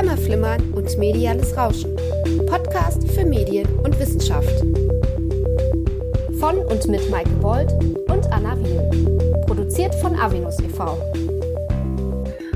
Kammerflimmern 0.00 0.72
und 0.72 0.96
mediales 0.96 1.54
Rauschen. 1.58 1.94
Podcast 2.46 3.06
für 3.10 3.22
Medien 3.22 3.68
und 3.80 4.00
Wissenschaft. 4.00 4.48
Von 6.38 6.56
und 6.56 6.88
mit 6.88 7.10
Maike 7.10 7.28
Bold 7.42 7.70
und 8.08 8.32
Anna 8.32 8.54
Riel. 8.54 9.42
Produziert 9.46 9.94
von 9.96 10.18
Avinus 10.18 10.58
e.V. 10.60 10.96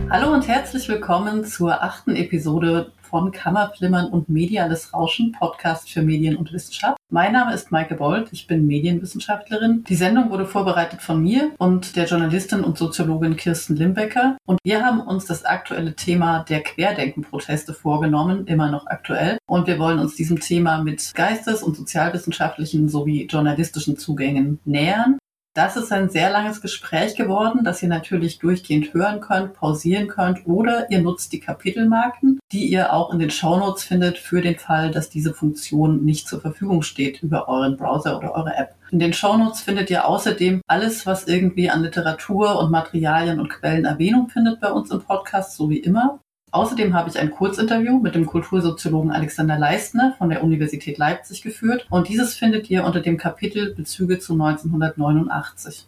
Hallo 0.08 0.32
und 0.32 0.48
herzlich 0.48 0.88
willkommen 0.88 1.44
zur 1.44 1.82
achten 1.82 2.16
Episode 2.16 2.90
von 3.04 3.30
Kammerflimmern 3.30 4.06
und 4.06 4.28
Mediales 4.28 4.92
Rauschen, 4.92 5.32
Podcast 5.32 5.90
für 5.90 6.02
Medien 6.02 6.36
und 6.36 6.52
Wissenschaft. 6.52 6.98
Mein 7.10 7.32
Name 7.32 7.54
ist 7.54 7.70
Maike 7.70 7.94
Bold, 7.94 8.28
ich 8.32 8.46
bin 8.46 8.66
Medienwissenschaftlerin. 8.66 9.84
Die 9.88 9.94
Sendung 9.94 10.30
wurde 10.30 10.46
vorbereitet 10.46 11.00
von 11.00 11.22
mir 11.22 11.52
und 11.58 11.96
der 11.96 12.06
Journalistin 12.06 12.64
und 12.64 12.78
Soziologin 12.78 13.36
Kirsten 13.36 13.76
Limbecker. 13.76 14.36
Und 14.46 14.58
wir 14.64 14.84
haben 14.84 15.00
uns 15.00 15.26
das 15.26 15.44
aktuelle 15.44 15.94
Thema 15.94 16.44
der 16.48 16.62
Querdenkenproteste 16.62 17.74
vorgenommen, 17.74 18.46
immer 18.46 18.70
noch 18.70 18.86
aktuell. 18.86 19.38
Und 19.46 19.66
wir 19.66 19.78
wollen 19.78 19.98
uns 19.98 20.16
diesem 20.16 20.40
Thema 20.40 20.82
mit 20.82 21.12
geistes- 21.14 21.62
und 21.62 21.76
sozialwissenschaftlichen 21.76 22.88
sowie 22.88 23.26
journalistischen 23.26 23.96
Zugängen 23.96 24.58
nähern. 24.64 25.18
Das 25.54 25.76
ist 25.76 25.92
ein 25.92 26.10
sehr 26.10 26.30
langes 26.30 26.60
Gespräch 26.60 27.14
geworden, 27.14 27.60
das 27.62 27.80
ihr 27.80 27.88
natürlich 27.88 28.40
durchgehend 28.40 28.92
hören 28.92 29.20
könnt, 29.20 29.54
pausieren 29.54 30.08
könnt 30.08 30.44
oder 30.48 30.90
ihr 30.90 31.00
nutzt 31.00 31.32
die 31.32 31.38
Kapitelmarken, 31.38 32.40
die 32.50 32.66
ihr 32.66 32.92
auch 32.92 33.12
in 33.12 33.20
den 33.20 33.30
Shownotes 33.30 33.84
findet 33.84 34.18
für 34.18 34.42
den 34.42 34.58
Fall, 34.58 34.90
dass 34.90 35.10
diese 35.10 35.32
Funktion 35.32 36.04
nicht 36.04 36.26
zur 36.26 36.40
Verfügung 36.40 36.82
steht 36.82 37.22
über 37.22 37.46
euren 37.46 37.76
Browser 37.76 38.18
oder 38.18 38.34
eure 38.34 38.56
App. 38.56 38.74
In 38.90 38.98
den 38.98 39.12
Shownotes 39.12 39.60
findet 39.60 39.90
ihr 39.90 40.08
außerdem 40.08 40.60
alles, 40.66 41.06
was 41.06 41.28
irgendwie 41.28 41.70
an 41.70 41.82
Literatur 41.82 42.58
und 42.58 42.72
Materialien 42.72 43.38
und 43.38 43.48
Quellen 43.48 43.84
Erwähnung 43.84 44.28
findet 44.30 44.60
bei 44.60 44.72
uns 44.72 44.90
im 44.90 45.02
Podcast, 45.02 45.56
so 45.56 45.70
wie 45.70 45.78
immer. 45.78 46.18
Außerdem 46.54 46.94
habe 46.94 47.10
ich 47.10 47.18
ein 47.18 47.32
Kurzinterview 47.32 47.98
mit 47.98 48.14
dem 48.14 48.26
Kultursoziologen 48.26 49.10
Alexander 49.10 49.58
Leistner 49.58 50.14
von 50.18 50.28
der 50.28 50.44
Universität 50.44 50.98
Leipzig 50.98 51.42
geführt 51.42 51.84
und 51.90 52.08
dieses 52.08 52.36
findet 52.36 52.70
ihr 52.70 52.84
unter 52.84 53.00
dem 53.00 53.16
Kapitel 53.16 53.74
Bezüge 53.74 54.20
zu 54.20 54.34
1989. 54.34 55.84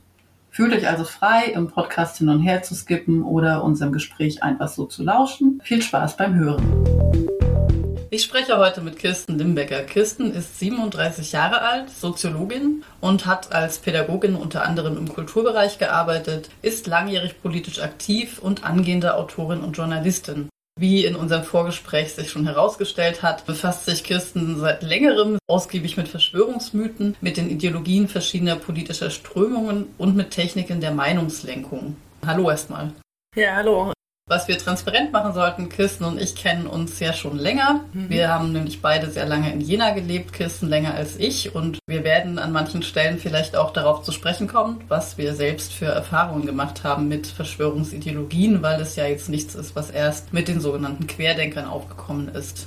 Fühlt 0.50 0.72
euch 0.72 0.88
also 0.88 1.04
frei, 1.04 1.52
im 1.54 1.68
Podcast 1.68 2.18
hin 2.18 2.28
und 2.30 2.40
her 2.40 2.64
zu 2.64 2.74
skippen 2.74 3.22
oder 3.22 3.62
unserem 3.62 3.92
Gespräch 3.92 4.42
einfach 4.42 4.66
so 4.66 4.86
zu 4.86 5.04
lauschen. 5.04 5.60
Viel 5.62 5.82
Spaß 5.82 6.16
beim 6.16 6.34
Hören. 6.34 6.64
Ich 8.10 8.24
spreche 8.24 8.58
heute 8.58 8.80
mit 8.80 8.98
Kirsten 8.98 9.38
Limbecker. 9.38 9.84
Kirsten 9.84 10.32
ist 10.32 10.58
37 10.58 11.30
Jahre 11.30 11.60
alt, 11.60 11.90
Soziologin 11.90 12.82
und 13.00 13.24
hat 13.24 13.52
als 13.52 13.78
Pädagogin 13.78 14.34
unter 14.34 14.66
anderem 14.66 14.96
im 14.96 15.06
Kulturbereich 15.06 15.78
gearbeitet, 15.78 16.50
ist 16.62 16.88
langjährig 16.88 17.40
politisch 17.40 17.80
aktiv 17.80 18.40
und 18.40 18.64
angehende 18.64 19.14
Autorin 19.14 19.60
und 19.60 19.76
Journalistin. 19.76 20.48
Wie 20.78 21.06
in 21.06 21.16
unserem 21.16 21.42
Vorgespräch 21.42 22.12
sich 22.12 22.28
schon 22.28 22.46
herausgestellt 22.46 23.22
hat, 23.22 23.46
befasst 23.46 23.86
sich 23.86 24.04
Kirsten 24.04 24.60
seit 24.60 24.82
längerem 24.82 25.38
ausgiebig 25.46 25.96
mit 25.96 26.06
Verschwörungsmythen, 26.06 27.16
mit 27.22 27.38
den 27.38 27.48
Ideologien 27.48 28.08
verschiedener 28.08 28.56
politischer 28.56 29.08
Strömungen 29.08 29.86
und 29.96 30.16
mit 30.16 30.32
Techniken 30.32 30.82
der 30.82 30.90
Meinungslenkung. 30.90 31.96
Hallo 32.26 32.50
erstmal. 32.50 32.92
Ja, 33.34 33.56
hallo. 33.56 33.95
Was 34.28 34.48
wir 34.48 34.58
transparent 34.58 35.12
machen 35.12 35.34
sollten, 35.34 35.68
Kirsten 35.68 36.02
und 36.02 36.20
ich 36.20 36.34
kennen 36.34 36.66
uns 36.66 36.98
ja 36.98 37.12
schon 37.12 37.38
länger. 37.38 37.84
Mhm. 37.92 38.10
Wir 38.10 38.28
haben 38.28 38.50
nämlich 38.50 38.82
beide 38.82 39.08
sehr 39.08 39.24
lange 39.24 39.52
in 39.52 39.60
Jena 39.60 39.90
gelebt, 39.90 40.32
Kirsten 40.32 40.68
länger 40.68 40.94
als 40.94 41.16
ich. 41.16 41.54
Und 41.54 41.78
wir 41.86 42.02
werden 42.02 42.40
an 42.40 42.50
manchen 42.50 42.82
Stellen 42.82 43.18
vielleicht 43.18 43.54
auch 43.54 43.72
darauf 43.72 44.02
zu 44.02 44.10
sprechen 44.10 44.48
kommen, 44.48 44.80
was 44.88 45.16
wir 45.16 45.36
selbst 45.36 45.72
für 45.72 45.86
Erfahrungen 45.86 46.44
gemacht 46.44 46.82
haben 46.82 47.06
mit 47.06 47.28
Verschwörungsideologien, 47.28 48.62
weil 48.62 48.80
es 48.80 48.96
ja 48.96 49.06
jetzt 49.06 49.28
nichts 49.28 49.54
ist, 49.54 49.76
was 49.76 49.90
erst 49.90 50.32
mit 50.32 50.48
den 50.48 50.60
sogenannten 50.60 51.06
Querdenkern 51.06 51.66
aufgekommen 51.66 52.26
ist. 52.26 52.66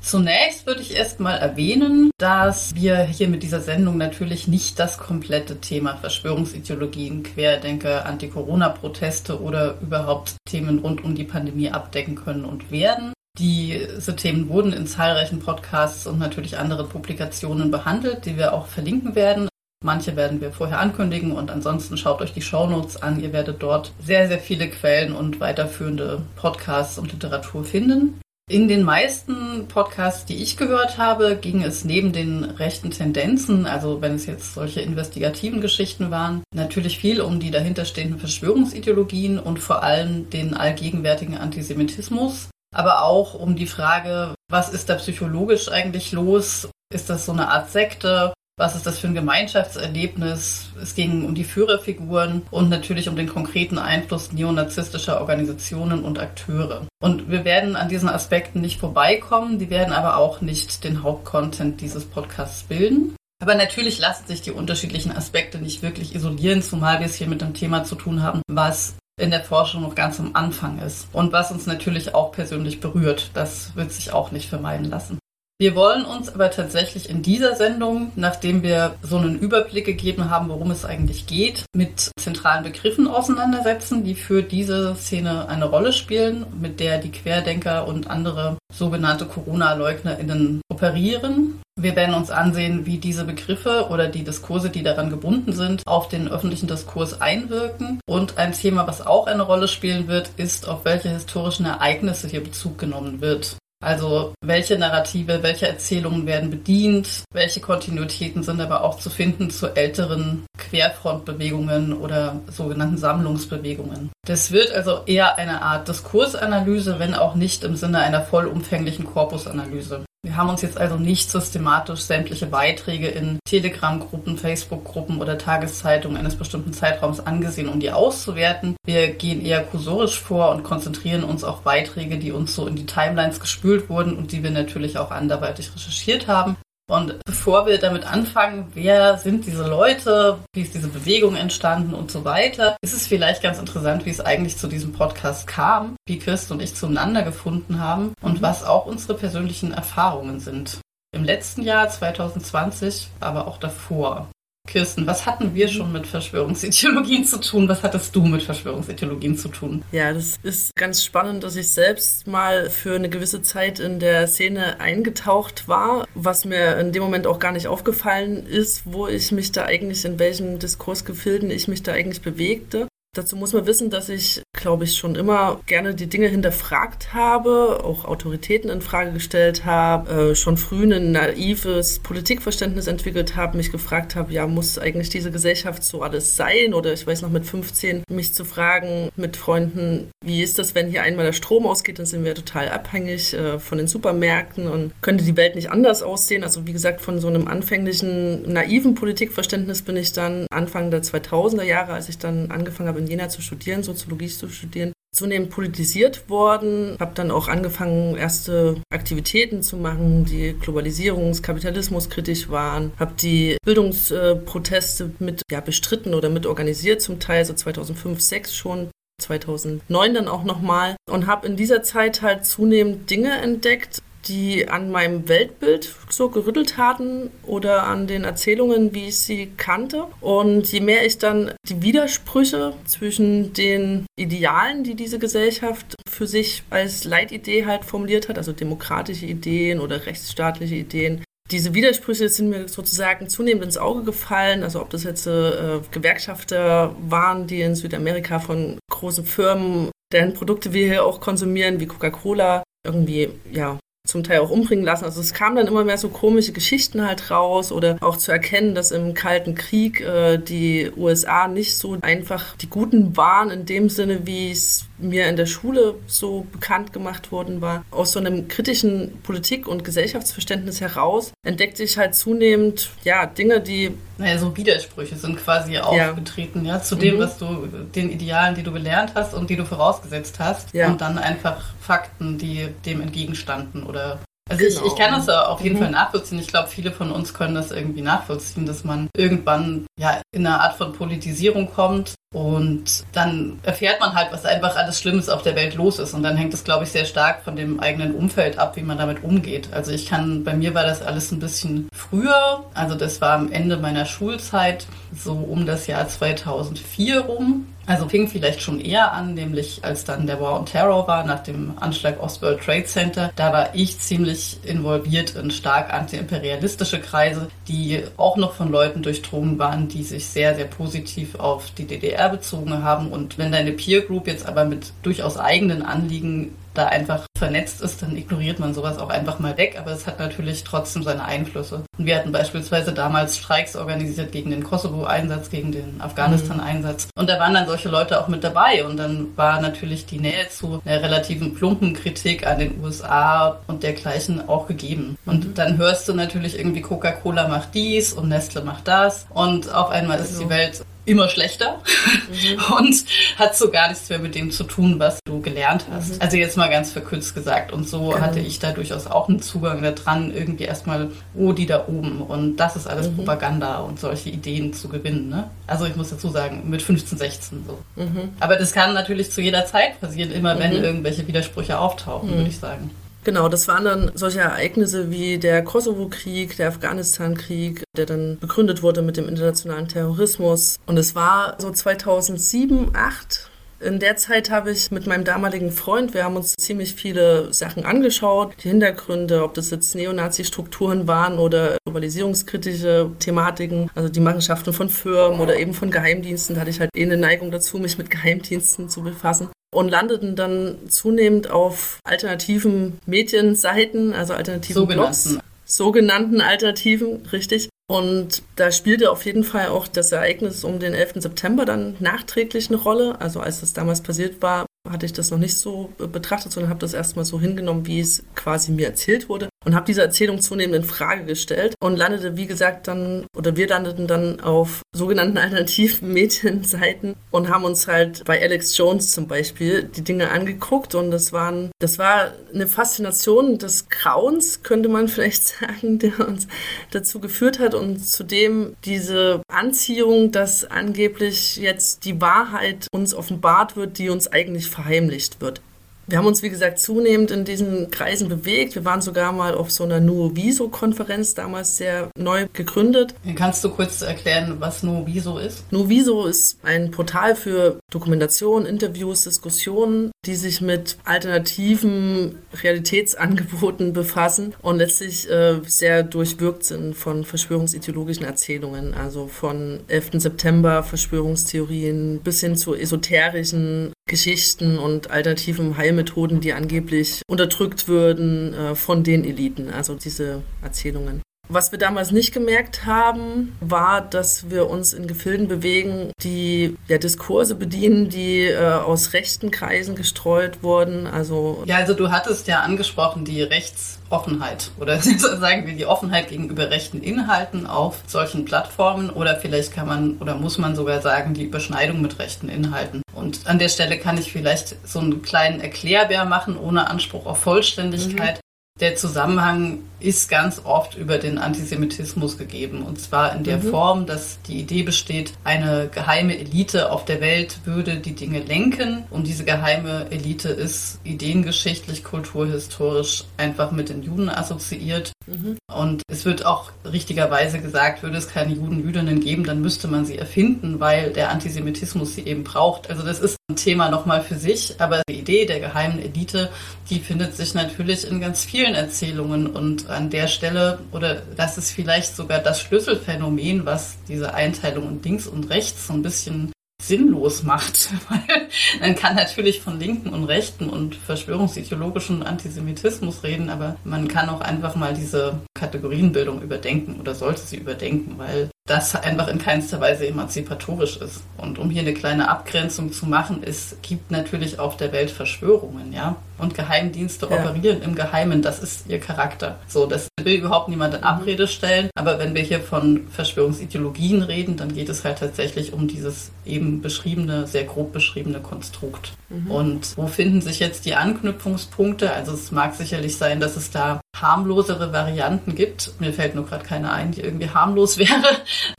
Zunächst 0.00 0.66
würde 0.66 0.80
ich 0.80 0.96
erst 0.96 1.20
mal 1.20 1.36
erwähnen, 1.36 2.10
dass 2.18 2.74
wir 2.74 3.02
hier 3.02 3.28
mit 3.28 3.42
dieser 3.42 3.60
Sendung 3.60 3.96
natürlich 3.96 4.48
nicht 4.48 4.78
das 4.78 4.98
komplette 4.98 5.60
Thema 5.60 5.96
Verschwörungsideologien, 5.96 7.22
Querdenker, 7.22 8.04
Anti-Corona-Proteste 8.06 9.40
oder 9.40 9.78
überhaupt 9.80 10.36
Themen 10.48 10.80
rund 10.80 11.04
um 11.04 11.14
die 11.14 11.24
Pandemie 11.24 11.70
abdecken 11.70 12.16
können 12.16 12.44
und 12.44 12.70
werden. 12.70 13.12
Diese 13.38 14.14
Themen 14.14 14.48
wurden 14.48 14.72
in 14.72 14.86
zahlreichen 14.86 15.40
Podcasts 15.40 16.06
und 16.06 16.18
natürlich 16.18 16.58
anderen 16.58 16.88
Publikationen 16.88 17.70
behandelt, 17.70 18.26
die 18.26 18.36
wir 18.36 18.52
auch 18.52 18.66
verlinken 18.66 19.14
werden. 19.14 19.48
Manche 19.84 20.16
werden 20.16 20.40
wir 20.40 20.50
vorher 20.50 20.78
ankündigen 20.80 21.32
und 21.32 21.50
ansonsten 21.50 21.96
schaut 21.96 22.22
euch 22.22 22.32
die 22.32 22.42
Shownotes 22.42 23.02
an. 23.02 23.20
Ihr 23.20 23.32
werdet 23.32 23.62
dort 23.62 23.92
sehr, 24.00 24.28
sehr 24.28 24.38
viele 24.38 24.68
Quellen 24.68 25.14
und 25.14 25.40
weiterführende 25.40 26.22
Podcasts 26.36 26.98
und 26.98 27.12
Literatur 27.12 27.64
finden. 27.64 28.20
In 28.50 28.68
den 28.68 28.82
meisten 28.82 29.68
Podcasts, 29.68 30.26
die 30.26 30.42
ich 30.42 30.58
gehört 30.58 30.98
habe, 30.98 31.36
ging 31.36 31.62
es 31.62 31.86
neben 31.86 32.12
den 32.12 32.44
rechten 32.44 32.90
Tendenzen, 32.90 33.64
also 33.64 34.02
wenn 34.02 34.16
es 34.16 34.26
jetzt 34.26 34.52
solche 34.52 34.82
investigativen 34.82 35.62
Geschichten 35.62 36.10
waren, 36.10 36.42
natürlich 36.54 36.98
viel 36.98 37.22
um 37.22 37.40
die 37.40 37.50
dahinterstehenden 37.50 38.18
Verschwörungsideologien 38.18 39.38
und 39.38 39.60
vor 39.60 39.82
allem 39.82 40.28
den 40.28 40.52
allgegenwärtigen 40.52 41.38
Antisemitismus, 41.38 42.50
aber 42.74 43.04
auch 43.04 43.32
um 43.32 43.56
die 43.56 43.66
Frage, 43.66 44.34
was 44.50 44.68
ist 44.68 44.90
da 44.90 44.96
psychologisch 44.96 45.70
eigentlich 45.70 46.12
los? 46.12 46.68
Ist 46.92 47.08
das 47.08 47.24
so 47.24 47.32
eine 47.32 47.48
Art 47.48 47.70
Sekte? 47.70 48.34
Was 48.56 48.76
ist 48.76 48.86
das 48.86 49.00
für 49.00 49.08
ein 49.08 49.14
Gemeinschaftserlebnis? 49.14 50.70
Es 50.80 50.94
ging 50.94 51.24
um 51.24 51.34
die 51.34 51.42
Führerfiguren 51.42 52.42
und 52.52 52.68
natürlich 52.68 53.08
um 53.08 53.16
den 53.16 53.28
konkreten 53.28 53.78
Einfluss 53.78 54.30
neonazistischer 54.30 55.20
Organisationen 55.20 56.04
und 56.04 56.20
Akteure. 56.20 56.86
Und 57.02 57.28
wir 57.28 57.44
werden 57.44 57.74
an 57.74 57.88
diesen 57.88 58.08
Aspekten 58.08 58.60
nicht 58.60 58.78
vorbeikommen, 58.78 59.58
die 59.58 59.70
werden 59.70 59.92
aber 59.92 60.18
auch 60.18 60.40
nicht 60.40 60.84
den 60.84 61.02
Hauptcontent 61.02 61.80
dieses 61.80 62.04
Podcasts 62.04 62.62
bilden. 62.62 63.16
Aber 63.42 63.56
natürlich 63.56 63.98
lassen 63.98 64.28
sich 64.28 64.40
die 64.40 64.52
unterschiedlichen 64.52 65.10
Aspekte 65.10 65.58
nicht 65.58 65.82
wirklich 65.82 66.14
isolieren, 66.14 66.62
zumal 66.62 67.00
wir 67.00 67.06
es 67.06 67.16
hier 67.16 67.26
mit 67.26 67.42
einem 67.42 67.54
Thema 67.54 67.82
zu 67.82 67.96
tun 67.96 68.22
haben, 68.22 68.40
was 68.46 68.94
in 69.20 69.32
der 69.32 69.42
Forschung 69.42 69.82
noch 69.82 69.96
ganz 69.96 70.20
am 70.20 70.30
Anfang 70.34 70.78
ist 70.78 71.08
und 71.12 71.32
was 71.32 71.50
uns 71.50 71.66
natürlich 71.66 72.14
auch 72.14 72.30
persönlich 72.30 72.78
berührt. 72.78 73.30
Das 73.34 73.74
wird 73.74 73.90
sich 73.90 74.12
auch 74.12 74.30
nicht 74.30 74.48
vermeiden 74.48 74.88
lassen. 74.88 75.18
Wir 75.60 75.76
wollen 75.76 76.04
uns 76.04 76.34
aber 76.34 76.50
tatsächlich 76.50 77.08
in 77.08 77.22
dieser 77.22 77.54
Sendung, 77.54 78.10
nachdem 78.16 78.64
wir 78.64 78.96
so 79.02 79.18
einen 79.18 79.38
Überblick 79.38 79.84
gegeben 79.84 80.28
haben, 80.28 80.48
worum 80.48 80.72
es 80.72 80.84
eigentlich 80.84 81.28
geht, 81.28 81.64
mit 81.72 82.10
zentralen 82.18 82.64
Begriffen 82.64 83.06
auseinandersetzen, 83.06 84.02
die 84.02 84.16
für 84.16 84.42
diese 84.42 84.96
Szene 84.96 85.48
eine 85.48 85.66
Rolle 85.66 85.92
spielen, 85.92 86.44
mit 86.60 86.80
der 86.80 86.98
die 86.98 87.12
Querdenker 87.12 87.86
und 87.86 88.10
andere 88.10 88.58
sogenannte 88.72 89.26
Corona-LeugnerInnen 89.26 90.60
operieren. 90.68 91.60
Wir 91.80 91.94
werden 91.94 92.16
uns 92.16 92.32
ansehen, 92.32 92.84
wie 92.84 92.98
diese 92.98 93.24
Begriffe 93.24 93.86
oder 93.90 94.08
die 94.08 94.24
Diskurse, 94.24 94.70
die 94.70 94.82
daran 94.82 95.08
gebunden 95.08 95.52
sind, 95.52 95.86
auf 95.86 96.08
den 96.08 96.26
öffentlichen 96.26 96.66
Diskurs 96.66 97.20
einwirken. 97.20 98.00
Und 98.06 98.38
ein 98.38 98.52
Thema, 98.52 98.88
was 98.88 99.06
auch 99.06 99.28
eine 99.28 99.42
Rolle 99.42 99.68
spielen 99.68 100.08
wird, 100.08 100.30
ist, 100.36 100.68
auf 100.68 100.84
welche 100.84 101.10
historischen 101.10 101.66
Ereignisse 101.66 102.26
hier 102.26 102.42
Bezug 102.42 102.76
genommen 102.76 103.20
wird. 103.20 103.56
Also 103.84 104.32
welche 104.40 104.78
Narrative, 104.78 105.42
welche 105.42 105.68
Erzählungen 105.68 106.24
werden 106.24 106.48
bedient, 106.50 107.24
welche 107.34 107.60
Kontinuitäten 107.60 108.42
sind 108.42 108.58
aber 108.62 108.82
auch 108.82 108.98
zu 108.98 109.10
finden 109.10 109.50
zu 109.50 109.76
älteren 109.76 110.46
Querfrontbewegungen 110.56 111.92
oder 111.92 112.40
sogenannten 112.50 112.96
Sammlungsbewegungen. 112.96 114.10
Das 114.24 114.52
wird 114.52 114.72
also 114.72 115.02
eher 115.04 115.36
eine 115.36 115.60
Art 115.60 115.86
Diskursanalyse, 115.86 116.98
wenn 116.98 117.14
auch 117.14 117.34
nicht 117.34 117.62
im 117.62 117.76
Sinne 117.76 117.98
einer 117.98 118.22
vollumfänglichen 118.22 119.04
Korpusanalyse. 119.04 120.04
Wir 120.24 120.38
haben 120.38 120.48
uns 120.48 120.62
jetzt 120.62 120.78
also 120.78 120.96
nicht 120.96 121.30
systematisch 121.30 122.00
sämtliche 122.00 122.46
Beiträge 122.46 123.08
in 123.08 123.38
Telegram-Gruppen, 123.46 124.38
Facebook-Gruppen 124.38 125.20
oder 125.20 125.36
Tageszeitungen 125.36 126.16
eines 126.16 126.36
bestimmten 126.36 126.72
Zeitraums 126.72 127.20
angesehen, 127.20 127.68
um 127.68 127.78
die 127.78 127.90
auszuwerten. 127.90 128.76
Wir 128.86 129.08
gehen 129.12 129.44
eher 129.44 129.62
kursorisch 129.62 130.18
vor 130.18 130.50
und 130.52 130.62
konzentrieren 130.62 131.24
uns 131.24 131.44
auf 131.44 131.60
Beiträge, 131.60 132.16
die 132.16 132.32
uns 132.32 132.54
so 132.54 132.66
in 132.66 132.76
die 132.76 132.86
Timelines 132.86 133.38
gespült 133.38 133.90
wurden 133.90 134.16
und 134.16 134.32
die 134.32 134.42
wir 134.42 134.50
natürlich 134.50 134.96
auch 134.96 135.10
anderweitig 135.10 135.70
recherchiert 135.74 136.26
haben. 136.26 136.56
Und 136.86 137.18
bevor 137.24 137.66
wir 137.66 137.78
damit 137.78 138.04
anfangen, 138.04 138.70
wer 138.74 139.16
sind 139.16 139.46
diese 139.46 139.66
Leute, 139.66 140.38
wie 140.52 140.60
ist 140.60 140.74
diese 140.74 140.88
Bewegung 140.88 141.34
entstanden 141.34 141.94
und 141.94 142.10
so 142.10 142.24
weiter, 142.26 142.76
ist 142.82 142.92
es 142.92 143.06
vielleicht 143.06 143.42
ganz 143.42 143.58
interessant, 143.58 144.04
wie 144.04 144.10
es 144.10 144.20
eigentlich 144.20 144.58
zu 144.58 144.68
diesem 144.68 144.92
Podcast 144.92 145.46
kam, 145.46 145.96
wie 146.06 146.18
Kirst 146.18 146.52
und 146.52 146.60
ich 146.60 146.74
zueinander 146.74 147.22
gefunden 147.22 147.80
haben 147.80 148.12
und 148.20 148.42
was 148.42 148.64
auch 148.64 148.84
unsere 148.84 149.14
persönlichen 149.14 149.72
Erfahrungen 149.72 150.40
sind. 150.40 150.78
Im 151.14 151.24
letzten 151.24 151.62
Jahr 151.62 151.88
2020, 151.88 153.08
aber 153.20 153.46
auch 153.46 153.58
davor. 153.58 154.28
Kirsten, 154.66 155.06
was 155.06 155.24
hatten 155.24 155.54
wir 155.54 155.68
schon 155.68 155.92
mit 155.92 156.06
Verschwörungsideologien 156.06 157.24
zu 157.24 157.38
tun? 157.38 157.68
Was 157.68 157.82
hattest 157.82 158.16
du 158.16 158.24
mit 158.24 158.42
Verschwörungsideologien 158.42 159.36
zu 159.36 159.48
tun? 159.48 159.84
Ja, 159.92 160.12
das 160.12 160.36
ist 160.42 160.74
ganz 160.74 161.04
spannend, 161.04 161.44
dass 161.44 161.54
ich 161.54 161.70
selbst 161.70 162.26
mal 162.26 162.70
für 162.70 162.96
eine 162.96 163.08
gewisse 163.08 163.42
Zeit 163.42 163.78
in 163.78 164.00
der 164.00 164.26
Szene 164.26 164.80
eingetaucht 164.80 165.68
war, 165.68 166.06
was 166.14 166.44
mir 166.44 166.78
in 166.78 166.92
dem 166.92 167.02
Moment 167.02 167.26
auch 167.26 167.38
gar 167.38 167.52
nicht 167.52 167.68
aufgefallen 167.68 168.46
ist, 168.46 168.82
wo 168.84 169.06
ich 169.06 169.30
mich 169.32 169.52
da 169.52 169.66
eigentlich, 169.66 170.04
in 170.04 170.18
welchen 170.18 170.58
Diskursgefilden 170.58 171.50
ich 171.50 171.68
mich 171.68 171.82
da 171.82 171.92
eigentlich 171.92 172.22
bewegte. 172.22 172.88
Dazu 173.14 173.36
muss 173.36 173.52
man 173.52 173.64
wissen, 173.66 173.90
dass 173.90 174.08
ich, 174.08 174.42
glaube 174.52 174.82
ich, 174.82 174.96
schon 174.96 175.14
immer 175.14 175.60
gerne 175.66 175.94
die 175.94 176.08
Dinge 176.08 176.26
hinterfragt 176.26 177.14
habe, 177.14 177.80
auch 177.84 178.04
Autoritäten 178.04 178.68
in 178.70 178.80
Frage 178.80 179.12
gestellt 179.12 179.64
habe, 179.64 180.30
äh, 180.30 180.34
schon 180.34 180.56
früh 180.56 180.82
ein 180.82 181.12
naives 181.12 182.00
Politikverständnis 182.00 182.88
entwickelt 182.88 183.36
habe, 183.36 183.56
mich 183.56 183.70
gefragt 183.70 184.16
habe, 184.16 184.32
ja, 184.32 184.48
muss 184.48 184.80
eigentlich 184.80 185.10
diese 185.10 185.30
Gesellschaft 185.30 185.84
so 185.84 186.02
alles 186.02 186.34
sein? 186.34 186.74
Oder 186.74 186.92
ich 186.92 187.06
weiß 187.06 187.22
noch 187.22 187.30
mit 187.30 187.46
15 187.46 188.02
mich 188.10 188.34
zu 188.34 188.44
fragen 188.44 189.10
mit 189.14 189.36
Freunden, 189.36 190.10
wie 190.24 190.42
ist 190.42 190.58
das, 190.58 190.74
wenn 190.74 190.90
hier 190.90 191.02
einmal 191.02 191.24
der 191.24 191.32
Strom 191.32 191.66
ausgeht, 191.66 192.00
dann 192.00 192.06
sind 192.06 192.24
wir 192.24 192.34
total 192.34 192.68
abhängig 192.68 193.32
äh, 193.32 193.60
von 193.60 193.78
den 193.78 193.86
Supermärkten 193.86 194.66
und 194.66 194.92
könnte 195.02 195.22
die 195.22 195.36
Welt 195.36 195.54
nicht 195.54 195.70
anders 195.70 196.02
aussehen? 196.02 196.42
Also 196.42 196.66
wie 196.66 196.72
gesagt, 196.72 197.00
von 197.00 197.20
so 197.20 197.28
einem 197.28 197.46
anfänglichen 197.46 198.52
naiven 198.52 198.96
Politikverständnis 198.96 199.82
bin 199.82 199.96
ich 199.96 200.12
dann 200.12 200.48
Anfang 200.50 200.90
der 200.90 201.04
2000er 201.04 201.62
Jahre, 201.62 201.92
als 201.92 202.08
ich 202.08 202.18
dann 202.18 202.50
angefangen 202.50 202.88
habe, 202.88 203.03
in 203.04 203.10
Jena 203.10 203.28
zu 203.28 203.42
studieren, 203.42 203.82
Soziologie 203.82 204.28
zu 204.28 204.48
studieren, 204.48 204.92
zunehmend 205.14 205.50
politisiert 205.50 206.28
worden. 206.28 206.96
Habe 206.98 207.12
dann 207.14 207.30
auch 207.30 207.48
angefangen, 207.48 208.16
erste 208.16 208.76
Aktivitäten 208.90 209.62
zu 209.62 209.76
machen, 209.76 210.24
die 210.24 210.54
Globalisierungs-, 210.54 211.42
Kapitalismus 211.42 212.10
kritisch 212.10 212.48
waren. 212.48 212.92
Habe 212.98 213.14
die 213.20 213.56
Bildungsproteste 213.64 215.12
mit 215.18 215.42
ja, 215.50 215.60
bestritten 215.60 216.14
oder 216.14 216.28
mit 216.28 216.46
organisiert, 216.46 217.00
zum 217.00 217.20
Teil 217.20 217.44
so 217.44 217.54
2005, 217.54 218.18
2006 218.18 218.54
schon. 218.54 218.90
2009 219.22 220.14
dann 220.14 220.26
auch 220.26 220.42
nochmal 220.42 220.96
und 221.08 221.28
habe 221.28 221.46
in 221.46 221.56
dieser 221.56 221.84
Zeit 221.84 222.20
halt 222.20 222.44
zunehmend 222.44 223.08
Dinge 223.10 223.30
entdeckt, 223.30 224.02
die 224.28 224.68
an 224.68 224.90
meinem 224.90 225.28
Weltbild 225.28 225.94
so 226.08 226.28
gerüttelt 226.28 226.76
hatten 226.76 227.30
oder 227.44 227.84
an 227.84 228.06
den 228.06 228.24
Erzählungen, 228.24 228.94
wie 228.94 229.08
ich 229.08 229.18
sie 229.18 229.52
kannte. 229.56 230.06
Und 230.20 230.70
je 230.72 230.80
mehr 230.80 231.04
ich 231.06 231.18
dann 231.18 231.52
die 231.68 231.82
Widersprüche 231.82 232.74
zwischen 232.84 233.52
den 233.52 234.06
Idealen, 234.16 234.84
die 234.84 234.94
diese 234.94 235.18
Gesellschaft 235.18 235.94
für 236.08 236.26
sich 236.26 236.62
als 236.70 237.04
Leitidee 237.04 237.66
halt 237.66 237.84
formuliert 237.84 238.28
hat, 238.28 238.38
also 238.38 238.52
demokratische 238.52 239.26
Ideen 239.26 239.80
oder 239.80 240.06
rechtsstaatliche 240.06 240.76
Ideen, 240.76 241.22
diese 241.50 241.74
Widersprüche 241.74 242.28
sind 242.30 242.48
mir 242.48 242.68
sozusagen 242.68 243.28
zunehmend 243.28 243.64
ins 243.64 243.76
Auge 243.76 244.02
gefallen. 244.02 244.62
Also 244.62 244.80
ob 244.80 244.90
das 244.90 245.04
jetzt 245.04 245.26
äh, 245.26 245.80
Gewerkschafter 245.90 246.96
waren, 246.98 247.46
die 247.46 247.60
in 247.60 247.74
Südamerika 247.74 248.38
von 248.38 248.78
großen 248.90 249.26
Firmen, 249.26 249.90
deren 250.10 250.32
Produkte 250.32 250.72
wir 250.72 250.86
hier 250.86 251.04
auch 251.04 251.20
konsumieren, 251.20 251.80
wie 251.80 251.86
Coca-Cola, 251.86 252.62
irgendwie 252.86 253.28
ja 253.52 253.78
zum 254.06 254.22
Teil 254.22 254.40
auch 254.40 254.50
umbringen 254.50 254.84
lassen. 254.84 255.06
Also 255.06 255.22
es 255.22 255.32
kamen 255.32 255.56
dann 255.56 255.66
immer 255.66 255.82
mehr 255.82 255.96
so 255.96 256.10
komische 256.10 256.52
Geschichten 256.52 257.06
halt 257.06 257.30
raus 257.30 257.72
oder 257.72 257.96
auch 258.02 258.18
zu 258.18 258.32
erkennen, 258.32 258.74
dass 258.74 258.90
im 258.90 259.14
Kalten 259.14 259.54
Krieg 259.54 260.02
äh, 260.02 260.36
die 260.36 260.92
USA 260.94 261.48
nicht 261.48 261.78
so 261.78 261.96
einfach 262.02 262.54
die 262.56 262.68
Guten 262.68 263.16
waren 263.16 263.50
in 263.50 263.64
dem 263.64 263.88
Sinne, 263.88 264.26
wie 264.26 264.50
es 264.50 264.84
mir 264.98 265.28
in 265.28 265.36
der 265.36 265.46
Schule 265.46 265.96
so 266.06 266.46
bekannt 266.52 266.92
gemacht 266.92 267.32
worden 267.32 267.60
war. 267.60 267.84
Aus 267.90 268.12
so 268.12 268.20
einem 268.20 268.48
kritischen 268.48 269.20
Politik- 269.22 269.66
und 269.66 269.84
Gesellschaftsverständnis 269.84 270.80
heraus 270.80 271.32
entdeckte 271.44 271.82
ich 271.82 271.98
halt 271.98 272.14
zunehmend 272.14 272.90
ja 273.02 273.26
Dinge, 273.26 273.60
die 273.60 273.92
naja, 274.16 274.38
so 274.38 274.56
Widersprüche 274.56 275.16
sind 275.16 275.36
quasi 275.36 275.76
aufgetreten, 275.78 276.64
ja, 276.64 276.80
zu 276.80 276.94
dem, 276.94 277.16
mhm. 277.16 277.18
was 277.18 277.38
du, 277.38 277.66
den 277.94 278.10
Idealen, 278.10 278.54
die 278.54 278.62
du 278.62 278.72
gelernt 278.72 279.12
hast 279.14 279.34
und 279.34 279.50
die 279.50 279.56
du 279.56 279.64
vorausgesetzt 279.64 280.38
hast. 280.38 280.72
Ja. 280.72 280.86
Und 280.86 281.00
dann 281.00 281.18
einfach 281.18 281.74
Fakten, 281.80 282.38
die 282.38 282.68
dem 282.86 283.00
entgegenstanden 283.00 283.82
oder 283.82 284.20
also 284.50 284.62
genau. 284.62 284.80
ich, 284.80 284.92
ich 284.92 284.98
kann 284.98 285.12
das 285.12 285.28
auf 285.28 285.60
jeden 285.62 285.76
mhm. 285.76 285.80
Fall 285.80 285.90
nachvollziehen. 285.90 286.38
Ich 286.38 286.48
glaube, 286.48 286.68
viele 286.68 286.92
von 286.92 287.10
uns 287.10 287.32
können 287.32 287.54
das 287.54 287.70
irgendwie 287.70 288.02
nachvollziehen, 288.02 288.66
dass 288.66 288.84
man 288.84 289.08
irgendwann 289.16 289.86
ja 289.98 290.20
in 290.32 290.46
eine 290.46 290.60
Art 290.60 290.76
von 290.76 290.92
Politisierung 290.92 291.70
kommt 291.72 292.14
und 292.34 293.04
dann 293.12 293.60
erfährt 293.62 294.00
man 294.00 294.14
halt, 294.14 294.32
was 294.32 294.44
einfach 294.44 294.76
alles 294.76 294.98
Schlimmes 294.98 295.28
auf 295.28 295.42
der 295.42 295.54
Welt 295.54 295.76
los 295.76 296.00
ist. 296.00 296.14
Und 296.14 296.24
dann 296.24 296.36
hängt 296.36 296.52
es, 296.52 296.64
glaube 296.64 296.84
ich, 296.84 296.90
sehr 296.90 297.04
stark 297.04 297.44
von 297.44 297.54
dem 297.54 297.78
eigenen 297.78 298.14
Umfeld 298.14 298.58
ab, 298.58 298.76
wie 298.76 298.82
man 298.82 298.98
damit 298.98 299.22
umgeht. 299.22 299.68
Also 299.72 299.92
ich 299.92 300.06
kann, 300.06 300.42
bei 300.42 300.54
mir 300.54 300.74
war 300.74 300.82
das 300.82 301.00
alles 301.00 301.30
ein 301.30 301.38
bisschen 301.38 301.88
früher. 301.94 302.64
Also 302.74 302.96
das 302.96 303.20
war 303.20 303.34
am 303.34 303.52
Ende 303.52 303.76
meiner 303.76 304.04
Schulzeit, 304.04 304.86
so 305.16 305.34
um 305.34 305.64
das 305.64 305.86
Jahr 305.86 306.08
2004 306.08 307.20
rum. 307.20 307.66
Also 307.86 308.08
fing 308.08 308.28
vielleicht 308.28 308.62
schon 308.62 308.80
eher 308.80 309.12
an, 309.12 309.34
nämlich 309.34 309.84
als 309.84 310.04
dann 310.04 310.26
der 310.26 310.40
War 310.40 310.58
on 310.58 310.66
Terror 310.66 311.06
war, 311.06 311.24
nach 311.24 311.42
dem 311.42 311.74
Anschlag 311.78 312.22
Ostworld 312.22 312.62
Trade 312.62 312.84
Center. 312.84 313.30
Da 313.36 313.52
war 313.52 313.74
ich 313.74 313.98
ziemlich 314.00 314.58
involviert 314.64 315.36
in 315.36 315.50
stark 315.50 315.92
antiimperialistische 315.92 317.00
Kreise, 317.00 317.48
die 317.68 318.02
auch 318.16 318.36
noch 318.36 318.54
von 318.54 318.70
Leuten 318.70 319.02
durchdrungen 319.02 319.58
waren, 319.58 319.88
die 319.88 320.02
sich 320.02 320.26
sehr, 320.26 320.54
sehr 320.54 320.66
positiv 320.66 321.34
auf 321.34 321.70
die 321.72 321.86
DDR 321.86 322.28
bezogen 322.28 322.82
haben. 322.82 323.12
Und 323.12 323.38
wenn 323.38 323.52
deine 323.52 323.72
Peer 323.72 324.02
Group 324.02 324.26
jetzt 324.26 324.46
aber 324.46 324.64
mit 324.64 324.92
durchaus 325.02 325.36
eigenen 325.36 325.82
Anliegen 325.82 326.54
da 326.74 326.86
einfach 326.86 327.26
vernetzt 327.44 327.82
ist, 327.82 328.00
dann 328.00 328.16
ignoriert 328.16 328.58
man 328.58 328.72
sowas 328.72 328.96
auch 328.96 329.10
einfach 329.10 329.38
mal 329.38 329.58
weg. 329.58 329.76
Aber 329.78 329.90
es 329.90 330.06
hat 330.06 330.18
natürlich 330.18 330.64
trotzdem 330.64 331.02
seine 331.02 331.26
Einflüsse. 331.26 331.82
Und 331.98 332.06
wir 332.06 332.16
hatten 332.16 332.32
beispielsweise 332.32 332.94
damals 332.94 333.36
Streiks 333.36 333.76
organisiert 333.76 334.32
gegen 334.32 334.50
den 334.50 334.64
Kosovo-Einsatz, 334.64 335.50
gegen 335.50 335.70
den 335.70 336.00
Afghanistan-Einsatz. 336.00 337.08
Und 337.14 337.28
da 337.28 337.38
waren 337.38 337.52
dann 337.52 337.66
solche 337.66 337.90
Leute 337.90 338.18
auch 338.18 338.28
mit 338.28 338.44
dabei. 338.44 338.86
Und 338.86 338.96
dann 338.96 339.36
war 339.36 339.60
natürlich 339.60 340.06
die 340.06 340.20
Nähe 340.20 340.48
zu 340.48 340.80
einer 340.86 341.02
relativen 341.02 341.54
plumpen 341.54 341.92
Kritik 341.92 342.46
an 342.46 342.58
den 342.58 342.82
USA 342.82 343.58
und 343.66 343.82
dergleichen 343.82 344.48
auch 344.48 344.66
gegeben. 344.66 345.18
Und 345.26 345.48
mhm. 345.48 345.54
dann 345.54 345.76
hörst 345.76 346.08
du 346.08 346.14
natürlich 346.14 346.58
irgendwie, 346.58 346.80
Coca-Cola 346.80 347.46
macht 347.48 347.74
dies 347.74 348.14
und 348.14 348.30
Nestle 348.30 348.62
macht 348.62 348.88
das. 348.88 349.26
Und 349.34 349.72
auf 349.72 349.90
einmal 349.90 350.18
ist 350.18 350.40
die 350.40 350.48
Welt 350.48 350.82
immer 351.06 351.28
schlechter 351.28 351.80
mhm. 352.28 352.74
und 352.78 353.04
hat 353.38 353.56
so 353.56 353.70
gar 353.70 353.88
nichts 353.88 354.08
mehr 354.08 354.18
mit 354.18 354.34
dem 354.34 354.50
zu 354.50 354.64
tun, 354.64 354.98
was 354.98 355.18
du 355.24 355.40
gelernt 355.40 355.86
hast. 355.90 356.14
Mhm. 356.14 356.22
Also 356.22 356.36
jetzt 356.36 356.56
mal 356.56 356.70
ganz 356.70 356.92
verkürzt 356.92 357.33
gesagt. 357.34 357.72
Und 357.72 357.88
so 357.88 358.08
genau. 358.08 358.20
hatte 358.20 358.40
ich 358.40 358.58
da 358.58 358.72
durchaus 358.72 359.06
auch 359.06 359.28
einen 359.28 359.40
Zugang 359.40 359.82
daran, 359.82 360.32
irgendwie 360.32 360.64
erstmal, 360.64 361.10
oh, 361.34 361.52
die 361.52 361.66
da 361.66 361.86
oben 361.86 362.22
und 362.22 362.56
das 362.56 362.76
ist 362.76 362.86
alles 362.86 363.10
mhm. 363.10 363.16
Propaganda 363.16 363.78
und 363.78 364.00
solche 364.00 364.30
Ideen 364.30 364.72
zu 364.72 364.88
gewinnen. 364.88 365.28
Ne? 365.28 365.50
Also 365.66 365.86
ich 365.86 365.96
muss 365.96 366.10
dazu 366.10 366.28
sagen, 366.28 366.62
mit 366.68 366.82
15, 366.82 367.18
16 367.18 367.64
so. 367.66 367.78
Mhm. 368.00 368.30
Aber 368.40 368.56
das 368.56 368.72
kann 368.72 368.94
natürlich 368.94 369.30
zu 369.30 369.40
jeder 369.40 369.66
Zeit 369.66 370.00
passieren, 370.00 370.30
immer 370.32 370.58
wenn 370.58 370.76
mhm. 370.76 370.84
irgendwelche 370.84 371.26
Widersprüche 371.26 371.78
auftauchen, 371.78 372.30
würde 372.30 372.48
ich 372.48 372.58
sagen. 372.58 372.90
Genau, 373.24 373.48
das 373.48 373.66
waren 373.68 373.86
dann 373.86 374.12
solche 374.14 374.40
Ereignisse 374.40 375.10
wie 375.10 375.38
der 375.38 375.64
Kosovo-Krieg, 375.64 376.58
der 376.58 376.68
Afghanistan-Krieg, 376.68 377.82
der 377.96 378.04
dann 378.04 378.38
begründet 378.38 378.82
wurde 378.82 379.00
mit 379.00 379.16
dem 379.16 379.28
internationalen 379.28 379.88
Terrorismus. 379.88 380.78
Und 380.84 380.98
es 380.98 381.14
war 381.14 381.56
so 381.58 381.70
2007, 381.70 382.90
2008. 382.92 383.50
In 383.84 383.98
der 383.98 384.16
Zeit 384.16 384.50
habe 384.50 384.70
ich 384.70 384.90
mit 384.90 385.06
meinem 385.06 385.24
damaligen 385.24 385.70
Freund, 385.70 386.14
wir 386.14 386.24
haben 386.24 386.36
uns 386.36 386.54
ziemlich 386.54 386.94
viele 386.94 387.52
Sachen 387.52 387.84
angeschaut, 387.84 388.54
die 388.64 388.68
Hintergründe, 388.68 389.44
ob 389.44 389.52
das 389.52 389.70
jetzt 389.70 389.94
Neonazi-Strukturen 389.94 391.06
waren 391.06 391.38
oder 391.38 391.76
globalisierungskritische 391.84 393.10
Thematiken, 393.18 393.90
also 393.94 394.08
die 394.08 394.20
Machenschaften 394.20 394.72
von 394.72 394.88
Firmen 394.88 395.38
oder 395.38 395.58
eben 395.58 395.74
von 395.74 395.90
Geheimdiensten. 395.90 396.54
Da 396.54 396.62
hatte 396.62 396.70
ich 396.70 396.80
halt 396.80 396.90
eh 396.96 397.02
eine 397.02 397.18
Neigung 397.18 397.50
dazu, 397.50 397.78
mich 397.78 397.98
mit 397.98 398.08
Geheimdiensten 398.08 398.88
zu 398.88 399.02
befassen 399.02 399.48
und 399.74 399.90
landeten 399.90 400.34
dann 400.34 400.78
zunehmend 400.88 401.50
auf 401.50 401.98
alternativen 402.04 402.98
Medienseiten, 403.04 404.14
also 404.14 404.32
alternativen 404.32 404.80
sogenannten. 404.80 405.28
Blogs. 405.30 405.44
Sogenannten 405.66 406.40
Alternativen, 406.40 407.26
richtig. 407.32 407.68
Und 407.86 408.42
da 408.56 408.72
spielte 408.72 409.10
auf 409.10 409.26
jeden 409.26 409.44
Fall 409.44 409.68
auch 409.68 409.86
das 409.86 410.10
Ereignis 410.10 410.64
um 410.64 410.78
den 410.78 410.94
11. 410.94 411.14
September 411.16 411.64
dann 411.64 411.96
nachträglich 412.00 412.68
eine 412.68 412.78
Rolle. 412.78 413.20
Also 413.20 413.40
als 413.40 413.60
das 413.60 413.74
damals 413.74 414.02
passiert 414.02 414.40
war, 414.40 414.66
hatte 414.88 415.06
ich 415.06 415.12
das 415.12 415.30
noch 415.30 415.38
nicht 415.38 415.56
so 415.56 415.92
betrachtet, 415.98 416.52
sondern 416.52 416.70
habe 416.70 416.80
das 416.80 416.94
erstmal 416.94 417.24
so 417.24 417.40
hingenommen, 417.40 417.86
wie 417.86 418.00
es 418.00 418.24
quasi 418.34 418.72
mir 418.72 418.86
erzählt 418.86 419.28
wurde 419.28 419.48
und 419.64 419.74
habe 419.74 419.86
diese 419.86 420.02
Erzählung 420.02 420.40
zunehmend 420.40 420.76
in 420.76 420.84
Frage 420.84 421.24
gestellt 421.24 421.74
und 421.80 421.96
landete, 421.96 422.36
wie 422.36 422.46
gesagt, 422.46 422.88
dann, 422.88 423.26
oder 423.36 423.56
wir 423.56 423.68
landeten 423.68 424.06
dann 424.06 424.40
auf 424.40 424.82
sogenannten 424.94 425.38
alternativen 425.44 426.12
Medienseiten 426.12 427.14
und 427.30 427.48
haben 427.48 427.64
uns 427.64 427.86
halt 427.86 428.24
bei 428.24 428.40
Alex 428.40 428.76
Jones 428.76 429.12
zum 429.12 429.26
Beispiel 429.26 429.84
die 429.84 430.02
Dinge 430.02 430.30
angeguckt 430.30 430.94
und 430.94 431.10
das 431.10 431.32
waren, 431.32 431.70
das 431.78 431.98
war 431.98 432.32
eine 432.52 432.66
Faszination 432.66 433.58
des 433.58 433.88
Grauens, 433.88 434.62
könnte 434.62 434.88
man 434.88 435.08
vielleicht 435.14 435.44
sagen, 435.46 435.98
der 435.98 436.26
uns 436.26 436.46
dazu 436.90 437.20
geführt 437.20 437.58
hat 437.58 437.74
und 437.74 438.04
zudem 438.04 438.76
diese 438.84 439.42
Anziehung, 439.48 440.32
dass 440.32 440.64
angeblich 440.64 441.56
jetzt 441.56 442.04
die 442.04 442.20
Wahrheit 442.20 442.86
uns 442.92 443.14
offenbart 443.14 443.76
wird, 443.76 443.98
die 443.98 444.10
uns 444.10 444.28
eigentlich 444.28 444.68
verheimlicht 444.68 445.40
wird. 445.40 445.60
Wir 446.06 446.18
haben 446.18 446.26
uns, 446.26 446.42
wie 446.42 446.50
gesagt, 446.50 446.78
zunehmend 446.78 447.30
in 447.30 447.44
diesen 447.44 447.90
Kreisen 447.90 448.28
bewegt. 448.28 448.74
Wir 448.74 448.84
waren 448.84 449.00
sogar 449.00 449.32
mal 449.32 449.54
auf 449.54 449.70
so 449.70 449.84
einer 449.84 450.00
Nuoviso-Konferenz, 450.00 451.34
damals 451.34 451.78
sehr 451.78 452.10
neu 452.18 452.46
gegründet. 452.52 453.14
Kannst 453.36 453.64
du 453.64 453.70
kurz 453.70 454.02
erklären, 454.02 454.56
was 454.58 454.82
Nuoviso 454.82 455.38
ist? 455.38 455.64
Nuoviso 455.72 456.26
ist 456.26 456.58
ein 456.62 456.90
Portal 456.90 457.34
für 457.34 457.80
Dokumentation, 457.90 458.66
Interviews, 458.66 459.22
Diskussionen, 459.22 460.10
die 460.26 460.34
sich 460.34 460.60
mit 460.60 460.98
alternativen 461.04 462.38
Realitätsangeboten 462.62 463.92
befassen 463.94 464.54
und 464.60 464.78
letztlich 464.78 465.28
äh, 465.30 465.60
sehr 465.66 466.02
durchwirkt 466.02 466.64
sind 466.64 466.94
von 466.94 467.24
verschwörungsideologischen 467.24 468.24
Erzählungen, 468.24 468.92
also 468.92 469.26
von 469.26 469.80
11. 469.88 470.10
September 470.14 470.82
Verschwörungstheorien 470.82 472.20
bis 472.22 472.40
hin 472.40 472.56
zu 472.56 472.74
esoterischen 472.74 473.93
Geschichten 474.06 474.78
und 474.78 475.10
alternativen 475.10 475.76
Heilmethoden, 475.76 476.40
die 476.40 476.52
angeblich 476.52 477.22
unterdrückt 477.26 477.88
würden 477.88 478.52
äh, 478.52 478.74
von 478.74 479.02
den 479.02 479.24
Eliten, 479.24 479.70
also 479.70 479.94
diese 479.94 480.42
Erzählungen. 480.62 481.22
Was 481.48 481.72
wir 481.72 481.78
damals 481.78 482.10
nicht 482.10 482.32
gemerkt 482.32 482.86
haben, 482.86 483.56
war, 483.60 484.00
dass 484.00 484.50
wir 484.50 484.70
uns 484.70 484.94
in 484.94 485.06
Gefilden 485.06 485.46
bewegen, 485.46 486.10
die 486.22 486.76
ja, 486.88 486.96
Diskurse 486.96 487.54
bedienen, 487.54 488.08
die 488.08 488.46
äh, 488.46 488.72
aus 488.72 489.12
rechten 489.12 489.50
Kreisen 489.50 489.94
gestreut 489.94 490.62
wurden. 490.62 491.06
Also 491.06 491.62
ja, 491.66 491.76
also 491.76 491.92
du 491.92 492.10
hattest 492.10 492.48
ja 492.48 492.60
angesprochen 492.60 493.26
die 493.26 493.42
Rechtsoffenheit 493.42 494.70
oder 494.80 494.98
sagen 495.00 495.66
wir 495.66 495.74
die 495.74 495.86
Offenheit 495.86 496.28
gegenüber 496.28 496.70
rechten 496.70 497.02
Inhalten 497.02 497.66
auf 497.66 498.00
solchen 498.06 498.46
Plattformen 498.46 499.10
oder 499.10 499.36
vielleicht 499.36 499.72
kann 499.72 499.86
man 499.86 500.16
oder 500.18 500.36
muss 500.36 500.56
man 500.56 500.74
sogar 500.74 501.02
sagen 501.02 501.34
die 501.34 501.44
Überschneidung 501.44 502.00
mit 502.00 502.18
rechten 502.18 502.48
Inhalten. 502.48 503.02
Und 503.14 503.46
an 503.46 503.58
der 503.58 503.68
Stelle 503.68 503.98
kann 503.98 504.16
ich 504.16 504.32
vielleicht 504.32 504.76
so 504.88 504.98
einen 504.98 505.22
kleinen 505.22 505.60
Erklärbär 505.60 506.24
machen 506.24 506.58
ohne 506.58 506.88
Anspruch 506.88 507.26
auf 507.26 507.38
Vollständigkeit. 507.38 508.36
Mhm. 508.36 508.43
Der 508.80 508.96
Zusammenhang 508.96 509.84
ist 510.00 510.28
ganz 510.28 510.62
oft 510.64 510.96
über 510.96 511.18
den 511.18 511.38
Antisemitismus 511.38 512.36
gegeben. 512.36 512.82
Und 512.82 513.00
zwar 513.00 513.32
in 513.36 513.44
der 513.44 513.58
mhm. 513.58 513.70
Form, 513.70 514.06
dass 514.06 514.42
die 514.48 514.58
Idee 514.58 514.82
besteht, 514.82 515.32
eine 515.44 515.88
geheime 515.94 516.36
Elite 516.36 516.90
auf 516.90 517.04
der 517.04 517.20
Welt 517.20 517.60
würde 517.66 517.98
die 518.00 518.16
Dinge 518.16 518.40
lenken. 518.40 519.04
Und 519.10 519.28
diese 519.28 519.44
geheime 519.44 520.10
Elite 520.10 520.48
ist 520.48 520.98
ideengeschichtlich, 521.04 522.02
kulturhistorisch 522.02 523.22
einfach 523.36 523.70
mit 523.70 523.90
den 523.90 524.02
Juden 524.02 524.28
assoziiert. 524.28 525.12
Mhm. 525.26 525.56
Und 525.72 526.02
es 526.08 526.24
wird 526.24 526.44
auch 526.44 526.70
richtigerweise 526.84 527.60
gesagt, 527.60 528.02
würde 528.02 528.18
es 528.18 528.28
keine 528.28 528.54
Juden, 528.54 528.82
Jüdinnen 528.84 529.20
geben, 529.20 529.44
dann 529.44 529.60
müsste 529.60 529.88
man 529.88 530.04
sie 530.04 530.18
erfinden, 530.18 530.80
weil 530.80 531.12
der 531.12 531.30
Antisemitismus 531.30 532.14
sie 532.14 532.26
eben 532.26 532.44
braucht. 532.44 532.90
Also 532.90 533.02
das 533.02 533.20
ist 533.20 533.36
ein 533.50 533.56
Thema 533.56 533.88
nochmal 533.90 534.22
für 534.22 534.36
sich. 534.36 534.80
Aber 534.80 535.02
die 535.08 535.18
Idee 535.18 535.46
der 535.46 535.60
geheimen 535.60 535.98
Elite, 535.98 536.50
die 536.90 537.00
findet 537.00 537.34
sich 537.36 537.54
natürlich 537.54 538.06
in 538.06 538.20
ganz 538.20 538.44
vielen 538.44 538.74
Erzählungen 538.74 539.46
und 539.46 539.88
an 539.88 540.10
der 540.10 540.28
Stelle, 540.28 540.78
oder 540.92 541.22
das 541.36 541.58
ist 541.58 541.70
vielleicht 541.70 542.16
sogar 542.16 542.38
das 542.38 542.60
Schlüsselphänomen, 542.60 543.66
was 543.66 543.96
diese 544.08 544.34
Einteilung 544.34 544.88
in 544.88 545.02
links 545.02 545.26
und 545.26 545.50
rechts 545.50 545.86
so 545.86 545.92
ein 545.92 546.02
bisschen 546.02 546.53
sinnlos 546.82 547.42
macht. 547.42 547.90
Weil 548.08 548.48
man 548.80 548.94
kann 548.94 549.16
natürlich 549.16 549.60
von 549.60 549.78
Linken 549.78 550.10
und 550.10 550.24
Rechten 550.24 550.68
und 550.68 550.94
verschwörungsideologischen 550.94 552.22
Antisemitismus 552.22 553.22
reden, 553.22 553.50
aber 553.50 553.76
man 553.84 554.08
kann 554.08 554.28
auch 554.28 554.40
einfach 554.40 554.76
mal 554.76 554.94
diese 554.94 555.40
Kategorienbildung 555.54 556.42
überdenken 556.42 557.00
oder 557.00 557.14
sollte 557.14 557.42
sie 557.42 557.56
überdenken, 557.56 558.14
weil 558.18 558.50
das 558.66 558.96
einfach 558.96 559.28
in 559.28 559.38
keinster 559.38 559.78
Weise 559.78 560.06
emanzipatorisch 560.06 560.96
ist. 560.96 561.22
Und 561.36 561.58
um 561.58 561.68
hier 561.68 561.82
eine 561.82 561.92
kleine 561.92 562.30
Abgrenzung 562.30 562.92
zu 562.92 563.04
machen, 563.04 563.42
es 563.44 563.76
gibt 563.82 564.10
natürlich 564.10 564.58
auf 564.58 564.78
der 564.78 564.90
Welt 564.92 565.10
Verschwörungen, 565.10 565.92
ja. 565.92 566.16
Und 566.38 566.54
Geheimdienste 566.54 567.28
ja. 567.30 567.36
operieren 567.36 567.82
im 567.82 567.94
Geheimen, 567.94 568.40
das 568.40 568.60
ist 568.60 568.86
ihr 568.88 569.00
Charakter. 569.00 569.58
So, 569.68 569.84
das 569.84 570.08
will 570.18 570.36
überhaupt 570.36 570.70
niemand 570.70 570.94
in 570.94 571.00
mhm. 571.00 571.06
Abrede 571.06 571.46
stellen. 571.46 571.90
Aber 571.94 572.18
wenn 572.18 572.34
wir 572.34 572.40
hier 572.40 572.60
von 572.60 573.06
Verschwörungsideologien 573.08 574.22
reden, 574.22 574.56
dann 574.56 574.74
geht 574.74 574.88
es 574.88 575.04
halt 575.04 575.18
tatsächlich 575.18 575.74
um 575.74 575.86
dieses 575.86 576.32
eben 576.46 576.80
beschriebene, 576.80 577.46
sehr 577.46 577.64
grob 577.64 577.92
beschriebene 577.92 578.40
Konstrukt. 578.40 579.12
Mhm. 579.28 579.50
Und 579.50 579.96
wo 579.98 580.06
finden 580.06 580.40
sich 580.40 580.58
jetzt 580.58 580.86
die 580.86 580.94
Anknüpfungspunkte? 580.94 582.10
Also 582.10 582.32
es 582.32 582.50
mag 582.50 582.74
sicherlich 582.74 583.18
sein, 583.18 583.40
dass 583.40 583.56
es 583.56 583.70
da 583.70 584.00
harmlosere 584.14 584.92
Varianten 584.92 585.54
gibt. 585.54 585.92
Mir 585.98 586.12
fällt 586.12 586.34
nur 586.34 586.46
gerade 586.46 586.64
keine 586.64 586.92
ein, 586.92 587.10
die 587.10 587.20
irgendwie 587.20 587.50
harmlos 587.50 587.98
wäre. 587.98 588.24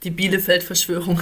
Die 0.02 0.10
Bielefeld-Verschwörung. 0.10 1.20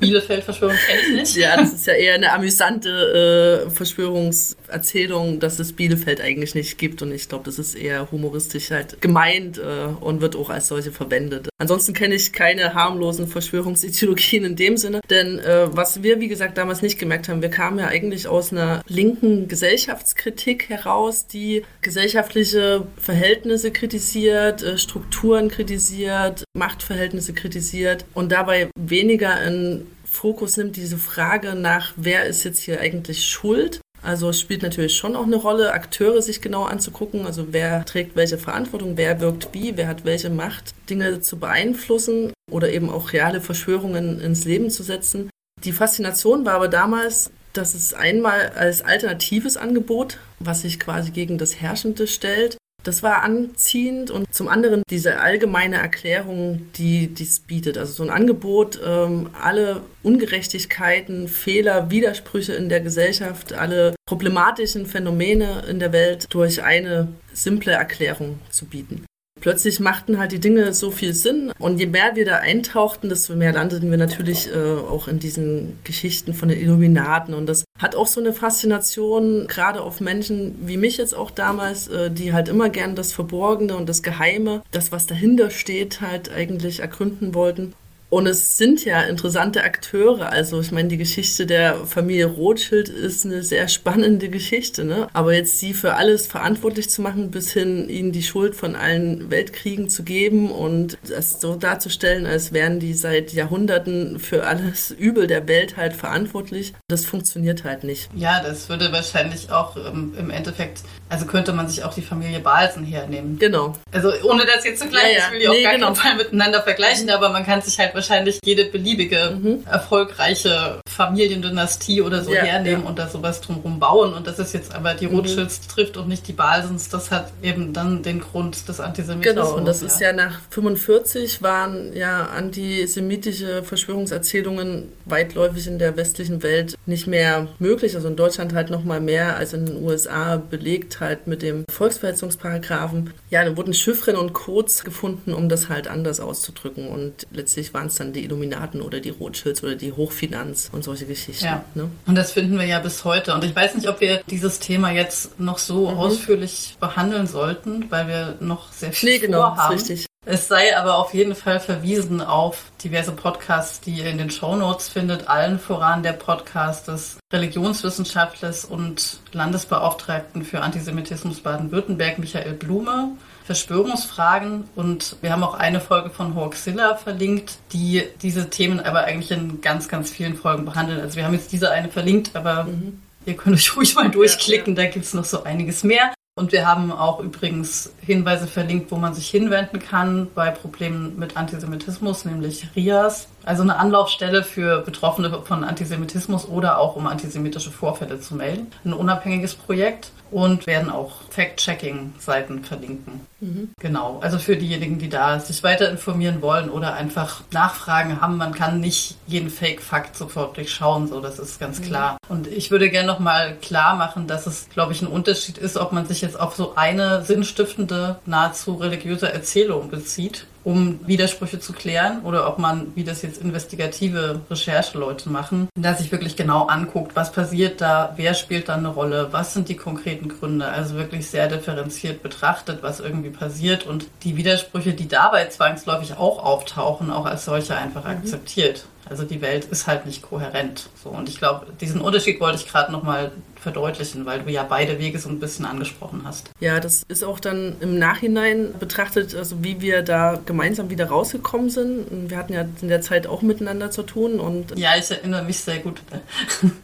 Bielefeld-Verschwörung 0.00 0.76
kenne 0.86 1.00
ich 1.02 1.14
nicht. 1.14 1.36
Ja, 1.36 1.56
das 1.56 1.72
ist 1.72 1.86
ja 1.86 1.94
eher 1.94 2.14
eine 2.14 2.32
amüsante 2.32 3.66
äh, 3.66 3.70
Verschwörungserzählung, 3.70 5.40
dass 5.40 5.58
es 5.58 5.72
Bielefeld 5.72 6.20
eigentlich 6.20 6.54
nicht 6.54 6.78
gibt. 6.78 7.02
Und 7.02 7.12
ich 7.12 7.28
glaube, 7.28 7.44
das 7.44 7.58
ist 7.58 7.74
eher 7.74 8.10
humoristisch 8.10 8.70
halt 8.70 9.00
gemeint 9.00 9.58
äh, 9.58 9.86
und 10.00 10.20
wird 10.20 10.36
auch 10.36 10.50
als 10.50 10.68
solche 10.68 10.92
verwendet. 10.92 11.48
Ansonsten 11.58 11.94
kenne 11.94 12.14
ich 12.14 12.32
keine 12.32 12.74
harmlosen 12.74 13.26
Verschwörungsideologien 13.26 14.44
in 14.44 14.56
dem 14.56 14.76
Sinne. 14.76 15.00
Denn 15.10 15.40
äh, 15.40 15.66
was 15.70 16.02
wir, 16.04 16.20
wie 16.20 16.28
gesagt, 16.28 16.58
damals 16.58 16.82
nicht 16.82 16.98
gemerkt 16.98 17.28
haben, 17.28 17.42
wir 17.42 17.50
kamen 17.50 17.80
ja 17.80 17.88
eigentlich 17.88 18.28
aus 18.28 18.52
einer 18.52 18.82
linken 18.86 19.48
Gesellschaftskritik 19.48 20.68
heraus, 20.68 21.26
die 21.26 21.64
gesellschaftliche 21.82 22.86
Verhältnisse 22.96 23.47
kritisiert, 23.72 24.62
äh, 24.62 24.78
Strukturen 24.78 25.48
kritisiert, 25.48 26.44
Machtverhältnisse 26.56 27.32
kritisiert 27.32 28.04
und 28.14 28.32
dabei 28.32 28.68
weniger 28.78 29.42
in 29.42 29.86
Fokus 30.04 30.56
nimmt 30.56 30.76
diese 30.76 30.98
Frage 30.98 31.54
nach, 31.54 31.92
wer 31.96 32.24
ist 32.24 32.44
jetzt 32.44 32.62
hier 32.62 32.80
eigentlich 32.80 33.26
schuld, 33.26 33.80
also 34.02 34.30
es 34.30 34.40
spielt 34.40 34.62
natürlich 34.62 34.96
schon 34.96 35.16
auch 35.16 35.26
eine 35.26 35.36
Rolle, 35.36 35.72
Akteure 35.72 36.22
sich 36.22 36.40
genau 36.40 36.64
anzugucken, 36.64 37.26
also 37.26 37.48
wer 37.52 37.84
trägt 37.84 38.16
welche 38.16 38.38
Verantwortung, 38.38 38.96
wer 38.96 39.20
wirkt 39.20 39.48
wie, 39.52 39.76
wer 39.76 39.88
hat 39.88 40.04
welche 40.04 40.30
Macht, 40.30 40.74
Dinge 40.88 41.20
zu 41.20 41.38
beeinflussen 41.38 42.32
oder 42.50 42.70
eben 42.70 42.90
auch 42.90 43.12
reale 43.12 43.40
Verschwörungen 43.40 44.20
ins 44.20 44.44
Leben 44.44 44.70
zu 44.70 44.82
setzen. 44.82 45.30
Die 45.64 45.72
Faszination 45.72 46.46
war 46.46 46.54
aber 46.54 46.68
damals, 46.68 47.30
dass 47.52 47.74
es 47.74 47.92
einmal 47.92 48.50
als 48.50 48.82
alternatives 48.82 49.56
Angebot, 49.56 50.18
was 50.38 50.62
sich 50.62 50.78
quasi 50.78 51.10
gegen 51.10 51.38
das 51.38 51.60
Herrschende 51.60 52.06
stellt, 52.06 52.56
das 52.88 53.02
war 53.02 53.22
anziehend 53.22 54.10
und 54.10 54.32
zum 54.32 54.48
anderen 54.48 54.82
diese 54.88 55.20
allgemeine 55.20 55.76
Erklärung, 55.76 56.72
die 56.76 57.08
dies 57.08 57.38
bietet. 57.40 57.76
Also 57.76 57.92
so 57.92 58.02
ein 58.02 58.08
Angebot, 58.08 58.80
ähm, 58.82 59.28
alle 59.38 59.82
Ungerechtigkeiten, 60.02 61.28
Fehler, 61.28 61.90
Widersprüche 61.90 62.54
in 62.54 62.70
der 62.70 62.80
Gesellschaft, 62.80 63.52
alle 63.52 63.94
problematischen 64.06 64.86
Phänomene 64.86 65.64
in 65.68 65.80
der 65.80 65.92
Welt 65.92 66.28
durch 66.30 66.62
eine 66.62 67.08
simple 67.34 67.72
Erklärung 67.72 68.38
zu 68.48 68.64
bieten. 68.64 69.04
Plötzlich 69.40 69.80
machten 69.80 70.18
halt 70.18 70.32
die 70.32 70.40
Dinge 70.40 70.72
so 70.72 70.90
viel 70.90 71.14
Sinn 71.14 71.52
und 71.58 71.78
je 71.78 71.86
mehr 71.86 72.16
wir 72.16 72.24
da 72.24 72.36
eintauchten, 72.36 73.08
desto 73.08 73.34
mehr 73.36 73.52
landeten 73.52 73.90
wir 73.90 73.98
natürlich 73.98 74.50
äh, 74.52 74.56
auch 74.56 75.08
in 75.08 75.18
diesen 75.18 75.78
Geschichten 75.84 76.34
von 76.34 76.48
den 76.48 76.60
Illuminaten 76.60 77.34
und 77.34 77.46
das 77.46 77.64
hat 77.78 77.94
auch 77.94 78.06
so 78.06 78.20
eine 78.20 78.32
Faszination, 78.32 79.46
gerade 79.46 79.82
auf 79.82 80.00
Menschen 80.00 80.54
wie 80.66 80.76
mich 80.76 80.96
jetzt 80.96 81.14
auch 81.14 81.30
damals, 81.30 81.88
äh, 81.88 82.10
die 82.10 82.32
halt 82.32 82.48
immer 82.48 82.68
gern 82.68 82.96
das 82.96 83.12
Verborgene 83.12 83.76
und 83.76 83.88
das 83.88 84.02
Geheime, 84.02 84.62
das 84.72 84.92
was 84.92 85.06
dahinter 85.06 85.50
steht, 85.50 86.00
halt 86.00 86.30
eigentlich 86.32 86.80
ergründen 86.80 87.34
wollten. 87.34 87.74
Und 88.10 88.26
es 88.26 88.56
sind 88.56 88.84
ja 88.84 89.02
interessante 89.02 89.62
Akteure. 89.62 90.30
Also 90.30 90.60
ich 90.60 90.72
meine, 90.72 90.88
die 90.88 90.96
Geschichte 90.96 91.44
der 91.44 91.86
Familie 91.86 92.26
Rothschild 92.26 92.88
ist 92.88 93.26
eine 93.26 93.42
sehr 93.42 93.68
spannende 93.68 94.30
Geschichte. 94.30 94.84
Ne? 94.84 95.08
Aber 95.12 95.34
jetzt 95.34 95.58
sie 95.58 95.74
für 95.74 95.94
alles 95.94 96.26
verantwortlich 96.26 96.88
zu 96.88 97.02
machen, 97.02 97.30
bis 97.30 97.52
hin 97.52 97.88
ihnen 97.88 98.12
die 98.12 98.22
Schuld 98.22 98.54
von 98.54 98.76
allen 98.76 99.30
Weltkriegen 99.30 99.90
zu 99.90 100.04
geben 100.04 100.50
und 100.50 100.96
das 101.06 101.40
so 101.40 101.54
darzustellen, 101.54 102.26
als 102.26 102.52
wären 102.52 102.80
die 102.80 102.94
seit 102.94 103.32
Jahrhunderten 103.32 104.18
für 104.18 104.46
alles 104.46 104.90
Übel 104.90 105.26
der 105.26 105.46
Welt 105.46 105.76
halt 105.76 105.92
verantwortlich, 105.92 106.72
das 106.88 107.04
funktioniert 107.04 107.64
halt 107.64 107.84
nicht. 107.84 108.08
Ja, 108.14 108.42
das 108.42 108.68
würde 108.68 108.90
wahrscheinlich 108.92 109.50
auch 109.50 109.76
ähm, 109.76 110.14
im 110.18 110.30
Endeffekt, 110.30 110.80
also 111.08 111.26
könnte 111.26 111.52
man 111.52 111.68
sich 111.68 111.84
auch 111.84 111.92
die 111.92 112.02
Familie 112.02 112.40
Balsen 112.40 112.84
hernehmen. 112.84 113.38
Genau. 113.38 113.74
Also 113.92 114.12
ohne 114.22 114.46
das 114.46 114.64
jetzt 114.64 114.80
zu 114.80 114.88
gleich, 114.88 115.12
ja, 115.12 115.18
ja. 115.18 115.24
ich 115.26 115.32
will 115.32 115.40
die 115.40 115.48
nee, 115.48 115.58
auch 115.58 115.62
gar 115.62 115.72
genau. 115.74 115.86
keinen 115.86 115.96
Fall 115.96 116.16
miteinander 116.16 116.62
vergleichen, 116.62 117.10
aber 117.10 117.28
man 117.30 117.44
kann 117.44 117.60
sich 117.60 117.78
halt 117.78 117.94
wahrscheinlich 117.98 118.38
jede 118.44 118.64
beliebige 118.64 119.36
mhm. 119.40 119.64
erfolgreiche 119.66 120.80
Familiendynastie 120.88 122.02
oder 122.02 122.22
so 122.22 122.32
ja, 122.32 122.42
hernehmen 122.42 122.82
ja. 122.82 122.88
und 122.88 122.98
da 122.98 123.08
sowas 123.08 123.40
drumherum 123.40 123.78
bauen. 123.78 124.14
Und 124.14 124.26
das 124.26 124.38
ist 124.38 124.54
jetzt 124.54 124.74
aber 124.74 124.94
die 124.94 125.06
mhm. 125.06 125.16
Rothschilds 125.16 125.60
mhm. 125.60 125.70
trifft 125.72 125.96
und 125.96 126.08
nicht 126.08 126.26
die 126.28 126.32
Balsens. 126.32 126.88
Das 126.88 127.10
hat 127.10 127.32
eben 127.42 127.72
dann 127.72 128.02
den 128.02 128.20
Grund 128.20 128.68
des 128.68 128.80
Antisemitismus. 128.80 129.46
Genau, 129.46 129.56
und 129.56 129.64
das 129.64 129.80
ja. 129.80 129.86
ist 129.86 130.00
ja 130.00 130.12
nach 130.12 130.40
45 130.50 131.42
waren 131.42 131.92
ja 131.94 132.26
antisemitische 132.26 133.62
Verschwörungserzählungen 133.62 134.92
weitläufig 135.04 135.66
in 135.66 135.78
der 135.78 135.96
westlichen 135.96 136.42
Welt 136.42 136.76
nicht 136.86 137.06
mehr 137.06 137.48
möglich. 137.58 137.94
Also 137.96 138.08
in 138.08 138.16
Deutschland 138.16 138.54
halt 138.54 138.70
noch 138.70 138.84
mal 138.84 139.00
mehr 139.00 139.36
als 139.36 139.52
in 139.52 139.66
den 139.66 139.82
USA 139.82 140.36
belegt 140.36 141.00
halt 141.00 141.26
mit 141.26 141.42
dem 141.42 141.64
Volksverhetzungsparagraphen. 141.70 143.12
Ja, 143.30 143.44
da 143.44 143.56
wurden 143.56 143.74
Chiffren 143.74 144.16
und 144.16 144.32
Codes 144.32 144.84
gefunden, 144.84 145.32
um 145.32 145.48
das 145.48 145.68
halt 145.68 145.88
anders 145.88 146.20
auszudrücken. 146.20 146.88
Und 146.88 147.26
letztlich 147.32 147.74
waren 147.74 147.87
es 147.88 147.96
dann 147.96 148.12
die 148.12 148.24
Illuminaten 148.24 148.80
oder 148.80 149.00
die 149.00 149.10
Rothschilds 149.10 149.62
oder 149.62 149.74
die 149.74 149.92
Hochfinanz 149.92 150.70
und 150.72 150.84
solche 150.84 151.06
Geschichten. 151.06 151.44
Ja. 151.44 151.64
Ne? 151.74 151.90
Und 152.06 152.14
das 152.14 152.32
finden 152.32 152.58
wir 152.58 152.66
ja 152.66 152.78
bis 152.78 153.04
heute. 153.04 153.34
Und 153.34 153.44
ich 153.44 153.54
weiß 153.54 153.74
nicht, 153.74 153.88
ob 153.88 154.00
wir 154.00 154.22
dieses 154.30 154.60
Thema 154.60 154.90
jetzt 154.92 155.38
noch 155.40 155.58
so 155.58 155.90
mhm. 155.90 155.98
ausführlich 155.98 156.76
behandeln 156.80 157.26
sollten, 157.26 157.90
weil 157.90 158.08
wir 158.08 158.36
noch 158.40 158.72
sehr 158.72 158.92
viel 158.92 159.10
nee, 159.10 159.18
genau, 159.18 159.40
vorhaben. 159.40 159.74
Richtig. 159.74 160.08
Es 160.30 160.46
sei 160.46 160.76
aber 160.76 160.98
auf 160.98 161.14
jeden 161.14 161.34
Fall 161.34 161.58
verwiesen 161.58 162.20
auf 162.20 162.64
diverse 162.84 163.12
Podcasts, 163.12 163.80
die 163.80 163.92
ihr 163.92 164.06
in 164.06 164.18
den 164.18 164.30
Show 164.30 164.56
Notes 164.56 164.90
findet. 164.90 165.26
Allen 165.26 165.58
voran 165.58 166.02
der 166.02 166.12
Podcast 166.12 166.88
des 166.88 167.18
Religionswissenschaftlers 167.32 168.66
und 168.66 169.20
Landesbeauftragten 169.32 170.44
für 170.44 170.60
Antisemitismus 170.60 171.40
Baden-Württemberg, 171.40 172.18
Michael 172.18 172.52
Blume. 172.52 173.12
Verschwörungsfragen 173.48 174.64
und 174.76 175.16
wir 175.22 175.32
haben 175.32 175.42
auch 175.42 175.54
eine 175.54 175.80
Folge 175.80 176.10
von 176.10 176.34
Hoaxilla 176.34 176.96
verlinkt, 176.96 177.54
die 177.72 178.02
diese 178.20 178.50
Themen 178.50 178.78
aber 178.78 179.04
eigentlich 179.04 179.30
in 179.30 179.62
ganz, 179.62 179.88
ganz 179.88 180.10
vielen 180.10 180.36
Folgen 180.36 180.66
behandeln. 180.66 181.00
Also 181.00 181.16
wir 181.16 181.24
haben 181.24 181.32
jetzt 181.32 181.50
diese 181.50 181.70
eine 181.70 181.88
verlinkt, 181.88 182.36
aber 182.36 182.64
mhm. 182.64 183.00
ihr 183.24 183.36
könnt 183.36 183.56
euch 183.56 183.74
ruhig 183.74 183.94
mal 183.94 184.10
durchklicken, 184.10 184.76
ja, 184.76 184.82
ja. 184.82 184.86
da 184.86 184.92
gibt 184.92 185.06
es 185.06 185.14
noch 185.14 185.24
so 185.24 185.44
einiges 185.44 185.82
mehr. 185.82 186.12
Und 186.36 186.52
wir 186.52 186.66
haben 186.66 186.92
auch 186.92 187.20
übrigens 187.20 187.94
Hinweise 188.00 188.46
verlinkt, 188.46 188.92
wo 188.92 188.96
man 188.96 189.14
sich 189.14 189.28
hinwenden 189.28 189.80
kann 189.80 190.28
bei 190.34 190.50
Problemen 190.50 191.18
mit 191.18 191.38
Antisemitismus, 191.38 192.26
nämlich 192.26 192.68
RIAS, 192.76 193.28
also 193.46 193.62
eine 193.62 193.76
Anlaufstelle 193.76 194.44
für 194.44 194.82
Betroffene 194.82 195.42
von 195.42 195.64
Antisemitismus 195.64 196.46
oder 196.46 196.78
auch 196.78 196.96
um 196.96 197.06
antisemitische 197.06 197.70
Vorfälle 197.70 198.20
zu 198.20 198.36
melden. 198.36 198.68
Ein 198.84 198.92
unabhängiges 198.92 199.54
Projekt 199.54 200.12
und 200.30 200.66
werden 200.66 200.90
auch 200.90 201.22
Fact-Checking-Seiten 201.30 202.64
verlinken. 202.64 203.26
Mhm. 203.40 203.70
Genau, 203.80 204.18
also 204.20 204.38
für 204.38 204.56
diejenigen, 204.56 204.98
die 204.98 205.08
da 205.08 205.38
sich 205.38 205.62
weiter 205.62 205.90
informieren 205.90 206.42
wollen 206.42 206.70
oder 206.70 206.94
einfach 206.94 207.42
Nachfragen 207.52 208.20
haben, 208.20 208.36
man 208.36 208.52
kann 208.52 208.80
nicht 208.80 209.16
jeden 209.26 209.50
Fake-Fakt 209.50 210.16
sofort 210.16 210.56
durchschauen, 210.56 211.06
so 211.08 211.20
das 211.20 211.38
ist 211.38 211.60
ganz 211.60 211.80
mhm. 211.80 211.84
klar. 211.84 212.16
Und 212.28 212.46
ich 212.46 212.70
würde 212.70 212.90
gerne 212.90 213.06
nochmal 213.06 213.56
klar 213.56 213.94
machen, 213.96 214.26
dass 214.26 214.46
es, 214.46 214.68
glaube 214.70 214.92
ich, 214.92 215.02
ein 215.02 215.08
Unterschied 215.08 215.58
ist, 215.58 215.76
ob 215.76 215.92
man 215.92 216.06
sich 216.06 216.20
jetzt 216.20 216.38
auf 216.38 216.56
so 216.56 216.74
eine 216.76 217.22
sinnstiftende, 217.22 218.18
nahezu 218.26 218.74
religiöse 218.74 219.32
Erzählung 219.32 219.90
bezieht 219.90 220.46
um 220.68 221.00
Widersprüche 221.06 221.60
zu 221.60 221.72
klären 221.72 222.20
oder 222.24 222.46
ob 222.46 222.58
man, 222.58 222.94
wie 222.94 223.02
das 223.02 223.22
jetzt 223.22 223.40
investigative 223.40 224.42
Rechercheleute 224.50 225.30
machen, 225.30 225.70
da 225.74 225.94
sich 225.94 226.12
wirklich 226.12 226.36
genau 226.36 226.66
anguckt, 226.66 227.16
was 227.16 227.32
passiert 227.32 227.80
da, 227.80 228.12
wer 228.16 228.34
spielt 228.34 228.68
da 228.68 228.74
eine 228.74 228.88
Rolle, 228.88 229.28
was 229.30 229.54
sind 229.54 229.70
die 229.70 229.76
konkreten 229.76 230.28
Gründe, 230.28 230.68
also 230.68 230.96
wirklich 230.96 231.30
sehr 231.30 231.48
differenziert 231.48 232.22
betrachtet, 232.22 232.82
was 232.82 233.00
irgendwie 233.00 233.30
passiert 233.30 233.86
und 233.86 234.08
die 234.24 234.36
Widersprüche, 234.36 234.92
die 234.92 235.08
dabei 235.08 235.46
zwangsläufig 235.46 236.18
auch 236.18 236.44
auftauchen, 236.44 237.10
auch 237.10 237.24
als 237.24 237.46
solche 237.46 237.74
einfach 237.74 238.04
mhm. 238.04 238.10
akzeptiert. 238.10 238.84
Also 239.08 239.24
die 239.24 239.40
Welt 239.40 239.64
ist 239.64 239.86
halt 239.86 240.04
nicht 240.04 240.20
kohärent. 240.20 240.90
So, 241.02 241.08
und 241.08 241.30
ich 241.30 241.38
glaube, 241.38 241.66
diesen 241.80 242.02
Unterschied 242.02 242.40
wollte 242.40 242.58
ich 242.58 242.68
gerade 242.68 242.92
nochmal 242.92 243.32
verdeutlichen, 243.60 244.26
weil 244.26 244.40
du 244.40 244.50
ja 244.50 244.62
beide 244.62 244.98
Wege 244.98 245.18
so 245.18 245.28
ein 245.28 245.40
bisschen 245.40 245.64
angesprochen 245.64 246.22
hast. 246.24 246.50
Ja, 246.60 246.80
das 246.80 247.02
ist 247.08 247.24
auch 247.24 247.40
dann 247.40 247.76
im 247.80 247.98
Nachhinein 247.98 248.74
betrachtet, 248.78 249.34
also 249.34 249.62
wie 249.62 249.80
wir 249.80 250.02
da 250.02 250.38
gemeinsam 250.44 250.90
wieder 250.90 251.06
rausgekommen 251.06 251.70
sind. 251.70 252.30
Wir 252.30 252.36
hatten 252.36 252.52
ja 252.52 252.64
in 252.80 252.88
der 252.88 253.00
Zeit 253.00 253.26
auch 253.26 253.42
miteinander 253.42 253.90
zu 253.90 254.02
tun 254.02 254.40
und 254.40 254.78
ja, 254.78 254.90
ich 254.96 255.10
erinnere 255.10 255.42
mich 255.42 255.60
sehr 255.60 255.78
gut. 255.78 256.02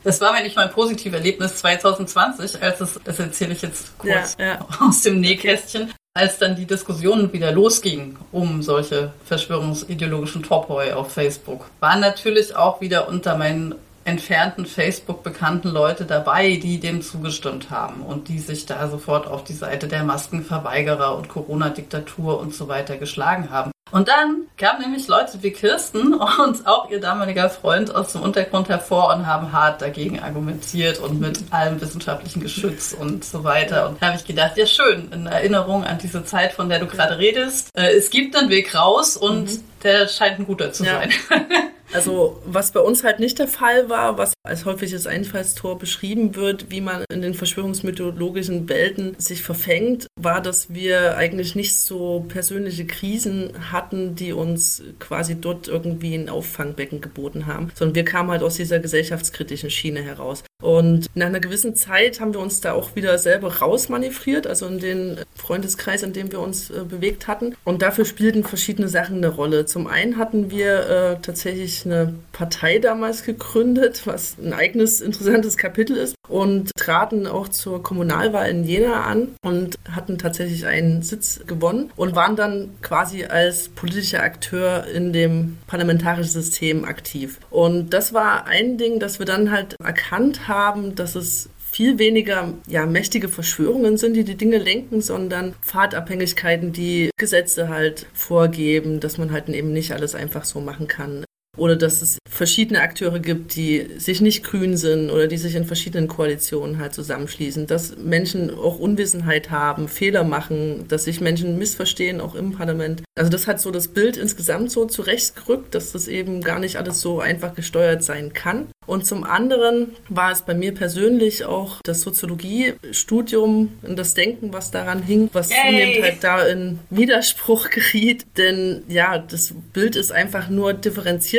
Das 0.03 0.21
war 0.21 0.41
nicht 0.43 0.57
mein 0.57 0.71
positives 0.71 1.19
Erlebnis 1.19 1.57
2020, 1.57 2.63
als 2.63 2.81
es, 2.81 3.01
das 3.05 3.19
erzähle 3.19 3.53
ich 3.53 3.63
jetzt 3.63 3.97
kurz 3.99 4.37
ja, 4.39 4.47
ja. 4.47 4.69
aus 4.81 5.03
dem 5.03 5.21
Nähkästchen 5.21 5.93
als 6.17 6.39
dann 6.39 6.55
die 6.55 6.67
Diskussion 6.67 7.33
wieder 7.33 7.51
losging 7.51 8.17
um 8.31 8.63
solche 8.63 9.13
verschwörungsideologischen 9.25 10.45
Topoi 10.45 10.93
auf 10.93 11.13
Facebook, 11.13 11.69
waren 11.81 11.99
natürlich 11.99 12.55
auch 12.55 12.81
wieder 12.81 13.09
unter 13.09 13.37
meinen 13.37 13.75
entfernten 14.05 14.67
Facebook-bekannten 14.67 15.69
Leute 15.69 16.05
dabei, 16.05 16.57
die 16.57 16.79
dem 16.81 17.03
zugestimmt 17.03 17.71
haben 17.71 18.03
und 18.03 18.29
die 18.29 18.39
sich 18.39 18.67
da 18.67 18.89
sofort 18.89 19.27
auf 19.27 19.45
die 19.45 19.55
Seite 19.55 19.89
der 19.89 20.05
Maskenverweigerer 20.05 21.17
und 21.17 21.29
Corona-Diktatur 21.29 22.39
und 22.39 22.55
so 22.55 22.69
weiter 22.69 22.97
geschlagen 22.97 23.51
haben. 23.51 23.71
Und 23.91 24.09
dann 24.09 24.49
kamen 24.57 24.81
nämlich 24.81 25.07
Leute 25.07 25.43
wie 25.43 25.53
Kirsten 25.53 26.15
und 26.15 26.67
auch 26.67 26.91
ihr 26.91 27.01
damaliger 27.01 27.49
Freund 27.49 27.95
aus 27.95 28.13
dem 28.13 28.23
Untergrund 28.23 28.69
hervor 28.69 29.15
und 29.15 29.27
haben 29.27 29.53
hart 29.53 29.83
dagegen 29.83 30.21
argumentiert 30.21 30.99
und 30.99 31.21
mit 31.21 31.39
allem 31.51 31.81
wissenschaftlichen 31.81 32.41
Geschütz 32.41 32.93
und 32.99 33.25
so 33.25 33.45
weiter. 33.45 33.89
Und 33.89 34.03
da 34.03 34.07
habe 34.07 34.17
ich 34.17 34.25
gedacht, 34.25 34.57
ja 34.57 34.67
schön, 34.67 35.13
in 35.13 35.27
Erinnerung 35.27 35.85
an 35.85 35.99
diese 35.99 36.25
Zeit, 36.25 36.53
von 36.53 36.69
der 36.69 36.81
du 36.81 36.87
gerade 36.87 37.19
redest. 37.19 37.71
Äh, 37.77 37.95
es 37.95 38.11
gibt 38.11 38.35
einen 38.37 38.51
Weg 38.51 38.75
raus 38.75 39.17
und 39.17 39.45
mhm. 39.45 39.65
der 39.85 40.09
scheint 40.09 40.41
ein 40.41 40.47
guter 40.47 40.73
zu 40.73 40.85
ja. 40.85 40.99
sein. 40.99 41.11
Also 41.93 42.41
was 42.45 42.73
bei 42.73 42.81
uns 42.81 43.05
halt 43.05 43.21
nicht 43.21 43.39
der 43.39 43.49
Fall 43.49 43.89
war, 43.89 44.19
was 44.19 44.35
als 44.43 44.65
häufiges 44.65 45.07
Einfallstor 45.07 45.79
beschrieben 45.79 46.35
wird, 46.35 46.71
wie 46.71 46.81
man 46.81 47.05
in 47.11 47.23
den 47.23 47.35
verschwörungsmythologischen 47.35 48.69
Welten 48.69 49.15
sich 49.19 49.43
verfängt, 49.43 50.07
war, 50.21 50.41
dass 50.41 50.73
wir 50.73 51.17
eigentlich 51.17 51.55
nicht 51.55 51.79
so 51.79 52.25
persönliche 52.29 52.87
Krisen 52.87 53.53
hatten, 53.73 54.15
die 54.15 54.33
uns 54.33 54.83
quasi 54.99 55.41
dort 55.41 55.69
irgendwie 55.69 56.15
ein 56.15 56.29
Auffangbecken 56.29 57.01
geboten 57.01 57.47
haben, 57.47 57.71
sondern 57.75 57.95
wir 57.95 58.05
kamen 58.05 58.31
halt 58.31 58.43
aus 58.43 58.57
dieser 58.57 58.81
gesellschaftskritischen 58.81 59.71
Schiene 59.71 60.03
heraus. 60.03 60.45
Und 60.63 61.07
nach 61.15 61.27
einer 61.27 61.41
gewissen 61.41 61.75
Zeit 61.75 62.21
haben 62.21 62.33
wir 62.33 62.41
uns 62.41 62.61
da 62.61 62.73
auch 62.73 62.97
wieder 62.97 63.19
selber 63.19 63.59
rausmanövriert, 63.59 64.47
also 64.47 64.67
in 64.67 64.79
den 64.79 65.21
Freundeskreis, 65.37 66.03
in 66.03 66.13
dem 66.13 66.33
wir 66.33 66.41
uns 66.41 66.71
äh, 66.71 66.85
bewegt 66.89 67.29
hatten. 67.29 67.55
Und 67.65 67.83
dafür 67.83 68.05
spielten 68.05 68.45
verschiedene 68.45 68.89
Sachen 68.89 69.19
eine 69.19 69.29
Rolle. 69.29 69.67
Zum 69.67 69.87
einen 69.87 70.17
hatten 70.17 70.51
wir 70.51 70.89
äh, 70.89 71.17
tatsächlich 71.21 71.74
eine 71.85 72.15
Partei 72.33 72.79
damals 72.79 73.25
gegründet, 73.25 74.03
was 74.07 74.37
ein 74.39 74.53
eigenes 74.53 75.01
interessantes 75.01 75.57
Kapitel 75.57 75.97
ist, 75.97 76.15
und 76.29 76.71
traten 76.77 77.27
auch 77.27 77.49
zur 77.49 77.83
Kommunalwahl 77.83 78.49
in 78.49 78.65
Jena 78.65 79.05
an 79.05 79.29
und 79.43 79.77
hatten 79.91 80.19
tatsächlich 80.19 80.67
einen 80.67 81.03
Sitz 81.03 81.41
gewonnen 81.47 81.91
und 81.97 82.17
waren 82.17 82.37
dann 82.37 82.71
quasi 82.83 83.25
als 83.25 83.69
politischer 83.69 84.23
Akteur 84.23 84.87
in 84.87 85.13
dem 85.13 85.59
parlamentarischen 85.67 86.33
System 86.33 86.85
aktiv. 86.85 87.39
Und 87.51 87.91
das 87.91 88.15
war 88.15 88.47
ein 88.47 88.79
Ding, 88.79 89.01
das 89.01 89.19
wir 89.19 89.27
dann 89.27 89.51
halt 89.51 89.77
erkannt 89.81 90.49
haben, 90.49 90.95
dass 90.95 91.15
es 91.15 91.51
viel 91.75 91.99
weniger 91.99 92.55
ja, 92.69 92.87
mächtige 92.87 93.29
Verschwörungen 93.29 93.97
sind, 93.97 94.15
die 94.15 94.23
die 94.23 94.37
Dinge 94.37 94.59
lenken, 94.59 95.01
sondern 95.01 95.55
Pfadabhängigkeiten, 95.61 96.73
die 96.73 97.11
Gesetze 97.17 97.69
halt 97.69 98.07
vorgeben, 98.15 99.01
dass 99.01 99.19
man 99.19 99.33
halt 99.33 99.49
eben 99.49 99.73
nicht 99.73 99.91
alles 99.93 100.15
einfach 100.15 100.45
so 100.45 100.61
machen 100.61 100.87
kann. 100.87 101.25
Oder 101.57 101.77
dass 101.77 102.03
es 102.03 102.19
verschiedene 102.29 102.81
Akteure 102.81 103.21
gibt, 103.21 103.55
die 103.55 103.87
sich 103.97 104.21
nicht 104.21 104.43
grün 104.43 104.77
sind 104.77 105.11
oder 105.11 105.29
die 105.29 105.37
sich 105.37 105.55
in 105.55 105.65
verschiedenen 105.65 106.09
Koalitionen 106.09 106.79
halt 106.79 106.95
zusammenschließen, 106.95 107.67
dass 107.67 107.97
Menschen 107.97 108.51
auch 108.51 108.79
Unwissenheit 108.79 109.51
haben, 109.51 109.89
Fehler 109.89 110.25
machen, 110.25 110.87
dass 110.89 111.05
sich 111.05 111.21
Menschen 111.21 111.59
missverstehen, 111.59 112.21
auch 112.21 112.35
im 112.35 112.53
Parlament. 112.53 113.03
Also 113.17 113.31
das 113.31 113.47
hat 113.47 113.61
so 113.61 113.71
das 113.71 113.89
Bild 113.89 114.17
insgesamt 114.17 114.73
so 114.73 114.87
zurechtgerückt, 114.87 115.75
dass 115.75 115.93
das 115.93 116.09
eben 116.09 116.41
gar 116.41 116.59
nicht 116.59 116.77
alles 116.77 117.01
so 117.01 117.21
einfach 117.21 117.55
gesteuert 117.55 118.03
sein 118.03 118.33
kann. 118.33 118.67
Und 118.87 119.07
zum 119.07 119.25
anderen 119.25 119.93
war 120.09 120.33
es 120.33 120.43
bei 120.43 120.55
mir 120.55 120.75
persönlich 120.75 121.45
auch 121.45 121.79
das 121.85 122.03
Soziologiestudium 122.03 123.73
und 123.83 123.99
das 123.99 124.15
Denken, 124.15 124.53
was 124.53 124.71
daran 124.71 125.03
hing, 125.03 125.31
was 125.33 125.49
zunehmend 125.49 126.03
halt 126.03 126.25
da 126.25 126.45
in 126.47 126.81
Widerspruch 126.91 127.71
geriet. 127.71 128.27
Denn 128.37 128.83
ja, 128.89 129.19
das 129.19 129.55
Bild 129.73 129.97
ist 129.97 130.13
einfach 130.13 130.49
nur 130.49 130.75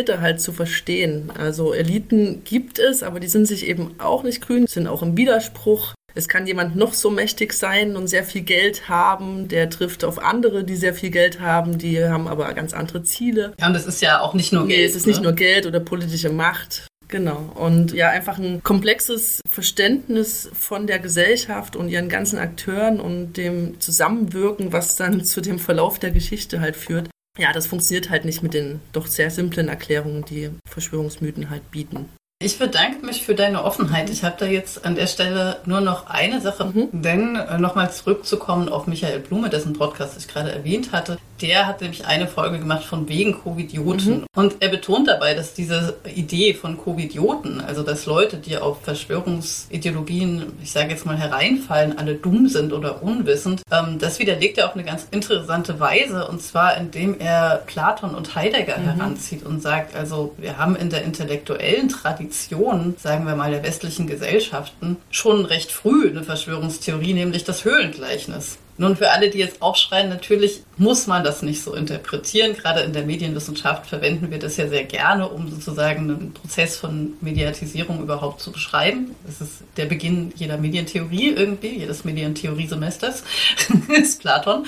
differenzierter 0.05 0.21
halt 0.21 0.41
zu 0.41 0.51
verstehen. 0.51 1.31
Also 1.37 1.73
Eliten 1.73 2.43
gibt 2.43 2.79
es, 2.79 3.03
aber 3.03 3.19
die 3.19 3.27
sind 3.27 3.47
sich 3.47 3.67
eben 3.67 3.95
auch 3.97 4.23
nicht 4.23 4.45
grün, 4.45 4.67
sind 4.67 4.87
auch 4.87 5.01
im 5.01 5.17
Widerspruch. 5.17 5.93
Es 6.17 6.29
kann 6.29 6.47
jemand 6.47 6.77
noch 6.77 6.93
so 6.93 7.09
mächtig 7.09 7.51
sein 7.51 7.97
und 7.97 8.07
sehr 8.07 8.23
viel 8.23 8.41
Geld 8.41 8.87
haben, 8.87 9.49
der 9.49 9.69
trifft 9.69 10.05
auf 10.05 10.17
andere, 10.17 10.63
die 10.63 10.77
sehr 10.77 10.93
viel 10.93 11.09
Geld 11.09 11.41
haben, 11.41 11.77
die 11.77 12.01
haben 12.05 12.29
aber 12.29 12.53
ganz 12.53 12.73
andere 12.73 13.03
Ziele. 13.03 13.53
Ja, 13.59 13.67
und 13.67 13.73
das 13.73 13.85
ist 13.85 14.01
ja 14.01 14.21
auch 14.21 14.33
nicht 14.33 14.53
nur 14.53 14.65
Geld. 14.65 14.79
Nee, 14.79 14.85
es 14.85 14.95
ist 14.95 15.05
ne? 15.05 15.11
nicht 15.11 15.23
nur 15.23 15.33
Geld 15.33 15.65
oder 15.65 15.81
politische 15.81 16.29
Macht. 16.29 16.87
Genau. 17.09 17.51
Und 17.53 17.93
ja, 17.93 18.09
einfach 18.09 18.39
ein 18.39 18.63
komplexes 18.63 19.41
Verständnis 19.47 20.49
von 20.53 20.87
der 20.87 20.99
Gesellschaft 20.99 21.75
und 21.75 21.89
ihren 21.89 22.09
ganzen 22.09 22.39
Akteuren 22.39 22.99
und 22.99 23.33
dem 23.33 23.79
Zusammenwirken, 23.79 24.73
was 24.73 24.95
dann 24.95 25.23
zu 25.23 25.41
dem 25.41 25.59
Verlauf 25.59 25.99
der 25.99 26.11
Geschichte 26.11 26.61
halt 26.61 26.75
führt. 26.75 27.09
Ja, 27.37 27.51
das 27.51 27.67
funktioniert 27.67 28.09
halt 28.09 28.23
nicht 28.23 28.43
mit 28.43 28.53
den 28.53 28.79
doch 28.93 29.07
sehr 29.07 29.29
simplen 29.29 29.67
Erklärungen, 29.67 30.23
die 30.23 30.51
Verschwörungsmythen 30.67 31.49
halt 31.49 31.69
bieten. 31.69 32.09
Ich 32.45 32.59
bedanke 32.59 33.03
mich 33.03 33.23
für 33.23 33.33
deine 33.33 33.63
Offenheit. 33.63 34.11
Ich 34.11 34.23
habe 34.23 34.35
da 34.37 34.45
jetzt 34.45 34.85
an 34.85 34.93
der 34.93 35.07
Stelle 35.07 35.57
nur 35.65 35.81
noch 35.81 36.05
eine 36.05 36.41
Sache, 36.41 36.65
mhm. 36.65 36.89
denn 36.91 37.35
äh, 37.35 37.57
nochmal 37.57 37.91
zurückzukommen 37.91 38.69
auf 38.69 38.85
Michael 38.85 39.19
Blume, 39.19 39.49
dessen 39.49 39.73
Podcast 39.73 40.15
ich 40.19 40.27
gerade 40.27 40.51
erwähnt 40.51 40.91
hatte. 40.91 41.17
Der 41.41 41.65
hat 41.65 41.81
nämlich 41.81 42.05
eine 42.05 42.27
Folge 42.27 42.59
gemacht 42.59 42.83
von 42.83 43.09
wegen 43.09 43.33
Covidioten. 43.41 44.19
Mhm. 44.19 44.25
Und 44.35 44.57
er 44.59 44.69
betont 44.69 45.07
dabei, 45.07 45.33
dass 45.33 45.55
diese 45.55 45.97
Idee 46.13 46.53
von 46.53 46.77
Covidioten, 46.77 47.61
also 47.61 47.81
dass 47.81 48.05
Leute, 48.05 48.37
die 48.37 48.59
auf 48.59 48.83
Verschwörungsideologien, 48.83 50.53
ich 50.61 50.71
sage 50.71 50.91
jetzt 50.91 51.07
mal, 51.07 51.17
hereinfallen, 51.17 51.97
alle 51.97 52.13
dumm 52.13 52.47
sind 52.47 52.73
oder 52.73 53.01
unwissend, 53.01 53.63
ähm, 53.71 53.97
das 53.97 54.19
widerlegt 54.19 54.59
er 54.59 54.67
auf 54.67 54.75
eine 54.75 54.83
ganz 54.83 55.07
interessante 55.09 55.79
Weise. 55.79 56.27
Und 56.27 56.43
zwar, 56.43 56.77
indem 56.77 57.19
er 57.19 57.63
Platon 57.65 58.13
und 58.13 58.35
Heidegger 58.35 58.77
mhm. 58.77 58.83
heranzieht 58.83 59.43
und 59.43 59.63
sagt, 59.63 59.95
also 59.95 60.35
wir 60.37 60.59
haben 60.59 60.75
in 60.75 60.91
der 60.91 61.03
intellektuellen 61.03 61.89
Tradition 61.89 62.34
Tradition, 62.35 62.95
sagen 62.97 63.25
wir 63.25 63.35
mal, 63.35 63.51
der 63.51 63.63
westlichen 63.63 64.07
Gesellschaften 64.07 64.97
schon 65.09 65.45
recht 65.45 65.71
früh 65.71 66.09
eine 66.09 66.23
Verschwörungstheorie, 66.23 67.13
nämlich 67.13 67.45
das 67.45 67.63
Höhlengleichnis. 67.63 68.57
Nun, 68.77 68.97
für 68.97 69.11
alle, 69.11 69.29
die 69.29 69.37
jetzt 69.37 69.61
aufschreien, 69.61 70.09
natürlich 70.09 70.63
muss 70.77 71.07
man 71.07 71.23
das 71.23 71.41
nicht 71.41 71.63
so 71.63 71.73
interpretieren. 71.73 72.53
Gerade 72.53 72.81
in 72.81 72.91
der 72.91 73.05
Medienwissenschaft 73.05 73.87
verwenden 73.87 74.31
wir 74.31 74.39
das 74.39 74.57
ja 74.57 74.67
sehr 74.67 74.83
gerne, 74.83 75.29
um 75.29 75.49
sozusagen 75.49 76.09
einen 76.09 76.33
Prozess 76.33 76.77
von 76.77 77.13
Mediatisierung 77.21 78.01
überhaupt 78.01 78.41
zu 78.41 78.51
beschreiben. 78.51 79.15
Das 79.25 79.39
ist 79.39 79.63
der 79.77 79.85
Beginn 79.85 80.33
jeder 80.35 80.57
Medientheorie 80.57 81.29
irgendwie, 81.29 81.79
jedes 81.79 82.03
Medientheoriesemesters, 82.03 83.23
ist 83.87 84.19
Platon. 84.19 84.65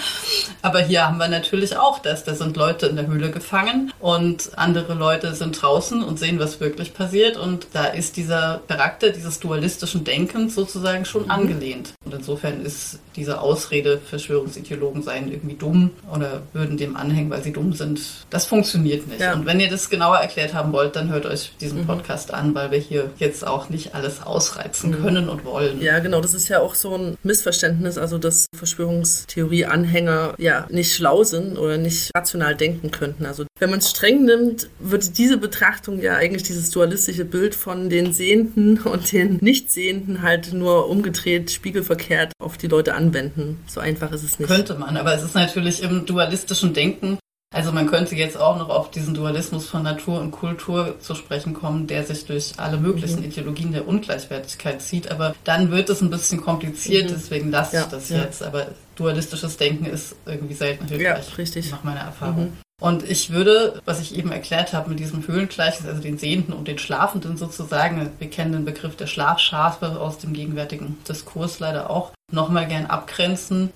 Aber 0.62 0.80
hier 0.80 1.06
haben 1.06 1.18
wir 1.18 1.28
natürlich 1.28 1.76
auch 1.76 2.00
das. 2.00 2.24
Da 2.24 2.34
sind 2.36 2.56
Leute 2.56 2.88
in 2.88 2.96
der 2.96 3.08
Höhle 3.08 3.30
gefangen 3.30 3.92
und 4.00 4.52
andere 4.56 4.94
Leute 4.94 5.36
sind 5.36 5.62
draußen 5.62 6.02
und 6.02 6.18
sehen, 6.18 6.40
was 6.40 6.62
wirklich 6.62 6.94
passiert. 6.94 7.36
Und 7.36 7.68
da 7.74 7.86
ist 7.86 8.16
dieser 8.16 8.62
Charakter 8.70 9.10
dieses 9.10 9.40
dualistischen 9.40 10.06
Denkens 10.06 10.56
sozusagen 10.56 11.04
schon 11.04 11.26
mhm. 11.26 11.32
angelehnt. 11.32 11.94
Und 12.06 12.14
insofern 12.14 12.66
ist 12.66 13.00
diese 13.18 13.42
Ausrede, 13.42 13.97
Verschwörungsideologen 13.98 15.02
seien 15.02 15.32
irgendwie 15.32 15.56
dumm 15.56 15.92
oder 16.14 16.44
würden 16.54 16.78
dem 16.78 16.96
anhängen, 16.96 17.30
weil 17.30 17.44
sie 17.44 17.54
dumm 17.54 17.74
sind. 17.74 18.02
Das 18.30 18.46
funktioniert 18.46 19.08
nicht. 19.08 19.22
Ja. 19.22 19.34
Und 19.34 19.46
wenn 19.46 19.60
ihr 19.60 19.70
das 19.70 19.90
genauer 19.90 20.18
erklärt 20.18 20.54
haben 20.54 20.72
wollt, 20.74 20.96
dann 20.96 21.10
hört 21.10 21.26
euch 21.26 21.54
diesen 21.60 21.82
mhm. 21.82 21.88
Podcast 21.88 22.34
an, 22.34 22.56
weil 22.56 22.72
wir 22.72 22.80
hier 22.80 23.12
jetzt 23.18 23.46
auch 23.46 23.70
nicht 23.70 23.96
alles 23.96 24.22
ausreizen 24.24 24.92
mhm. 24.92 25.04
können 25.04 25.30
und 25.30 25.46
wollen. 25.46 25.82
Ja, 25.82 26.00
genau. 26.00 26.22
Das 26.22 26.34
ist 26.34 26.48
ja 26.48 26.60
auch 26.60 26.76
so 26.76 26.96
ein 26.96 27.18
Missverständnis, 27.24 27.98
also 27.98 28.18
dass 28.18 28.48
Verschwörungstheorie-Anhänger 28.56 30.36
ja 30.38 30.68
nicht 30.70 30.94
schlau 30.94 31.24
sind 31.24 31.58
oder 31.58 31.78
nicht 31.78 32.12
rational 32.16 32.56
denken 32.56 32.92
könnten. 32.92 33.26
Also 33.26 33.46
wenn 33.60 33.70
man 33.70 33.80
es 33.80 33.90
streng 33.90 34.26
nimmt, 34.26 34.70
wird 34.80 35.18
diese 35.18 35.38
Betrachtung 35.38 36.02
ja 36.02 36.16
eigentlich 36.16 36.44
dieses 36.44 36.70
dualistische 36.70 37.26
Bild 37.26 37.56
von 37.56 37.90
den 37.90 38.14
Sehenden 38.14 38.80
und 38.80 39.12
den 39.12 39.38
Nichtsehenden 39.42 40.22
halt 40.22 40.54
nur 40.54 40.90
umgedreht, 40.90 41.52
spiegelverkehrt 41.52 42.34
auf 42.40 42.58
die 42.58 42.68
Leute 42.68 42.94
anwenden. 42.94 43.60
So 43.68 43.80
einfach 43.88 44.12
ist 44.12 44.24
es 44.24 44.40
nicht. 44.40 44.48
Könnte 44.48 44.76
man, 44.76 44.98
aber 44.98 45.14
es 45.14 45.24
ist 45.24 45.36
natürlich 45.36 45.82
im 45.82 46.06
dualistischen 46.06 46.74
Denken. 46.74 47.18
Also 47.56 47.72
man 47.72 47.88
könnte 47.88 48.14
jetzt 48.16 48.38
auch 48.38 48.58
noch 48.58 48.70
auf 48.70 48.92
diesen 48.92 49.14
Dualismus 49.14 49.70
von 49.70 49.82
Natur 49.82 50.20
und 50.20 50.32
Kultur 50.32 51.00
zu 51.00 51.16
sprechen 51.16 51.54
kommen, 51.54 51.88
der 51.88 52.04
sich 52.04 52.26
durch 52.26 52.54
alle 52.58 52.78
möglichen 52.78 53.20
mhm. 53.20 53.26
Ideologien 53.26 53.72
der 53.72 53.88
Ungleichwertigkeit 53.88 54.82
zieht. 54.82 55.10
Aber 55.10 55.34
dann 55.46 55.72
wird 55.72 55.90
es 55.90 56.02
ein 56.02 56.10
bisschen 56.10 56.42
kompliziert, 56.42 57.10
mhm. 57.10 57.14
deswegen 57.14 57.50
lasse 57.50 57.78
ich 57.78 57.86
das 57.86 58.10
ja. 58.10 58.18
jetzt. 58.18 58.44
Aber 58.44 58.68
dualistisches 58.96 59.56
Denken 59.56 59.86
ist 59.86 60.16
irgendwie 60.26 60.56
selten 60.56 60.88
hilfreich. 60.88 61.30
Ja, 61.30 61.36
richtig. 61.38 61.72
Nach 61.72 61.84
meiner 61.84 62.02
Erfahrung. 62.02 62.46
Mhm. 62.46 62.67
Und 62.80 63.10
ich 63.10 63.32
würde, 63.32 63.82
was 63.86 64.00
ich 64.00 64.16
eben 64.16 64.32
erklärt 64.32 64.74
habe 64.74 64.90
mit 64.90 65.00
diesem 65.00 65.26
Höhlengleichnis, 65.28 65.88
also 65.88 66.02
den 66.02 66.20
Sehenden 66.20 66.54
und 66.54 66.68
den 66.68 66.78
Schlafenden 66.78 67.36
sozusagen, 67.36 68.12
wir 68.20 68.30
kennen 68.30 68.52
den 68.52 68.66
Begriff 68.66 68.96
der 68.96 69.08
Schlafschafe 69.08 70.00
aus 70.00 70.20
dem 70.20 70.34
gegenwärtigen 70.34 70.98
Diskurs 71.08 71.60
leider 71.60 71.90
auch, 71.90 72.12
nochmal 72.32 72.68
gern 72.68 72.86
abgrenzen. 72.86 73.72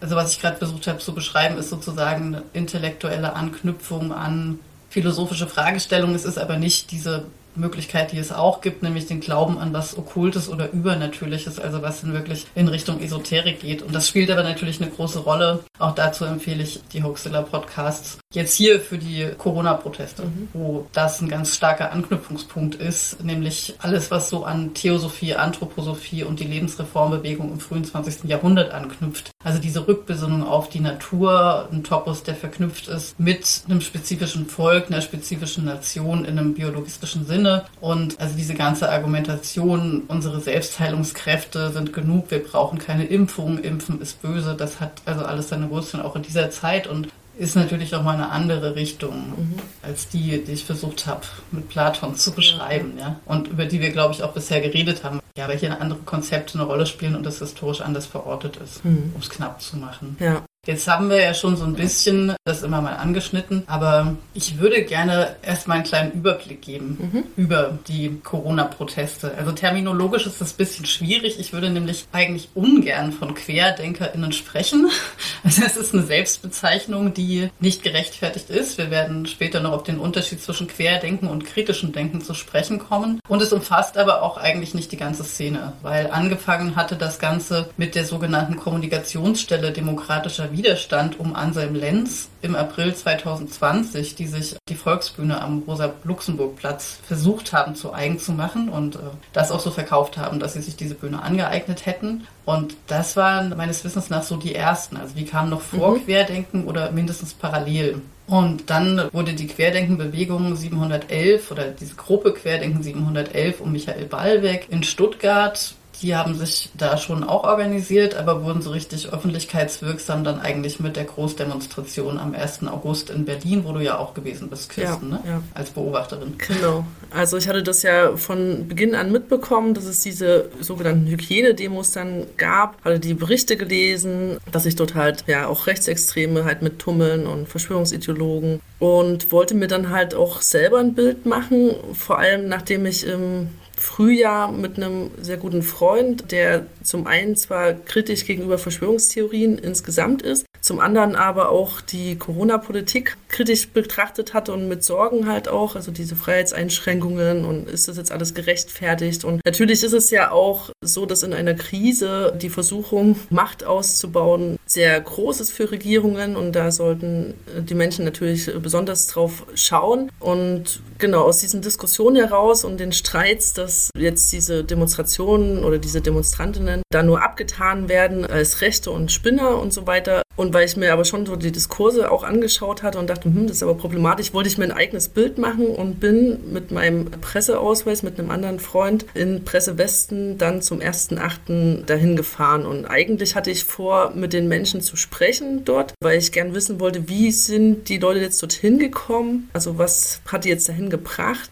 Also 0.00 0.16
was 0.16 0.32
ich 0.32 0.40
gerade 0.40 0.56
versucht 0.56 0.86
habe 0.86 1.00
zu 1.00 1.14
beschreiben, 1.14 1.58
ist 1.58 1.68
sozusagen 1.68 2.34
eine 2.34 2.42
intellektuelle 2.54 3.34
Anknüpfung 3.34 4.12
an 4.12 4.58
philosophische 4.88 5.46
Fragestellungen. 5.46 6.16
Es 6.16 6.24
ist 6.24 6.38
aber 6.38 6.56
nicht 6.56 6.90
diese 6.90 7.26
Möglichkeit, 7.60 8.12
die 8.12 8.18
es 8.18 8.32
auch 8.32 8.60
gibt, 8.60 8.82
nämlich 8.82 9.06
den 9.06 9.20
Glauben 9.20 9.58
an 9.58 9.72
was 9.72 9.96
Okkultes 9.96 10.48
oder 10.48 10.70
Übernatürliches, 10.72 11.58
also 11.58 11.82
was 11.82 12.02
dann 12.02 12.12
wirklich 12.12 12.46
in 12.54 12.68
Richtung 12.68 13.00
Esoterik 13.00 13.60
geht. 13.60 13.82
Und 13.82 13.94
das 13.94 14.08
spielt 14.08 14.30
aber 14.30 14.42
natürlich 14.42 14.80
eine 14.80 14.90
große 14.90 15.20
Rolle. 15.20 15.64
Auch 15.78 15.94
dazu 15.94 16.24
empfehle 16.24 16.62
ich 16.62 16.80
die 16.92 17.02
Hoaxilla 17.02 17.42
Podcasts. 17.42 18.18
Jetzt 18.32 18.54
hier 18.54 18.80
für 18.80 18.98
die 18.98 19.28
Corona-Proteste, 19.38 20.24
mhm. 20.24 20.48
wo 20.52 20.86
das 20.92 21.20
ein 21.20 21.28
ganz 21.28 21.54
starker 21.54 21.92
Anknüpfungspunkt 21.92 22.76
ist, 22.76 23.22
nämlich 23.24 23.74
alles, 23.78 24.10
was 24.10 24.28
so 24.28 24.44
an 24.44 24.74
Theosophie, 24.74 25.34
Anthroposophie 25.34 26.24
und 26.24 26.40
die 26.40 26.44
Lebensreformbewegung 26.44 27.52
im 27.52 27.60
frühen 27.60 27.84
20. 27.84 28.24
Jahrhundert 28.24 28.72
anknüpft. 28.72 29.30
Also 29.42 29.60
diese 29.60 29.86
Rückbesinnung 29.86 30.46
auf 30.46 30.68
die 30.68 30.80
Natur, 30.80 31.68
ein 31.72 31.84
Topos, 31.84 32.22
der 32.22 32.34
verknüpft 32.34 32.88
ist 32.88 33.18
mit 33.18 33.62
einem 33.68 33.80
spezifischen 33.80 34.46
Volk, 34.46 34.88
einer 34.88 35.00
spezifischen 35.00 35.64
Nation 35.64 36.24
in 36.24 36.38
einem 36.38 36.54
biologistischen 36.54 37.26
Sinne 37.26 37.45
Sinne. 37.46 37.64
Und 37.80 38.20
also 38.20 38.36
diese 38.36 38.54
ganze 38.54 38.90
Argumentation, 38.90 40.02
unsere 40.08 40.40
Selbstheilungskräfte 40.40 41.70
sind 41.70 41.92
genug, 41.92 42.30
wir 42.30 42.42
brauchen 42.42 42.78
keine 42.78 43.04
Impfung, 43.04 43.58
Impfen 43.58 44.00
ist 44.00 44.22
böse, 44.22 44.54
das 44.54 44.80
hat 44.80 44.92
also 45.04 45.24
alles 45.24 45.48
seine 45.48 45.70
Wurzeln 45.70 46.02
auch 46.02 46.16
in 46.16 46.22
dieser 46.22 46.50
Zeit 46.50 46.86
und 46.86 47.08
ist 47.38 47.54
natürlich 47.54 47.94
auch 47.94 48.02
mal 48.02 48.14
eine 48.14 48.30
andere 48.30 48.76
Richtung 48.76 49.14
mhm. 49.36 49.54
als 49.82 50.08
die, 50.08 50.42
die 50.42 50.52
ich 50.52 50.64
versucht 50.64 51.06
habe 51.06 51.20
mit 51.50 51.68
Platon 51.68 52.16
zu 52.16 52.32
beschreiben, 52.32 52.94
ja. 52.98 53.20
Und 53.26 53.48
über 53.48 53.66
die 53.66 53.80
wir, 53.80 53.90
glaube 53.90 54.14
ich, 54.14 54.22
auch 54.22 54.32
bisher 54.32 54.62
geredet 54.62 55.04
haben. 55.04 55.20
Ja, 55.36 55.46
weil 55.46 55.58
hier 55.58 55.78
andere 55.82 55.98
Konzepte 55.98 56.54
eine 56.54 56.66
Rolle 56.66 56.86
spielen 56.86 57.14
und 57.14 57.26
das 57.26 57.40
historisch 57.40 57.82
anders 57.82 58.06
verortet 58.06 58.56
ist, 58.56 58.82
mhm. 58.86 59.12
um 59.14 59.20
es 59.20 59.28
knapp 59.28 59.60
zu 59.60 59.76
machen. 59.76 60.16
Ja. 60.18 60.42
Jetzt 60.66 60.88
haben 60.88 61.10
wir 61.10 61.22
ja 61.22 61.32
schon 61.32 61.56
so 61.56 61.64
ein 61.64 61.74
bisschen 61.74 62.34
das 62.44 62.64
immer 62.64 62.82
mal 62.82 62.96
angeschnitten, 62.96 63.62
aber 63.68 64.16
ich 64.34 64.58
würde 64.58 64.82
gerne 64.82 65.36
erstmal 65.42 65.76
einen 65.76 65.86
kleinen 65.86 66.12
Überblick 66.12 66.60
geben 66.60 66.98
mhm. 67.12 67.24
über 67.36 67.78
die 67.86 68.18
Corona-Proteste. 68.22 69.32
Also 69.38 69.52
terminologisch 69.52 70.26
ist 70.26 70.40
das 70.40 70.54
ein 70.54 70.56
bisschen 70.56 70.84
schwierig. 70.84 71.38
Ich 71.38 71.52
würde 71.52 71.70
nämlich 71.70 72.06
eigentlich 72.10 72.48
ungern 72.54 73.12
von 73.12 73.34
QuerdenkerInnen 73.34 74.32
sprechen. 74.32 74.90
Also 75.44 75.62
es 75.64 75.76
ist 75.76 75.94
eine 75.94 76.02
Selbstbezeichnung, 76.02 77.14
die 77.14 77.50
nicht 77.60 77.84
gerechtfertigt 77.84 78.50
ist. 78.50 78.78
Wir 78.78 78.90
werden 78.90 79.26
später 79.26 79.60
noch 79.60 79.72
auf 79.72 79.84
den 79.84 80.00
Unterschied 80.00 80.42
zwischen 80.42 80.66
Querdenken 80.66 81.28
und 81.28 81.44
kritischem 81.44 81.92
Denken 81.92 82.20
zu 82.20 82.34
sprechen 82.34 82.80
kommen. 82.80 83.20
Und 83.28 83.42
es 83.42 83.52
umfasst 83.52 83.96
aber 83.96 84.22
auch 84.22 84.38
eigentlich 84.38 84.74
nicht 84.74 84.90
die 84.90 84.96
ganze 84.96 85.22
Szene, 85.22 85.74
weil 85.82 86.10
angefangen 86.10 86.74
hatte 86.74 86.96
das 86.96 87.20
Ganze 87.20 87.68
mit 87.76 87.94
der 87.94 88.04
sogenannten 88.04 88.56
Kommunikationsstelle 88.56 89.70
demokratischer 89.70 90.55
Widerstand 90.56 91.20
um 91.20 91.34
Anselm 91.34 91.74
Lenz 91.74 92.28
im 92.40 92.54
April 92.54 92.94
2020, 92.94 94.14
die 94.14 94.26
sich 94.26 94.56
die 94.68 94.74
Volksbühne 94.74 95.40
am 95.40 95.62
Rosa-Luxemburg-Platz 95.66 96.98
versucht 97.06 97.52
haben 97.52 97.74
zu 97.74 97.92
eigen 97.92 98.18
zu 98.18 98.32
machen 98.32 98.68
und 98.68 98.96
äh, 98.96 99.00
das 99.32 99.50
auch 99.50 99.60
so 99.60 99.70
verkauft 99.70 100.16
haben, 100.16 100.40
dass 100.40 100.54
sie 100.54 100.62
sich 100.62 100.76
diese 100.76 100.94
Bühne 100.94 101.22
angeeignet 101.22 101.84
hätten. 101.84 102.26
Und 102.44 102.76
das 102.86 103.16
waren 103.16 103.54
meines 103.56 103.84
Wissens 103.84 104.08
nach 104.08 104.22
so 104.22 104.36
die 104.36 104.54
ersten. 104.54 104.96
Also 104.96 105.14
die 105.14 105.26
kamen 105.26 105.50
noch 105.50 105.60
vor 105.60 105.96
mhm. 105.96 106.04
Querdenken 106.04 106.64
oder 106.64 106.90
mindestens 106.90 107.34
parallel. 107.34 108.00
Und 108.26 108.70
dann 108.70 109.08
wurde 109.12 109.34
die 109.34 109.46
Querdenkenbewegung 109.46 110.56
711 110.56 111.50
oder 111.50 111.68
diese 111.68 111.94
Gruppe 111.94 112.32
Querdenken 112.32 112.82
711 112.82 113.60
um 113.60 113.72
Michael 113.72 114.06
Ballweg 114.06 114.66
in 114.70 114.82
Stuttgart 114.82 115.74
die 116.02 116.14
haben 116.14 116.34
sich 116.34 116.70
da 116.76 116.98
schon 116.98 117.24
auch 117.24 117.44
organisiert, 117.44 118.14
aber 118.14 118.44
wurden 118.44 118.62
so 118.62 118.70
richtig 118.70 119.12
öffentlichkeitswirksam 119.12 120.24
dann 120.24 120.40
eigentlich 120.40 120.80
mit 120.80 120.96
der 120.96 121.04
Großdemonstration 121.04 122.18
am 122.18 122.34
1. 122.34 122.64
August 122.66 123.10
in 123.10 123.24
Berlin, 123.24 123.64
wo 123.64 123.72
du 123.72 123.80
ja 123.80 123.98
auch 123.98 124.14
gewesen 124.14 124.48
bist, 124.48 124.70
Kirsten, 124.70 125.10
ja, 125.10 125.16
ne? 125.16 125.22
Ja. 125.26 125.42
als 125.54 125.70
Beobachterin. 125.70 126.34
Genau. 126.38 126.84
Also 127.10 127.36
ich 127.36 127.48
hatte 127.48 127.62
das 127.62 127.82
ja 127.82 128.16
von 128.16 128.68
Beginn 128.68 128.94
an 128.94 129.12
mitbekommen, 129.12 129.74
dass 129.74 129.84
es 129.84 130.00
diese 130.00 130.50
sogenannten 130.60 131.06
Hygienedemos 131.06 131.92
dann 131.92 132.26
gab, 132.36 132.82
hatte 132.84 133.00
die 133.00 133.14
Berichte 133.14 133.56
gelesen, 133.56 134.38
dass 134.52 134.64
sich 134.64 134.76
dort 134.76 134.94
halt 134.94 135.24
ja 135.26 135.46
auch 135.46 135.66
Rechtsextreme 135.66 136.44
halt 136.44 136.62
mit 136.62 136.78
tummeln 136.78 137.26
und 137.26 137.48
Verschwörungsideologen 137.48 138.60
und 138.78 139.32
wollte 139.32 139.54
mir 139.54 139.68
dann 139.68 139.90
halt 139.90 140.14
auch 140.14 140.40
selber 140.40 140.78
ein 140.78 140.94
Bild 140.94 141.26
machen, 141.26 141.74
vor 141.92 142.18
allem 142.18 142.48
nachdem 142.48 142.86
ich 142.86 143.06
im 143.06 143.48
Frühjahr 143.76 144.50
mit 144.52 144.76
einem 144.76 145.10
sehr 145.20 145.36
guten 145.36 145.62
Freund, 145.62 146.32
der 146.32 146.66
zum 146.82 147.06
einen 147.06 147.36
zwar 147.36 147.74
kritisch 147.74 148.24
gegenüber 148.24 148.58
Verschwörungstheorien 148.58 149.58
insgesamt 149.58 150.22
ist, 150.22 150.46
zum 150.66 150.80
anderen 150.80 151.14
aber 151.14 151.50
auch 151.50 151.80
die 151.80 152.16
Corona-Politik 152.16 153.16
kritisch 153.28 153.68
betrachtet 153.68 154.34
hat 154.34 154.48
und 154.48 154.66
mit 154.66 154.82
Sorgen 154.82 155.28
halt 155.28 155.46
auch, 155.48 155.76
also 155.76 155.92
diese 155.92 156.16
Freiheitseinschränkungen 156.16 157.44
und 157.44 157.68
ist 157.68 157.86
das 157.86 157.96
jetzt 157.96 158.10
alles 158.10 158.34
gerechtfertigt? 158.34 159.24
Und 159.24 159.40
natürlich 159.44 159.84
ist 159.84 159.92
es 159.92 160.10
ja 160.10 160.32
auch 160.32 160.70
so, 160.80 161.06
dass 161.06 161.22
in 161.22 161.32
einer 161.32 161.54
Krise 161.54 162.36
die 162.36 162.50
Versuchung, 162.50 163.16
Macht 163.30 163.64
auszubauen, 163.64 164.58
sehr 164.66 165.00
groß 165.00 165.40
ist 165.40 165.52
für 165.52 165.70
Regierungen 165.70 166.34
und 166.34 166.52
da 166.52 166.72
sollten 166.72 167.34
äh, 167.56 167.62
die 167.62 167.74
Menschen 167.74 168.04
natürlich 168.04 168.50
besonders 168.60 169.06
drauf 169.06 169.46
schauen. 169.54 170.10
Und 170.18 170.80
genau 170.98 171.22
aus 171.22 171.38
diesen 171.38 171.62
Diskussionen 171.62 172.16
heraus 172.16 172.64
und 172.64 172.80
den 172.80 172.90
Streits, 172.90 173.52
dass 173.52 173.90
jetzt 173.96 174.32
diese 174.32 174.64
Demonstrationen 174.64 175.62
oder 175.62 175.78
diese 175.78 176.00
Demonstrantinnen 176.00 176.82
da 176.90 177.04
nur 177.04 177.22
abgetan 177.22 177.88
werden 177.88 178.26
als 178.26 178.60
Rechte 178.62 178.90
und 178.90 179.12
Spinner 179.12 179.58
und 179.58 179.72
so 179.72 179.86
weiter. 179.86 180.22
Und 180.36 180.52
weil 180.56 180.64
ich 180.64 180.78
mir 180.78 180.90
aber 180.94 181.04
schon 181.04 181.26
so 181.26 181.36
die 181.36 181.52
Diskurse 181.52 182.10
auch 182.10 182.22
angeschaut 182.22 182.82
hatte 182.82 182.98
und 182.98 183.10
dachte, 183.10 183.24
hm, 183.24 183.46
das 183.46 183.58
ist 183.58 183.62
aber 183.62 183.74
problematisch, 183.74 184.32
wollte 184.32 184.48
ich 184.48 184.56
mir 184.56 184.64
ein 184.64 184.72
eigenes 184.72 185.10
Bild 185.10 185.36
machen 185.36 185.66
und 185.66 186.00
bin 186.00 186.50
mit 186.50 186.70
meinem 186.70 187.10
Presseausweis 187.10 188.02
mit 188.02 188.18
einem 188.18 188.30
anderen 188.30 188.58
Freund 188.58 189.04
in 189.12 189.44
Pressewesten 189.44 190.38
dann 190.38 190.62
zum 190.62 190.80
1.8. 190.80 191.84
dahin 191.84 192.16
gefahren. 192.16 192.64
Und 192.64 192.86
eigentlich 192.86 193.34
hatte 193.34 193.50
ich 193.50 193.64
vor, 193.64 194.12
mit 194.14 194.32
den 194.32 194.48
Menschen 194.48 194.80
zu 194.80 194.96
sprechen 194.96 195.66
dort, 195.66 195.92
weil 196.00 196.16
ich 196.16 196.32
gern 196.32 196.54
wissen 196.54 196.80
wollte, 196.80 197.06
wie 197.06 197.32
sind 197.32 197.90
die 197.90 197.98
Leute 197.98 198.20
jetzt 198.20 198.42
dorthin 198.42 198.78
gekommen? 198.78 199.50
Also 199.52 199.76
was 199.76 200.22
hat 200.26 200.46
die 200.46 200.48
jetzt 200.48 200.70
dahin 200.70 200.88
gebracht? 200.88 201.50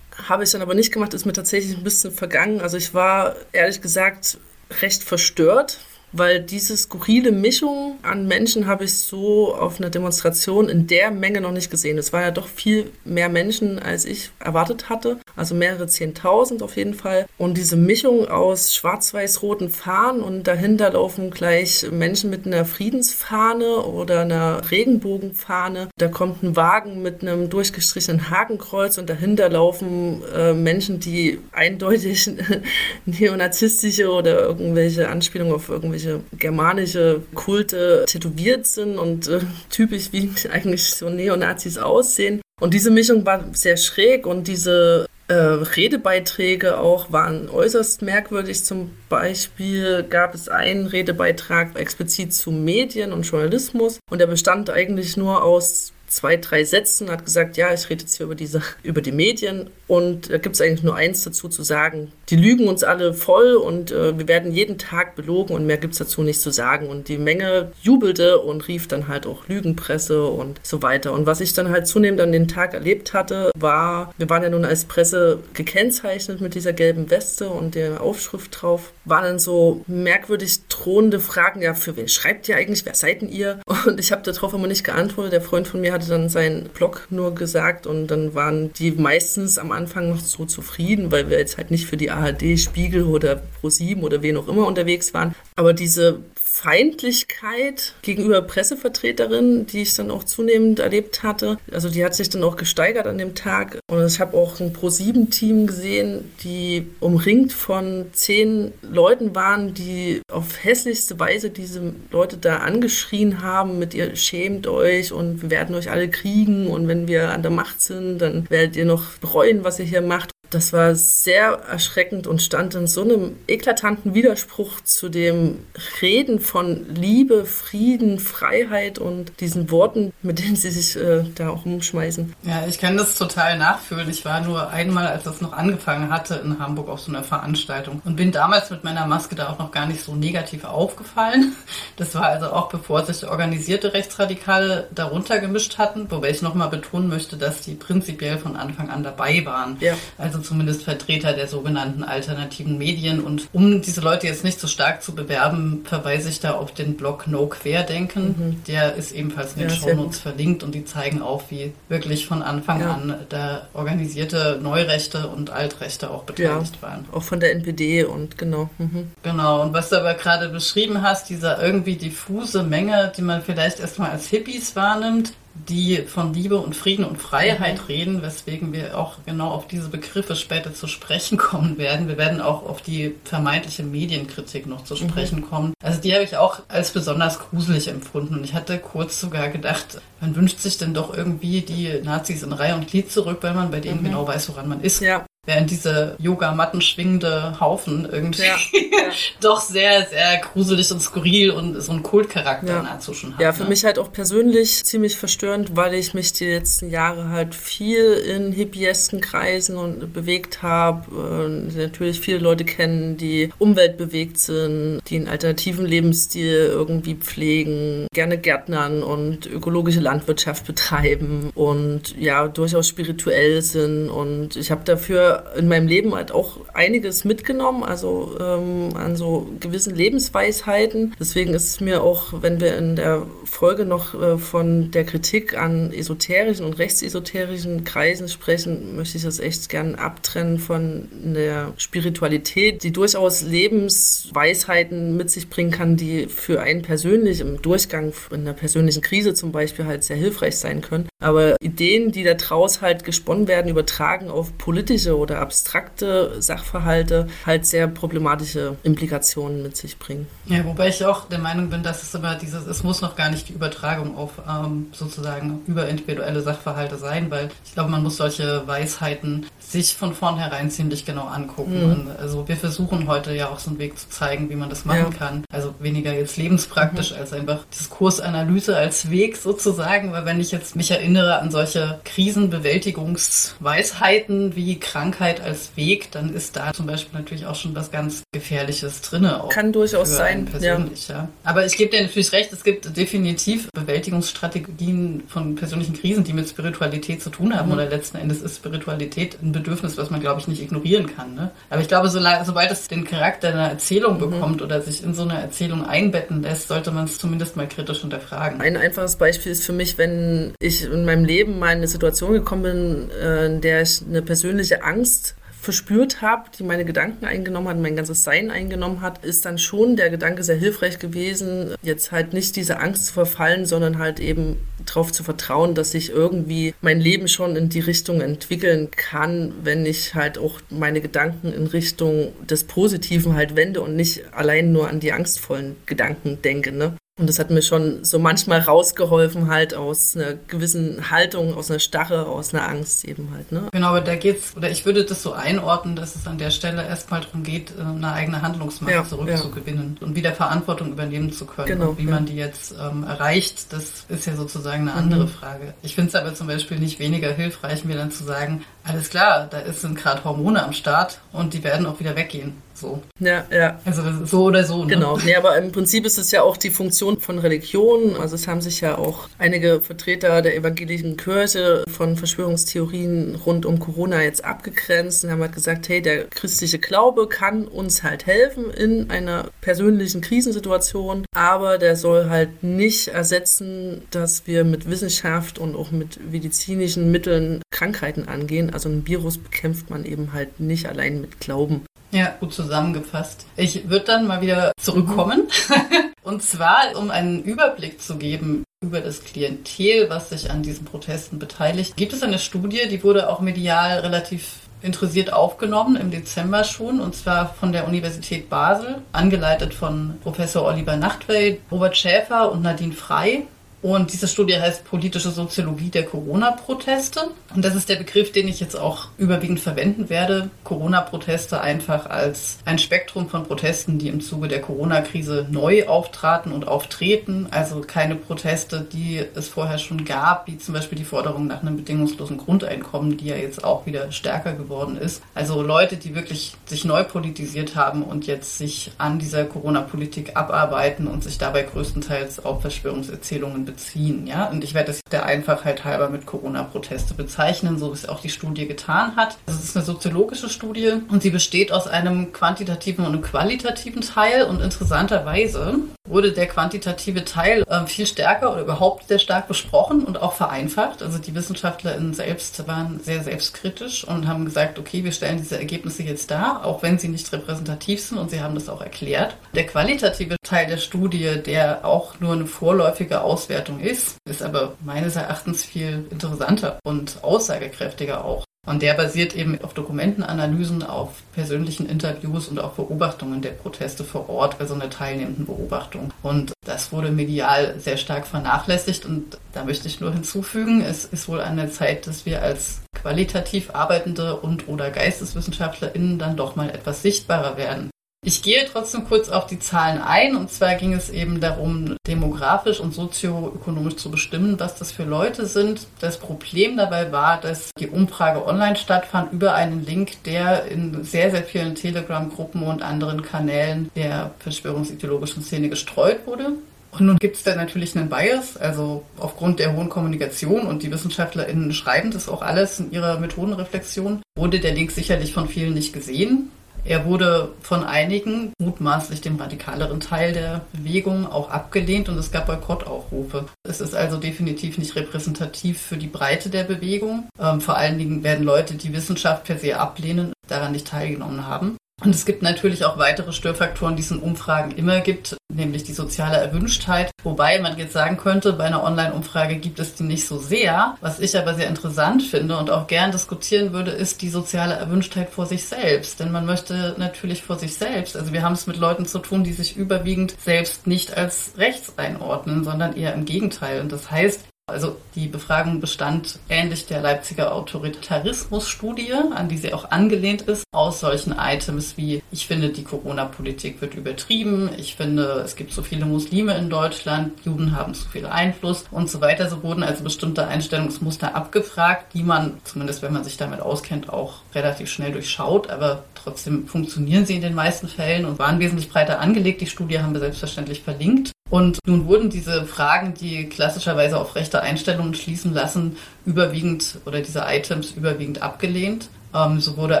Habe 0.28 0.44
ich 0.44 0.52
dann 0.52 0.62
aber 0.62 0.74
nicht 0.74 0.92
gemacht, 0.92 1.14
ist 1.14 1.26
mir 1.26 1.32
tatsächlich 1.32 1.76
ein 1.76 1.82
bisschen 1.82 2.12
vergangen. 2.12 2.60
Also 2.60 2.76
ich 2.76 2.94
war 2.94 3.34
ehrlich 3.50 3.80
gesagt 3.80 4.38
recht 4.80 5.02
verstört 5.02 5.80
weil 6.12 6.40
diese 6.40 6.76
skurrile 6.76 7.32
Mischung 7.32 7.98
an 8.02 8.26
Menschen 8.26 8.66
habe 8.66 8.84
ich 8.84 8.94
so 8.94 9.54
auf 9.54 9.80
einer 9.80 9.90
Demonstration 9.90 10.68
in 10.68 10.86
der 10.86 11.10
Menge 11.10 11.40
noch 11.40 11.52
nicht 11.52 11.70
gesehen. 11.70 11.98
Es 11.98 12.12
waren 12.12 12.22
ja 12.22 12.30
doch 12.30 12.46
viel 12.46 12.90
mehr 13.04 13.28
Menschen, 13.28 13.78
als 13.78 14.04
ich 14.04 14.30
erwartet 14.38 14.88
hatte, 14.88 15.18
also 15.36 15.54
mehrere 15.54 15.86
Zehntausend 15.86 16.62
auf 16.62 16.76
jeden 16.76 16.94
Fall. 16.94 17.26
Und 17.38 17.56
diese 17.56 17.76
Mischung 17.76 18.28
aus 18.28 18.74
schwarz-weiß-roten 18.74 19.70
Fahnen 19.70 20.22
und 20.22 20.46
dahinter 20.46 20.90
laufen 20.90 21.30
gleich 21.30 21.86
Menschen 21.90 22.30
mit 22.30 22.46
einer 22.46 22.64
Friedensfahne 22.64 23.82
oder 23.82 24.20
einer 24.20 24.70
Regenbogenfahne. 24.70 25.88
Da 25.96 26.08
kommt 26.08 26.42
ein 26.42 26.56
Wagen 26.56 27.02
mit 27.02 27.22
einem 27.22 27.48
durchgestrichenen 27.48 28.30
Hakenkreuz 28.30 28.98
und 28.98 29.08
dahinter 29.08 29.48
laufen 29.48 30.22
äh, 30.34 30.52
Menschen, 30.52 31.00
die 31.00 31.38
eindeutig 31.52 32.30
neonazistische 33.06 34.10
oder 34.10 34.40
irgendwelche 34.40 35.08
Anspielungen 35.08 35.54
auf 35.54 35.68
irgendwelche 35.68 36.01
irgendwelche 36.02 36.20
germanische 36.38 37.22
Kulte 37.34 38.04
tätowiert 38.06 38.66
sind 38.66 38.98
und 38.98 39.28
äh, 39.28 39.40
typisch 39.70 40.12
wie 40.12 40.30
eigentlich 40.52 40.84
so 40.84 41.08
Neonazis 41.08 41.78
aussehen. 41.78 42.40
Und 42.60 42.74
diese 42.74 42.90
Mischung 42.90 43.24
war 43.26 43.44
sehr 43.52 43.76
schräg 43.76 44.26
und 44.26 44.46
diese 44.46 45.06
äh, 45.28 45.34
Redebeiträge 45.34 46.78
auch 46.78 47.10
waren 47.10 47.48
äußerst 47.48 48.02
merkwürdig. 48.02 48.64
Zum 48.64 48.90
Beispiel 49.08 50.04
gab 50.08 50.34
es 50.34 50.48
einen 50.48 50.86
Redebeitrag 50.86 51.76
explizit 51.78 52.32
zu 52.32 52.50
Medien 52.50 53.12
und 53.12 53.22
Journalismus 53.22 53.98
und 54.10 54.20
der 54.20 54.26
bestand 54.26 54.70
eigentlich 54.70 55.16
nur 55.16 55.42
aus 55.42 55.92
zwei, 56.12 56.36
drei 56.36 56.64
Sätzen, 56.64 57.10
hat 57.10 57.24
gesagt, 57.24 57.56
ja, 57.56 57.72
ich 57.72 57.88
rede 57.88 58.02
jetzt 58.02 58.16
hier 58.16 58.26
über 58.26 58.34
diese, 58.34 58.62
über 58.82 59.00
die 59.00 59.12
Medien 59.12 59.70
und 59.88 60.30
da 60.30 60.38
gibt 60.38 60.54
es 60.54 60.60
eigentlich 60.60 60.82
nur 60.82 60.94
eins 60.94 61.24
dazu 61.24 61.48
zu 61.48 61.62
sagen. 61.62 62.12
Die 62.28 62.36
lügen 62.36 62.68
uns 62.68 62.84
alle 62.84 63.14
voll 63.14 63.54
und 63.54 63.90
äh, 63.90 64.16
wir 64.18 64.28
werden 64.28 64.52
jeden 64.52 64.78
Tag 64.78 65.16
belogen 65.16 65.54
und 65.54 65.66
mehr 65.66 65.76
gibt 65.76 65.92
es 65.92 65.98
dazu 65.98 66.22
nicht 66.22 66.40
zu 66.40 66.50
sagen. 66.50 66.86
Und 66.88 67.08
die 67.08 67.18
Menge 67.18 67.72
jubelte 67.82 68.38
und 68.38 68.68
rief 68.68 68.88
dann 68.88 69.08
halt 69.08 69.26
auch 69.26 69.48
Lügenpresse 69.48 70.24
und 70.24 70.60
so 70.62 70.82
weiter. 70.82 71.12
Und 71.12 71.26
was 71.26 71.40
ich 71.40 71.52
dann 71.52 71.70
halt 71.70 71.86
zunehmend 71.86 72.20
an 72.20 72.32
den 72.32 72.48
Tag 72.48 72.74
erlebt 72.74 73.12
hatte, 73.12 73.50
war, 73.54 74.14
wir 74.18 74.30
waren 74.30 74.42
ja 74.42 74.50
nun 74.50 74.64
als 74.64 74.84
Presse 74.84 75.40
gekennzeichnet 75.54 76.40
mit 76.40 76.54
dieser 76.54 76.72
gelben 76.72 77.10
Weste 77.10 77.48
und 77.48 77.74
der 77.74 78.00
Aufschrift 78.00 78.62
drauf, 78.62 78.92
waren 79.04 79.24
dann 79.24 79.38
so 79.38 79.84
merkwürdig 79.86 80.68
drohende 80.68 81.20
Fragen, 81.20 81.62
ja, 81.62 81.74
für 81.74 81.96
wen 81.96 82.08
schreibt 82.08 82.48
ihr 82.48 82.56
eigentlich, 82.56 82.86
wer 82.86 82.94
seid 82.94 83.22
denn 83.22 83.28
ihr? 83.28 83.60
Und 83.86 83.98
ich 83.98 84.12
habe 84.12 84.22
darauf 84.22 84.52
immer 84.54 84.66
nicht 84.66 84.84
geantwortet. 84.84 85.32
Der 85.32 85.42
Freund 85.42 85.68
von 85.68 85.80
mir 85.80 85.92
hat 85.92 86.01
hatte 86.02 86.10
dann 86.12 86.28
seinen 86.28 86.64
Blog 86.64 87.06
nur 87.10 87.34
gesagt 87.34 87.86
und 87.86 88.08
dann 88.08 88.34
waren 88.34 88.72
die 88.74 88.90
meistens 88.92 89.58
am 89.58 89.72
Anfang 89.72 90.10
noch 90.10 90.20
so 90.20 90.44
zufrieden, 90.44 91.10
weil 91.12 91.30
wir 91.30 91.38
jetzt 91.38 91.56
halt 91.56 91.70
nicht 91.70 91.86
für 91.86 91.96
die 91.96 92.10
ARD, 92.10 92.58
Spiegel 92.58 93.04
oder 93.04 93.42
Pro7 93.62 94.02
oder 94.02 94.22
wen 94.22 94.36
auch 94.36 94.48
immer 94.48 94.66
unterwegs 94.66 95.14
waren. 95.14 95.34
Aber 95.56 95.72
diese 95.72 96.20
Feindlichkeit 96.62 97.94
gegenüber 98.02 98.40
Pressevertreterinnen, 98.40 99.66
die 99.66 99.82
ich 99.82 99.96
dann 99.96 100.12
auch 100.12 100.22
zunehmend 100.22 100.78
erlebt 100.78 101.24
hatte. 101.24 101.58
Also 101.72 101.88
die 101.88 102.04
hat 102.04 102.14
sich 102.14 102.30
dann 102.30 102.44
auch 102.44 102.56
gesteigert 102.56 103.08
an 103.08 103.18
dem 103.18 103.34
Tag. 103.34 103.80
Und 103.90 104.06
ich 104.06 104.20
habe 104.20 104.36
auch 104.36 104.60
ein 104.60 104.72
Pro-7-Team 104.72 105.66
gesehen, 105.66 106.32
die 106.44 106.86
umringt 107.00 107.52
von 107.52 108.06
zehn 108.12 108.72
Leuten 108.80 109.34
waren, 109.34 109.74
die 109.74 110.22
auf 110.30 110.62
hässlichste 110.62 111.18
Weise 111.18 111.50
diese 111.50 111.94
Leute 112.12 112.36
da 112.36 112.58
angeschrien 112.58 113.42
haben 113.42 113.80
mit 113.80 113.92
ihr 113.92 114.14
schämt 114.14 114.68
euch 114.68 115.12
und 115.12 115.42
wir 115.42 115.50
werden 115.50 115.74
euch 115.74 115.90
alle 115.90 116.08
kriegen 116.08 116.68
und 116.68 116.86
wenn 116.86 117.08
wir 117.08 117.30
an 117.30 117.42
der 117.42 117.50
Macht 117.50 117.82
sind, 117.82 118.18
dann 118.18 118.48
werdet 118.50 118.76
ihr 118.76 118.84
noch 118.84 119.04
bereuen, 119.18 119.64
was 119.64 119.80
ihr 119.80 119.84
hier 119.84 120.02
macht 120.02 120.30
das 120.54 120.72
war 120.72 120.94
sehr 120.94 121.60
erschreckend 121.70 122.26
und 122.26 122.42
stand 122.42 122.74
in 122.74 122.86
so 122.86 123.02
einem 123.02 123.36
eklatanten 123.48 124.12
Widerspruch 124.12 124.82
zu 124.82 125.08
dem 125.08 125.60
Reden 126.02 126.40
von 126.40 126.94
Liebe, 126.94 127.46
Frieden, 127.46 128.18
Freiheit 128.18 128.98
und 128.98 129.40
diesen 129.40 129.70
Worten, 129.70 130.12
mit 130.22 130.38
denen 130.38 130.56
sie 130.56 130.70
sich 130.70 130.96
äh, 130.96 131.24
da 131.34 131.48
auch 131.48 131.64
umschmeißen. 131.64 132.34
Ja, 132.42 132.66
ich 132.68 132.78
kann 132.78 132.96
das 132.96 133.14
total 133.14 133.56
nachfühlen. 133.56 134.08
Ich 134.10 134.24
war 134.24 134.42
nur 134.42 134.70
einmal, 134.70 135.06
als 135.06 135.24
das 135.24 135.40
noch 135.40 135.54
angefangen 135.54 136.10
hatte, 136.10 136.34
in 136.44 136.58
Hamburg 136.58 136.88
auf 136.88 137.00
so 137.00 137.10
einer 137.10 137.24
Veranstaltung 137.24 138.02
und 138.04 138.16
bin 138.16 138.30
damals 138.30 138.70
mit 138.70 138.84
meiner 138.84 139.06
Maske 139.06 139.34
da 139.34 139.48
auch 139.48 139.58
noch 139.58 139.70
gar 139.70 139.86
nicht 139.86 140.02
so 140.02 140.14
negativ 140.14 140.64
aufgefallen. 140.64 141.54
Das 141.96 142.14
war 142.14 142.24
also 142.24 142.50
auch 142.50 142.68
bevor 142.68 143.04
sich 143.04 143.26
organisierte 143.26 143.94
Rechtsradikale 143.94 144.88
darunter 144.94 145.38
gemischt 145.38 145.78
hatten, 145.78 146.10
wobei 146.10 146.30
ich 146.30 146.42
nochmal 146.42 146.68
betonen 146.68 147.08
möchte, 147.08 147.36
dass 147.36 147.60
die 147.60 147.74
prinzipiell 147.74 148.38
von 148.38 148.56
Anfang 148.56 148.90
an 148.90 149.02
dabei 149.02 149.44
waren. 149.44 149.76
Ja. 149.80 149.94
Also 150.18 150.41
zumindest 150.42 150.82
Vertreter 150.84 151.32
der 151.32 151.48
sogenannten 151.48 152.02
alternativen 152.02 152.78
Medien. 152.78 153.20
Und 153.20 153.48
um 153.52 153.82
diese 153.82 154.00
Leute 154.00 154.26
jetzt 154.26 154.44
nicht 154.44 154.60
so 154.60 154.66
stark 154.66 155.02
zu 155.02 155.14
bewerben, 155.14 155.82
verweise 155.84 156.28
ich 156.28 156.40
da 156.40 156.52
auf 156.52 156.72
den 156.72 156.96
Blog 156.96 157.26
No 157.26 157.46
Querdenken. 157.46 158.26
Mhm. 158.26 158.64
Der 158.66 158.94
ist 158.94 159.12
ebenfalls 159.12 159.54
in 159.54 159.60
den 159.60 159.68
ja, 159.68 159.74
Shownotes 159.74 160.18
verlinkt 160.18 160.62
und 160.62 160.74
die 160.74 160.84
zeigen 160.84 161.22
auch, 161.22 161.44
wie 161.50 161.72
wirklich 161.88 162.26
von 162.26 162.42
Anfang 162.42 162.80
ja. 162.80 162.92
an 162.92 163.14
da 163.28 163.68
organisierte 163.74 164.58
Neurechte 164.62 165.28
und 165.28 165.50
Altrechte 165.50 166.10
auch 166.10 166.24
beteiligt 166.24 166.76
ja, 166.76 166.82
waren. 166.82 167.04
Auch 167.12 167.22
von 167.22 167.40
der 167.40 167.52
NPD 167.52 168.04
und 168.04 168.38
genau. 168.38 168.70
Mhm. 168.78 169.10
Genau. 169.22 169.62
Und 169.62 169.72
was 169.72 169.90
du 169.90 169.96
aber 169.96 170.14
gerade 170.14 170.48
beschrieben 170.48 171.02
hast, 171.02 171.30
dieser 171.30 171.62
irgendwie 171.62 171.96
diffuse 171.96 172.62
Menge, 172.62 173.12
die 173.16 173.22
man 173.22 173.42
vielleicht 173.42 173.80
erstmal 173.80 174.10
als 174.10 174.28
Hippies 174.28 174.76
wahrnimmt, 174.76 175.32
die 175.54 175.98
von 175.98 176.32
Liebe 176.32 176.56
und 176.56 176.74
Frieden 176.74 177.04
und 177.04 177.18
Freiheit 177.18 177.80
mhm. 177.80 177.86
reden, 177.86 178.22
weswegen 178.22 178.72
wir 178.72 178.98
auch 178.98 179.18
genau 179.26 179.50
auf 179.50 179.66
diese 179.68 179.88
Begriffe 179.88 180.36
später 180.36 180.74
zu 180.74 180.86
sprechen 180.86 181.38
kommen 181.38 181.78
werden. 181.78 182.08
Wir 182.08 182.18
werden 182.18 182.40
auch 182.40 182.66
auf 182.66 182.82
die 182.82 183.14
vermeintliche 183.24 183.82
Medienkritik 183.82 184.66
noch 184.66 184.84
zu 184.84 184.96
sprechen 184.96 185.40
mhm. 185.40 185.48
kommen. 185.48 185.74
Also 185.82 186.00
die 186.00 186.12
habe 186.14 186.24
ich 186.24 186.36
auch 186.36 186.60
als 186.68 186.90
besonders 186.90 187.38
gruselig 187.38 187.88
empfunden 187.88 188.34
und 188.34 188.44
ich 188.44 188.54
hatte 188.54 188.78
kurz 188.78 189.20
sogar 189.20 189.48
gedacht, 189.48 190.00
man 190.20 190.36
wünscht 190.36 190.60
sich 190.60 190.78
denn 190.78 190.94
doch 190.94 191.16
irgendwie 191.16 191.62
die 191.62 192.00
Nazis 192.02 192.42
in 192.42 192.52
Reihe 192.52 192.74
und 192.74 192.88
Glied 192.88 193.10
zurück, 193.10 193.38
weil 193.42 193.54
man 193.54 193.70
bei 193.70 193.80
denen 193.80 194.00
mhm. 194.00 194.04
genau 194.04 194.26
weiß, 194.26 194.48
woran 194.48 194.68
man 194.68 194.80
ist. 194.80 195.00
Ja 195.00 195.24
während 195.44 195.72
diese 195.72 196.14
Yoga-Matten 196.20 196.80
schwingende 196.80 197.58
Haufen 197.58 198.08
irgendwie 198.08 198.42
ja, 198.42 198.56
ja. 198.72 199.10
doch 199.40 199.60
sehr, 199.60 200.06
sehr 200.06 200.38
gruselig 200.38 200.92
und 200.92 201.00
skurril 201.00 201.50
und 201.50 201.80
so 201.82 201.90
einen 201.90 202.04
Kultcharakter 202.04 202.74
ja. 202.74 202.82
dazu 202.92 203.12
schon 203.12 203.34
hat. 203.34 203.40
Ja, 203.40 203.52
für 203.52 203.64
ne? 203.64 203.70
mich 203.70 203.84
halt 203.84 203.98
auch 203.98 204.12
persönlich 204.12 204.84
ziemlich 204.84 205.16
verstörend, 205.16 205.74
weil 205.74 205.94
ich 205.94 206.14
mich 206.14 206.32
die 206.32 206.46
letzten 206.46 206.90
Jahre 206.90 207.30
halt 207.30 207.56
viel 207.56 208.12
in 208.12 208.52
hippiesken 208.52 209.20
Kreisen 209.20 209.76
und 209.76 210.12
bewegt 210.12 210.62
habe. 210.62 211.10
Und 211.10 211.76
natürlich 211.76 212.20
viele 212.20 212.38
Leute 212.38 212.64
kennen, 212.64 213.16
die 213.16 213.50
umweltbewegt 213.58 214.38
sind, 214.38 215.00
die 215.08 215.16
einen 215.16 215.28
alternativen 215.28 215.84
Lebensstil 215.84 216.68
irgendwie 216.70 217.16
pflegen, 217.16 218.06
gerne 218.14 218.38
Gärtnern 218.38 219.02
und 219.02 219.46
ökologische 219.46 219.98
Landwirtschaft 219.98 220.68
betreiben 220.68 221.50
und 221.56 222.16
ja, 222.16 222.46
durchaus 222.46 222.86
spirituell 222.86 223.60
sind. 223.60 224.08
Und 224.08 224.54
ich 224.54 224.70
habe 224.70 224.84
dafür 224.84 225.31
in 225.56 225.68
meinem 225.68 225.86
Leben 225.86 226.14
halt 226.14 226.32
auch 226.32 226.58
einiges 226.74 227.24
mitgenommen, 227.24 227.82
also 227.82 228.36
ähm, 228.40 228.96
an 228.96 229.16
so 229.16 229.48
gewissen 229.60 229.94
Lebensweisheiten. 229.94 231.14
Deswegen 231.18 231.54
ist 231.54 231.66
es 231.66 231.80
mir 231.80 232.02
auch, 232.02 232.42
wenn 232.42 232.60
wir 232.60 232.76
in 232.76 232.96
der 232.96 233.26
Folge 233.44 233.84
noch 233.84 234.14
äh, 234.14 234.38
von 234.38 234.90
der 234.90 235.04
Kritik 235.04 235.56
an 235.56 235.92
esoterischen 235.92 236.64
und 236.66 236.78
rechtsesoterischen 236.78 237.84
Kreisen 237.84 238.28
sprechen, 238.28 238.96
möchte 238.96 239.18
ich 239.18 239.24
das 239.24 239.38
echt 239.38 239.68
gern 239.68 239.94
abtrennen 239.94 240.58
von 240.58 241.08
der 241.12 241.72
Spiritualität, 241.76 242.82
die 242.82 242.92
durchaus 242.92 243.42
Lebensweisheiten 243.42 245.16
mit 245.16 245.30
sich 245.30 245.48
bringen 245.48 245.70
kann, 245.70 245.96
die 245.96 246.26
für 246.28 246.60
einen 246.60 246.82
persönlich 246.82 247.40
im 247.40 247.60
Durchgang 247.62 248.12
in 248.30 248.40
einer 248.40 248.52
persönlichen 248.52 249.02
Krise 249.02 249.34
zum 249.34 249.52
Beispiel 249.52 249.86
halt 249.86 250.04
sehr 250.04 250.16
hilfreich 250.16 250.56
sein 250.56 250.80
können. 250.80 251.08
Aber 251.20 251.56
Ideen, 251.60 252.12
die 252.12 252.24
da 252.24 252.34
draus 252.34 252.82
halt 252.82 253.04
gesponnen 253.04 253.48
werden, 253.48 253.70
übertragen 253.70 254.28
auf 254.28 254.58
politische 254.58 255.16
oder 255.22 255.40
abstrakte 255.40 256.42
Sachverhalte 256.42 257.28
halt 257.46 257.66
sehr 257.66 257.86
problematische 257.86 258.76
Implikationen 258.82 259.62
mit 259.62 259.76
sich 259.76 259.98
bringen. 259.98 260.26
Ja, 260.46 260.64
wobei 260.64 260.88
ich 260.88 261.04
auch 261.04 261.28
der 261.28 261.38
Meinung 261.38 261.70
bin, 261.70 261.82
dass 261.82 262.02
es 262.02 262.14
immer 262.14 262.34
dieses, 262.34 262.66
es 262.66 262.82
muss 262.82 263.00
noch 263.00 263.16
gar 263.16 263.30
nicht 263.30 263.48
die 263.48 263.52
Übertragung 263.52 264.16
auf 264.16 264.42
ähm, 264.48 264.88
sozusagen 264.92 265.60
über 265.66 265.88
individuelle 265.88 266.42
Sachverhalte 266.42 266.96
sein, 266.96 267.30
weil 267.30 267.50
ich 267.64 267.72
glaube, 267.72 267.90
man 267.90 268.02
muss 268.02 268.16
solche 268.16 268.66
Weisheiten 268.66 269.46
sich 269.72 269.96
von 269.96 270.14
vornherein 270.14 270.70
ziemlich 270.70 271.04
genau 271.04 271.24
angucken. 271.24 272.04
Mhm. 272.04 272.10
Also 272.18 272.46
wir 272.46 272.56
versuchen 272.56 273.08
heute 273.08 273.34
ja 273.34 273.48
auch 273.48 273.58
so 273.58 273.70
einen 273.70 273.78
Weg 273.78 273.98
zu 273.98 274.10
zeigen, 274.10 274.50
wie 274.50 274.56
man 274.56 274.68
das 274.70 274.84
machen 274.84 275.12
ja. 275.12 275.18
kann. 275.18 275.44
Also 275.50 275.74
weniger 275.78 276.12
jetzt 276.12 276.36
lebenspraktisch 276.36 277.12
mhm. 277.12 277.16
als 277.16 277.32
einfach 277.32 277.64
Diskursanalyse 277.78 278.76
als 278.76 279.10
Weg 279.10 279.36
sozusagen, 279.36 280.12
weil 280.12 280.26
wenn 280.26 280.40
ich 280.40 280.50
jetzt 280.52 280.76
mich 280.76 280.90
erinnere 280.90 281.40
an 281.40 281.50
solche 281.50 282.00
Krisenbewältigungsweisheiten 282.04 284.54
wie 284.54 284.78
Krankheit 284.78 285.40
als 285.40 285.74
Weg, 285.76 286.12
dann 286.12 286.34
ist 286.34 286.56
da 286.56 286.72
zum 286.72 286.86
Beispiel 286.86 287.18
natürlich 287.18 287.46
auch 287.46 287.56
schon 287.56 287.74
was 287.74 287.90
ganz 287.90 288.22
Gefährliches 288.32 289.00
drin. 289.00 289.28
Kann 289.48 289.72
durchaus 289.72 290.16
sein. 290.16 290.44
Persönlich, 290.44 291.08
ja. 291.08 291.14
ja. 291.14 291.28
Aber 291.44 291.64
ich 291.64 291.76
gebe 291.76 291.90
dir 291.90 292.02
natürlich 292.02 292.32
recht, 292.32 292.52
es 292.52 292.62
gibt 292.62 292.94
definitiv 292.96 293.70
Bewältigungsstrategien 293.72 295.22
von 295.28 295.54
persönlichen 295.54 295.94
Krisen, 295.94 296.24
die 296.24 296.34
mit 296.34 296.48
Spiritualität 296.48 297.22
zu 297.22 297.30
tun 297.30 297.56
haben. 297.56 297.68
Mhm. 297.68 297.74
Oder 297.74 297.88
letzten 297.88 298.18
Endes 298.18 298.42
ist 298.42 298.56
Spiritualität 298.56 299.38
ein 299.42 299.52
Bedürfnis, 299.62 299.96
was 299.96 300.10
man, 300.10 300.20
glaube 300.20 300.40
ich, 300.40 300.48
nicht 300.48 300.62
ignorieren 300.62 301.14
kann. 301.14 301.34
Ne? 301.34 301.50
Aber 301.70 301.80
ich 301.80 301.88
glaube, 301.88 302.08
so, 302.08 302.20
sobald 302.44 302.70
es 302.70 302.88
den 302.88 303.04
Charakter 303.04 303.48
einer 303.48 303.68
Erzählung 303.68 304.16
mhm. 304.16 304.30
bekommt 304.30 304.62
oder 304.62 304.80
sich 304.80 305.02
in 305.02 305.14
so 305.14 305.22
eine 305.22 305.40
Erzählung 305.40 305.86
einbetten 305.86 306.42
lässt, 306.42 306.68
sollte 306.68 306.90
man 306.90 307.04
es 307.04 307.18
zumindest 307.18 307.56
mal 307.56 307.68
kritisch 307.68 308.00
hinterfragen. 308.00 308.60
Ein 308.60 308.76
einfaches 308.76 309.16
Beispiel 309.16 309.52
ist 309.52 309.64
für 309.64 309.72
mich, 309.72 309.98
wenn 309.98 310.54
ich 310.60 310.84
in 310.84 311.04
meinem 311.04 311.24
Leben 311.24 311.58
mal 311.58 311.72
in 311.72 311.78
eine 311.78 311.88
Situation 311.88 312.32
gekommen 312.32 312.62
bin, 312.62 313.10
äh, 313.10 313.46
in 313.46 313.60
der 313.60 313.82
ich 313.82 314.02
eine 314.06 314.22
persönliche 314.22 314.82
Angst 314.82 315.34
verspürt 315.62 316.22
habe, 316.22 316.50
die 316.58 316.64
meine 316.64 316.84
Gedanken 316.84 317.24
eingenommen 317.24 317.68
hat, 317.68 317.78
mein 317.78 317.94
ganzes 317.94 318.24
Sein 318.24 318.50
eingenommen 318.50 319.00
hat, 319.00 319.24
ist 319.24 319.44
dann 319.44 319.58
schon 319.58 319.94
der 319.94 320.10
Gedanke 320.10 320.42
sehr 320.42 320.56
hilfreich 320.56 320.98
gewesen, 320.98 321.76
jetzt 321.82 322.10
halt 322.10 322.32
nicht 322.32 322.56
diese 322.56 322.80
Angst 322.80 323.06
zu 323.06 323.12
verfallen, 323.12 323.64
sondern 323.64 323.98
halt 323.98 324.18
eben 324.18 324.56
darauf 324.84 325.12
zu 325.12 325.22
vertrauen, 325.22 325.76
dass 325.76 325.92
sich 325.92 326.10
irgendwie 326.10 326.74
mein 326.80 327.00
Leben 327.00 327.28
schon 327.28 327.54
in 327.54 327.68
die 327.68 327.78
Richtung 327.78 328.20
entwickeln 328.20 328.90
kann, 328.90 329.52
wenn 329.62 329.86
ich 329.86 330.16
halt 330.16 330.36
auch 330.36 330.60
meine 330.68 331.00
Gedanken 331.00 331.52
in 331.52 331.68
Richtung 331.68 332.32
des 332.44 332.64
Positiven 332.64 333.34
halt 333.34 333.54
wende 333.54 333.82
und 333.82 333.94
nicht 333.94 334.34
allein 334.34 334.72
nur 334.72 334.88
an 334.88 334.98
die 334.98 335.12
angstvollen 335.12 335.76
Gedanken 335.86 336.42
denke. 336.42 336.72
Ne? 336.72 336.96
Und 337.22 337.28
das 337.28 337.38
hat 337.38 337.50
mir 337.50 337.62
schon 337.62 338.04
so 338.04 338.18
manchmal 338.18 338.58
rausgeholfen, 338.58 339.48
halt 339.48 339.74
aus 339.74 340.16
einer 340.16 340.34
gewissen 340.48 341.08
Haltung, 341.12 341.54
aus 341.54 341.70
einer 341.70 341.78
Starre, 341.78 342.26
aus 342.26 342.52
einer 342.52 342.68
Angst 342.68 343.04
eben 343.04 343.28
halt. 343.32 343.52
Ne? 343.52 343.68
Genau, 343.70 343.90
aber 343.90 344.00
da 344.00 344.16
geht's, 344.16 344.56
oder 344.56 344.68
ich 344.68 344.84
würde 344.84 345.04
das 345.04 345.22
so 345.22 345.32
einordnen, 345.32 345.94
dass 345.94 346.16
es 346.16 346.26
an 346.26 346.36
der 346.36 346.50
Stelle 346.50 346.84
erstmal 346.84 347.20
darum 347.20 347.44
geht, 347.44 347.70
äh, 347.78 347.82
eine 347.82 348.12
eigene 348.12 348.42
Handlungsmacht 348.42 348.92
ja, 348.92 349.04
zurückzugewinnen 349.04 349.98
ja. 350.00 350.04
und 350.04 350.16
wieder 350.16 350.32
Verantwortung 350.32 350.90
übernehmen 350.90 351.32
zu 351.32 351.46
können. 351.46 351.68
Genau, 351.68 351.90
und 351.90 351.98
wie 351.98 352.06
ja. 352.06 352.10
man 352.10 352.26
die 352.26 352.34
jetzt 352.34 352.72
ähm, 352.72 353.04
erreicht, 353.04 353.72
das 353.72 354.04
ist 354.08 354.26
ja 354.26 354.34
sozusagen 354.34 354.88
eine 354.88 354.94
andere 354.94 355.26
mhm. 355.26 355.28
Frage. 355.28 355.74
Ich 355.84 355.94
finde 355.94 356.08
es 356.08 356.16
aber 356.16 356.34
zum 356.34 356.48
Beispiel 356.48 356.80
nicht 356.80 356.98
weniger 356.98 357.32
hilfreich, 357.32 357.84
mir 357.84 357.94
dann 357.94 358.10
zu 358.10 358.24
sagen, 358.24 358.64
alles 358.82 359.10
klar, 359.10 359.46
da 359.48 359.72
sind 359.72 359.96
gerade 359.96 360.24
Hormone 360.24 360.60
am 360.60 360.72
Start 360.72 361.20
und 361.32 361.54
die 361.54 361.62
werden 361.62 361.86
auch 361.86 362.00
wieder 362.00 362.16
weggehen. 362.16 362.54
So. 362.82 363.00
Ja, 363.20 363.46
ja. 363.52 363.78
Also 363.84 364.02
so 364.24 364.42
oder 364.46 364.64
so. 364.64 364.82
Ne? 364.82 364.94
Genau. 364.94 365.16
Nee, 365.24 365.36
aber 365.36 365.56
im 365.56 365.70
Prinzip 365.70 366.04
ist 366.04 366.18
es 366.18 366.32
ja 366.32 366.42
auch 366.42 366.56
die 366.56 366.70
Funktion 366.70 367.20
von 367.20 367.38
Religion. 367.38 368.16
Also 368.16 368.34
es 368.34 368.48
haben 368.48 368.60
sich 368.60 368.80
ja 368.80 368.98
auch 368.98 369.28
einige 369.38 369.80
Vertreter 369.80 370.42
der 370.42 370.56
evangelischen 370.56 371.16
Kirche 371.16 371.84
von 371.86 372.16
Verschwörungstheorien 372.16 373.36
rund 373.46 373.66
um 373.66 373.78
Corona 373.78 374.22
jetzt 374.22 374.44
abgegrenzt 374.44 375.22
und 375.22 375.30
haben 375.30 375.42
halt 375.42 375.54
gesagt, 375.54 375.88
hey, 375.88 376.02
der 376.02 376.24
christliche 376.24 376.80
Glaube 376.80 377.28
kann 377.28 377.68
uns 377.68 378.02
halt 378.02 378.26
helfen 378.26 378.72
in 378.72 379.10
einer 379.10 379.50
persönlichen 379.60 380.20
Krisensituation, 380.20 381.24
aber 381.36 381.78
der 381.78 381.94
soll 381.94 382.30
halt 382.30 382.64
nicht 382.64 383.08
ersetzen, 383.08 384.02
dass 384.10 384.48
wir 384.48 384.64
mit 384.64 384.90
Wissenschaft 384.90 385.60
und 385.60 385.76
auch 385.76 385.92
mit 385.92 386.18
medizinischen 386.32 387.12
Mitteln 387.12 387.62
Krankheiten 387.70 388.26
angehen. 388.26 388.70
Also 388.70 388.88
ein 388.88 389.06
Virus 389.06 389.38
bekämpft 389.38 389.88
man 389.88 390.04
eben 390.04 390.32
halt 390.32 390.58
nicht 390.58 390.88
allein 390.88 391.20
mit 391.20 391.38
Glauben. 391.38 391.84
Ja, 392.12 392.34
gut 392.38 392.52
zusammengefasst. 392.52 393.46
Ich 393.56 393.88
würde 393.88 394.04
dann 394.04 394.26
mal 394.26 394.42
wieder 394.42 394.72
zurückkommen. 394.78 395.48
Und 396.22 396.42
zwar, 396.42 396.94
um 396.96 397.10
einen 397.10 397.42
Überblick 397.42 398.00
zu 398.02 398.16
geben 398.16 398.64
über 398.82 399.00
das 399.00 399.24
Klientel, 399.24 400.10
was 400.10 400.28
sich 400.28 400.50
an 400.50 400.62
diesen 400.62 400.84
Protesten 400.84 401.38
beteiligt, 401.38 401.96
gibt 401.96 402.12
es 402.12 402.22
eine 402.22 402.38
Studie, 402.38 402.86
die 402.90 403.02
wurde 403.02 403.30
auch 403.30 403.40
medial 403.40 404.00
relativ 404.00 404.56
interessiert 404.82 405.32
aufgenommen 405.32 405.96
im 405.96 406.10
Dezember 406.10 406.64
schon 406.64 407.00
und 407.00 407.14
zwar 407.14 407.54
von 407.54 407.72
der 407.72 407.86
Universität 407.86 408.50
Basel, 408.50 409.00
angeleitet 409.12 409.72
von 409.72 410.18
Professor 410.22 410.64
Oliver 410.64 410.96
Nachtwey, 410.96 411.60
Robert 411.70 411.96
Schäfer 411.96 412.50
und 412.52 412.62
Nadine 412.62 412.92
Frey. 412.92 413.46
Und 413.82 414.12
diese 414.12 414.28
Studie 414.28 414.60
heißt 414.60 414.84
Politische 414.84 415.30
Soziologie 415.30 415.88
der 415.88 416.04
Corona-Proteste. 416.04 417.30
Und 417.54 417.64
das 417.64 417.74
ist 417.74 417.88
der 417.88 417.96
Begriff, 417.96 418.30
den 418.30 418.46
ich 418.46 418.60
jetzt 418.60 418.78
auch 418.78 419.08
überwiegend 419.18 419.58
verwenden 419.58 420.08
werde. 420.08 420.50
Corona-Proteste 420.62 421.60
einfach 421.60 422.06
als 422.06 422.58
ein 422.64 422.78
Spektrum 422.78 423.28
von 423.28 423.42
Protesten, 423.42 423.98
die 423.98 424.06
im 424.06 424.20
Zuge 424.20 424.46
der 424.46 424.60
Corona-Krise 424.60 425.48
neu 425.50 425.88
auftraten 425.88 426.52
und 426.52 426.68
auftreten. 426.68 427.48
Also 427.50 427.80
keine 427.80 428.14
Proteste, 428.14 428.86
die 428.92 429.20
es 429.34 429.48
vorher 429.48 429.78
schon 429.78 430.04
gab, 430.04 430.46
wie 430.46 430.58
zum 430.58 430.74
Beispiel 430.74 430.96
die 430.96 431.04
Forderung 431.04 431.48
nach 431.48 431.62
einem 431.62 431.76
bedingungslosen 431.76 432.38
Grundeinkommen, 432.38 433.16
die 433.16 433.26
ja 433.26 433.36
jetzt 433.36 433.64
auch 433.64 433.84
wieder 433.84 434.12
stärker 434.12 434.52
geworden 434.52 434.96
ist. 434.96 435.22
Also 435.34 435.60
Leute, 435.60 435.96
die 435.96 436.14
wirklich 436.14 436.54
sich 436.66 436.84
neu 436.84 437.02
politisiert 437.02 437.74
haben 437.74 438.04
und 438.04 438.28
jetzt 438.28 438.58
sich 438.58 438.92
an 438.98 439.18
dieser 439.18 439.44
Corona-Politik 439.44 440.36
abarbeiten 440.36 441.08
und 441.08 441.24
sich 441.24 441.38
dabei 441.38 441.64
größtenteils 441.64 442.44
auf 442.44 442.60
Verschwörungserzählungen 442.60 443.71
beziehen. 443.72 444.26
Ja? 444.26 444.46
Und 444.46 444.64
ich 444.64 444.74
werde 444.74 444.88
das 444.88 445.00
der 445.10 445.26
Einfachheit 445.26 445.84
halber 445.84 446.08
mit 446.08 446.26
Corona-Proteste 446.26 447.14
bezeichnen, 447.14 447.78
so 447.78 447.90
wie 447.90 447.94
es 447.94 448.08
auch 448.08 448.20
die 448.20 448.30
Studie 448.30 448.66
getan 448.66 449.16
hat. 449.16 449.36
Das 449.46 449.62
ist 449.62 449.76
eine 449.76 449.84
soziologische 449.84 450.48
Studie 450.48 450.92
und 451.08 451.22
sie 451.22 451.30
besteht 451.30 451.72
aus 451.72 451.86
einem 451.86 452.32
quantitativen 452.32 453.04
und 453.04 453.12
einem 453.12 453.22
qualitativen 453.22 454.02
Teil 454.02 454.44
und 454.44 454.60
interessanterweise 454.60 455.78
wurde 456.04 456.32
der 456.32 456.46
quantitative 456.46 457.24
Teil 457.24 457.64
äh, 457.68 457.86
viel 457.86 458.06
stärker 458.06 458.52
oder 458.52 458.62
überhaupt 458.62 459.08
sehr 459.08 459.18
stark 459.18 459.48
besprochen 459.48 460.04
und 460.04 460.20
auch 460.20 460.32
vereinfacht. 460.32 461.02
Also 461.02 461.18
die 461.18 461.34
WissenschaftlerInnen 461.34 462.12
selbst 462.12 462.66
waren 462.66 463.00
sehr 463.02 463.22
selbstkritisch 463.22 464.04
und 464.04 464.26
haben 464.28 464.44
gesagt, 464.44 464.78
okay, 464.78 465.04
wir 465.04 465.12
stellen 465.12 465.38
diese 465.38 465.58
Ergebnisse 465.58 466.02
jetzt 466.02 466.30
dar, 466.30 466.64
auch 466.64 466.82
wenn 466.82 466.98
sie 466.98 467.08
nicht 467.08 467.32
repräsentativ 467.32 468.02
sind 468.02 468.18
und 468.18 468.30
sie 468.30 468.40
haben 468.40 468.54
das 468.54 468.68
auch 468.68 468.82
erklärt. 468.82 469.36
Der 469.54 469.66
qualitative 469.66 470.36
Teil 470.42 470.66
der 470.66 470.78
Studie, 470.78 471.40
der 471.44 471.84
auch 471.84 472.20
nur 472.20 472.32
eine 472.32 472.46
vorläufige 472.46 473.22
Auswertung 473.22 473.61
ist, 473.80 474.16
ist 474.28 474.42
aber 474.42 474.74
meines 474.84 475.16
Erachtens 475.16 475.64
viel 475.64 476.06
interessanter 476.10 476.78
und 476.84 477.18
aussagekräftiger 477.22 478.24
auch. 478.24 478.44
Und 478.64 478.80
der 478.80 478.94
basiert 478.94 479.34
eben 479.34 479.60
auf 479.60 479.74
Dokumentenanalysen, 479.74 480.84
auf 480.84 481.20
persönlichen 481.34 481.88
Interviews 481.88 482.46
und 482.46 482.60
auf 482.60 482.74
Beobachtungen 482.74 483.42
der 483.42 483.50
Proteste 483.50 484.04
vor 484.04 484.28
Ort, 484.28 484.60
also 484.60 484.74
eine 484.74 484.88
teilnehmenden 484.88 485.46
Beobachtung. 485.46 486.12
Und 486.22 486.52
das 486.64 486.92
wurde 486.92 487.10
medial 487.10 487.80
sehr 487.80 487.96
stark 487.96 488.24
vernachlässigt. 488.24 489.04
Und 489.04 489.36
da 489.52 489.64
möchte 489.64 489.88
ich 489.88 490.00
nur 490.00 490.12
hinzufügen, 490.12 490.80
es 490.80 491.04
ist 491.04 491.28
wohl 491.28 491.40
an 491.40 491.56
der 491.56 491.72
Zeit, 491.72 492.06
dass 492.06 492.24
wir 492.24 492.40
als 492.40 492.82
qualitativ 492.94 493.74
arbeitende 493.74 494.36
und 494.36 494.68
oder 494.68 494.92
GeisteswissenschaftlerInnen 494.92 496.20
dann 496.20 496.36
doch 496.36 496.54
mal 496.54 496.70
etwas 496.70 497.02
sichtbarer 497.02 497.56
werden. 497.56 497.90
Ich 498.24 498.40
gehe 498.40 498.64
trotzdem 498.72 499.04
kurz 499.04 499.30
auf 499.30 499.48
die 499.48 499.58
Zahlen 499.58 500.00
ein. 500.00 500.36
Und 500.36 500.48
zwar 500.48 500.76
ging 500.76 500.92
es 500.92 501.10
eben 501.10 501.40
darum, 501.40 501.96
demografisch 502.06 502.78
und 502.78 502.94
sozioökonomisch 502.94 503.96
zu 503.96 504.12
bestimmen, 504.12 504.60
was 504.60 504.76
das 504.76 504.92
für 504.92 505.02
Leute 505.02 505.46
sind. 505.46 505.88
Das 505.98 506.18
Problem 506.18 506.76
dabei 506.76 507.10
war, 507.10 507.40
dass 507.40 507.72
die 507.76 507.88
Umfrage 507.88 508.46
online 508.46 508.76
stattfand 508.76 509.32
über 509.32 509.54
einen 509.54 509.84
Link, 509.84 510.22
der 510.22 510.66
in 510.66 511.02
sehr, 511.02 511.32
sehr 511.32 511.42
vielen 511.42 511.74
Telegram-Gruppen 511.74 512.62
und 512.62 512.82
anderen 512.82 513.22
Kanälen 513.22 513.90
der 513.96 514.30
verschwörungsideologischen 514.38 515.42
Szene 515.42 515.68
gestreut 515.68 516.24
wurde. 516.24 516.52
Und 516.92 517.06
nun 517.06 517.16
gibt 517.16 517.36
es 517.36 517.42
da 517.42 517.56
natürlich 517.56 517.96
einen 517.96 518.08
Bias, 518.08 518.56
also 518.56 519.02
aufgrund 519.18 519.58
der 519.58 519.74
hohen 519.74 519.88
Kommunikation 519.88 520.66
und 520.66 520.82
die 520.82 520.92
WissenschaftlerInnen 520.92 521.72
schreiben 521.72 522.10
das 522.12 522.28
auch 522.28 522.42
alles 522.42 522.78
in 522.78 522.92
ihrer 522.92 523.18
Methodenreflexion, 523.18 524.22
wurde 524.36 524.60
der 524.60 524.74
Link 524.74 524.90
sicherlich 524.90 525.32
von 525.32 525.48
vielen 525.48 525.72
nicht 525.72 525.94
gesehen. 525.94 526.50
Er 526.84 527.04
wurde 527.04 527.52
von 527.60 527.84
einigen, 527.84 528.52
mutmaßlich 528.58 529.20
dem 529.20 529.36
radikaleren 529.36 530.00
Teil 530.00 530.32
der 530.32 530.62
Bewegung, 530.72 531.26
auch 531.26 531.50
abgelehnt 531.50 532.08
und 532.08 532.18
es 532.18 532.32
gab 532.32 532.46
Boykottaufrufe. 532.46 533.46
Es 533.62 533.80
ist 533.80 533.94
also 533.94 534.16
definitiv 534.16 534.78
nicht 534.78 534.96
repräsentativ 534.96 535.80
für 535.80 535.96
die 535.96 536.08
Breite 536.08 536.50
der 536.50 536.64
Bewegung. 536.64 537.28
Ähm, 537.38 537.60
vor 537.60 537.76
allen 537.76 537.98
Dingen 537.98 538.24
werden 538.24 538.44
Leute, 538.44 538.74
die 538.74 538.92
Wissenschaft 538.92 539.44
per 539.44 539.58
se 539.58 539.78
ablehnen, 539.78 540.32
daran 540.48 540.72
nicht 540.72 540.88
teilgenommen 540.88 541.46
haben. 541.46 541.76
Und 542.04 542.14
es 542.14 542.26
gibt 542.26 542.42
natürlich 542.42 542.84
auch 542.84 542.98
weitere 542.98 543.32
Störfaktoren, 543.32 543.94
die 543.94 544.02
es 544.02 544.10
in 544.10 544.18
Umfragen 544.18 544.72
immer 544.72 545.00
gibt, 545.00 545.36
nämlich 545.48 545.84
die 545.84 545.92
soziale 545.92 546.36
Erwünschtheit. 546.36 547.12
Wobei 547.22 547.60
man 547.60 547.78
jetzt 547.78 547.92
sagen 547.92 548.16
könnte, 548.16 548.52
bei 548.54 548.64
einer 548.64 548.82
Online-Umfrage 548.82 549.56
gibt 549.56 549.78
es 549.78 549.94
die 549.94 550.02
nicht 550.02 550.26
so 550.26 550.38
sehr. 550.38 550.96
Was 551.00 551.20
ich 551.20 551.38
aber 551.38 551.54
sehr 551.54 551.68
interessant 551.68 552.24
finde 552.24 552.58
und 552.58 552.70
auch 552.70 552.88
gern 552.88 553.12
diskutieren 553.12 553.72
würde, 553.72 553.92
ist 553.92 554.20
die 554.20 554.30
soziale 554.30 554.74
Erwünschtheit 554.74 555.30
vor 555.30 555.46
sich 555.46 555.64
selbst. 555.64 556.18
Denn 556.18 556.32
man 556.32 556.44
möchte 556.44 556.96
natürlich 556.98 557.44
vor 557.44 557.56
sich 557.56 557.76
selbst, 557.76 558.16
also 558.16 558.32
wir 558.32 558.42
haben 558.42 558.54
es 558.54 558.66
mit 558.66 558.78
Leuten 558.78 559.06
zu 559.06 559.20
tun, 559.20 559.44
die 559.44 559.52
sich 559.52 559.76
überwiegend 559.76 560.34
selbst 560.40 560.88
nicht 560.88 561.16
als 561.16 561.52
rechts 561.56 561.98
einordnen, 561.98 562.64
sondern 562.64 562.96
eher 562.96 563.14
im 563.14 563.24
Gegenteil. 563.24 563.80
Und 563.80 563.92
das 563.92 564.10
heißt, 564.10 564.40
also 564.72 564.96
die 565.14 565.28
Befragung 565.28 565.80
bestand 565.80 566.38
ähnlich 566.48 566.86
der 566.86 567.00
Leipziger 567.00 567.54
Autoritarismus-Studie, 567.54 569.12
an 569.34 569.48
die 569.48 569.58
sie 569.58 569.74
auch 569.74 569.90
angelehnt 569.90 570.42
ist, 570.42 570.64
aus 570.72 571.00
solchen 571.00 571.34
Items 571.38 571.96
wie 571.96 572.22
ich 572.30 572.46
finde, 572.46 572.70
die 572.70 572.84
Corona-Politik 572.84 573.80
wird 573.80 573.94
übertrieben, 573.94 574.70
ich 574.76 574.96
finde, 574.96 575.42
es 575.44 575.56
gibt 575.56 575.72
so 575.72 575.82
viele 575.82 576.06
Muslime 576.06 576.56
in 576.56 576.70
Deutschland, 576.70 577.44
Juden 577.44 577.76
haben 577.76 577.94
zu 577.94 578.08
viel 578.08 578.26
Einfluss 578.26 578.84
und 578.90 579.10
so 579.10 579.20
weiter. 579.20 579.50
So 579.50 579.62
wurden 579.62 579.82
also 579.82 580.02
bestimmte 580.02 580.46
Einstellungsmuster 580.46 581.34
abgefragt, 581.34 582.14
die 582.14 582.22
man, 582.22 582.58
zumindest 582.64 583.02
wenn 583.02 583.12
man 583.12 583.24
sich 583.24 583.36
damit 583.36 583.60
auskennt, 583.60 584.08
auch 584.08 584.42
relativ 584.54 584.90
schnell 584.90 585.12
durchschaut, 585.12 585.68
aber 585.68 586.04
trotzdem 586.14 586.66
funktionieren 586.66 587.26
sie 587.26 587.34
in 587.34 587.42
den 587.42 587.54
meisten 587.54 587.88
Fällen 587.88 588.24
und 588.24 588.38
waren 588.38 588.60
wesentlich 588.60 588.88
breiter 588.88 589.20
angelegt. 589.20 589.60
Die 589.60 589.66
Studie 589.66 590.00
haben 590.00 590.14
wir 590.14 590.20
selbstverständlich 590.20 590.82
verlinkt. 590.82 591.32
Und 591.52 591.80
nun 591.84 592.06
wurden 592.06 592.30
diese 592.30 592.64
Fragen, 592.64 593.12
die 593.12 593.46
klassischerweise 593.46 594.18
auf 594.18 594.36
rechte 594.36 594.62
Einstellungen 594.62 595.12
schließen 595.12 595.52
lassen, 595.52 595.98
überwiegend 596.24 596.96
oder 597.04 597.20
diese 597.20 597.44
Items 597.46 597.90
überwiegend 597.90 598.40
abgelehnt. 598.40 599.10
Ähm, 599.34 599.60
so 599.60 599.76
wurde 599.76 600.00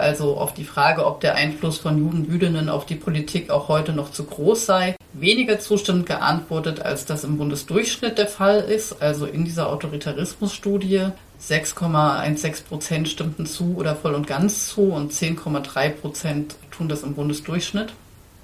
also 0.00 0.38
auf 0.38 0.54
die 0.54 0.64
Frage, 0.64 1.04
ob 1.04 1.20
der 1.20 1.34
Einfluss 1.34 1.76
von 1.76 1.98
Juden, 1.98 2.24
Jüdinnen 2.24 2.70
auf 2.70 2.86
die 2.86 2.94
Politik 2.94 3.50
auch 3.50 3.68
heute 3.68 3.92
noch 3.92 4.12
zu 4.12 4.24
groß 4.24 4.64
sei, 4.64 4.96
weniger 5.12 5.60
zustimmend 5.60 6.06
geantwortet, 6.06 6.80
als 6.80 7.04
das 7.04 7.22
im 7.22 7.36
Bundesdurchschnitt 7.36 8.16
der 8.16 8.28
Fall 8.28 8.60
ist. 8.60 9.02
Also 9.02 9.26
in 9.26 9.44
dieser 9.44 9.68
Autoritarismusstudie 9.68 11.08
6,16 11.38 12.64
Prozent 12.64 13.10
stimmten 13.10 13.44
zu 13.44 13.76
oder 13.76 13.94
voll 13.94 14.14
und 14.14 14.26
ganz 14.26 14.68
zu 14.68 14.84
und 14.84 15.12
10,3 15.12 15.90
Prozent 15.90 16.54
tun 16.70 16.88
das 16.88 17.02
im 17.02 17.12
Bundesdurchschnitt. 17.12 17.92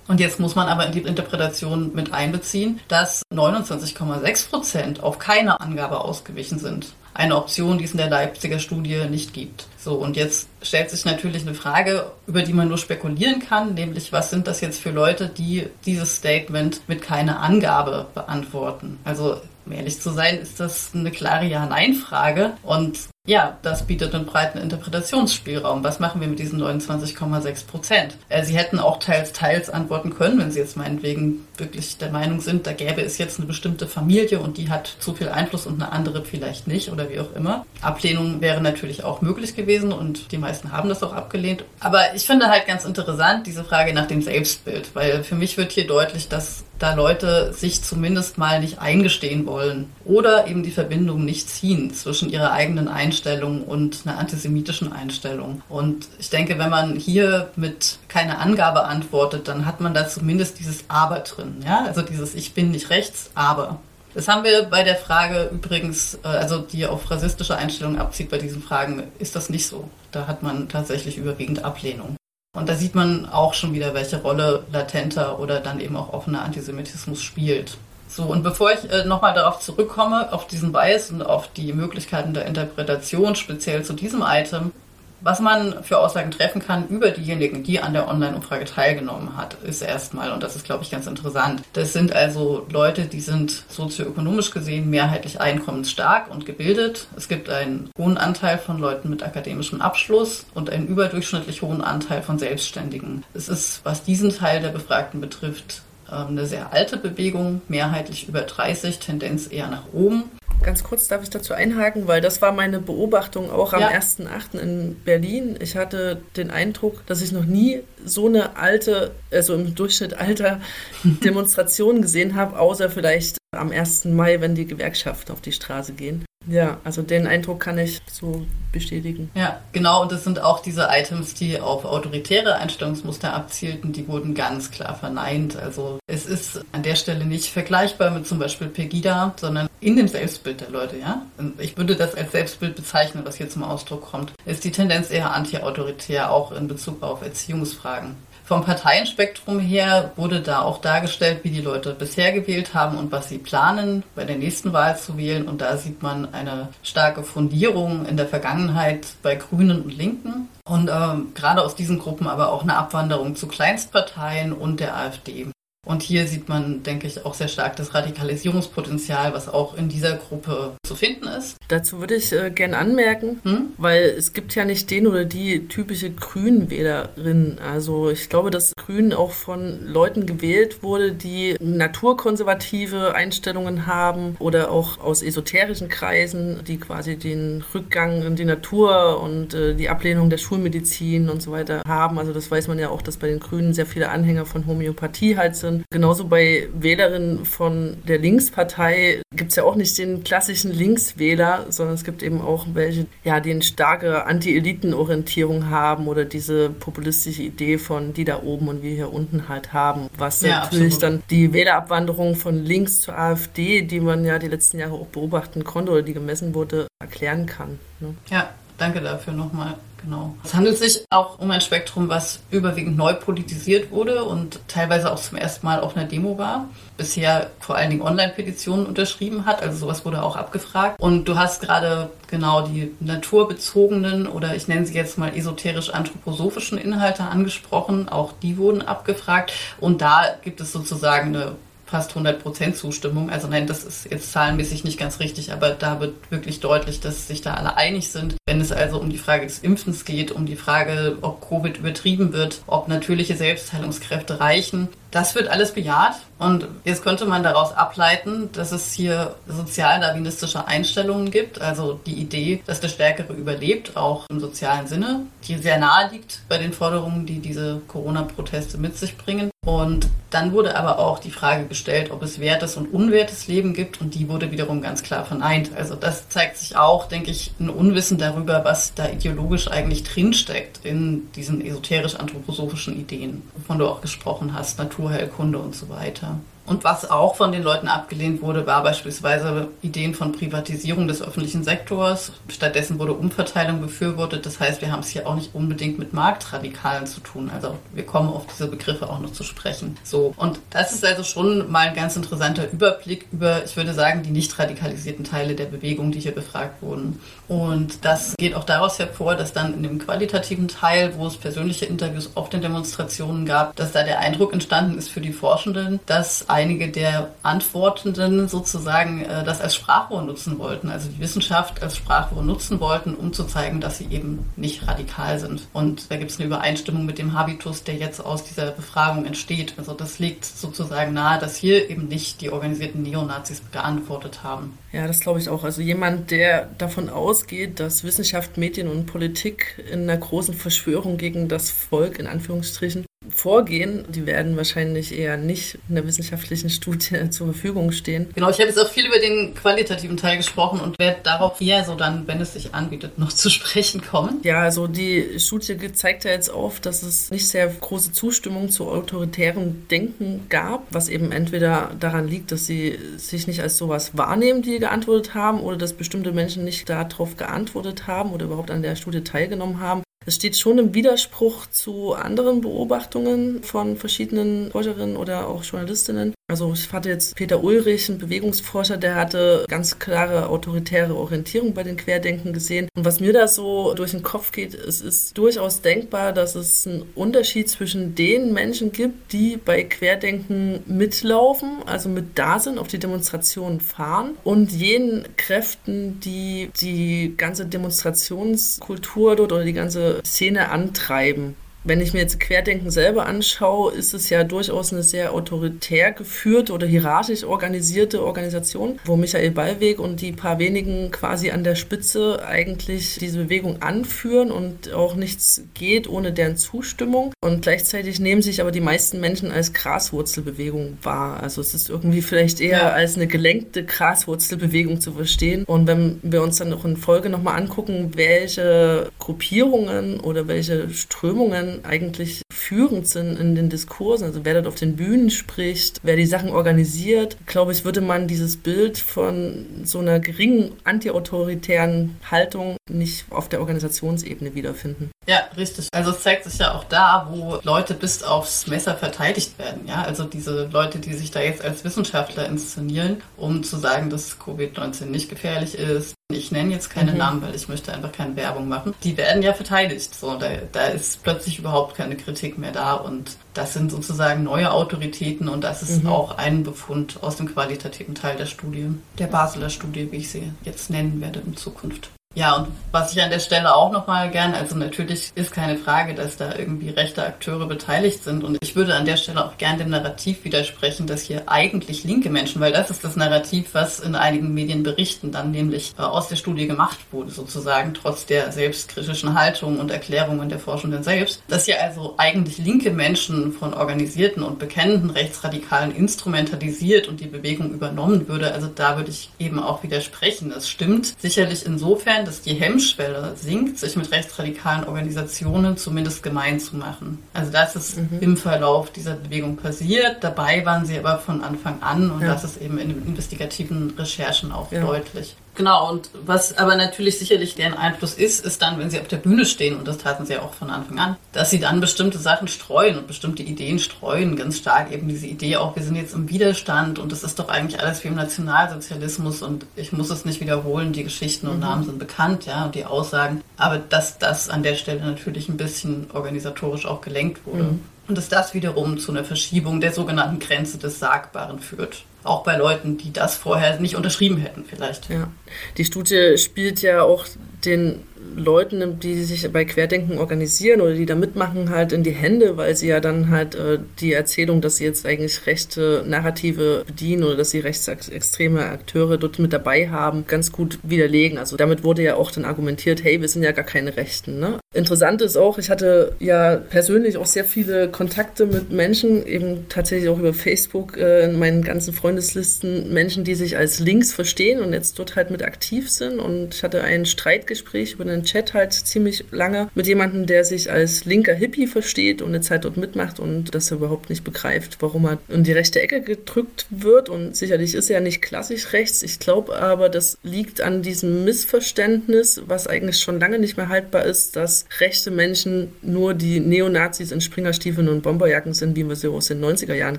Und 0.09 0.21
jetzt 0.21 0.41
muss 0.41 0.57
man 0.57 0.69
aber 0.69 0.87
in 0.87 0.93
die 0.93 1.03
Interpretation 1.03 1.95
mit 1.95 2.13
einbeziehen, 2.13 2.81
dass 2.89 3.23
29,6 3.33 4.49
Prozent 4.49 5.03
auf 5.03 5.19
keine 5.19 5.61
Angabe 5.61 6.01
ausgewichen 6.01 6.59
sind. 6.59 6.95
Eine 7.13 7.37
Option, 7.37 7.79
die 7.79 7.85
es 7.85 7.93
in 7.93 7.99
der 7.99 8.09
Leipziger 8.09 8.59
Studie 8.59 9.07
nicht 9.11 9.35
gibt. 9.35 9.67
So, 9.77 9.95
und 9.95 10.17
jetzt 10.17 10.49
stellt 10.63 10.89
sich 10.91 11.05
natürlich 11.05 11.43
eine 11.43 11.55
Frage, 11.55 12.13
über 12.27 12.43
die 12.43 12.53
man 12.53 12.69
nur 12.69 12.79
spekulieren 12.79 13.41
kann, 13.41 13.75
nämlich 13.75 14.13
was 14.13 14.31
sind 14.31 14.47
das 14.47 14.61
jetzt 14.61 14.81
für 14.81 14.91
Leute, 14.91 15.29
die 15.29 15.69
dieses 15.85 16.17
Statement 16.17 16.81
mit 16.89 17.03
keiner 17.03 17.41
Angabe 17.41 18.07
beantworten? 18.15 18.99
Also 19.05 19.41
um 19.69 19.73
ehrlich 19.73 20.01
zu 20.01 20.11
sein, 20.11 20.39
ist 20.39 20.61
das 20.61 20.93
eine 20.95 21.11
klare 21.11 21.45
Ja-Nein-Frage. 21.45 22.53
Und 22.63 23.09
ja, 23.29 23.59
das 23.61 23.83
bietet 23.83 24.15
einen 24.15 24.25
breiten 24.25 24.57
Interpretationsspielraum. 24.57 25.85
Was 25.85 26.01
machen 26.01 26.23
wir 26.23 26.29
mit 26.29 26.39
diesen 26.39 26.63
29,6 26.63 27.67
Prozent? 27.67 28.17
Äh, 28.31 28.43
Sie 28.43 28.57
hätten 28.57 28.79
auch 28.79 28.99
teils, 28.99 29.35
teils 29.35 29.69
antworten 29.69 30.15
können, 30.15 30.39
wenn 30.39 30.51
Sie 30.51 30.59
jetzt 30.59 30.79
meinetwegen 30.79 31.47
wirklich 31.59 31.99
der 31.99 32.11
Meinung 32.11 32.41
sind, 32.41 32.67
da 32.67 32.73
gäbe 32.73 33.03
es 33.03 33.19
jetzt 33.19 33.39
eine 33.39 33.47
bestimmte 33.47 33.87
Familie 33.87 34.41
und 34.41 34.57
die 34.57 34.71
hat 34.71 34.97
zu 34.99 35.13
viel 35.13 35.29
Einfluss 35.29 35.67
und 35.67 35.75
eine 35.75 35.93
andere 35.93 36.25
vielleicht 36.25 36.67
nicht 36.67 36.91
oder 36.91 37.11
wie 37.11 37.21
auch 37.21 37.35
immer. 37.37 37.67
Ablehnung 37.83 38.41
wäre 38.41 38.63
natürlich 38.63 39.05
auch 39.05 39.21
möglich 39.21 39.55
gewesen 39.55 39.93
und 39.93 40.33
die 40.33 40.39
meisten 40.39 40.73
haben 40.73 40.89
das 40.89 41.03
auch 41.03 41.13
abgelehnt. 41.13 41.65
Aber 41.81 42.15
ich 42.15 42.25
finde 42.25 42.49
halt 42.49 42.67
ganz 42.67 42.87
interessant 42.87 43.47
diese 43.47 43.63
Frage 43.63 43.93
nach 43.93 44.07
dem 44.07 44.23
Selbstbild, 44.23 44.95
weil 44.95 45.23
für 45.23 45.35
mich 45.35 45.59
wird 45.59 45.73
hier 45.73 45.87
deutlich, 45.87 46.29
dass 46.29 46.65
da 46.79 46.95
Leute 46.95 47.53
sich 47.53 47.83
zumindest 47.83 48.39
mal 48.39 48.61
nicht 48.61 48.79
eingestehen 48.79 49.47
wollen 49.47 49.91
oder 50.05 50.47
eben 50.47 50.63
die 50.63 50.71
Verbindung 50.71 51.25
nicht 51.25 51.51
ziehen 51.51 51.93
zwischen 51.93 52.31
ihrer 52.31 52.53
eigenen 52.53 52.89
Einstellung 52.89 53.63
und 53.63 54.03
einer 54.05 54.19
antisemitischen 54.19 54.93
Einstellung. 54.93 55.63
Und 55.69 56.09
ich 56.19 56.31
denke, 56.31 56.59
wenn 56.59 56.71
man 56.71 56.97
hier 56.97 57.51
mit 57.57 57.99
keiner 58.09 58.41
Angabe 58.41 58.85
antwortet, 58.85 59.49
dann 59.49 59.67
hat 59.67 59.81
man 59.81 59.95
da 59.95 60.09
zumindest 60.09 60.59
dieses 60.61 60.85
Aber 60.89 61.21
drin. 61.21 61.63
Ja? 61.65 61.85
Also 61.87 62.03
dieses 62.03 62.35
Ich 62.35 62.55
bin 62.55 62.71
nicht 62.71 62.91
rechts, 62.91 63.31
aber. 63.35 63.81
Das 64.15 64.27
haben 64.27 64.43
wir 64.43 64.65
bei 64.65 64.83
der 64.83 64.97
Frage 64.97 65.51
übrigens, 65.53 66.19
äh, 66.25 66.29
also 66.29 66.59
die 66.59 66.87
auf 66.87 67.11
rassistische 67.11 67.57
Einstellungen 67.57 68.01
abzieht, 68.01 68.31
bei 68.31 68.39
diesen 68.39 68.63
Fragen 68.63 69.05
ist 69.19 69.37
das 69.37 69.51
nicht 69.51 69.67
so. 69.67 69.89
Da 70.13 70.27
hat 70.27 70.43
man 70.43 70.69
tatsächlich 70.69 71.19
überwiegend 71.19 71.65
Ablehnung. 71.65 72.17
Und 72.59 72.69
da 72.69 72.75
sieht 72.75 72.95
man 72.95 73.29
auch 73.29 73.55
schon 73.55 73.73
wieder, 73.73 73.95
welche 73.95 74.21
Rolle 74.21 74.65
latenter 74.73 75.39
oder 75.39 75.61
dann 75.61 75.81
eben 75.81 75.97
auch 75.97 76.13
offener 76.13 76.43
Antisemitismus 76.43 77.23
spielt. 77.23 77.79
So, 78.09 78.25
und 78.25 78.43
bevor 78.43 78.73
ich 78.73 78.91
äh, 78.91 79.05
nochmal 79.05 79.35
darauf 79.35 79.61
zurückkomme, 79.61 80.33
auf 80.33 80.47
diesen 80.47 80.73
Bias 80.73 81.11
und 81.11 81.23
auf 81.23 81.53
die 81.53 81.73
Möglichkeiten 81.73 82.35
der 82.35 82.47
Interpretation, 82.47 83.37
speziell 83.37 83.85
zu 83.85 83.93
diesem 83.93 84.25
Item, 84.27 84.73
was 85.21 85.41
man 85.41 85.83
für 85.83 85.99
Aussagen 85.99 86.31
treffen 86.31 86.63
kann 86.63 86.89
über 86.89 87.11
diejenigen, 87.11 87.63
die 87.63 87.81
an 87.81 87.93
der 87.93 88.09
Online-Umfrage 88.09 88.65
teilgenommen 88.65 89.37
hat, 89.37 89.55
ist 89.65 89.83
erstmal, 89.83 90.33
und 90.33 90.43
das 90.43 90.57
ist, 90.57 90.65
glaube 90.65 90.85
ich, 90.85 90.91
ganz 90.91 91.07
interessant. 91.07 91.63
Das 91.73 91.93
sind 91.93 92.13
also 92.13 92.67
Leute, 92.71 93.07
die 93.07 93.21
sind 93.21 93.65
sozioökonomisch 93.69 94.51
gesehen 94.51 94.91
mehrheitlich 94.91 95.41
einkommensstark 95.41 96.31
und 96.31 96.47
gebildet. 96.47 97.09
Es 97.17 97.29
gibt 97.29 97.51
einen 97.51 97.91
hohen 97.99 98.19
Anteil 98.19 98.59
von 98.59 98.79
Leuten 98.79 99.11
mit 99.11 99.23
akademischem 99.23 99.81
Abschluss 99.81 100.47
und 100.55 100.71
einen 100.71 100.87
überdurchschnittlich 100.87 101.63
hohen 101.63 101.83
Anteil 101.83 102.23
von 102.23 102.39
Selbstständigen. 102.39 103.25
Es 103.35 103.49
ist, 103.49 103.81
was 103.85 104.05
diesen 104.05 104.31
Teil 104.31 104.61
der 104.61 104.71
Befragten 104.71 105.21
betrifft, 105.21 105.83
eine 106.11 106.47
sehr 106.47 106.73
alte 106.73 106.97
Bewegung, 106.97 107.63
mehrheitlich 107.69 108.29
über 108.29 108.43
30, 108.43 108.99
Tendenz 108.99 109.51
eher 109.51 109.69
nach 109.69 109.85
oben. 109.93 110.25
Ganz 110.63 110.83
kurz 110.83 111.07
darf 111.07 111.23
ich 111.23 111.31
dazu 111.31 111.55
einhaken, 111.55 112.09
weil 112.09 112.21
das 112.21 112.43
war 112.43 112.51
meine 112.53 112.81
Beobachtung 112.81 113.51
auch 113.51 113.73
am 113.73 113.81
ja. 113.81 113.91
1.8. 113.91 114.59
in 114.59 114.97
Berlin. 115.05 115.57
Ich 115.61 115.77
hatte 115.77 116.21
den 116.37 116.51
Eindruck, 116.51 117.07
dass 117.07 117.23
ich 117.23 117.31
noch 117.31 117.45
nie 117.45 117.83
so 118.05 118.27
eine 118.27 118.57
alte, 118.57 119.13
also 119.31 119.55
im 119.55 119.75
Durchschnitt 119.75 120.15
alter 120.15 120.61
Demonstration 121.05 122.03
gesehen 122.03 122.35
habe, 122.35 122.59
außer 122.59 122.91
vielleicht 122.91 123.39
am 123.57 123.71
1. 123.71 124.07
Mai, 124.07 124.41
wenn 124.41 124.55
die 124.55 124.67
Gewerkschaften 124.67 125.33
auf 125.33 125.41
die 125.41 125.53
Straße 125.53 125.93
gehen. 125.93 126.25
Ja, 126.49 126.79
also 126.83 127.03
den 127.03 127.27
Eindruck 127.27 127.61
kann 127.61 127.79
ich 127.79 128.01
so 128.11 128.47
bestätigen. 128.73 129.31
Ja, 129.35 129.61
genau. 129.73 130.03
Und 130.03 130.13
das 130.13 130.25
sind 130.25 130.43
auch 130.43 130.61
diese 130.61 130.89
Items, 130.91 131.35
die 131.35 131.61
auf 131.61 131.85
autoritäre 131.85 132.57
Einstellungsmuster 132.57 133.33
abzielten, 133.35 133.93
die 133.93 134.09
wurden 134.09 134.35
ganz 134.35 134.71
klar 134.71 134.95
verneint. 134.95 135.57
Also 135.57 135.99
es 136.07 136.27
ist 136.27 136.65
an 136.73 136.83
der 136.83 136.97
Stelle 136.97 137.25
nicht 137.25 137.51
vergleichbar 137.51 138.11
mit 138.11 138.27
zum 138.27 138.39
Beispiel 138.39 138.69
Pegida, 138.69 139.35
sondern 139.37 139.69
in 139.81 139.97
dem 139.97 140.09
Selbstbild 140.09 140.61
der 140.61 140.71
Leute, 140.71 140.97
ja. 140.99 141.23
Ich 141.59 141.77
würde 141.77 141.97
das 141.97 142.15
als 142.15 142.33
Selbstbild 142.33 142.77
bezeichnen, 142.77 143.25
was 143.25 143.37
hier 143.37 143.49
zum 143.49 143.63
Ausdruck 143.63 144.11
kommt. 144.11 144.33
Ist 144.45 144.65
die 144.65 144.73
Tendenz 144.73 145.11
eher 145.11 145.33
anti-autoritär, 145.33 146.31
auch 146.31 146.53
in 146.53 146.69
Bezug 146.69 147.03
auf 147.03 147.23
Erziehungsfragen. 147.23 148.17
Vom 148.49 148.65
Parteienspektrum 148.65 149.61
her 149.61 150.13
wurde 150.17 150.41
da 150.41 150.63
auch 150.63 150.81
dargestellt, 150.81 151.41
wie 151.43 151.51
die 151.51 151.61
Leute 151.61 151.93
bisher 151.93 152.33
gewählt 152.33 152.73
haben 152.73 152.97
und 152.97 153.13
was 153.13 153.29
sie 153.29 153.37
planen, 153.37 154.05
bei 154.15 154.25
der 154.25 154.39
nächsten 154.39 154.73
Wahl 154.73 154.97
zu 154.97 155.19
wählen. 155.19 155.47
Und 155.47 155.61
da 155.61 155.77
sieht 155.77 156.03
man 156.03 156.33
eine 156.33 156.71
starke 156.83 157.25
Fundierung 157.25 158.07
in 158.07 158.17
der 158.17 158.27
Vergangenheit 158.27 159.07
bei 159.23 159.35
Grünen 159.35 159.83
und 159.83 159.95
Linken. 159.95 160.49
Und 160.65 160.89
ähm, 160.89 161.35
gerade 161.35 161.63
aus 161.63 161.75
diesen 161.75 161.99
Gruppen 161.99 162.27
aber 162.27 162.51
auch 162.51 162.63
eine 162.63 162.79
Abwanderung 162.79 163.37
zu 163.37 163.49
Kleinstparteien 163.49 164.55
und 164.55 164.81
der 164.81 164.97
AfD. 164.97 165.49
Und 165.89 166.03
hier 166.03 166.27
sieht 166.27 166.51
man, 166.51 166.83
denke 166.83 167.07
ich, 167.07 167.25
auch 167.25 167.33
sehr 167.33 167.49
stark 167.49 167.77
das 167.77 167.95
Radikalisierungspotenzial, 167.95 169.33
was 169.33 169.49
auch 169.49 169.75
in 169.75 169.89
dieser 169.89 170.17
Gruppe 170.17 170.77
zu 170.83 170.95
finden 170.95 171.27
ist. 171.27 171.57
Dazu 171.69 171.99
würde 172.01 172.15
ich 172.15 172.31
äh, 172.31 172.51
gerne 172.51 172.77
anmerken, 172.77 173.41
hm? 173.43 173.69
weil 173.79 174.03
es 174.03 174.35
gibt 174.35 174.55
ja 174.55 174.67
nicht 174.67 174.91
den 174.91 175.07
oder 175.07 175.25
die 175.25 175.67
typische 175.67 176.11
Grünwählerin. 176.11 177.57
Also 177.67 178.11
ich 178.11 178.29
glaube, 178.29 178.51
dass 178.51 178.75
Grün 178.77 179.15
auch 179.15 179.31
von 179.31 179.87
Leuten 179.87 180.27
gewählt 180.27 180.83
wurde, 180.83 181.13
die 181.13 181.57
naturkonservative 181.59 183.15
Einstellungen 183.15 183.87
haben 183.87 184.37
oder 184.41 184.71
auch 184.71 184.99
aus 184.99 185.23
esoterischen 185.23 185.89
Kreisen, 185.89 186.61
die 186.67 186.77
quasi 186.77 187.17
den 187.17 187.65
Rückgang 187.75 188.23
in 188.25 188.37
die 188.37 188.45
Natur 188.45 189.23
und 189.23 189.55
äh, 189.55 189.75
die 189.75 189.89
Ablehnung 189.89 190.29
der 190.29 190.37
Schulmedizin 190.37 191.31
und 191.31 191.41
so 191.41 191.51
weiter 191.51 191.81
haben. 191.89 192.19
Also 192.19 192.35
das 192.35 192.51
weiß 192.51 192.69
man 192.69 192.79
ja 192.79 192.91
auch, 192.91 193.01
dass 193.01 193.17
bei 193.17 193.29
den 193.29 193.41
Grünen 193.41 193.73
sehr 193.73 193.87
viele 193.87 194.11
Anhänger 194.11 194.45
von 194.45 194.67
Homöopathie 194.67 195.39
halt 195.39 195.57
sind 195.57 195.78
Genauso 195.91 196.25
bei 196.25 196.69
Wählerinnen 196.75 197.45
von 197.45 197.99
der 198.07 198.19
Linkspartei 198.19 199.23
gibt 199.35 199.51
es 199.51 199.57
ja 199.57 199.65
auch 199.65 199.77
nicht 199.77 199.97
den 199.99 200.25
klassischen 200.25 200.73
Linkswähler, 200.73 201.67
sondern 201.71 201.95
es 201.95 202.05
gibt 202.05 202.23
eben 202.23 202.41
auch 202.41 202.67
welche, 202.73 203.07
ja, 203.25 203.41
die 203.41 203.51
eine 203.51 203.63
starke 203.63 204.27
Anti-Eliten-Orientierung 204.27 205.71
haben 205.71 206.09
oder 206.09 206.25
diese 206.25 206.71
populistische 206.71 207.43
Idee 207.43 207.79
von 207.79 208.13
die 208.13 208.25
da 208.25 208.43
oben 208.43 208.69
und 208.69 208.83
wir 208.83 208.95
hier 208.95 209.13
unten 209.13 209.49
halt 209.49 209.73
haben. 209.73 210.09
Was 210.17 210.43
ja, 210.43 210.61
natürlich 210.61 210.95
absolut. 210.95 211.03
dann 211.03 211.23
die 211.31 211.53
Wählerabwanderung 211.53 212.35
von 212.35 212.65
links 212.65 213.01
zur 213.01 213.19
AfD, 213.19 213.83
die 213.83 214.01
man 214.01 214.25
ja 214.25 214.39
die 214.39 214.49
letzten 214.49 214.79
Jahre 214.79 214.95
auch 214.95 215.07
beobachten 215.07 215.65
konnte 215.65 215.93
oder 215.93 216.03
die 216.03 216.15
gemessen 216.15 216.55
wurde, 216.55 216.87
erklären 217.01 217.47
kann. 217.47 217.79
Ne? 218.01 218.15
Ja, 218.31 218.51
danke 218.77 219.01
dafür 219.01 219.33
nochmal. 219.33 219.77
Genau. 220.03 220.35
Es 220.45 220.55
handelt 220.55 220.79
sich 220.79 221.05
auch 221.11 221.39
um 221.39 221.51
ein 221.51 221.61
Spektrum, 221.61 222.09
was 222.09 222.41
überwiegend 222.51 222.97
neu 222.97 223.15
politisiert 223.15 223.91
wurde 223.91 224.25
und 224.25 224.61
teilweise 224.69 225.13
auch 225.13 225.21
zum 225.21 225.39
ersten 225.39 225.67
Mal 225.67 225.81
auf 225.81 225.97
einer 225.97 226.07
Demo 226.07 226.39
war. 226.39 226.69
Bisher 226.97 227.51
vor 227.61 227.77
allen 227.77 227.91
Dingen 227.91 228.03
Online-Petitionen 228.03 228.87
unterschrieben 228.87 229.45
hat, 229.45 229.63
also 229.63 229.79
sowas 229.79 230.05
wurde 230.05 230.23
auch 230.23 230.37
abgefragt. 230.37 231.01
Und 231.01 231.27
du 231.27 231.37
hast 231.37 231.61
gerade 231.61 232.11
genau 232.29 232.63
die 232.63 232.95
naturbezogenen 233.01 234.27
oder 234.27 234.55
ich 234.55 234.69
nenne 234.69 234.87
sie 234.87 234.95
jetzt 234.95 235.19
mal 235.19 235.37
esoterisch-anthroposophischen 235.37 236.79
Inhalte 236.79 237.25
angesprochen. 237.25 238.09
Auch 238.09 238.33
die 238.43 238.57
wurden 238.57 238.83
abgefragt. 238.83 239.53
Und 239.81 240.01
da 240.01 240.25
gibt 240.43 240.61
es 240.61 240.73
sozusagen 240.73 241.35
eine 241.35 241.57
fast 241.89 242.11
100 242.11 242.77
Zustimmung. 242.77 243.31
Also 243.31 243.49
nein, 243.49 243.67
das 243.67 243.85
ist 243.85 244.11
jetzt 244.11 244.33
zahlenmäßig 244.33 244.85
nicht 244.85 244.99
ganz 244.99 245.21
richtig, 245.21 245.53
aber 245.53 245.71
da 245.71 246.01
wird 246.01 246.15
wirklich 246.31 246.61
deutlich, 246.61 247.01
dass 247.01 247.29
sich 247.29 247.41
da 247.41 247.55
alle 247.55 247.77
einig 247.77 248.11
sind. 248.11 248.37
Wenn 248.47 248.61
es 248.61 248.73
also 248.73 249.01
um 249.01 249.11
die 249.11 249.19
Frage 249.19 249.47
des 249.47 249.61
Impfens 249.61 250.05
geht, 250.05 250.31
um 250.31 250.47
die 250.47 250.57
Frage, 250.57 251.19
ob 251.23 251.47
Covid 251.49 251.79
übertrieben 251.79 252.33
wird, 252.33 252.63
ob 252.67 252.89
natürliche 252.89 253.37
Selbstheilungskräfte 253.37 254.41
reichen, 254.41 254.89
das 255.11 255.35
wird 255.35 255.49
alles 255.49 255.73
bejaht. 255.73 256.17
Und 256.39 256.69
jetzt 256.85 257.03
könnte 257.03 257.27
man 257.27 257.43
daraus 257.43 257.73
ableiten, 257.73 258.51
dass 258.53 258.73
es 258.73 258.93
hier 258.93 259.35
sozialdarwinistische 259.49 260.67
Einstellungen 260.67 261.31
gibt. 261.31 261.61
Also 261.61 261.99
die 262.07 262.15
Idee, 262.15 262.63
dass 262.67 262.81
der 262.81 262.89
Stärkere 262.89 263.33
überlebt, 263.33 263.97
auch 263.97 264.27
im 264.31 264.39
sozialen 264.39 264.87
Sinne, 264.87 265.23
die 265.47 265.57
sehr 265.57 265.79
nahe 265.79 266.11
liegt 266.13 266.43
bei 266.49 266.59
den 266.59 266.73
Forderungen, 266.73 267.27
die 267.27 267.41
diese 267.41 267.81
Corona-Proteste 267.89 268.79
mit 268.79 268.97
sich 268.97 269.17
bringen. 269.17 269.51
Und 269.67 270.09
dann 270.31 270.53
wurde 270.53 270.77
aber 270.77 270.99
auch 270.99 271.19
die 271.19 271.31
Frage 271.31 271.65
gestellt, 271.65 272.11
ob 272.11 272.23
es 272.23 272.39
wertes 272.39 272.77
und 272.77 272.87
unwertes 272.87 273.49
Leben 273.49 273.75
gibt. 273.75 274.01
Und 274.01 274.15
die 274.15 274.29
wurde 274.29 274.51
wiederum 274.51 274.81
ganz 274.81 275.03
klar 275.03 275.25
verneint. 275.25 275.71
Also 275.77 275.95
das 275.95 276.29
zeigt 276.29 276.59
sich 276.59 276.77
auch, 276.77 277.07
denke 277.07 277.31
ich, 277.31 277.53
ein 277.59 277.69
Unwissen 277.69 278.17
darüber, 278.19 278.65
was 278.65 278.95
da 278.95 279.09
ideologisch 279.09 279.69
eigentlich 279.69 280.05
drinsteckt 280.05 280.85
in 280.85 281.31
diesen 281.33 281.65
esoterisch-anthroposophischen 281.65 282.99
Ideen, 282.99 283.43
wovon 283.57 283.79
du 283.79 283.89
auch 283.89 284.01
gesprochen 284.01 284.55
hast, 284.55 284.79
Naturheilkunde 284.99 285.59
und 285.59 285.75
so 285.75 285.89
weiter. 285.89 286.39
Und 286.67 286.85
was 286.85 287.11
auch 287.11 287.35
von 287.37 287.51
den 287.51 287.63
Leuten 287.63 287.89
abgelehnt 287.89 288.43
wurde, 288.43 288.67
war 288.67 288.83
beispielsweise 288.83 289.69
Ideen 289.81 290.15
von 290.15 290.33
Privatisierung 290.33 291.09
des 291.09 291.23
öffentlichen 291.23 291.65
Sektors. 291.65 292.33
Stattdessen 292.49 292.99
wurde 292.99 293.15
Umverteilung 293.15 293.81
befürwortet. 293.81 294.45
Das 294.45 294.61
heißt, 294.61 294.83
wir 294.83 294.93
haben 294.93 295.01
es 295.01 295.09
hier 295.09 295.27
auch 295.27 295.35
nicht 295.35 295.55
unbedingt 295.55 295.99
mit 295.99 296.13
Marktradikalen 296.13 297.07
zu 297.07 297.21
tun. 297.21 297.51
Also 297.55 297.79
wir 297.95 298.05
kommen 298.05 298.29
auf 298.29 298.47
diese 298.47 298.69
Begriffe 298.69 299.09
auch 299.09 299.19
noch 299.19 299.33
zu 299.33 299.45
sprechen. 299.45 299.97
So. 300.05 300.35
Und 300.37 300.61
das 300.69 300.93
ist 300.93 301.07
also 301.07 301.23
schon 301.23 301.71
mal 301.71 301.89
ein 301.89 301.95
ganz 301.95 302.17
interessanter 302.17 302.71
Überblick 302.71 303.25
über, 303.33 303.65
ich 303.65 303.75
würde 303.79 303.95
sagen, 303.95 304.23
die 304.23 304.31
nicht 304.31 304.59
radikalisierten 304.59 305.25
Teile 305.25 305.55
der 305.55 305.67
Bewegung, 305.67 306.13
die 306.13 306.21
hier 306.21 306.35
befragt 306.35 306.83
wurden. 306.83 307.19
Und 307.49 308.05
das 308.05 308.35
geht 308.37 308.55
auch 308.55 308.65
daraus 308.65 308.99
hervor, 308.99 309.35
dass 309.35 309.53
dann 309.53 309.75
in 309.75 309.83
dem 309.83 309.99
qualitativen 309.99 310.69
Teil, 310.69 311.15
wo 311.17 311.27
es 311.27 311.37
persönliche 311.37 311.87
Interviews 311.87 312.31
auf 312.35 312.51
den 312.51 312.61
Demonstrationen 312.61 313.47
gab, 313.47 313.75
dass 313.77 313.93
da 313.93 314.03
der 314.03 314.21
Eindruck 314.21 314.53
entstanden 314.53 314.99
ist 314.99 315.09
für 315.09 315.23
die 315.23 315.33
Forschenden, 315.33 315.99
dass 316.07 316.49
einige 316.49 316.89
der 316.89 317.31
Antwortenden 317.43 318.49
sozusagen 318.49 319.25
äh, 319.25 319.45
das 319.45 319.61
als 319.61 319.75
Sprachrohr 319.75 320.23
nutzen 320.23 320.59
wollten, 320.59 320.91
also 320.91 321.09
die 321.09 321.21
Wissenschaft 321.21 321.83
als 321.83 321.97
Sprachrohr 321.97 322.43
nutzen 322.43 322.81
wollten, 322.81 323.15
um 323.15 323.33
zu 323.33 323.45
zeigen, 323.45 323.81
dass 323.81 323.99
sie 323.99 324.09
eben 324.11 324.51
nicht 324.57 324.87
radikal 324.87 325.39
sind. 325.39 325.67
Und 325.73 326.11
da 326.11 326.17
gibt 326.17 326.31
es 326.31 326.39
eine 326.39 326.47
Übereinstimmung 326.47 327.07
mit 327.07 327.19
dem 327.19 327.33
Habitus, 327.33 327.83
der 327.83 327.95
jetzt 327.95 328.25
aus 328.25 328.45
dieser 328.45 328.73
Befragung 328.73 329.25
entsteht. 329.25 329.75
Also 329.79 329.95
das 329.95 330.19
liegt 330.19 330.45
sozusagen 330.45 331.15
nahe, 331.15 331.39
dass 331.39 331.57
hier 331.57 331.89
eben 331.89 332.09
nicht 332.09 332.43
die 332.43 332.51
organisierten 332.51 333.03
Neonazis 333.03 333.63
geantwortet 333.73 334.43
haben. 334.43 334.77
Ja, 334.93 335.07
das 335.07 335.21
glaube 335.21 335.39
ich 335.39 335.49
auch. 335.49 335.65
Also 335.65 335.83
jemand, 335.83 336.31
der 336.31 336.69
davon 336.79 337.09
ausgeht, 337.39 337.79
dass 337.79 338.03
Wissenschaft, 338.03 338.57
Medien 338.57 338.89
und 338.89 339.07
Politik 339.07 339.85
in 339.93 340.03
einer 340.03 340.17
großen 340.17 340.55
Verschwörung 340.55 341.19
gegen 341.19 341.47
das 341.47 341.71
Volk 341.71 342.19
in 342.19 342.27
Anführungsstrichen 342.27 343.07
vorgehen, 343.31 344.05
die 344.09 344.27
werden 344.27 344.57
wahrscheinlich 344.57 345.17
eher 345.17 345.37
nicht 345.37 345.79
in 345.89 345.95
der 345.95 346.07
wissenschaftlichen 346.07 346.71
Studie 346.71 347.17
zur 347.31 347.49
Verfügung 347.49 347.93
stehen. 347.93 348.29
Genau, 348.35 348.51
ich 348.51 348.59
habe 348.59 348.69
jetzt 348.69 348.79
auch 348.79 348.91
viel 348.91 349.07
über 349.07 349.19
den 349.19 349.55
qualitativen 349.55 350.17
Teil 350.17 350.37
gesprochen 350.37 350.81
und 350.81 350.99
werde 350.99 351.19
darauf 351.23 351.61
eher 351.61 351.85
so 351.85 351.95
dann, 351.95 352.27
wenn 352.27 352.41
es 352.41 352.53
sich 352.53 352.75
anbietet, 352.75 353.19
noch 353.19 353.33
zu 353.33 353.51
sprechen 353.59 354.03
kommen. 354.03 354.41
Ja, 354.43 354.61
also 354.61 354.87
die 354.87 355.39
Studie 355.39 355.93
zeigt 355.93 356.25
ja 356.25 356.31
jetzt 356.31 356.51
auf, 356.51 356.81
dass 356.81 357.03
es 357.03 357.31
nicht 357.31 357.49
sehr 357.49 357.69
große 357.69 358.13
Zustimmung 358.13 358.71
zu 358.71 358.89
autoritärem 358.89 359.89
Denken 359.89 360.47
gab, 360.49 360.87
was 360.91 361.09
eben 361.09 361.33
entweder 361.33 361.93
daran 361.99 362.29
liegt, 362.29 362.53
dass 362.53 362.67
sie 362.67 362.99
sich 363.17 363.47
nicht 363.47 363.61
als 363.61 363.77
sowas 363.77 364.17
wahrnehmen, 364.17 364.63
die 364.63 364.79
geantwortet 364.79 365.35
haben, 365.35 365.61
oder 365.61 365.77
dass 365.77 365.93
bestimmte 365.93 366.33
Menschen 366.33 366.65
nicht 366.65 366.89
darauf 366.89 367.37
geantwortet 367.37 368.07
haben 368.07 368.33
oder 368.33 368.47
überhaupt 368.47 368.71
an 368.71 368.83
der 368.83 368.97
Studie 368.97 369.23
teilgenommen 369.23 369.81
haben. 369.81 370.03
Es 370.27 370.35
steht 370.35 370.59
schon 370.59 370.79
im 370.79 370.95
Widerspruch 370.95 371.69
zu 371.71 372.13
anderen 372.13 372.61
Beobachtungen 372.61 373.63
von 373.63 373.97
verschiedenen 373.97 374.71
Forscherinnen 374.71 375.17
oder 375.17 375.49
auch 375.49 375.65
Journalistinnen. 375.65 376.35
Also 376.51 376.73
ich 376.73 376.91
hatte 376.93 377.11
jetzt 377.11 377.37
Peter 377.37 377.63
Ulrich, 377.63 378.09
ein 378.09 378.17
Bewegungsforscher, 378.17 378.97
der 378.97 379.17
hatte 379.17 379.67
ganz 379.69 379.99
klare 379.99 380.49
autoritäre 380.49 381.15
Orientierung 381.15 381.75
bei 381.75 381.83
den 381.83 381.99
Querdenken 381.99 382.55
gesehen. 382.55 382.89
Und 382.97 383.05
was 383.05 383.21
mir 383.21 383.35
da 383.35 383.47
so 383.49 383.93
durch 383.93 384.13
den 384.13 384.23
Kopf 384.23 384.51
geht, 384.53 384.73
es 384.73 385.03
ist 385.03 385.37
durchaus 385.37 385.83
denkbar, 385.83 386.33
dass 386.33 386.55
es 386.55 386.87
einen 386.87 387.05
Unterschied 387.15 387.69
zwischen 387.69 388.15
den 388.15 388.55
Menschen 388.55 388.93
gibt, 388.93 389.33
die 389.35 389.59
bei 389.59 389.85
Querdenken 389.85 390.81
mitlaufen, 390.87 391.83
also 391.85 392.09
mit 392.09 392.39
da 392.39 392.59
sind, 392.59 392.79
auf 392.79 392.89
die 392.89 392.99
Demonstrationen 392.99 393.81
fahren, 393.81 394.31
und 394.43 394.73
jenen 394.73 395.25
Kräften, 395.37 396.19
die 396.21 396.71
die 396.81 397.35
ganze 397.37 397.67
Demonstrationskultur 397.67 399.37
dort 399.37 399.53
oder 399.53 399.65
die 399.65 399.75
ganze 399.75 400.08
Szene 400.23 400.63
antreiben. 400.63 401.57
Wenn 401.89 402.03
ich 402.03 402.13
mir 402.13 402.19
jetzt 402.19 402.39
Querdenken 402.39 402.91
selber 402.91 403.25
anschaue, 403.25 403.95
ist 403.95 404.13
es 404.13 404.29
ja 404.29 404.45
durchaus 404.45 404.93
eine 404.93 405.03
sehr 405.03 405.33
autoritär 405.33 406.13
geführte 406.13 406.75
oder 406.75 406.87
hierarchisch 406.87 407.45
organisierte 407.45 408.23
Organisation, 408.23 408.99
wo 409.07 409.17
Michael 409.17 409.53
Ballweg 409.53 409.99
und 409.99 410.21
die 410.21 410.33
paar 410.33 410.59
wenigen 410.59 411.11
quasi 411.11 411.51
an 411.51 411.65
der 411.65 411.77
Spitze 411.77 412.45
eigentlich 412.47 413.17
diese 413.19 413.39
Bewegung 413.39 413.81
anführen 413.81 414.51
und 414.51 414.93
auch 414.93 415.15
nichts 415.15 415.63
geht 415.73 416.11
ohne 416.11 416.31
deren 416.31 416.59
Zustimmung. 416.59 417.33
Und 417.41 417.63
gleichzeitig 417.63 418.21
nehmen 418.21 418.43
sich 418.43 418.61
aber 418.61 418.71
die 418.71 418.83
meisten 418.83 419.19
Menschen 419.19 419.51
als 419.51 419.73
Graswurzelbewegung 419.73 420.99
wahr. 421.01 421.43
Also 421.43 421.63
es 421.63 421.73
ist 421.73 421.89
irgendwie 421.89 422.21
vielleicht 422.21 422.61
eher 422.61 422.79
ja. 422.81 422.89
als 422.91 423.17
eine 423.17 423.29
gelenkte 423.29 423.83
Graswurzelbewegung 423.87 425.01
zu 425.01 425.13
verstehen. 425.13 425.65
Und 425.65 425.87
wenn 425.87 426.19
wir 426.23 426.43
uns 426.43 426.59
dann 426.59 426.69
noch 426.69 426.85
in 426.85 426.99
Folge 426.99 427.31
nochmal 427.31 427.59
angucken, 427.59 428.11
welche 428.15 429.09
Gruppierungen 429.19 430.21
oder 430.21 430.49
welche 430.49 430.91
Strömungen 430.91 431.78
eigentlich 431.85 432.43
führend 432.53 433.09
sind 433.09 433.39
in 433.39 433.55
den 433.55 433.71
Diskursen, 433.71 434.27
also 434.27 434.45
wer 434.45 434.55
dort 434.55 434.67
auf 434.67 434.75
den 434.75 434.97
Bühnen 434.97 435.31
spricht, 435.31 436.01
wer 436.03 436.17
die 436.17 436.27
Sachen 436.27 436.51
organisiert, 436.51 437.37
glaube 437.47 437.73
ich, 437.73 437.85
würde 437.85 438.01
man 438.01 438.29
dieses 438.29 438.59
Bild 438.59 438.99
von 438.99 439.67
so 439.85 440.01
einer 440.01 440.21
geringen 440.21 440.73
antiautoritären 440.85 442.17
Haltung 442.31 442.77
nicht 442.91 443.25
auf 443.31 443.49
der 443.49 443.61
Organisationsebene 443.61 444.55
wiederfinden. 444.55 445.11
Ja, 445.29 445.41
richtig. 445.57 445.89
Also 445.93 446.11
es 446.11 446.23
zeigt 446.23 446.45
sich 446.45 446.59
ja 446.59 446.75
auch 446.75 446.85
da, 446.85 447.29
wo 447.31 447.59
Leute 447.63 447.93
bis 447.93 448.23
aufs 448.23 448.67
Messer 448.67 448.97
verteidigt 448.97 449.59
werden. 449.59 449.87
Ja, 449.87 450.03
also 450.03 450.25
diese 450.25 450.69
Leute, 450.73 450.99
die 450.99 451.13
sich 451.13 451.31
da 451.31 451.41
jetzt 451.41 451.63
als 451.63 451.85
Wissenschaftler 451.85 452.47
inszenieren, 452.47 453.23
um 453.37 453.63
zu 453.63 453.77
sagen, 453.77 454.09
dass 454.09 454.41
Covid-19 454.41 455.07
nicht 455.07 455.29
gefährlich 455.29 455.75
ist. 455.77 456.15
Ich 456.31 456.51
nenne 456.51 456.73
jetzt 456.73 456.91
keine 456.91 457.13
mhm. 457.13 457.19
Namen, 457.19 457.43
weil 457.43 457.55
ich 457.55 457.69
möchte 457.69 457.93
einfach 457.93 458.13
keine 458.13 458.37
Werbung 458.37 458.69
machen. 458.69 458.95
Die 459.03 459.17
werden 459.17 459.43
ja 459.43 459.53
verteidigt. 459.53 460.15
So, 460.15 460.37
da, 460.37 460.49
da 460.73 460.87
ist 460.89 461.23
plötzlich 461.23 461.59
überhaupt 461.59 461.68
keine 461.95 462.17
Kritik 462.17 462.59
mehr 462.59 462.73
da 462.73 462.95
und 462.95 463.37
das 463.55 463.73
sind 463.73 463.91
sozusagen 463.91 464.45
neue 464.45 464.71
Autoritäten 464.71 465.49
und 465.49 465.63
das 465.63 465.83
ist 465.83 466.05
mhm. 466.05 466.11
auch 466.11 466.39
ein 466.39 466.63
Befund 466.63 467.23
aus 467.23 467.37
dem 467.37 467.53
qualitativen 467.53 468.15
Teil 468.15 468.37
der 468.37 468.47
Studie, 468.47 468.89
der 469.19 469.27
Basler 469.27 469.71
Studie, 469.71 470.11
wie 470.13 470.19
ich 470.19 470.31
sie 470.31 470.53
jetzt 470.65 470.91
nennen 470.91 471.21
werde 471.21 471.41
in 471.45 471.57
Zukunft. 471.57 472.11
Ja, 472.39 472.55
und 472.55 472.69
was 472.93 473.13
ich 473.13 473.21
an 473.21 473.31
der 473.31 473.41
Stelle 473.41 473.75
auch 473.75 473.91
nochmal 473.91 474.31
gern, 474.31 474.55
also 474.55 474.77
natürlich 474.77 475.33
ist 475.35 475.51
keine 475.51 475.77
Frage, 475.77 476.15
dass 476.15 476.37
da 476.37 476.55
irgendwie 476.57 476.89
rechte 476.89 477.25
Akteure 477.25 477.67
beteiligt 477.67 478.23
sind. 478.23 478.45
Und 478.45 478.59
ich 478.63 478.77
würde 478.77 478.95
an 478.95 479.07
der 479.07 479.17
Stelle 479.17 479.45
auch 479.45 479.59
gern 479.59 479.77
dem 479.77 479.91
Narrativ 479.91 480.45
widersprechen, 480.45 481.09
dass 481.09 481.23
hier 481.23 481.43
eigentlich 481.49 482.05
linke 482.05 482.31
Menschen, 482.31 482.61
weil 482.61 482.71
das 482.71 482.93
ist 482.93 483.03
das 483.03 483.17
Narrativ, 483.17 483.71
was 483.73 483.99
in 483.99 484.15
einigen 484.15 484.55
Medien 484.55 484.85
berichten, 484.85 485.33
dann 485.33 485.51
nämlich 485.51 485.95
äh, 485.99 486.03
aus 486.03 486.29
der 486.29 486.37
Studie 486.37 486.69
gemacht 486.69 487.01
wurde, 487.11 487.33
sozusagen, 487.33 487.93
trotz 487.93 488.25
der 488.25 488.53
selbstkritischen 488.53 489.35
Haltung 489.35 489.81
und 489.81 489.91
Erklärungen 489.91 490.49
der 490.49 490.61
Forschenden 490.61 491.03
selbst, 491.03 491.43
dass 491.49 491.65
hier 491.65 491.83
also 491.83 492.15
eigentlich 492.19 492.59
linke 492.59 492.93
Menschen 492.93 493.53
von 493.53 493.75
organisierten 493.75 494.45
und 494.45 494.61
bekennenden 494.61 495.11
Rechtsradikalen 495.11 495.93
instrumentalisiert 495.93 497.09
und 497.09 497.19
die 497.19 497.27
Bewegung 497.27 497.73
übernommen 497.73 498.29
würde. 498.29 498.53
Also 498.55 498.69
da 498.73 498.97
würde 498.97 499.11
ich 499.11 499.29
eben 499.41 499.61
auch 499.61 499.83
widersprechen. 499.83 500.53
Es 500.57 500.69
stimmt 500.69 501.15
sicherlich 501.19 501.67
insofern, 501.67 502.28
dass 502.29 502.43
die 502.43 502.55
Hemmschwelle 502.55 503.33
sinkt, 503.37 503.79
sich 503.79 503.97
mit 503.97 504.13
rechtsradikalen 504.13 504.85
Organisationen 504.85 505.79
zumindest 505.79 506.23
gemein 506.23 506.61
zu 506.61 506.77
machen. 506.77 507.23
Also 507.33 507.51
das 507.51 507.75
ist 507.75 507.97
mhm. 507.97 508.19
im 508.21 508.37
Verlauf 508.37 508.93
dieser 508.93 509.15
Bewegung 509.15 509.57
passiert. 509.57 510.19
Dabei 510.23 510.65
waren 510.67 510.85
sie 510.85 510.99
aber 510.99 511.19
von 511.19 511.43
Anfang 511.43 511.83
an 511.83 512.11
und 512.11 512.21
ja. 512.21 512.29
das 512.29 512.45
ist 512.45 512.61
eben 512.61 512.77
in 512.77 512.91
investigativen 513.07 513.95
Recherchen 513.99 514.53
auch 514.53 514.71
ja. 514.71 514.85
deutlich. 514.85 515.37
Genau, 515.59 515.91
und 515.91 516.09
was 516.25 516.57
aber 516.57 516.77
natürlich 516.77 517.19
sicherlich 517.19 517.57
deren 517.57 517.75
Einfluss 517.75 518.15
ist, 518.15 518.47
ist 518.47 518.63
dann, 518.63 518.79
wenn 518.79 518.91
sie 518.91 519.01
auf 519.01 519.09
der 519.09 519.17
Bühne 519.17 519.45
stehen, 519.45 519.77
und 519.77 519.89
das 519.89 519.99
taten 519.99 520.25
sie 520.25 520.35
ja 520.35 520.43
auch 520.43 520.55
von 520.55 520.71
Anfang 520.71 521.01
an, 521.01 521.17
dass 521.33 521.51
sie 521.51 521.59
dann 521.59 521.81
bestimmte 521.81 522.17
Sachen 522.19 522.47
streuen 522.47 522.97
und 522.97 523.09
bestimmte 523.09 523.43
Ideen 523.43 523.81
streuen, 523.81 524.37
ganz 524.37 524.59
stark 524.59 524.93
eben 524.93 525.09
diese 525.09 525.27
Idee 525.27 525.57
auch, 525.57 525.75
wir 525.75 525.83
sind 525.83 525.97
jetzt 525.97 526.15
im 526.15 526.29
Widerstand 526.29 527.01
und 527.01 527.11
das 527.11 527.25
ist 527.25 527.41
doch 527.41 527.49
eigentlich 527.49 527.81
alles 527.81 528.05
wie 528.05 528.09
im 528.09 528.15
Nationalsozialismus 528.15 529.43
und 529.43 529.67
ich 529.75 529.93
muss 529.93 530.11
es 530.11 530.25
nicht 530.25 530.41
wiederholen, 530.41 530.93
die 530.93 531.03
Geschichten 531.03 531.49
und 531.49 531.57
mhm. 531.57 531.63
Namen 531.63 531.85
sind 531.85 531.99
bekannt, 531.99 532.47
ja, 532.47 532.67
und 532.67 532.77
die 532.77 532.85
Aussagen, 532.85 533.43
aber 533.57 533.79
dass 533.79 534.19
das 534.19 534.49
an 534.49 534.63
der 534.63 534.77
Stelle 534.77 535.01
natürlich 535.01 535.49
ein 535.49 535.57
bisschen 535.57 536.07
organisatorisch 536.15 536.87
auch 536.87 537.01
gelenkt 537.01 537.45
wurde. 537.45 537.65
Mhm. 537.65 537.81
Und 538.07 538.17
dass 538.17 538.29
das 538.29 538.55
wiederum 538.55 538.99
zu 538.99 539.11
einer 539.11 539.25
Verschiebung 539.25 539.81
der 539.81 539.93
sogenannten 539.93 540.39
Grenze 540.39 540.79
des 540.79 541.01
Sagbaren 541.01 541.59
führt. 541.59 542.05
Auch 542.25 542.43
bei 542.43 542.57
Leuten, 542.57 542.99
die 542.99 543.13
das 543.13 543.37
vorher 543.37 543.79
nicht 543.81 543.97
unterschrieben 543.97 544.39
hätten, 544.39 544.65
vielleicht. 544.65 545.09
Ja. 545.09 545.31
Die 545.77 545.85
Studie 545.85 546.37
spielt 546.37 546.83
ja 546.83 547.03
auch 547.03 547.27
den 547.65 548.03
Leuten, 548.37 549.01
die 549.01 549.25
sich 549.25 549.51
bei 549.53 549.65
Querdenken 549.65 550.19
organisieren 550.19 550.81
oder 550.81 550.95
die 550.95 551.07
da 551.07 551.15
mitmachen, 551.15 551.71
halt 551.71 551.93
in 551.93 552.03
die 552.03 552.13
Hände, 552.13 552.57
weil 552.57 552.77
sie 552.77 552.89
ja 552.89 553.01
dann 553.01 553.31
halt 553.31 553.55
äh, 553.55 553.79
die 554.01 554.13
Erzählung, 554.13 554.61
dass 554.61 554.77
sie 554.77 554.85
jetzt 554.85 555.07
eigentlich 555.07 555.47
rechte 555.47 556.05
Narrative 556.07 556.85
bedienen 556.87 557.25
oder 557.25 557.37
dass 557.37 557.51
sie 557.51 557.61
rechtsextreme 557.61 558.65
Akteure 558.65 559.19
dort 559.19 559.39
mit 559.39 559.53
dabei 559.53 559.89
haben, 559.89 560.27
ganz 560.27 560.53
gut 560.53 560.79
widerlegen. 560.83 561.39
Also 561.39 561.57
damit 561.57 561.85
wurde 561.85 562.03
ja 562.03 562.17
auch 562.17 562.31
dann 562.31 562.45
argumentiert, 562.45 563.03
hey, 563.03 563.21
wir 563.21 563.29
sind 563.29 563.43
ja 563.43 563.53
gar 563.53 563.65
keine 563.65 563.97
Rechten. 563.97 564.39
Ne? 564.39 564.59
Interessant 564.75 565.23
ist 565.23 565.39
auch, 565.39 565.57
ich 565.57 565.71
hatte 565.71 566.13
ja 566.19 566.57
persönlich 566.57 567.17
auch 567.17 567.25
sehr 567.25 567.47
viele 567.47 567.89
Kontakte 567.89 568.45
mit 568.45 568.71
Menschen, 568.71 569.27
eben 569.27 569.67
tatsächlich 569.71 570.11
auch 570.11 570.19
über 570.19 570.35
Facebook 570.35 570.99
äh, 570.99 571.25
in 571.25 571.39
meinen 571.39 571.65
ganzen 571.65 571.95
Freundeslisten, 571.95 572.93
Menschen, 572.93 573.25
die 573.25 573.35
sich 573.35 573.57
als 573.57 573.81
links 573.81 574.13
verstehen 574.13 574.61
und 574.61 574.75
jetzt 574.75 574.99
dort 574.99 575.17
halt 575.17 575.31
mit 575.31 575.43
aktiv 575.43 575.89
sind. 575.89 576.21
Und 576.21 576.55
ich 576.55 576.63
hatte 576.63 576.85
ein 576.85 577.07
Streitgespräch 577.07 577.95
über 577.95 578.05
einen 578.05 578.25
Chat 578.25 578.53
halt 578.53 578.75
ziemlich 578.75 579.25
lange 579.31 579.71
mit 579.75 579.87
jemandem, 579.87 580.27
der 580.27 580.45
sich 580.45 580.71
als 580.71 581.07
linker 581.07 581.33
Hippie 581.35 581.67
versteht 581.67 582.21
und 582.21 582.29
eine 582.29 582.43
Zeit 582.43 582.67
dort 582.67 582.77
mitmacht 582.77 583.21
und 583.21 583.55
das 583.55 583.71
überhaupt 583.71 584.11
nicht 584.11 584.23
begreift, 584.23 584.77
warum 584.81 585.07
er 585.07 585.19
in 585.29 585.45
die 585.45 585.53
rechte 585.53 585.81
Ecke 585.81 586.03
gedrückt 586.03 586.67
wird. 586.69 587.09
Und 587.09 587.35
sicherlich 587.35 587.75
ist 587.75 587.89
er 587.89 588.01
ja 588.01 588.03
nicht 588.03 588.21
klassisch 588.21 588.75
rechts. 588.75 589.03
Ich 589.03 589.19
glaube 589.19 589.57
aber, 589.57 589.89
das 589.89 590.19
liegt 590.23 590.61
an 590.61 590.83
diesem 590.83 591.25
Missverständnis, 591.25 592.43
was 592.45 592.67
eigentlich 592.67 593.01
schon 593.01 593.19
lange 593.19 593.39
nicht 593.39 593.57
mehr 593.57 593.71
haltbar 593.71 594.05
ist, 594.05 594.37
dass 594.37 594.58
rechte 594.81 595.11
Menschen 595.11 595.73
nur 595.83 596.15
die 596.15 596.41
Neonazis 596.41 597.13
in 597.13 597.21
Springerstiefeln 597.21 597.89
und 597.89 598.03
Bomberjacken 598.03 598.55
sind, 598.55 598.77
wie 598.77 598.87
wir 598.87 598.97
sie 598.97 599.09
aus 599.09 599.29
den 599.29 599.45
90er 599.45 599.75
Jahren 599.75 599.99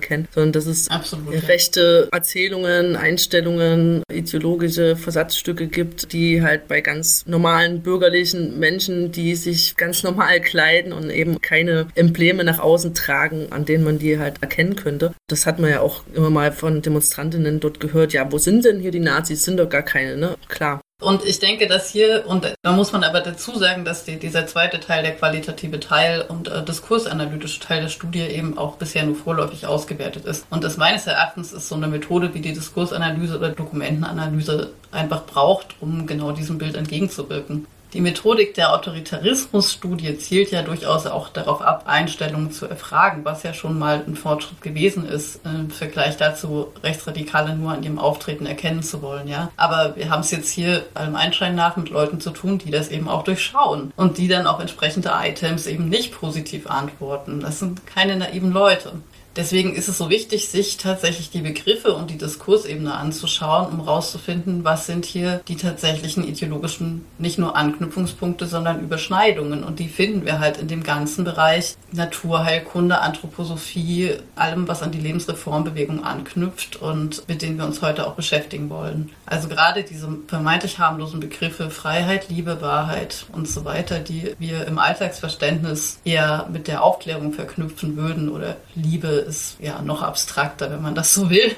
kennen, 0.00 0.28
sondern 0.34 0.52
dass 0.52 0.66
es 0.66 0.88
Absolut, 0.88 1.48
rechte 1.48 2.08
Erzählungen, 2.12 2.96
Einstellungen, 2.96 4.02
ideologische 4.12 4.96
Versatzstücke 4.96 5.66
gibt, 5.66 6.12
die 6.12 6.42
halt 6.42 6.68
bei 6.68 6.80
ganz 6.80 7.24
normalen 7.26 7.82
bürgerlichen 7.82 8.58
Menschen, 8.58 9.12
die 9.12 9.34
sich 9.34 9.76
ganz 9.76 10.02
normal 10.02 10.40
kleiden 10.40 10.92
und 10.92 11.10
eben 11.10 11.40
keine 11.40 11.86
Embleme 11.94 12.44
nach 12.44 12.58
außen 12.58 12.94
tragen, 12.94 13.48
an 13.50 13.64
denen 13.64 13.84
man 13.84 13.98
die 13.98 14.18
halt 14.18 14.42
erkennen 14.42 14.76
könnte. 14.76 15.12
Das 15.28 15.46
hat 15.46 15.58
man 15.58 15.70
ja 15.70 15.80
auch 15.80 16.02
immer 16.14 16.30
mal 16.30 16.52
von 16.52 16.82
Demonstrantinnen 16.82 17.60
dort 17.60 17.80
gehört. 17.80 18.12
Ja, 18.12 18.30
wo 18.30 18.38
sind 18.38 18.64
denn 18.64 18.80
hier 18.80 18.90
die 18.90 19.00
Nazis? 19.00 19.44
Sind 19.44 19.58
doch 19.58 19.68
gar 19.68 19.82
keine, 19.82 20.16
ne? 20.16 20.36
Klar. 20.48 20.80
Und 21.00 21.24
ich 21.24 21.38
denke, 21.38 21.66
dass 21.66 21.88
hier, 21.90 22.24
und 22.26 22.54
da 22.62 22.72
muss 22.72 22.92
man 22.92 23.04
aber 23.04 23.20
dazu 23.20 23.58
sagen, 23.58 23.86
dass 23.86 24.04
die, 24.04 24.18
dieser 24.18 24.46
zweite 24.46 24.80
Teil, 24.80 25.02
der 25.02 25.16
qualitative 25.16 25.80
Teil 25.80 26.26
und 26.28 26.48
äh, 26.48 26.62
diskursanalytische 26.62 27.60
Teil 27.60 27.80
der 27.80 27.88
Studie 27.88 28.20
eben 28.20 28.58
auch 28.58 28.76
bisher 28.76 29.04
nur 29.04 29.16
vorläufig 29.16 29.66
ausgewertet 29.66 30.26
ist. 30.26 30.46
Und 30.50 30.62
das 30.62 30.76
meines 30.76 31.06
Erachtens 31.06 31.52
ist 31.52 31.68
so 31.68 31.74
eine 31.74 31.88
Methode, 31.88 32.34
wie 32.34 32.40
die 32.40 32.52
Diskursanalyse 32.52 33.38
oder 33.38 33.48
Dokumentenanalyse 33.48 34.72
einfach 34.92 35.24
braucht, 35.24 35.74
um 35.80 36.06
genau 36.06 36.32
diesem 36.32 36.58
Bild 36.58 36.76
entgegenzuwirken. 36.76 37.66
Die 37.92 38.00
Methodik 38.00 38.54
der 38.54 38.72
Autoritarismusstudie 38.72 40.16
zielt 40.16 40.52
ja 40.52 40.62
durchaus 40.62 41.06
auch 41.06 41.28
darauf 41.28 41.60
ab, 41.60 41.84
Einstellungen 41.86 42.52
zu 42.52 42.66
erfragen, 42.66 43.24
was 43.24 43.42
ja 43.42 43.52
schon 43.52 43.80
mal 43.80 44.04
ein 44.06 44.14
Fortschritt 44.14 44.62
gewesen 44.62 45.08
ist, 45.08 45.40
im 45.44 45.70
Vergleich 45.70 46.16
dazu, 46.16 46.68
Rechtsradikale 46.84 47.56
nur 47.56 47.72
an 47.72 47.82
ihrem 47.82 47.98
Auftreten 47.98 48.46
erkennen 48.46 48.84
zu 48.84 49.02
wollen, 49.02 49.26
ja. 49.26 49.50
Aber 49.56 49.96
wir 49.96 50.08
haben 50.08 50.20
es 50.20 50.30
jetzt 50.30 50.50
hier 50.50 50.84
allem 50.94 51.16
Einschein 51.16 51.56
nach 51.56 51.76
mit 51.76 51.90
Leuten 51.90 52.20
zu 52.20 52.30
tun, 52.30 52.58
die 52.58 52.70
das 52.70 52.90
eben 52.90 53.08
auch 53.08 53.24
durchschauen 53.24 53.92
und 53.96 54.18
die 54.18 54.28
dann 54.28 54.46
auf 54.46 54.60
entsprechende 54.60 55.10
Items 55.12 55.66
eben 55.66 55.88
nicht 55.88 56.12
positiv 56.12 56.68
antworten. 56.70 57.40
Das 57.40 57.58
sind 57.58 57.86
keine 57.88 58.16
naiven 58.16 58.52
Leute. 58.52 58.92
Deswegen 59.36 59.74
ist 59.74 59.88
es 59.88 59.98
so 59.98 60.10
wichtig, 60.10 60.48
sich 60.48 60.76
tatsächlich 60.76 61.30
die 61.30 61.40
Begriffe 61.40 61.94
und 61.94 62.10
die 62.10 62.18
Diskursebene 62.18 62.94
anzuschauen, 62.94 63.68
um 63.68 63.84
herauszufinden, 63.84 64.64
was 64.64 64.86
sind 64.86 65.04
hier 65.04 65.40
die 65.46 65.56
tatsächlichen 65.56 66.26
ideologischen, 66.26 67.04
nicht 67.18 67.38
nur 67.38 67.56
Anknüpfungspunkte, 67.56 68.46
sondern 68.46 68.80
Überschneidungen. 68.80 69.62
Und 69.62 69.78
die 69.78 69.88
finden 69.88 70.24
wir 70.24 70.40
halt 70.40 70.56
in 70.56 70.66
dem 70.66 70.82
ganzen 70.82 71.24
Bereich 71.24 71.76
Naturheilkunde, 71.92 73.00
Anthroposophie, 73.00 74.14
allem, 74.34 74.66
was 74.66 74.82
an 74.82 74.90
die 74.90 75.00
Lebensreformbewegung 75.00 76.02
anknüpft 76.02 76.76
und 76.76 77.28
mit 77.28 77.42
denen 77.42 77.56
wir 77.56 77.66
uns 77.66 77.82
heute 77.82 78.08
auch 78.08 78.14
beschäftigen 78.14 78.68
wollen. 78.68 79.10
Also 79.26 79.48
gerade 79.48 79.84
diese 79.84 80.08
vermeintlich 80.26 80.80
harmlosen 80.80 81.20
Begriffe 81.20 81.70
Freiheit, 81.70 82.28
Liebe, 82.30 82.60
Wahrheit 82.60 83.26
und 83.32 83.46
so 83.46 83.64
weiter, 83.64 84.00
die 84.00 84.34
wir 84.40 84.66
im 84.66 84.78
Alltagsverständnis 84.78 86.00
eher 86.04 86.48
mit 86.52 86.66
der 86.66 86.82
Aufklärung 86.82 87.32
verknüpfen 87.32 87.96
würden 87.96 88.28
oder 88.28 88.56
Liebe 88.74 89.19
ist 89.20 89.56
ja 89.60 89.82
noch 89.82 90.02
abstrakter, 90.02 90.70
wenn 90.70 90.82
man 90.82 90.94
das 90.94 91.14
so 91.14 91.30
will. 91.30 91.54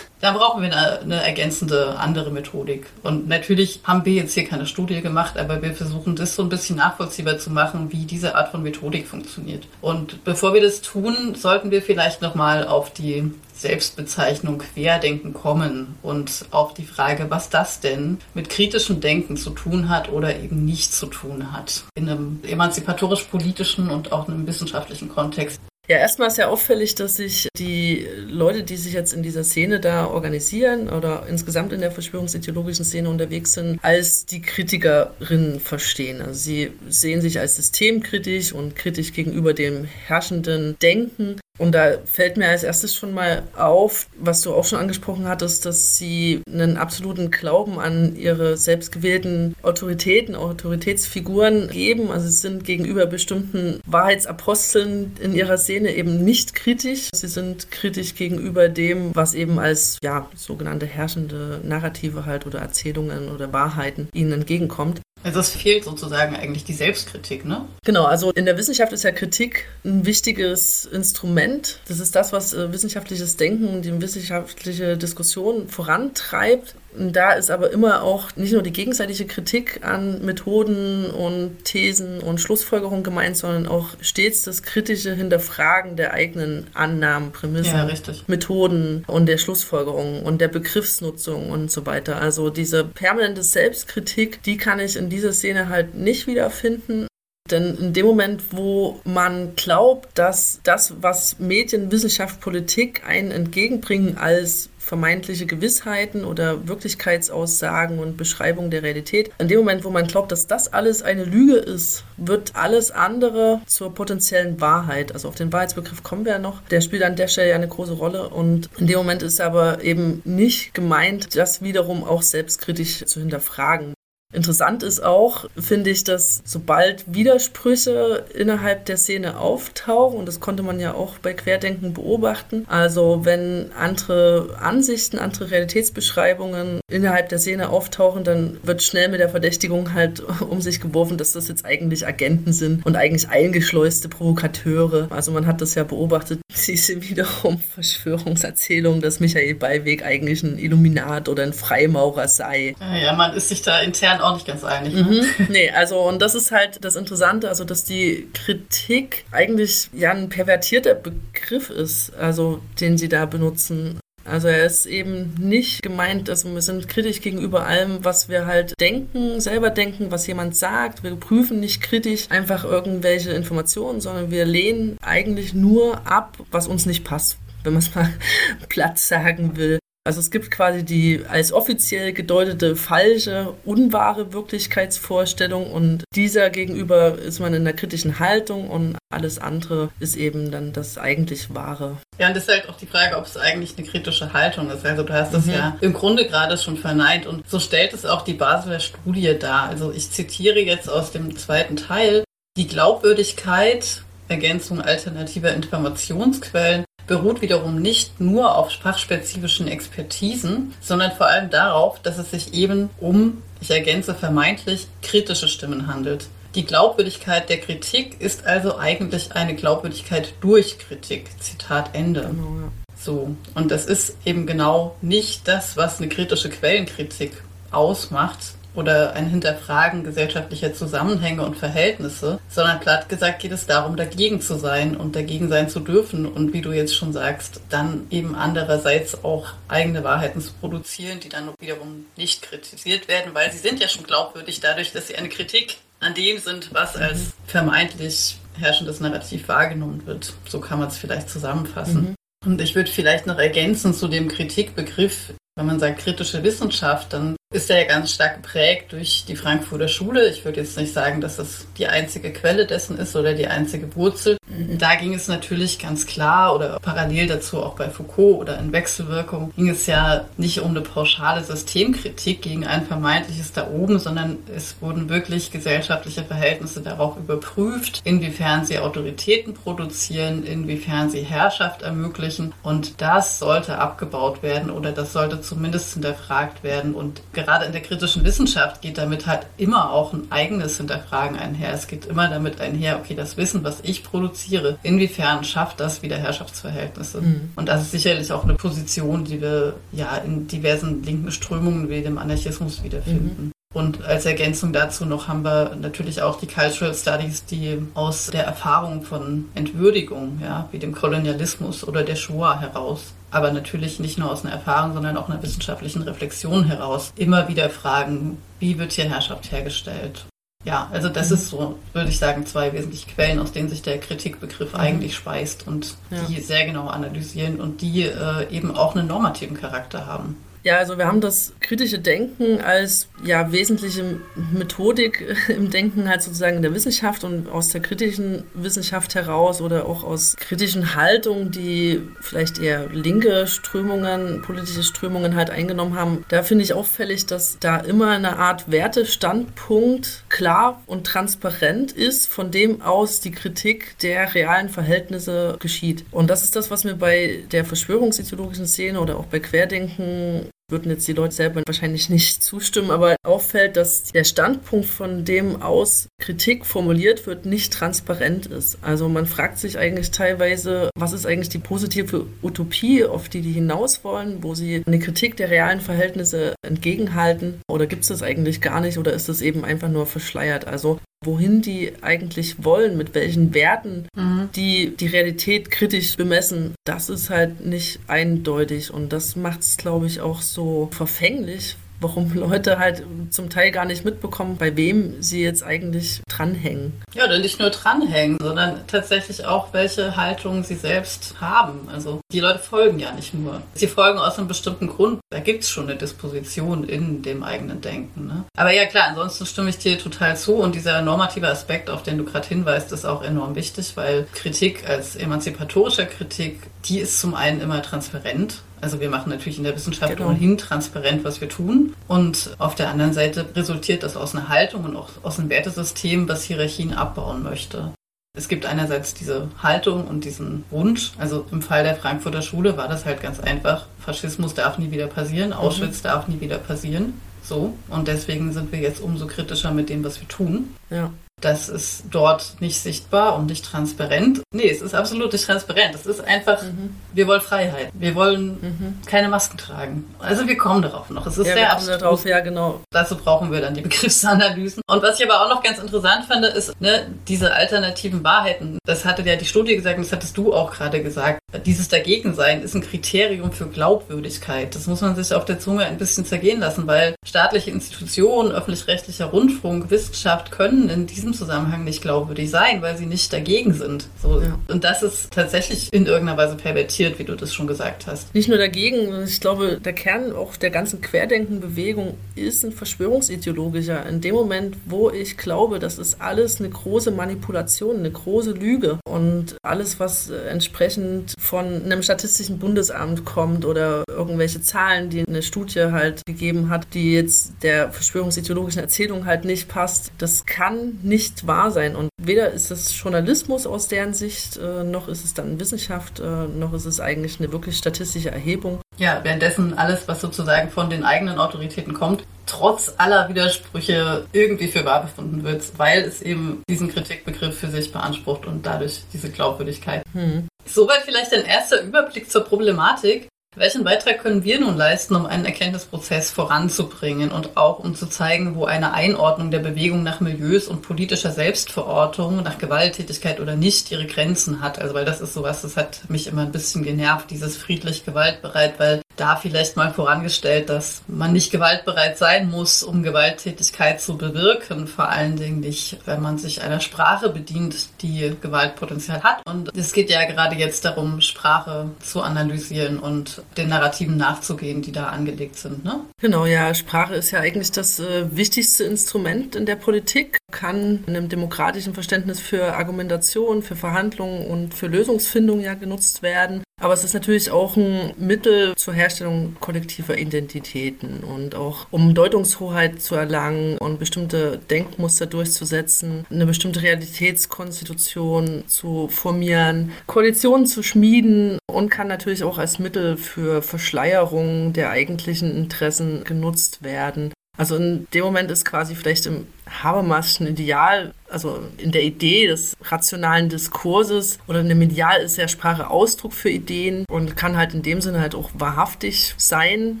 Da 0.20 0.32
brauchen 0.32 0.60
wir 0.60 0.76
eine, 0.76 1.00
eine, 1.00 1.24
ergänzende 1.24 1.98
andere 1.98 2.30
Methodik. 2.30 2.86
Und 3.02 3.26
natürlich 3.26 3.80
haben 3.84 4.04
wir 4.04 4.12
jetzt 4.12 4.34
hier 4.34 4.44
keine 4.44 4.66
Studie 4.66 5.00
gemacht, 5.00 5.38
aber 5.38 5.62
wir 5.62 5.72
versuchen 5.72 6.14
das 6.14 6.34
so 6.34 6.42
ein 6.42 6.50
bisschen 6.50 6.76
nachvollziehbar 6.76 7.38
zu 7.38 7.50
machen, 7.50 7.90
wie 7.90 8.04
diese 8.04 8.34
Art 8.34 8.50
von 8.50 8.62
Methodik 8.62 9.08
funktioniert. 9.08 9.66
Und 9.80 10.22
bevor 10.24 10.52
wir 10.52 10.60
das 10.60 10.82
tun, 10.82 11.34
sollten 11.34 11.70
wir 11.70 11.80
vielleicht 11.80 12.20
nochmal 12.20 12.66
auf 12.66 12.92
die 12.92 13.32
Selbstbezeichnung 13.54 14.58
Querdenken 14.58 15.32
kommen 15.32 15.94
und 16.02 16.46
auf 16.50 16.74
die 16.74 16.84
Frage, 16.84 17.30
was 17.30 17.48
das 17.48 17.80
denn 17.80 18.18
mit 18.34 18.50
kritischem 18.50 19.00
Denken 19.00 19.36
zu 19.36 19.50
tun 19.50 19.88
hat 19.88 20.10
oder 20.10 20.36
eben 20.36 20.64
nicht 20.64 20.92
zu 20.92 21.06
tun 21.06 21.52
hat. 21.52 21.84
In 21.94 22.08
einem 22.08 22.40
emanzipatorisch-politischen 22.42 23.90
und 23.90 24.12
auch 24.12 24.28
einem 24.28 24.46
wissenschaftlichen 24.46 25.08
Kontext. 25.08 25.60
Ja, 25.90 25.96
erstmal 25.96 26.28
ist 26.28 26.38
ja 26.38 26.46
auffällig, 26.46 26.94
dass 26.94 27.16
sich 27.16 27.48
die 27.58 28.06
Leute, 28.28 28.62
die 28.62 28.76
sich 28.76 28.92
jetzt 28.92 29.12
in 29.12 29.24
dieser 29.24 29.42
Szene 29.42 29.80
da 29.80 30.06
organisieren 30.06 30.88
oder 30.88 31.26
insgesamt 31.28 31.72
in 31.72 31.80
der 31.80 31.90
verschwörungsideologischen 31.90 32.84
Szene 32.84 33.10
unterwegs 33.10 33.54
sind, 33.54 33.80
als 33.82 34.24
die 34.24 34.40
Kritikerinnen 34.40 35.58
verstehen. 35.58 36.22
Also 36.22 36.34
sie 36.34 36.70
sehen 36.88 37.20
sich 37.20 37.40
als 37.40 37.56
systemkritisch 37.56 38.52
und 38.52 38.76
kritisch 38.76 39.12
gegenüber 39.12 39.52
dem 39.52 39.82
herrschenden 39.82 40.76
Denken 40.80 41.40
und 41.60 41.72
da 41.72 41.98
fällt 42.06 42.38
mir 42.38 42.48
als 42.48 42.62
erstes 42.62 42.94
schon 42.94 43.12
mal 43.12 43.42
auf, 43.54 44.06
was 44.16 44.40
du 44.40 44.54
auch 44.54 44.64
schon 44.64 44.78
angesprochen 44.78 45.28
hattest, 45.28 45.66
dass 45.66 45.98
sie 45.98 46.40
einen 46.50 46.78
absoluten 46.78 47.30
Glauben 47.30 47.78
an 47.78 48.16
ihre 48.16 48.56
selbstgewählten 48.56 49.54
Autoritäten, 49.60 50.34
Autoritätsfiguren 50.34 51.68
geben. 51.68 52.10
Also 52.10 52.28
sie 52.28 52.38
sind 52.38 52.64
gegenüber 52.64 53.04
bestimmten 53.04 53.80
Wahrheitsaposteln 53.84 55.12
in 55.20 55.34
ihrer 55.34 55.58
Szene 55.58 55.94
eben 55.94 56.24
nicht 56.24 56.54
kritisch. 56.54 57.10
Sie 57.14 57.28
sind 57.28 57.70
kritisch 57.70 58.14
gegenüber 58.14 58.70
dem, 58.70 59.14
was 59.14 59.34
eben 59.34 59.58
als 59.58 59.98
ja, 60.02 60.30
sogenannte 60.34 60.86
herrschende 60.86 61.60
Narrative 61.62 62.24
halt 62.24 62.46
oder 62.46 62.60
Erzählungen 62.60 63.28
oder 63.28 63.52
Wahrheiten 63.52 64.08
ihnen 64.14 64.32
entgegenkommt. 64.32 65.02
Also 65.22 65.40
es 65.40 65.50
fehlt 65.50 65.84
sozusagen 65.84 66.34
eigentlich 66.34 66.64
die 66.64 66.72
Selbstkritik, 66.72 67.44
ne? 67.44 67.66
Genau, 67.84 68.04
also 68.04 68.30
in 68.30 68.46
der 68.46 68.56
Wissenschaft 68.56 68.92
ist 68.92 69.04
ja 69.04 69.12
Kritik 69.12 69.66
ein 69.84 70.06
wichtiges 70.06 70.86
Instrument. 70.86 71.80
Das 71.88 72.00
ist 72.00 72.16
das, 72.16 72.32
was 72.32 72.54
äh, 72.54 72.72
wissenschaftliches 72.72 73.36
Denken, 73.36 73.82
die 73.82 74.00
wissenschaftliche 74.00 74.96
Diskussion 74.96 75.68
vorantreibt. 75.68 76.74
Da 76.96 77.32
ist 77.32 77.50
aber 77.50 77.70
immer 77.70 78.02
auch 78.02 78.34
nicht 78.36 78.52
nur 78.52 78.62
die 78.62 78.72
gegenseitige 78.72 79.26
Kritik 79.26 79.80
an 79.82 80.24
Methoden 80.24 81.10
und 81.10 81.64
Thesen 81.64 82.20
und 82.20 82.40
Schlussfolgerungen 82.40 83.04
gemeint, 83.04 83.36
sondern 83.36 83.66
auch 83.66 83.90
stets 84.00 84.42
das 84.42 84.62
kritische 84.62 85.14
Hinterfragen 85.14 85.96
der 85.96 86.14
eigenen 86.14 86.66
Annahmen, 86.74 87.30
Prämissen, 87.30 87.76
ja, 87.76 87.88
Methoden 88.26 89.04
und 89.06 89.26
der 89.26 89.38
Schlussfolgerungen 89.38 90.22
und 90.22 90.40
der 90.40 90.48
Begriffsnutzung 90.48 91.50
und 91.50 91.70
so 91.70 91.86
weiter. 91.86 92.20
Also 92.20 92.50
diese 92.50 92.84
permanente 92.84 93.42
Selbstkritik, 93.42 94.42
die 94.42 94.56
kann 94.56 94.80
ich 94.80 94.96
in 94.96 95.08
dieser 95.08 95.32
Szene 95.32 95.68
halt 95.68 95.94
nicht 95.94 96.26
wiederfinden 96.26 97.06
Denn 97.50 97.76
in 97.76 97.92
dem 97.92 98.06
Moment, 98.06 98.44
wo 98.50 99.00
man 99.04 99.54
glaubt, 99.56 100.18
dass 100.18 100.60
das, 100.62 100.94
was 101.00 101.38
Medien, 101.38 101.90
Wissenschaft, 101.90 102.40
Politik 102.40 103.02
einen 103.06 103.30
entgegenbringen 103.30 104.18
als 104.18 104.70
vermeintliche 104.80 105.46
Gewissheiten 105.46 106.24
oder 106.24 106.66
Wirklichkeitsaussagen 106.66 107.98
und 107.98 108.16
Beschreibungen 108.16 108.70
der 108.70 108.82
Realität. 108.82 109.30
In 109.38 109.46
dem 109.46 109.58
Moment, 109.60 109.84
wo 109.84 109.90
man 109.90 110.06
glaubt, 110.06 110.32
dass 110.32 110.46
das 110.46 110.72
alles 110.72 111.02
eine 111.02 111.24
Lüge 111.24 111.56
ist, 111.56 112.02
wird 112.16 112.56
alles 112.56 112.90
andere 112.90 113.60
zur 113.66 113.94
potenziellen 113.94 114.60
Wahrheit. 114.60 115.12
Also 115.12 115.28
auf 115.28 115.36
den 115.36 115.52
Wahrheitsbegriff 115.52 116.02
kommen 116.02 116.24
wir 116.24 116.32
ja 116.32 116.38
noch. 116.38 116.62
Der 116.70 116.80
spielt 116.80 117.04
an 117.04 117.14
der 117.14 117.28
Stelle 117.28 117.50
ja 117.50 117.54
eine 117.54 117.68
große 117.68 117.92
Rolle 117.92 118.30
und 118.30 118.68
in 118.78 118.86
dem 118.86 118.96
Moment 118.96 119.22
ist 119.22 119.40
aber 119.40 119.84
eben 119.84 120.22
nicht 120.24 120.74
gemeint, 120.74 121.36
das 121.36 121.62
wiederum 121.62 122.02
auch 122.02 122.22
selbstkritisch 122.22 123.04
zu 123.04 123.20
hinterfragen. 123.20 123.94
Interessant 124.32 124.84
ist 124.84 125.02
auch, 125.02 125.46
finde 125.58 125.90
ich, 125.90 126.04
dass 126.04 126.42
sobald 126.44 127.04
Widersprüche 127.12 128.24
innerhalb 128.32 128.84
der 128.84 128.96
Szene 128.96 129.38
auftauchen, 129.38 130.18
und 130.18 130.26
das 130.26 130.38
konnte 130.38 130.62
man 130.62 130.78
ja 130.78 130.94
auch 130.94 131.18
bei 131.18 131.32
Querdenken 131.32 131.94
beobachten, 131.94 132.64
also 132.68 133.24
wenn 133.24 133.72
andere 133.72 134.56
Ansichten, 134.60 135.18
andere 135.18 135.50
Realitätsbeschreibungen 135.50 136.80
innerhalb 136.88 137.28
der 137.28 137.40
Szene 137.40 137.70
auftauchen, 137.70 138.22
dann 138.22 138.58
wird 138.62 138.82
schnell 138.82 139.08
mit 139.08 139.18
der 139.18 139.30
Verdächtigung 139.30 139.94
halt 139.94 140.22
um 140.48 140.60
sich 140.60 140.80
geworfen, 140.80 141.18
dass 141.18 141.32
das 141.32 141.48
jetzt 141.48 141.64
eigentlich 141.64 142.06
Agenten 142.06 142.52
sind 142.52 142.86
und 142.86 142.94
eigentlich 142.94 143.28
eingeschleuste 143.28 144.08
Provokateure. 144.08 145.08
Also 145.10 145.32
man 145.32 145.46
hat 145.46 145.60
das 145.60 145.74
ja 145.74 145.82
beobachtet, 145.82 146.40
diese 146.68 147.02
wiederum 147.02 147.58
Verschwörungserzählung, 147.58 149.00
dass 149.00 149.18
Michael 149.18 149.56
Beiweg 149.56 150.04
eigentlich 150.04 150.44
ein 150.44 150.56
Illuminat 150.56 151.28
oder 151.28 151.42
ein 151.42 151.52
Freimaurer 151.52 152.28
sei. 152.28 152.76
Ja, 152.80 153.12
man 153.14 153.34
ist 153.34 153.48
sich 153.48 153.62
da 153.62 153.80
intern 153.80 154.19
auch 154.20 154.34
nicht 154.34 154.46
ganz 154.46 154.64
einig. 154.64 154.94
Ne? 154.94 155.02
Mhm. 155.02 155.26
Nee, 155.48 155.70
also 155.70 156.00
und 156.00 156.20
das 156.20 156.34
ist 156.34 156.52
halt 156.52 156.84
das 156.84 156.96
Interessante, 156.96 157.48
also 157.48 157.64
dass 157.64 157.84
die 157.84 158.28
Kritik 158.32 159.24
eigentlich 159.30 159.90
ja 159.92 160.12
ein 160.12 160.28
pervertierter 160.28 160.94
Begriff 160.94 161.70
ist, 161.70 162.14
also 162.14 162.60
den 162.80 162.98
sie 162.98 163.08
da 163.08 163.26
benutzen. 163.26 164.00
Also 164.24 164.48
er 164.48 164.64
ist 164.64 164.86
eben 164.86 165.34
nicht 165.38 165.82
gemeint, 165.82 166.28
also 166.28 166.52
wir 166.52 166.60
sind 166.60 166.88
kritisch 166.88 167.20
gegenüber 167.20 167.66
allem, 167.66 168.04
was 168.04 168.28
wir 168.28 168.46
halt 168.46 168.74
denken, 168.78 169.40
selber 169.40 169.70
denken, 169.70 170.10
was 170.10 170.26
jemand 170.26 170.54
sagt. 170.54 171.02
Wir 171.02 171.16
prüfen 171.16 171.58
nicht 171.58 171.80
kritisch 171.80 172.30
einfach 172.30 172.64
irgendwelche 172.64 173.30
Informationen, 173.30 174.00
sondern 174.00 174.30
wir 174.30 174.44
lehnen 174.44 174.98
eigentlich 175.02 175.54
nur 175.54 176.06
ab, 176.06 176.36
was 176.50 176.68
uns 176.68 176.86
nicht 176.86 177.04
passt 177.04 177.38
wenn 177.64 177.74
man 177.74 177.82
es 177.82 177.94
mal 177.94 178.12
platt 178.68 178.98
sagen 178.98 179.56
will. 179.56 179.78
Also 180.04 180.20
es 180.20 180.30
gibt 180.30 180.50
quasi 180.50 180.82
die 180.82 181.24
als 181.28 181.52
offiziell 181.52 182.14
gedeutete 182.14 182.74
falsche, 182.74 183.52
unwahre 183.66 184.32
Wirklichkeitsvorstellung 184.32 185.70
und 185.70 186.04
dieser 186.14 186.48
gegenüber 186.48 187.18
ist 187.18 187.38
man 187.38 187.52
in 187.52 187.62
einer 187.62 187.74
kritischen 187.74 188.18
Haltung 188.18 188.70
und 188.70 188.96
alles 189.12 189.38
andere 189.38 189.90
ist 190.00 190.16
eben 190.16 190.50
dann 190.50 190.72
das 190.72 190.96
eigentlich 190.96 191.54
Wahre. 191.54 191.98
Ja, 192.18 192.28
und 192.28 192.36
das 192.36 192.44
ist 192.44 192.50
halt 192.50 192.68
auch 192.70 192.78
die 192.78 192.86
Frage, 192.86 193.18
ob 193.18 193.26
es 193.26 193.36
eigentlich 193.36 193.76
eine 193.76 193.86
kritische 193.86 194.32
Haltung 194.32 194.70
ist. 194.70 194.86
Also 194.86 195.02
du 195.02 195.12
hast 195.12 195.34
das 195.34 195.44
mhm. 195.44 195.52
ja 195.52 195.76
im 195.82 195.92
Grunde 195.92 196.26
gerade 196.26 196.56
schon 196.56 196.78
verneint 196.78 197.26
und 197.26 197.46
so 197.48 197.60
stellt 197.60 197.92
es 197.92 198.06
auch 198.06 198.22
die 198.22 198.34
Basler 198.34 198.80
Studie 198.80 199.38
dar. 199.38 199.68
Also 199.68 199.92
ich 199.92 200.10
zitiere 200.10 200.60
jetzt 200.60 200.88
aus 200.88 201.12
dem 201.12 201.36
zweiten 201.36 201.76
Teil, 201.76 202.24
die 202.56 202.66
Glaubwürdigkeit 202.66 204.02
Ergänzung 204.30 204.80
alternativer 204.80 205.52
Informationsquellen 205.52 206.84
beruht 207.10 207.42
wiederum 207.42 207.82
nicht 207.82 208.20
nur 208.20 208.56
auf 208.56 208.70
sprachspezifischen 208.70 209.66
Expertisen, 209.66 210.72
sondern 210.80 211.10
vor 211.10 211.26
allem 211.26 211.50
darauf, 211.50 212.00
dass 212.00 212.18
es 212.18 212.30
sich 212.30 212.54
eben 212.54 212.88
um, 213.00 213.42
ich 213.60 213.72
ergänze 213.72 214.14
vermeintlich, 214.14 214.86
kritische 215.02 215.48
Stimmen 215.48 215.88
handelt. 215.88 216.28
Die 216.54 216.64
Glaubwürdigkeit 216.64 217.48
der 217.48 217.58
Kritik 217.58 218.20
ist 218.20 218.46
also 218.46 218.78
eigentlich 218.78 219.32
eine 219.32 219.56
Glaubwürdigkeit 219.56 220.34
durch 220.40 220.78
Kritik. 220.78 221.30
Zitat 221.40 221.96
Ende. 221.96 222.20
Genau, 222.20 222.60
ja. 222.60 222.72
So. 222.96 223.34
Und 223.54 223.72
das 223.72 223.86
ist 223.86 224.16
eben 224.24 224.46
genau 224.46 224.94
nicht 225.02 225.48
das, 225.48 225.76
was 225.76 225.98
eine 225.98 226.08
kritische 226.08 226.48
Quellenkritik 226.48 227.42
ausmacht, 227.72 228.54
oder 228.74 229.14
ein 229.14 229.26
Hinterfragen 229.28 230.04
gesellschaftlicher 230.04 230.74
Zusammenhänge 230.74 231.42
und 231.42 231.56
Verhältnisse, 231.56 232.38
sondern 232.48 232.80
platt 232.80 233.08
gesagt 233.08 233.40
geht 233.40 233.52
es 233.52 233.66
darum, 233.66 233.96
dagegen 233.96 234.40
zu 234.40 234.58
sein 234.58 234.96
und 234.96 235.16
dagegen 235.16 235.48
sein 235.48 235.68
zu 235.68 235.80
dürfen 235.80 236.26
und 236.26 236.52
wie 236.52 236.62
du 236.62 236.72
jetzt 236.72 236.94
schon 236.94 237.12
sagst, 237.12 237.60
dann 237.68 238.06
eben 238.10 238.34
andererseits 238.34 239.24
auch 239.24 239.52
eigene 239.68 240.04
Wahrheiten 240.04 240.40
zu 240.40 240.52
produzieren, 240.54 241.20
die 241.20 241.28
dann 241.28 241.50
wiederum 241.58 242.06
nicht 242.16 242.42
kritisiert 242.42 243.08
werden, 243.08 243.34
weil 243.34 243.50
sie 243.52 243.58
sind 243.58 243.80
ja 243.80 243.88
schon 243.88 244.04
glaubwürdig 244.04 244.60
dadurch, 244.60 244.92
dass 244.92 245.08
sie 245.08 245.16
eine 245.16 245.28
Kritik 245.28 245.78
an 246.00 246.14
dem 246.14 246.38
sind, 246.38 246.72
was 246.72 246.96
als 246.96 247.32
vermeintlich 247.46 248.38
herrschendes 248.58 249.00
Narrativ 249.00 249.48
wahrgenommen 249.48 250.06
wird. 250.06 250.32
So 250.48 250.60
kann 250.60 250.78
man 250.78 250.88
es 250.88 250.98
vielleicht 250.98 251.30
zusammenfassen. 251.30 252.02
Mhm. 252.02 252.14
Und 252.44 252.60
ich 252.60 252.74
würde 252.74 252.90
vielleicht 252.90 253.26
noch 253.26 253.38
ergänzen 253.38 253.92
zu 253.92 254.08
dem 254.08 254.28
Kritikbegriff, 254.28 255.34
wenn 255.56 255.66
man 255.66 255.78
sagt 255.78 256.00
kritische 256.00 256.42
Wissenschaft, 256.42 257.12
dann 257.12 257.36
ist 257.52 257.68
ja 257.68 257.82
ganz 257.82 258.12
stark 258.12 258.36
geprägt 258.36 258.92
durch 258.92 259.24
die 259.26 259.34
Frankfurter 259.34 259.88
Schule. 259.88 260.28
Ich 260.28 260.44
würde 260.44 260.60
jetzt 260.60 260.78
nicht 260.78 260.92
sagen, 260.92 261.20
dass 261.20 261.34
das 261.34 261.66
die 261.78 261.88
einzige 261.88 262.32
Quelle 262.32 262.64
dessen 262.64 262.96
ist 262.96 263.16
oder 263.16 263.34
die 263.34 263.48
einzige 263.48 263.96
Wurzel. 263.96 264.36
Da 264.78 264.94
ging 264.94 265.14
es 265.14 265.26
natürlich 265.26 265.80
ganz 265.80 266.06
klar 266.06 266.54
oder 266.54 266.78
parallel 266.78 267.26
dazu 267.26 267.60
auch 267.60 267.74
bei 267.74 267.88
Foucault 267.88 268.38
oder 268.38 268.58
in 268.60 268.72
Wechselwirkung 268.72 269.52
ging 269.56 269.68
es 269.68 269.86
ja 269.86 270.26
nicht 270.36 270.60
um 270.60 270.70
eine 270.70 270.80
pauschale 270.80 271.42
Systemkritik 271.42 272.40
gegen 272.42 272.64
ein 272.64 272.86
vermeintliches 272.86 273.52
da 273.52 273.68
oben, 273.68 273.98
sondern 273.98 274.38
es 274.54 274.76
wurden 274.80 275.08
wirklich 275.08 275.50
gesellschaftliche 275.50 276.22
Verhältnisse 276.22 276.82
darauf 276.82 277.16
überprüft, 277.16 278.00
inwiefern 278.04 278.64
sie 278.64 278.78
Autoritäten 278.78 279.54
produzieren, 279.54 280.44
inwiefern 280.44 281.10
sie 281.10 281.22
Herrschaft 281.22 281.82
ermöglichen 281.82 282.52
und 282.62 283.00
das 283.00 283.40
sollte 283.40 283.78
abgebaut 283.78 284.44
werden 284.44 284.70
oder 284.70 284.92
das 284.92 285.12
sollte 285.12 285.40
zumindest 285.40 285.94
hinterfragt 285.94 286.62
werden 286.62 286.94
und 286.94 287.22
gerade 287.42 287.66
in 287.66 287.72
der 287.72 287.82
kritischen 287.82 288.24
Wissenschaft 288.24 288.82
geht 288.82 288.98
damit 288.98 289.26
halt 289.26 289.46
immer 289.56 289.90
auch 289.90 290.12
ein 290.12 290.30
eigenes 290.30 290.76
Hinterfragen 290.76 291.38
einher. 291.38 291.72
Es 291.72 291.86
geht 291.86 292.06
immer 292.06 292.28
damit 292.28 292.60
einher, 292.60 292.98
okay, 292.98 293.14
das 293.14 293.36
Wissen, 293.36 293.64
was 293.64 293.80
ich 293.82 294.02
produziere, 294.02 294.78
inwiefern 294.82 295.44
schafft 295.44 295.80
das 295.80 296.02
wieder 296.02 296.16
Herrschaftsverhältnisse? 296.16 297.20
Mhm. 297.20 297.50
Und 297.56 297.68
das 297.68 297.82
ist 297.82 297.90
sicherlich 297.92 298.32
auch 298.32 298.44
eine 298.44 298.54
Position, 298.54 299.24
die 299.24 299.40
wir 299.40 299.74
ja 299.92 300.16
in 300.16 300.46
diversen 300.46 301.02
linken 301.02 301.32
Strömungen 301.32 301.88
wie 301.88 302.02
dem 302.02 302.18
Anarchismus 302.18 302.82
wiederfinden. 302.82 303.44
Mhm. 303.46 303.52
Und 303.72 304.04
als 304.04 304.26
Ergänzung 304.26 304.72
dazu 304.72 305.06
noch 305.06 305.28
haben 305.28 305.44
wir 305.44 305.76
natürlich 305.80 306.22
auch 306.22 306.40
die 306.40 306.48
Cultural 306.48 306.92
Studies, 306.92 307.44
die 307.44 307.78
aus 307.94 308.26
der 308.26 308.44
Erfahrung 308.44 309.02
von 309.02 309.44
Entwürdigung, 309.54 310.40
ja, 310.42 310.68
wie 310.72 310.80
dem 310.80 310.92
Kolonialismus 310.92 311.86
oder 311.86 312.02
der 312.02 312.16
Shoah 312.16 312.60
heraus, 312.60 313.12
aber 313.30 313.52
natürlich 313.52 314.00
nicht 314.00 314.18
nur 314.18 314.30
aus 314.30 314.44
einer 314.44 314.54
Erfahrung, 314.54 314.94
sondern 314.94 315.16
auch 315.16 315.28
einer 315.28 315.42
wissenschaftlichen 315.42 316.02
Reflexion 316.02 316.64
heraus 316.64 317.12
immer 317.16 317.48
wieder 317.48 317.70
fragen, 317.70 318.38
wie 318.58 318.78
wird 318.78 318.92
hier 318.92 319.08
Herrschaft 319.08 319.50
hergestellt? 319.52 320.26
Ja, 320.64 320.88
also 320.92 321.08
das 321.08 321.30
mhm. 321.30 321.36
ist 321.36 321.48
so, 321.48 321.78
würde 321.94 322.10
ich 322.10 322.18
sagen, 322.18 322.44
zwei 322.44 322.72
wesentliche 322.72 323.08
Quellen, 323.10 323.38
aus 323.38 323.52
denen 323.52 323.68
sich 323.68 323.80
der 323.82 323.98
Kritikbegriff 323.98 324.74
mhm. 324.74 324.80
eigentlich 324.80 325.14
speist 325.14 325.66
und 325.66 325.96
ja. 326.10 326.18
die 326.28 326.40
sehr 326.40 326.66
genau 326.66 326.88
analysieren 326.88 327.60
und 327.60 327.80
die 327.80 328.02
äh, 328.02 328.48
eben 328.50 328.76
auch 328.76 328.94
einen 328.94 329.06
normativen 329.06 329.56
Charakter 329.56 330.06
haben. 330.06 330.36
Ja, 330.62 330.76
also 330.76 330.98
wir 330.98 331.06
haben 331.06 331.22
das 331.22 331.54
kritische 331.60 331.98
Denken 331.98 332.60
als 332.60 333.08
ja 333.24 333.50
wesentliche 333.50 334.20
Methodik 334.52 335.24
im 335.48 335.70
Denken 335.70 336.08
halt 336.08 336.22
sozusagen 336.22 336.56
in 336.56 336.62
der 336.62 336.74
Wissenschaft 336.74 337.24
und 337.24 337.48
aus 337.48 337.70
der 337.70 337.80
kritischen 337.80 338.44
Wissenschaft 338.52 339.14
heraus 339.14 339.62
oder 339.62 339.86
auch 339.86 340.04
aus 340.04 340.36
kritischen 340.36 340.94
Haltungen, 340.94 341.50
die 341.50 342.02
vielleicht 342.20 342.58
eher 342.58 342.88
linke 342.88 343.46
Strömungen, 343.46 344.42
politische 344.42 344.82
Strömungen 344.82 345.34
halt 345.34 345.48
eingenommen 345.48 345.94
haben. 345.94 346.24
Da 346.28 346.42
finde 346.42 346.64
ich 346.64 346.74
auffällig, 346.74 347.24
dass 347.24 347.58
da 347.58 347.78
immer 347.78 348.10
eine 348.10 348.38
Art 348.38 348.70
Wertestandpunkt 348.70 350.24
klar 350.28 350.82
und 350.86 351.06
transparent 351.06 351.92
ist, 351.92 352.30
von 352.30 352.50
dem 352.50 352.82
aus 352.82 353.20
die 353.20 353.30
Kritik 353.30 353.98
der 354.00 354.34
realen 354.34 354.68
Verhältnisse 354.68 355.56
geschieht. 355.58 356.04
Und 356.10 356.28
das 356.28 356.44
ist 356.44 356.54
das, 356.54 356.70
was 356.70 356.84
mir 356.84 356.96
bei 356.96 357.44
der 357.50 357.64
Verschwörungsideologischen 357.64 358.66
Szene 358.66 359.00
oder 359.00 359.18
auch 359.18 359.26
bei 359.26 359.40
Querdenken 359.40 360.49
würden 360.70 360.90
jetzt 360.90 361.06
die 361.08 361.12
Leute 361.12 361.34
selber 361.34 361.62
wahrscheinlich 361.66 362.10
nicht 362.10 362.42
zustimmen, 362.42 362.90
aber 362.90 363.16
auffällt, 363.24 363.76
dass 363.76 364.04
der 364.04 364.24
Standpunkt, 364.24 364.86
von 364.86 365.24
dem 365.24 365.62
aus 365.62 366.08
Kritik 366.20 366.66
formuliert 366.66 367.26
wird, 367.26 367.46
nicht 367.46 367.72
transparent 367.72 368.46
ist. 368.46 368.78
Also 368.82 369.08
man 369.08 369.26
fragt 369.26 369.58
sich 369.58 369.78
eigentlich 369.78 370.10
teilweise, 370.10 370.90
was 370.96 371.12
ist 371.12 371.26
eigentlich 371.26 371.48
die 371.48 371.58
positive 371.58 372.26
Utopie, 372.42 373.04
auf 373.04 373.28
die 373.28 373.40
die 373.40 373.52
hinaus 373.52 374.04
wollen, 374.04 374.42
wo 374.42 374.54
sie 374.54 374.82
eine 374.86 374.98
Kritik 374.98 375.36
der 375.36 375.50
realen 375.50 375.80
Verhältnisse 375.80 376.54
entgegenhalten 376.62 377.60
oder 377.68 377.86
gibt 377.86 378.02
es 378.02 378.08
das 378.08 378.22
eigentlich 378.22 378.60
gar 378.60 378.80
nicht 378.80 378.98
oder 378.98 379.12
ist 379.12 379.28
das 379.28 379.42
eben 379.42 379.64
einfach 379.64 379.88
nur 379.88 380.06
verschleiert? 380.06 380.66
Also 380.66 380.98
wohin 381.24 381.60
die 381.60 381.92
eigentlich 382.00 382.64
wollen, 382.64 382.96
mit 382.96 383.14
welchen 383.14 383.52
Werten 383.52 384.08
mhm. 384.14 384.48
die 384.56 384.96
die 384.96 385.06
Realität 385.06 385.70
kritisch 385.70 386.16
bemessen, 386.16 386.74
das 386.84 387.10
ist 387.10 387.28
halt 387.28 387.64
nicht 387.64 388.00
eindeutig 388.06 388.92
und 388.92 389.12
das 389.12 389.36
macht 389.36 389.60
es, 389.60 389.76
glaube 389.76 390.06
ich, 390.06 390.20
auch 390.20 390.40
so 390.40 390.88
verfänglich, 390.92 391.76
warum 392.00 392.32
Leute 392.34 392.78
halt 392.78 393.04
zum 393.30 393.50
Teil 393.50 393.70
gar 393.70 393.84
nicht 393.84 394.04
mitbekommen, 394.04 394.56
bei 394.56 394.76
wem 394.76 395.22
sie 395.22 395.42
jetzt 395.42 395.62
eigentlich 395.62 396.22
dranhängen. 396.28 396.92
Ja, 397.14 397.24
oder 397.26 397.38
nicht 397.38 397.60
nur 397.60 397.70
dranhängen, 397.70 398.38
sondern 398.40 398.86
tatsächlich 398.86 399.44
auch, 399.44 399.72
welche 399.72 400.16
Haltung 400.16 400.64
sie 400.64 400.74
selbst 400.74 401.34
haben. 401.40 401.88
Also 401.92 402.20
die 402.32 402.40
Leute 402.40 402.58
folgen 402.58 402.98
ja 402.98 403.12
nicht 403.12 403.34
nur. 403.34 403.62
Sie 403.74 403.86
folgen 403.86 404.18
aus 404.18 404.38
einem 404.38 404.48
bestimmten 404.48 404.88
Grund. 404.88 405.20
Da 405.30 405.40
gibt 405.40 405.64
es 405.64 405.70
schon 405.70 405.88
eine 405.88 405.96
Disposition 405.96 406.84
in 406.84 407.22
dem 407.22 407.42
eigenen 407.42 407.80
Denken. 407.80 408.26
Ne? 408.26 408.44
Aber 408.56 408.72
ja 408.72 408.86
klar, 408.86 409.08
ansonsten 409.08 409.46
stimme 409.46 409.70
ich 409.70 409.78
dir 409.78 409.98
total 409.98 410.36
zu 410.36 410.54
und 410.54 410.74
dieser 410.74 411.02
normative 411.02 411.48
Aspekt, 411.48 411.90
auf 411.90 412.02
den 412.02 412.18
du 412.18 412.24
gerade 412.24 412.48
hinweist, 412.48 412.92
ist 412.92 413.04
auch 413.04 413.22
enorm 413.22 413.54
wichtig, 413.54 413.96
weil 413.96 414.26
Kritik 414.34 414.88
als 414.88 415.16
emanzipatorischer 415.16 416.06
Kritik, 416.06 416.60
die 416.86 416.98
ist 416.98 417.20
zum 417.20 417.34
einen 417.34 417.60
immer 417.60 417.82
transparent. 417.82 418.62
Also 418.80 419.00
wir 419.00 419.10
machen 419.10 419.30
natürlich 419.30 419.58
in 419.58 419.64
der 419.64 419.76
Wissenschaft 419.76 420.16
genau. 420.16 420.30
ohnehin 420.30 420.56
transparent, 420.58 421.24
was 421.24 421.40
wir 421.40 421.48
tun. 421.48 421.94
Und 422.08 422.54
auf 422.58 422.74
der 422.74 422.90
anderen 422.90 423.12
Seite 423.12 423.46
resultiert 423.54 424.02
das 424.02 424.16
aus 424.16 424.34
einer 424.34 424.48
Haltung 424.48 424.84
und 424.84 424.96
auch 424.96 425.10
aus 425.22 425.38
einem 425.38 425.50
Wertesystem, 425.50 426.28
was 426.28 426.44
Hierarchien 426.44 426.94
abbauen 426.94 427.42
möchte. 427.42 427.92
Es 428.36 428.48
gibt 428.48 428.64
einerseits 428.64 429.12
diese 429.12 429.48
Haltung 429.60 430.06
und 430.06 430.24
diesen 430.24 430.64
Wunsch. 430.70 431.12
Also 431.18 431.46
im 431.50 431.62
Fall 431.62 431.82
der 431.82 431.96
Frankfurter 431.96 432.42
Schule 432.42 432.76
war 432.76 432.88
das 432.88 433.04
halt 433.04 433.20
ganz 433.20 433.40
einfach. 433.40 433.86
Faschismus 433.98 434.54
darf 434.54 434.78
nie 434.78 434.92
wieder 434.92 435.08
passieren, 435.08 435.52
Auschwitz 435.52 435.98
mhm. 435.98 436.04
darf 436.04 436.28
nie 436.28 436.40
wieder 436.40 436.58
passieren. 436.58 437.14
So. 437.42 437.74
Und 437.88 438.06
deswegen 438.06 438.52
sind 438.52 438.70
wir 438.70 438.78
jetzt 438.78 439.00
umso 439.00 439.26
kritischer 439.26 439.72
mit 439.72 439.88
dem, 439.88 440.04
was 440.04 440.20
wir 440.20 440.28
tun. 440.28 440.74
Ja. 440.90 441.10
Das 441.40 441.68
ist 441.68 442.04
dort 442.10 442.56
nicht 442.60 442.80
sichtbar 442.80 443.36
und 443.36 443.46
nicht 443.46 443.64
transparent. 443.64 444.42
Nee, 444.54 444.70
es 444.70 444.82
ist 444.82 444.94
absolut 444.94 445.32
nicht 445.32 445.44
transparent. 445.44 445.94
Es 445.94 446.06
ist 446.06 446.20
einfach, 446.20 446.62
mhm. 446.62 446.96
wir 447.14 447.26
wollen 447.26 447.40
Freiheit. 447.40 447.90
Wir 447.94 448.14
wollen 448.14 448.58
mhm. 448.60 448.98
keine 449.06 449.28
Masken 449.28 449.56
tragen. 449.56 450.14
Also 450.18 450.46
wir 450.46 450.56
kommen 450.56 450.82
darauf 450.82 451.10
noch. 451.10 451.26
Es 451.26 451.38
ist 451.38 451.46
ja, 451.46 451.54
sehr 451.54 451.72
abstrus. 451.72 451.98
Darauf, 451.98 452.24
ja, 452.26 452.40
genau. 452.40 452.80
Dazu 452.90 453.16
brauchen 453.16 453.50
wir 453.50 453.60
dann 453.60 453.74
die 453.74 453.80
Begriffsanalysen. 453.90 454.82
Und 454.86 455.02
was 455.02 455.18
ich 455.18 455.28
aber 455.28 455.44
auch 455.44 455.48
noch 455.48 455.62
ganz 455.62 455.78
interessant 455.78 456.26
fand, 456.26 456.44
ist 456.44 456.78
ne, 456.80 457.06
diese 457.26 457.52
alternativen 457.52 458.22
Wahrheiten. 458.22 458.78
Das 458.84 459.04
hatte 459.04 459.22
ja 459.22 459.36
die 459.36 459.46
Studie 459.46 459.76
gesagt 459.76 459.96
und 459.96 460.04
das 460.04 460.12
hattest 460.12 460.36
du 460.36 460.52
auch 460.52 460.72
gerade 460.72 461.02
gesagt. 461.02 461.39
Dieses 461.66 461.88
Dagegensein 461.88 462.62
ist 462.62 462.74
ein 462.74 462.80
Kriterium 462.80 463.50
für 463.50 463.66
Glaubwürdigkeit. 463.66 464.74
Das 464.74 464.86
muss 464.86 465.00
man 465.00 465.16
sich 465.16 465.34
auf 465.34 465.44
der 465.44 465.58
Zunge 465.58 465.84
ein 465.84 465.98
bisschen 465.98 466.24
zergehen 466.24 466.60
lassen, 466.60 466.86
weil 466.86 467.16
staatliche 467.26 467.70
Institutionen, 467.70 468.52
öffentlich-rechtlicher 468.52 469.26
Rundfunk, 469.26 469.90
Wissenschaft 469.90 470.52
können 470.52 470.88
in 470.88 471.06
diesem 471.06 471.34
Zusammenhang 471.34 471.82
nicht 471.84 472.02
glaubwürdig 472.02 472.50
sein, 472.50 472.82
weil 472.82 472.96
sie 472.96 473.06
nicht 473.06 473.32
dagegen 473.32 473.74
sind. 473.74 474.06
So. 474.22 474.40
Ja. 474.40 474.58
Und 474.68 474.84
das 474.84 475.02
ist 475.02 475.32
tatsächlich 475.32 475.92
in 475.92 476.06
irgendeiner 476.06 476.38
Weise 476.38 476.56
pervertiert, 476.56 477.18
wie 477.18 477.24
du 477.24 477.34
das 477.34 477.52
schon 477.52 477.66
gesagt 477.66 478.06
hast. 478.06 478.32
Nicht 478.34 478.48
nur 478.48 478.58
dagegen, 478.58 479.24
ich 479.24 479.40
glaube, 479.40 479.80
der 479.84 479.92
Kern 479.92 480.32
auch 480.32 480.56
der 480.56 480.70
ganzen 480.70 481.00
Querdenkenbewegung 481.00 482.16
ist 482.36 482.64
ein 482.64 482.72
verschwörungsideologischer. 482.72 484.06
In 484.06 484.20
dem 484.20 484.34
Moment, 484.34 484.76
wo 484.86 485.10
ich 485.10 485.36
glaube, 485.36 485.80
das 485.80 485.98
ist 485.98 486.20
alles 486.20 486.60
eine 486.60 486.70
große 486.70 487.10
Manipulation, 487.10 487.98
eine 487.98 488.10
große 488.10 488.52
Lüge 488.52 488.98
und 489.04 489.56
alles, 489.62 489.98
was 489.98 490.30
entsprechend 490.30 491.34
von 491.40 491.84
einem 491.84 492.02
statistischen 492.02 492.58
Bundesamt 492.58 493.24
kommt 493.24 493.64
oder 493.64 494.04
irgendwelche 494.08 494.60
Zahlen, 494.60 495.08
die 495.08 495.26
eine 495.26 495.42
Studie 495.42 495.86
halt 495.90 496.22
gegeben 496.26 496.68
hat, 496.68 496.88
die 496.92 497.14
jetzt 497.14 497.54
der 497.62 497.90
verschwörungsideologischen 497.90 498.80
Erzählung 498.80 499.24
halt 499.24 499.46
nicht 499.46 499.66
passt, 499.66 500.12
das 500.18 500.44
kann 500.44 500.98
nicht 501.02 501.46
wahr 501.46 501.70
sein. 501.70 501.96
Und 501.96 502.10
weder 502.22 502.50
ist 502.50 502.70
es 502.70 502.96
Journalismus 503.02 503.66
aus 503.66 503.88
deren 503.88 504.12
Sicht, 504.12 504.58
äh, 504.58 504.84
noch 504.84 505.08
ist 505.08 505.24
es 505.24 505.32
dann 505.32 505.58
Wissenschaft, 505.58 506.20
äh, 506.20 506.46
noch 506.46 506.74
ist 506.74 506.84
es 506.84 507.00
eigentlich 507.00 507.40
eine 507.40 507.50
wirklich 507.52 507.78
statistische 507.78 508.30
Erhebung. 508.30 508.80
Ja, 509.00 509.20
währenddessen 509.22 509.78
alles, 509.78 510.06
was 510.08 510.20
sozusagen 510.20 510.70
von 510.70 510.90
den 510.90 511.04
eigenen 511.04 511.38
Autoritäten 511.38 511.94
kommt, 511.94 512.22
trotz 512.44 512.92
aller 512.98 513.30
Widersprüche 513.30 514.26
irgendwie 514.32 514.68
für 514.68 514.84
wahr 514.84 515.00
befunden 515.00 515.42
wird, 515.42 515.62
weil 515.78 516.02
es 516.02 516.20
eben 516.20 516.62
diesen 516.68 516.92
Kritikbegriff 516.92 517.58
für 517.58 517.68
sich 517.68 517.92
beansprucht 517.92 518.44
und 518.44 518.66
dadurch 518.66 519.00
diese 519.10 519.30
Glaubwürdigkeit. 519.30 520.04
Hm. 520.12 520.48
Soweit 520.66 521.00
vielleicht 521.06 521.32
ein 521.32 521.46
erster 521.46 521.80
Überblick 521.80 522.30
zur 522.30 522.44
Problematik. 522.44 523.28
Welchen 523.56 523.82
Beitrag 523.82 524.20
können 524.20 524.44
wir 524.44 524.60
nun 524.60 524.76
leisten, 524.76 525.16
um 525.16 525.26
einen 525.26 525.44
Erkenntnisprozess 525.44 526.30
voranzubringen 526.30 527.32
und 527.32 527.56
auch 527.56 527.80
um 527.80 527.96
zu 527.96 528.06
zeigen, 528.06 528.54
wo 528.54 528.66
eine 528.66 528.92
Einordnung 528.92 529.50
der 529.50 529.58
Bewegung 529.58 530.04
nach 530.04 530.20
Milieus 530.20 530.68
und 530.68 530.82
politischer 530.82 531.32
Selbstverortung, 531.32 532.44
nach 532.44 532.58
Gewalttätigkeit 532.58 533.40
oder 533.40 533.56
nicht 533.56 533.90
ihre 533.90 534.06
Grenzen 534.06 534.60
hat? 534.60 534.80
Also, 534.80 534.94
weil 534.94 535.04
das 535.04 535.20
ist 535.20 535.34
sowas, 535.34 535.62
das 535.62 535.76
hat 535.76 536.08
mich 536.08 536.28
immer 536.28 536.42
ein 536.42 536.52
bisschen 536.52 536.84
genervt, 536.84 537.32
dieses 537.32 537.56
friedlich 537.56 538.04
gewaltbereit, 538.04 538.78
weil 538.78 539.02
da 539.20 539.36
vielleicht 539.36 539.76
mal 539.76 539.92
vorangestellt, 539.92 540.68
dass 540.70 541.02
man 541.06 541.32
nicht 541.32 541.52
gewaltbereit 541.52 542.16
sein 542.16 542.50
muss, 542.50 542.82
um 542.82 543.02
Gewalttätigkeit 543.02 544.00
zu 544.00 544.16
bewirken. 544.16 544.86
Vor 544.86 545.08
allen 545.08 545.36
Dingen 545.36 545.60
nicht, 545.60 545.98
wenn 546.06 546.22
man 546.22 546.38
sich 546.38 546.62
einer 546.62 546.80
Sprache 546.80 547.28
bedient, 547.28 547.88
die 548.00 548.34
Gewaltpotenzial 548.40 549.22
hat. 549.22 549.42
Und 549.46 549.76
es 549.76 549.92
geht 549.92 550.10
ja 550.10 550.24
gerade 550.24 550.56
jetzt 550.56 550.84
darum, 550.84 551.20
Sprache 551.20 551.90
zu 552.02 552.22
analysieren 552.22 552.98
und 552.98 553.42
den 553.56 553.68
Narrativen 553.68 554.16
nachzugehen, 554.16 554.80
die 554.82 554.92
da 554.92 555.08
angelegt 555.08 555.56
sind. 555.56 555.84
Ne? 555.84 556.00
Genau, 556.20 556.46
ja. 556.46 556.72
Sprache 556.74 557.14
ist 557.14 557.30
ja 557.30 557.40
eigentlich 557.40 557.72
das 557.72 558.00
äh, 558.00 558.34
wichtigste 558.34 558.84
Instrument 558.84 559.54
in 559.54 559.66
der 559.66 559.76
Politik, 559.76 560.38
kann 560.50 561.04
in 561.06 561.16
einem 561.16 561.28
demokratischen 561.28 561.94
Verständnis 561.94 562.40
für 562.40 562.74
Argumentation, 562.74 563.62
für 563.62 563.76
Verhandlungen 563.76 564.46
und 564.46 564.74
für 564.74 564.86
Lösungsfindung 564.86 565.60
ja 565.60 565.74
genutzt 565.74 566.22
werden. 566.22 566.62
Aber 566.80 566.94
es 566.94 567.04
ist 567.04 567.12
natürlich 567.12 567.50
auch 567.50 567.76
ein 567.76 568.14
Mittel 568.16 568.74
zur 568.74 568.94
Herstellung 568.94 569.56
kollektiver 569.60 570.16
Identitäten 570.16 571.20
und 571.22 571.54
auch 571.54 571.86
um 571.90 572.14
Deutungshoheit 572.14 573.02
zu 573.02 573.14
erlangen 573.14 573.76
und 573.78 573.98
bestimmte 573.98 574.58
Denkmuster 574.70 575.26
durchzusetzen, 575.26 576.24
eine 576.30 576.46
bestimmte 576.46 576.82
Realitätskonstitution 576.82 578.64
zu 578.66 579.08
formieren, 579.08 579.92
Koalitionen 580.06 580.64
zu 580.64 580.82
schmieden 580.82 581.58
und 581.66 581.90
kann 581.90 582.08
natürlich 582.08 582.44
auch 582.44 582.56
als 582.56 582.78
Mittel 582.78 583.18
für 583.18 583.60
Verschleierung 583.60 584.72
der 584.72 584.88
eigentlichen 584.88 585.54
Interessen 585.54 586.24
genutzt 586.24 586.82
werden. 586.82 587.32
Also 587.58 587.76
in 587.76 588.06
dem 588.14 588.24
Moment 588.24 588.50
ist 588.50 588.64
quasi 588.64 588.94
vielleicht 588.94 589.26
im 589.26 589.46
Habermaschen 589.82 590.46
Ideal, 590.46 591.12
also 591.28 591.60
in 591.78 591.92
der 591.92 592.02
Idee 592.02 592.48
des 592.48 592.76
rationalen 592.82 593.48
Diskurses 593.48 594.38
oder 594.48 594.60
in 594.60 594.68
dem 594.68 594.82
Ideal 594.82 595.20
ist 595.20 595.36
ja 595.36 595.48
Sprache 595.48 595.88
Ausdruck 595.88 596.32
für 596.32 596.50
Ideen 596.50 597.04
und 597.08 597.36
kann 597.36 597.56
halt 597.56 597.72
in 597.72 597.82
dem 597.82 598.00
Sinne 598.00 598.20
halt 598.20 598.34
auch 598.34 598.50
wahrhaftig 598.54 599.34
sein, 599.36 600.00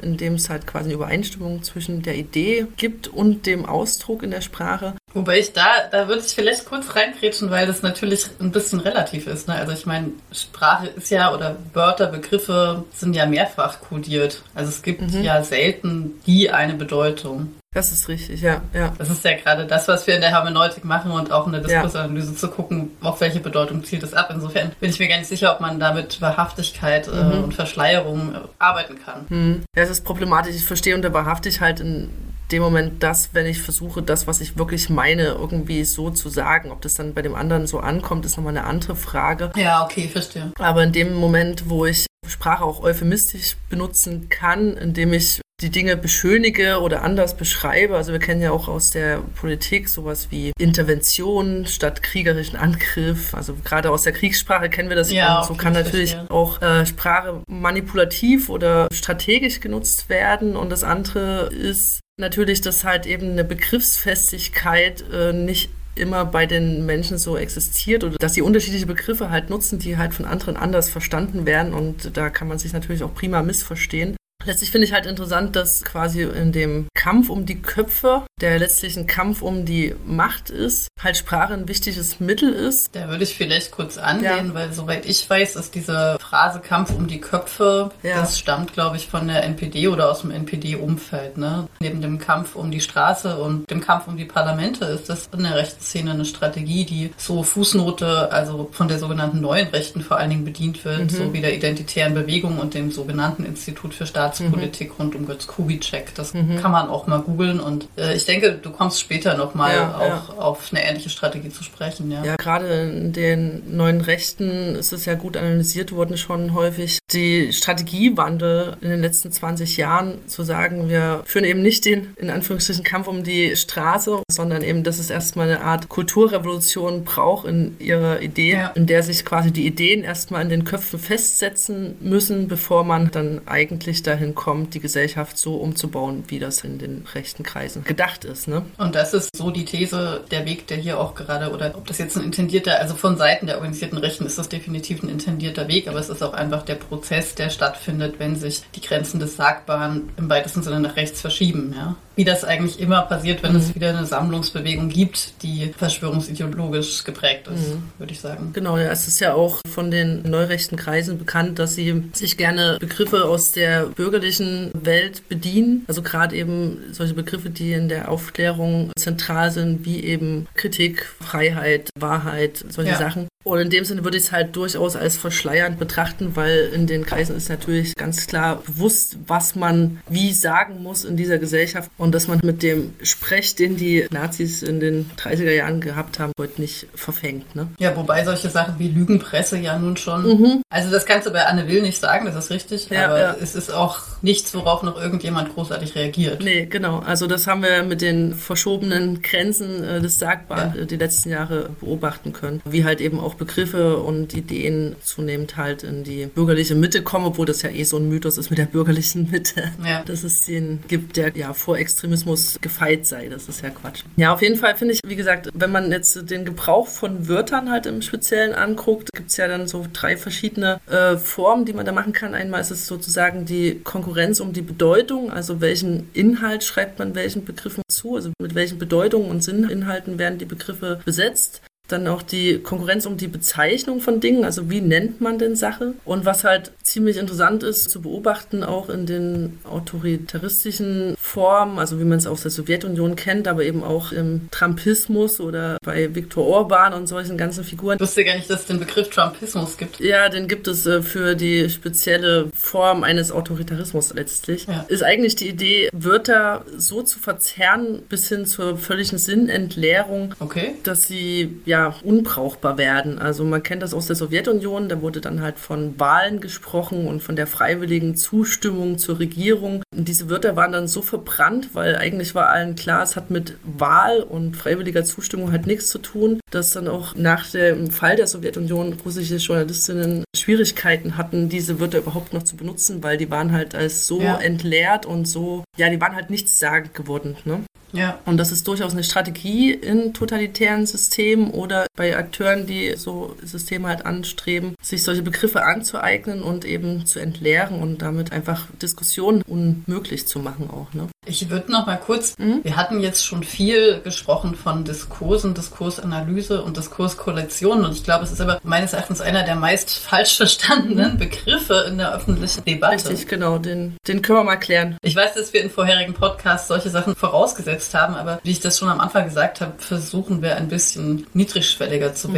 indem 0.00 0.34
es 0.34 0.48
halt 0.48 0.66
quasi 0.66 0.86
eine 0.86 0.94
Übereinstimmung 0.94 1.62
zwischen 1.62 2.02
der 2.02 2.16
Idee 2.16 2.66
gibt 2.76 3.08
und 3.08 3.46
dem 3.46 3.66
Ausdruck 3.66 4.22
in 4.22 4.30
der 4.30 4.40
Sprache. 4.40 4.94
Wobei 5.12 5.40
ich 5.40 5.52
da, 5.52 5.66
da 5.90 6.06
würde 6.06 6.22
ich 6.24 6.32
vielleicht 6.32 6.66
kurz 6.66 6.94
reinkrätschen, 6.94 7.50
weil 7.50 7.66
das 7.66 7.82
natürlich 7.82 8.26
ein 8.38 8.52
bisschen 8.52 8.78
relativ 8.78 9.26
ist. 9.26 9.48
Ne? 9.48 9.54
Also 9.54 9.72
ich 9.72 9.84
meine, 9.84 10.10
Sprache 10.32 10.86
ist 10.86 11.10
ja 11.10 11.34
oder 11.34 11.56
Wörter, 11.72 12.06
Begriffe 12.06 12.84
sind 12.94 13.14
ja 13.14 13.26
mehrfach 13.26 13.80
kodiert. 13.80 14.42
Also 14.54 14.70
es 14.70 14.82
gibt 14.82 15.00
mhm. 15.00 15.22
ja 15.22 15.42
selten 15.42 16.20
die 16.26 16.50
eine 16.50 16.74
Bedeutung. 16.74 17.54
Das 17.72 17.92
ist 17.92 18.08
richtig, 18.08 18.40
ja, 18.40 18.62
ja. 18.74 18.92
Das 18.98 19.10
ist 19.10 19.24
ja 19.24 19.36
gerade 19.36 19.64
das, 19.64 19.86
was 19.86 20.04
wir 20.08 20.16
in 20.16 20.20
der 20.20 20.30
Hermeneutik 20.30 20.84
machen 20.84 21.12
und 21.12 21.30
auch 21.30 21.46
in 21.46 21.52
der 21.52 21.60
Diskursanalyse 21.60 22.32
ja. 22.32 22.36
zu 22.36 22.48
gucken, 22.48 22.90
auf 23.00 23.20
welche 23.20 23.38
Bedeutung 23.38 23.84
zielt 23.84 24.02
es 24.02 24.12
ab. 24.12 24.28
Insofern 24.34 24.72
bin 24.80 24.90
ich 24.90 24.98
mir 24.98 25.06
gar 25.06 25.18
nicht 25.18 25.28
sicher, 25.28 25.52
ob 25.54 25.60
man 25.60 25.78
damit 25.78 26.20
Wahrhaftigkeit 26.20 27.06
äh, 27.06 27.12
mhm. 27.12 27.44
und 27.44 27.54
Verschleierung 27.54 28.34
äh, 28.34 28.38
arbeiten 28.58 28.98
kann. 29.04 29.26
Mhm. 29.28 29.62
Ja, 29.76 29.84
es 29.84 29.90
ist 29.90 30.04
problematisch. 30.04 30.56
Ich 30.56 30.64
verstehe 30.64 30.96
unter 30.96 31.12
wahrhaftig 31.12 31.60
halt 31.60 31.78
in 31.78 32.10
dem 32.50 32.62
Moment 32.62 33.04
das, 33.04 33.30
wenn 33.34 33.46
ich 33.46 33.62
versuche, 33.62 34.02
das, 34.02 34.26
was 34.26 34.40
ich 34.40 34.58
wirklich 34.58 34.90
meine, 34.90 35.26
irgendwie 35.26 35.84
so 35.84 36.10
zu 36.10 36.28
sagen. 36.28 36.72
Ob 36.72 36.82
das 36.82 36.94
dann 36.94 37.14
bei 37.14 37.22
dem 37.22 37.36
anderen 37.36 37.68
so 37.68 37.78
ankommt, 37.78 38.24
ist 38.26 38.36
nochmal 38.36 38.56
eine 38.56 38.66
andere 38.66 38.96
Frage. 38.96 39.52
Ja, 39.54 39.84
okay, 39.84 40.08
verstehe. 40.08 40.50
Aber 40.58 40.82
in 40.82 40.90
dem 40.90 41.14
Moment, 41.14 41.68
wo 41.70 41.86
ich 41.86 42.06
Sprache 42.26 42.64
auch 42.64 42.82
euphemistisch 42.82 43.56
benutzen 43.68 44.28
kann, 44.28 44.76
indem 44.76 45.12
ich 45.12 45.40
die 45.60 45.70
Dinge 45.70 45.96
beschönige 45.96 46.80
oder 46.80 47.02
anders 47.02 47.36
beschreibe. 47.36 47.96
Also 47.96 48.12
wir 48.12 48.18
kennen 48.18 48.40
ja 48.40 48.50
auch 48.50 48.68
aus 48.68 48.90
der 48.90 49.18
Politik 49.36 49.88
sowas 49.88 50.28
wie 50.30 50.52
Intervention 50.58 51.66
statt 51.66 52.02
kriegerischen 52.02 52.56
Angriff. 52.56 53.34
Also 53.34 53.54
gerade 53.64 53.90
aus 53.90 54.02
der 54.02 54.12
Kriegssprache 54.12 54.70
kennen 54.70 54.88
wir 54.88 54.96
das. 54.96 55.12
Ja, 55.12 55.40
und 55.40 55.46
so 55.46 55.54
kann 55.54 55.72
natürlich 55.72 56.12
verstehe. 56.12 56.30
auch 56.30 56.62
äh, 56.62 56.86
Sprache 56.86 57.42
manipulativ 57.48 58.48
oder 58.48 58.88
strategisch 58.92 59.60
genutzt 59.60 60.08
werden. 60.08 60.56
Und 60.56 60.70
das 60.70 60.84
andere 60.84 61.46
ist 61.52 62.00
natürlich, 62.18 62.60
dass 62.60 62.84
halt 62.84 63.06
eben 63.06 63.30
eine 63.30 63.44
Begriffsfestigkeit 63.44 65.04
äh, 65.12 65.32
nicht 65.32 65.70
immer 65.96 66.24
bei 66.24 66.46
den 66.46 66.86
Menschen 66.86 67.18
so 67.18 67.36
existiert 67.36 68.04
oder 68.04 68.16
dass 68.18 68.34
sie 68.34 68.42
unterschiedliche 68.42 68.86
Begriffe 68.86 69.30
halt 69.30 69.50
nutzen, 69.50 69.78
die 69.78 69.98
halt 69.98 70.14
von 70.14 70.24
anderen 70.24 70.56
anders 70.56 70.88
verstanden 70.88 71.46
werden 71.46 71.74
und 71.74 72.16
da 72.16 72.30
kann 72.30 72.48
man 72.48 72.58
sich 72.58 72.72
natürlich 72.72 73.02
auch 73.02 73.14
prima 73.14 73.42
missverstehen. 73.42 74.16
Letztlich 74.44 74.70
finde 74.70 74.86
ich 74.86 74.92
halt 74.92 75.06
interessant, 75.06 75.54
dass 75.54 75.84
quasi 75.84 76.22
in 76.22 76.52
dem 76.52 76.88
Kampf 77.00 77.30
um 77.30 77.46
die 77.46 77.62
Köpfe, 77.62 78.26
der 78.42 78.58
letztlich 78.58 78.94
ein 78.98 79.06
Kampf 79.06 79.40
um 79.40 79.64
die 79.64 79.94
Macht 80.04 80.50
ist, 80.50 80.88
halt 81.02 81.16
Sprache 81.16 81.54
ein 81.54 81.66
wichtiges 81.66 82.20
Mittel 82.20 82.52
ist. 82.52 82.94
Da 82.94 83.08
würde 83.08 83.24
ich 83.24 83.34
vielleicht 83.34 83.70
kurz 83.70 83.96
anlehnen, 83.96 84.48
ja. 84.48 84.54
weil 84.54 84.72
soweit 84.74 85.06
ich 85.06 85.28
weiß, 85.28 85.56
ist 85.56 85.74
diese 85.74 86.18
Phrase 86.20 86.60
Kampf 86.60 86.90
um 86.90 87.06
die 87.06 87.18
Köpfe, 87.18 87.90
ja. 88.02 88.20
das 88.20 88.38
stammt, 88.38 88.74
glaube 88.74 88.98
ich, 88.98 89.08
von 89.08 89.28
der 89.28 89.44
NPD 89.44 89.88
oder 89.88 90.10
aus 90.10 90.20
dem 90.20 90.30
NPD-Umfeld. 90.30 91.38
Ne? 91.38 91.68
Neben 91.80 92.02
dem 92.02 92.18
Kampf 92.18 92.54
um 92.54 92.70
die 92.70 92.82
Straße 92.82 93.38
und 93.38 93.70
dem 93.70 93.80
Kampf 93.80 94.06
um 94.06 94.18
die 94.18 94.26
Parlamente 94.26 94.84
ist 94.84 95.08
das 95.08 95.30
in 95.34 95.42
der 95.42 95.56
rechten 95.56 95.82
Szene 95.82 96.10
eine 96.10 96.26
Strategie, 96.26 96.84
die 96.84 97.14
so 97.16 97.42
Fußnote, 97.42 98.30
also 98.30 98.68
von 98.72 98.88
der 98.88 98.98
sogenannten 98.98 99.40
neuen 99.40 99.68
Rechten 99.68 100.02
vor 100.02 100.18
allen 100.18 100.28
Dingen 100.28 100.44
bedient 100.44 100.84
wird, 100.84 101.04
mhm. 101.04 101.08
so 101.08 101.32
wie 101.32 101.40
der 101.40 101.54
identitären 101.54 102.12
Bewegung 102.12 102.58
und 102.58 102.74
dem 102.74 102.90
sogenannten 102.90 103.46
Institut 103.46 103.94
für 103.94 104.06
Staatspolitik 104.06 104.90
mhm. 104.90 104.96
rund 104.98 105.14
um 105.14 105.24
Götz 105.24 105.46
Kubitschek. 105.46 106.14
Das 106.14 106.34
mhm. 106.34 106.60
kann 106.60 106.72
man 106.72 106.89
auch 106.90 107.06
mal 107.06 107.20
googeln 107.20 107.60
und 107.60 107.88
äh, 107.96 108.14
ich 108.14 108.24
denke, 108.24 108.52
du 108.52 108.70
kommst 108.70 109.00
später 109.00 109.36
nochmal 109.36 109.74
ja, 109.74 109.96
auch 109.96 110.28
ja. 110.28 110.42
auf 110.42 110.68
eine 110.72 110.84
ähnliche 110.84 111.10
Strategie 111.10 111.50
zu 111.50 111.64
sprechen. 111.64 112.10
Ja, 112.10 112.24
ja 112.24 112.36
gerade 112.36 112.66
in 112.66 113.12
den 113.12 113.76
neuen 113.76 114.00
Rechten 114.00 114.74
ist 114.74 114.92
es 114.92 115.04
ja 115.04 115.14
gut 115.14 115.36
analysiert 115.36 115.92
worden 115.92 116.16
schon 116.16 116.54
häufig. 116.54 116.98
Die 117.12 117.52
Strategiewandel 117.52 118.76
in 118.80 118.90
den 118.90 119.00
letzten 119.00 119.32
20 119.32 119.76
Jahren 119.76 120.18
zu 120.26 120.42
sagen, 120.42 120.88
wir 120.88 121.22
führen 121.24 121.44
eben 121.44 121.62
nicht 121.62 121.84
den, 121.84 122.14
in 122.16 122.30
Anführungsstrichen, 122.30 122.84
Kampf 122.84 123.08
um 123.08 123.24
die 123.24 123.56
Straße, 123.56 124.22
sondern 124.30 124.62
eben, 124.62 124.82
dass 124.82 124.98
es 124.98 125.10
erstmal 125.10 125.48
eine 125.48 125.62
Art 125.62 125.88
Kulturrevolution 125.88 127.04
braucht 127.04 127.46
in 127.46 127.76
ihrer 127.78 128.20
Idee, 128.20 128.52
ja. 128.52 128.68
in 128.68 128.86
der 128.86 129.02
sich 129.02 129.24
quasi 129.24 129.52
die 129.52 129.66
Ideen 129.66 130.04
erstmal 130.04 130.42
in 130.42 130.48
den 130.48 130.64
Köpfen 130.64 130.98
festsetzen 130.98 131.96
müssen, 132.00 132.48
bevor 132.48 132.84
man 132.84 133.10
dann 133.10 133.42
eigentlich 133.46 134.02
dahin 134.02 134.34
kommt, 134.34 134.74
die 134.74 134.80
Gesellschaft 134.80 135.38
so 135.38 135.56
umzubauen, 135.56 136.24
wie 136.28 136.38
das 136.38 136.64
in 136.64 136.78
den 136.80 137.06
rechten 137.14 137.42
Kreisen 137.42 137.84
gedacht 137.84 138.24
ist. 138.24 138.48
Ne? 138.48 138.62
Und 138.78 138.94
das 138.94 139.14
ist 139.14 139.36
so 139.36 139.50
die 139.50 139.64
These, 139.64 140.24
der 140.30 140.46
Weg, 140.46 140.66
der 140.66 140.78
hier 140.78 140.98
auch 140.98 141.14
gerade, 141.14 141.52
oder 141.52 141.74
ob 141.76 141.86
das 141.86 141.98
jetzt 141.98 142.16
ein 142.16 142.24
intendierter, 142.24 142.78
also 142.80 142.94
von 142.94 143.16
Seiten 143.16 143.46
der 143.46 143.56
organisierten 143.56 143.98
Rechten 143.98 144.26
ist 144.26 144.38
das 144.38 144.48
definitiv 144.48 145.02
ein 145.02 145.08
intendierter 145.08 145.68
Weg, 145.68 145.88
aber 145.88 145.98
es 145.98 146.08
ist 146.08 146.22
auch 146.22 146.32
einfach 146.32 146.62
der 146.62 146.76
Prozess, 146.76 147.34
der 147.34 147.50
stattfindet, 147.50 148.16
wenn 148.18 148.36
sich 148.36 148.62
die 148.74 148.80
Grenzen 148.80 149.20
des 149.20 149.36
Sagbaren 149.36 150.10
im 150.16 150.28
weitesten 150.28 150.62
Sinne 150.62 150.80
nach 150.80 150.96
rechts 150.96 151.20
verschieben. 151.20 151.74
Ja? 151.76 151.96
Wie 152.20 152.24
das 152.24 152.44
eigentlich 152.44 152.78
immer 152.78 153.00
passiert, 153.00 153.42
wenn 153.42 153.52
mhm. 153.52 153.60
es 153.60 153.74
wieder 153.74 153.96
eine 153.96 154.04
Sammlungsbewegung 154.04 154.90
gibt, 154.90 155.42
die 155.42 155.72
verschwörungsideologisch 155.74 157.02
geprägt 157.04 157.48
ist, 157.48 157.70
mhm. 157.70 157.82
würde 157.96 158.12
ich 158.12 158.20
sagen. 158.20 158.50
Genau, 158.52 158.76
ja, 158.76 158.90
es 158.90 159.08
ist 159.08 159.20
ja 159.20 159.32
auch 159.32 159.60
von 159.66 159.90
den 159.90 160.28
neurechten 160.28 160.76
Kreisen 160.76 161.16
bekannt, 161.16 161.58
dass 161.58 161.76
sie 161.76 162.10
sich 162.12 162.36
gerne 162.36 162.76
Begriffe 162.78 163.24
aus 163.24 163.52
der 163.52 163.86
bürgerlichen 163.86 164.70
Welt 164.74 165.30
bedienen. 165.30 165.86
Also 165.88 166.02
gerade 166.02 166.36
eben 166.36 166.76
solche 166.92 167.14
Begriffe, 167.14 167.48
die 167.48 167.72
in 167.72 167.88
der 167.88 168.10
Aufklärung 168.10 168.92
zentral 168.96 169.50
sind, 169.50 169.86
wie 169.86 170.04
eben 170.04 170.46
Kritik, 170.56 171.06
Freiheit, 171.22 171.88
Wahrheit, 171.98 172.62
solche 172.68 172.90
ja. 172.90 172.98
Sachen. 172.98 173.28
Und 173.42 173.58
in 173.58 173.70
dem 173.70 173.86
Sinne 173.86 174.04
würde 174.04 174.18
ich 174.18 174.24
es 174.24 174.32
halt 174.32 174.54
durchaus 174.54 174.96
als 174.96 175.16
verschleiernd 175.16 175.78
betrachten, 175.78 176.32
weil 176.36 176.70
in 176.74 176.86
den 176.86 177.06
Kreisen 177.06 177.34
ist 177.34 177.48
natürlich 177.48 177.96
ganz 177.96 178.26
klar 178.26 178.56
bewusst, 178.56 179.16
was 179.26 179.54
man 179.54 180.00
wie 180.10 180.34
sagen 180.34 180.82
muss 180.82 181.06
in 181.06 181.16
dieser 181.16 181.38
Gesellschaft 181.38 181.90
und 181.96 182.14
dass 182.14 182.28
man 182.28 182.40
mit 182.42 182.62
dem 182.62 182.92
Sprech, 183.02 183.54
den 183.54 183.78
die 183.78 184.06
Nazis 184.10 184.62
in 184.62 184.78
den 184.78 185.10
30er 185.16 185.52
Jahren 185.52 185.80
gehabt 185.80 186.18
haben, 186.18 186.32
heute 186.38 186.60
nicht 186.60 186.86
verfängt. 186.94 187.56
Ne? 187.56 187.68
Ja, 187.78 187.96
wobei 187.96 188.24
solche 188.24 188.50
Sachen 188.50 188.78
wie 188.78 188.88
Lügenpresse 188.88 189.56
ja 189.56 189.78
nun 189.78 189.96
schon. 189.96 190.22
Mhm. 190.26 190.62
Also 190.68 190.90
das 190.90 191.06
kannst 191.06 191.26
du 191.26 191.32
bei 191.32 191.46
Anne 191.46 191.66
Will 191.66 191.80
nicht 191.80 191.98
sagen, 191.98 192.26
das 192.26 192.36
ist 192.36 192.50
richtig, 192.50 192.90
ja, 192.90 193.06
aber 193.06 193.20
ja. 193.20 193.36
es 193.40 193.54
ist 193.54 193.72
auch 193.72 194.00
nichts, 194.20 194.52
worauf 194.54 194.82
noch 194.82 195.00
irgendjemand 195.00 195.54
großartig 195.54 195.94
reagiert. 195.94 196.42
Nee, 196.42 196.66
genau. 196.66 196.98
Also 196.98 197.26
das 197.26 197.46
haben 197.46 197.62
wir 197.62 197.84
mit 197.84 198.02
den 198.02 198.34
verschobenen 198.34 199.22
Grenzen 199.22 199.82
äh, 199.82 200.00
des 200.02 200.18
Sagbaren 200.18 200.74
ja. 200.76 200.84
die 200.84 200.96
letzten 200.96 201.30
Jahre 201.30 201.70
beobachten 201.80 202.34
können, 202.34 202.60
wie 202.66 202.84
halt 202.84 203.00
eben 203.00 203.18
auch 203.18 203.29
auch 203.30 203.34
Begriffe 203.34 203.98
und 203.98 204.34
Ideen 204.34 204.96
zunehmend 205.02 205.56
halt 205.56 205.84
in 205.84 206.02
die 206.02 206.26
bürgerliche 206.26 206.74
Mitte 206.74 207.02
kommen, 207.02 207.26
obwohl 207.26 207.46
das 207.46 207.62
ja 207.62 207.70
eh 207.70 207.84
so 207.84 207.96
ein 207.96 208.08
Mythos 208.08 208.38
ist 208.38 208.50
mit 208.50 208.58
der 208.58 208.66
bürgerlichen 208.66 209.30
Mitte, 209.30 209.70
ja. 209.84 210.02
dass 210.02 210.24
es 210.24 210.44
den 210.44 210.80
gibt, 210.88 211.16
der 211.16 211.36
ja 211.36 211.52
vor 211.52 211.78
Extremismus 211.78 212.58
gefeit 212.60 213.06
sei. 213.06 213.28
Das 213.28 213.48
ist 213.48 213.62
ja 213.62 213.70
Quatsch. 213.70 214.02
Ja, 214.16 214.34
auf 214.34 214.42
jeden 214.42 214.56
Fall 214.56 214.76
finde 214.76 214.94
ich, 214.94 215.00
wie 215.06 215.16
gesagt, 215.16 215.48
wenn 215.54 215.70
man 215.70 215.92
jetzt 215.92 216.30
den 216.30 216.44
Gebrauch 216.44 216.88
von 216.88 217.28
Wörtern 217.28 217.70
halt 217.70 217.86
im 217.86 218.02
Speziellen 218.02 218.52
anguckt, 218.52 219.10
gibt 219.14 219.30
es 219.30 219.36
ja 219.36 219.46
dann 219.46 219.68
so 219.68 219.86
drei 219.92 220.16
verschiedene 220.16 220.80
äh, 220.90 221.16
Formen, 221.16 221.64
die 221.64 221.72
man 221.72 221.86
da 221.86 221.92
machen 221.92 222.12
kann. 222.12 222.34
Einmal 222.34 222.60
ist 222.60 222.70
es 222.70 222.86
sozusagen 222.86 223.44
die 223.44 223.80
Konkurrenz 223.84 224.40
um 224.40 224.52
die 224.52 224.62
Bedeutung, 224.62 225.30
also 225.30 225.60
welchen 225.60 226.10
Inhalt 226.14 226.64
schreibt 226.64 226.98
man 226.98 227.14
welchen 227.14 227.44
Begriffen 227.44 227.82
zu, 227.88 228.16
also 228.16 228.32
mit 228.40 228.54
welchen 228.54 228.78
Bedeutungen 228.78 229.30
und 229.30 229.44
Sinninhalten 229.44 230.18
werden 230.18 230.38
die 230.38 230.44
Begriffe 230.44 231.00
besetzt. 231.04 231.62
Dann 231.92 232.06
auch 232.06 232.22
die 232.22 232.58
Konkurrenz 232.58 233.06
um 233.06 233.16
die 233.16 233.28
Bezeichnung 233.28 234.00
von 234.00 234.20
Dingen, 234.20 234.44
also 234.44 234.70
wie 234.70 234.80
nennt 234.80 235.20
man 235.20 235.38
denn 235.38 235.56
Sache? 235.56 235.94
Und 236.04 236.24
was 236.24 236.44
halt 236.44 236.72
ziemlich 236.82 237.16
interessant 237.16 237.62
ist 237.62 237.90
zu 237.90 238.02
beobachten, 238.02 238.62
auch 238.62 238.88
in 238.88 239.06
den 239.06 239.58
autoritaristischen 239.64 241.14
Formen, 241.18 241.78
also 241.78 241.98
wie 241.98 242.04
man 242.04 242.18
es 242.18 242.26
aus 242.26 242.42
der 242.42 242.50
Sowjetunion 242.50 243.16
kennt, 243.16 243.48
aber 243.48 243.64
eben 243.64 243.82
auch 243.82 244.12
im 244.12 244.48
Trumpismus 244.50 245.40
oder 245.40 245.78
bei 245.84 246.14
Viktor 246.14 246.46
Orban 246.46 246.94
und 246.94 247.06
solchen 247.06 247.36
ganzen 247.36 247.64
Figuren. 247.64 247.96
Ich 247.96 248.02
wusste 248.02 248.24
gar 248.24 248.36
nicht, 248.36 248.50
dass 248.50 248.60
es 248.60 248.66
den 248.66 248.78
Begriff 248.78 249.10
Trumpismus 249.10 249.76
gibt. 249.76 250.00
Ja, 250.00 250.28
den 250.28 250.48
gibt 250.48 250.68
es 250.68 250.86
äh, 250.86 251.02
für 251.02 251.34
die 251.34 251.68
spezielle 251.70 252.50
Form 252.54 253.02
eines 253.02 253.32
Autoritarismus 253.32 254.12
letztlich. 254.14 254.66
Ja. 254.66 254.84
Ist 254.88 255.02
eigentlich 255.02 255.36
die 255.36 255.48
Idee, 255.48 255.88
Wörter 255.92 256.64
so 256.76 257.02
zu 257.02 257.18
verzerren 257.18 258.02
bis 258.08 258.28
hin 258.28 258.46
zur 258.46 258.76
völligen 258.76 259.18
Sinnentleerung, 259.18 260.34
okay. 260.40 260.74
dass 260.82 261.06
sie 261.06 261.60
ja 261.64 261.79
unbrauchbar 262.02 262.78
werden. 262.78 263.18
Also 263.18 263.44
man 263.44 263.62
kennt 263.62 263.82
das 263.82 263.94
aus 263.94 264.06
der 264.06 264.16
Sowjetunion, 264.16 264.88
da 264.88 265.00
wurde 265.02 265.20
dann 265.20 265.40
halt 265.40 265.58
von 265.58 265.98
Wahlen 265.98 266.40
gesprochen 266.40 267.06
und 267.06 267.22
von 267.22 267.36
der 267.36 267.46
freiwilligen 267.46 268.16
Zustimmung 268.16 268.98
zur 268.98 269.18
Regierung. 269.18 269.82
Und 269.96 270.08
diese 270.08 270.30
Wörter 270.30 270.56
waren 270.56 270.72
dann 270.72 270.88
so 270.88 271.02
verbrannt, 271.02 271.70
weil 271.74 271.96
eigentlich 271.96 272.34
war 272.34 272.48
allen 272.48 272.74
klar, 272.74 273.02
es 273.02 273.16
hat 273.16 273.30
mit 273.30 273.56
Wahl 273.64 274.22
und 274.22 274.56
freiwilliger 274.56 275.04
Zustimmung 275.04 275.52
halt 275.52 275.66
nichts 275.66 275.88
zu 275.88 275.98
tun, 275.98 276.40
dass 276.50 276.70
dann 276.70 276.88
auch 276.88 277.14
nach 277.14 277.50
dem 277.50 277.90
Fall 277.90 278.16
der 278.16 278.26
Sowjetunion 278.26 278.94
russische 279.04 279.36
Journalistinnen 279.36 280.24
Schwierigkeiten 280.36 281.16
hatten, 281.16 281.48
diese 281.48 281.80
Wörter 281.80 281.98
überhaupt 281.98 282.32
noch 282.32 282.42
zu 282.42 282.56
benutzen, 282.56 283.02
weil 283.02 283.16
die 283.16 283.30
waren 283.30 283.52
halt 283.52 283.74
als 283.74 284.06
so 284.06 284.20
ja. 284.20 284.38
entleert 284.38 285.06
und 285.06 285.26
so, 285.26 285.64
ja, 285.76 285.88
die 285.88 286.00
waren 286.00 286.14
halt 286.14 286.30
nichtssagend 286.30 286.94
geworden. 286.94 287.36
Ne? 287.44 287.60
Ja. 287.92 288.18
Und 288.24 288.36
das 288.36 288.52
ist 288.52 288.66
durchaus 288.68 288.92
eine 288.92 289.04
Strategie 289.04 289.72
in 289.72 290.14
totalitären 290.14 290.86
Systemen 290.86 291.50
oder 291.50 291.69
bei 291.96 292.16
Akteuren, 292.16 292.66
die 292.66 292.96
so 292.96 293.36
Systeme 293.42 293.88
halt 293.88 294.06
anstreben, 294.06 294.74
sich 294.82 295.02
solche 295.02 295.22
Begriffe 295.22 295.64
anzueignen 295.64 296.42
und 296.42 296.64
eben 296.64 297.06
zu 297.06 297.18
entleeren 297.18 297.80
und 297.80 298.02
damit 298.02 298.32
einfach 298.32 298.66
Diskussionen 298.80 299.42
unmöglich 299.42 300.26
zu 300.26 300.38
machen 300.38 300.70
auch. 300.70 300.92
Ne? 300.94 301.08
Ich 301.26 301.50
würde 301.50 301.70
noch 301.70 301.86
mal 301.86 301.98
kurz, 301.98 302.36
mhm. 302.38 302.60
wir 302.62 302.76
hatten 302.76 303.00
jetzt 303.00 303.26
schon 303.26 303.44
viel 303.44 304.00
gesprochen 304.00 304.54
von 304.54 304.84
Diskursen, 304.84 305.54
Diskursanalyse 305.54 306.62
und 306.62 306.76
Diskurskollektionen 306.76 307.84
und 307.84 307.92
ich 307.92 308.04
glaube, 308.04 308.24
es 308.24 308.32
ist 308.32 308.40
aber 308.40 308.58
meines 308.62 308.94
Erachtens 308.94 309.20
einer 309.20 309.42
der 309.42 309.54
meist 309.54 309.90
falsch 309.90 310.36
verstandenen 310.38 311.18
Begriffe 311.18 311.84
in 311.88 311.98
der 311.98 312.14
öffentlichen 312.14 312.64
Debatte. 312.64 313.10
Richtig, 313.10 313.28
genau, 313.28 313.58
den, 313.58 313.96
den 314.08 314.22
können 314.22 314.38
wir 314.38 314.44
mal 314.44 314.56
klären. 314.56 314.96
Ich 315.02 315.14
weiß, 315.14 315.34
dass 315.34 315.52
wir 315.52 315.62
in 315.62 315.70
vorherigen 315.70 316.14
Podcasts 316.14 316.68
solche 316.68 316.90
Sachen 316.90 317.14
vorausgesetzt 317.14 317.94
haben, 317.94 318.14
aber 318.14 318.40
wie 318.42 318.50
ich 318.50 318.60
das 318.60 318.78
schon 318.78 318.88
am 318.88 319.00
Anfang 319.00 319.26
gesagt 319.26 319.60
habe, 319.60 319.74
versuchen 319.78 320.40
wir 320.42 320.56
ein 320.56 320.68
bisschen 320.68 321.26
niedrigschwelliger 321.54 322.14
zu 322.14 322.28
mhm. 322.28 322.34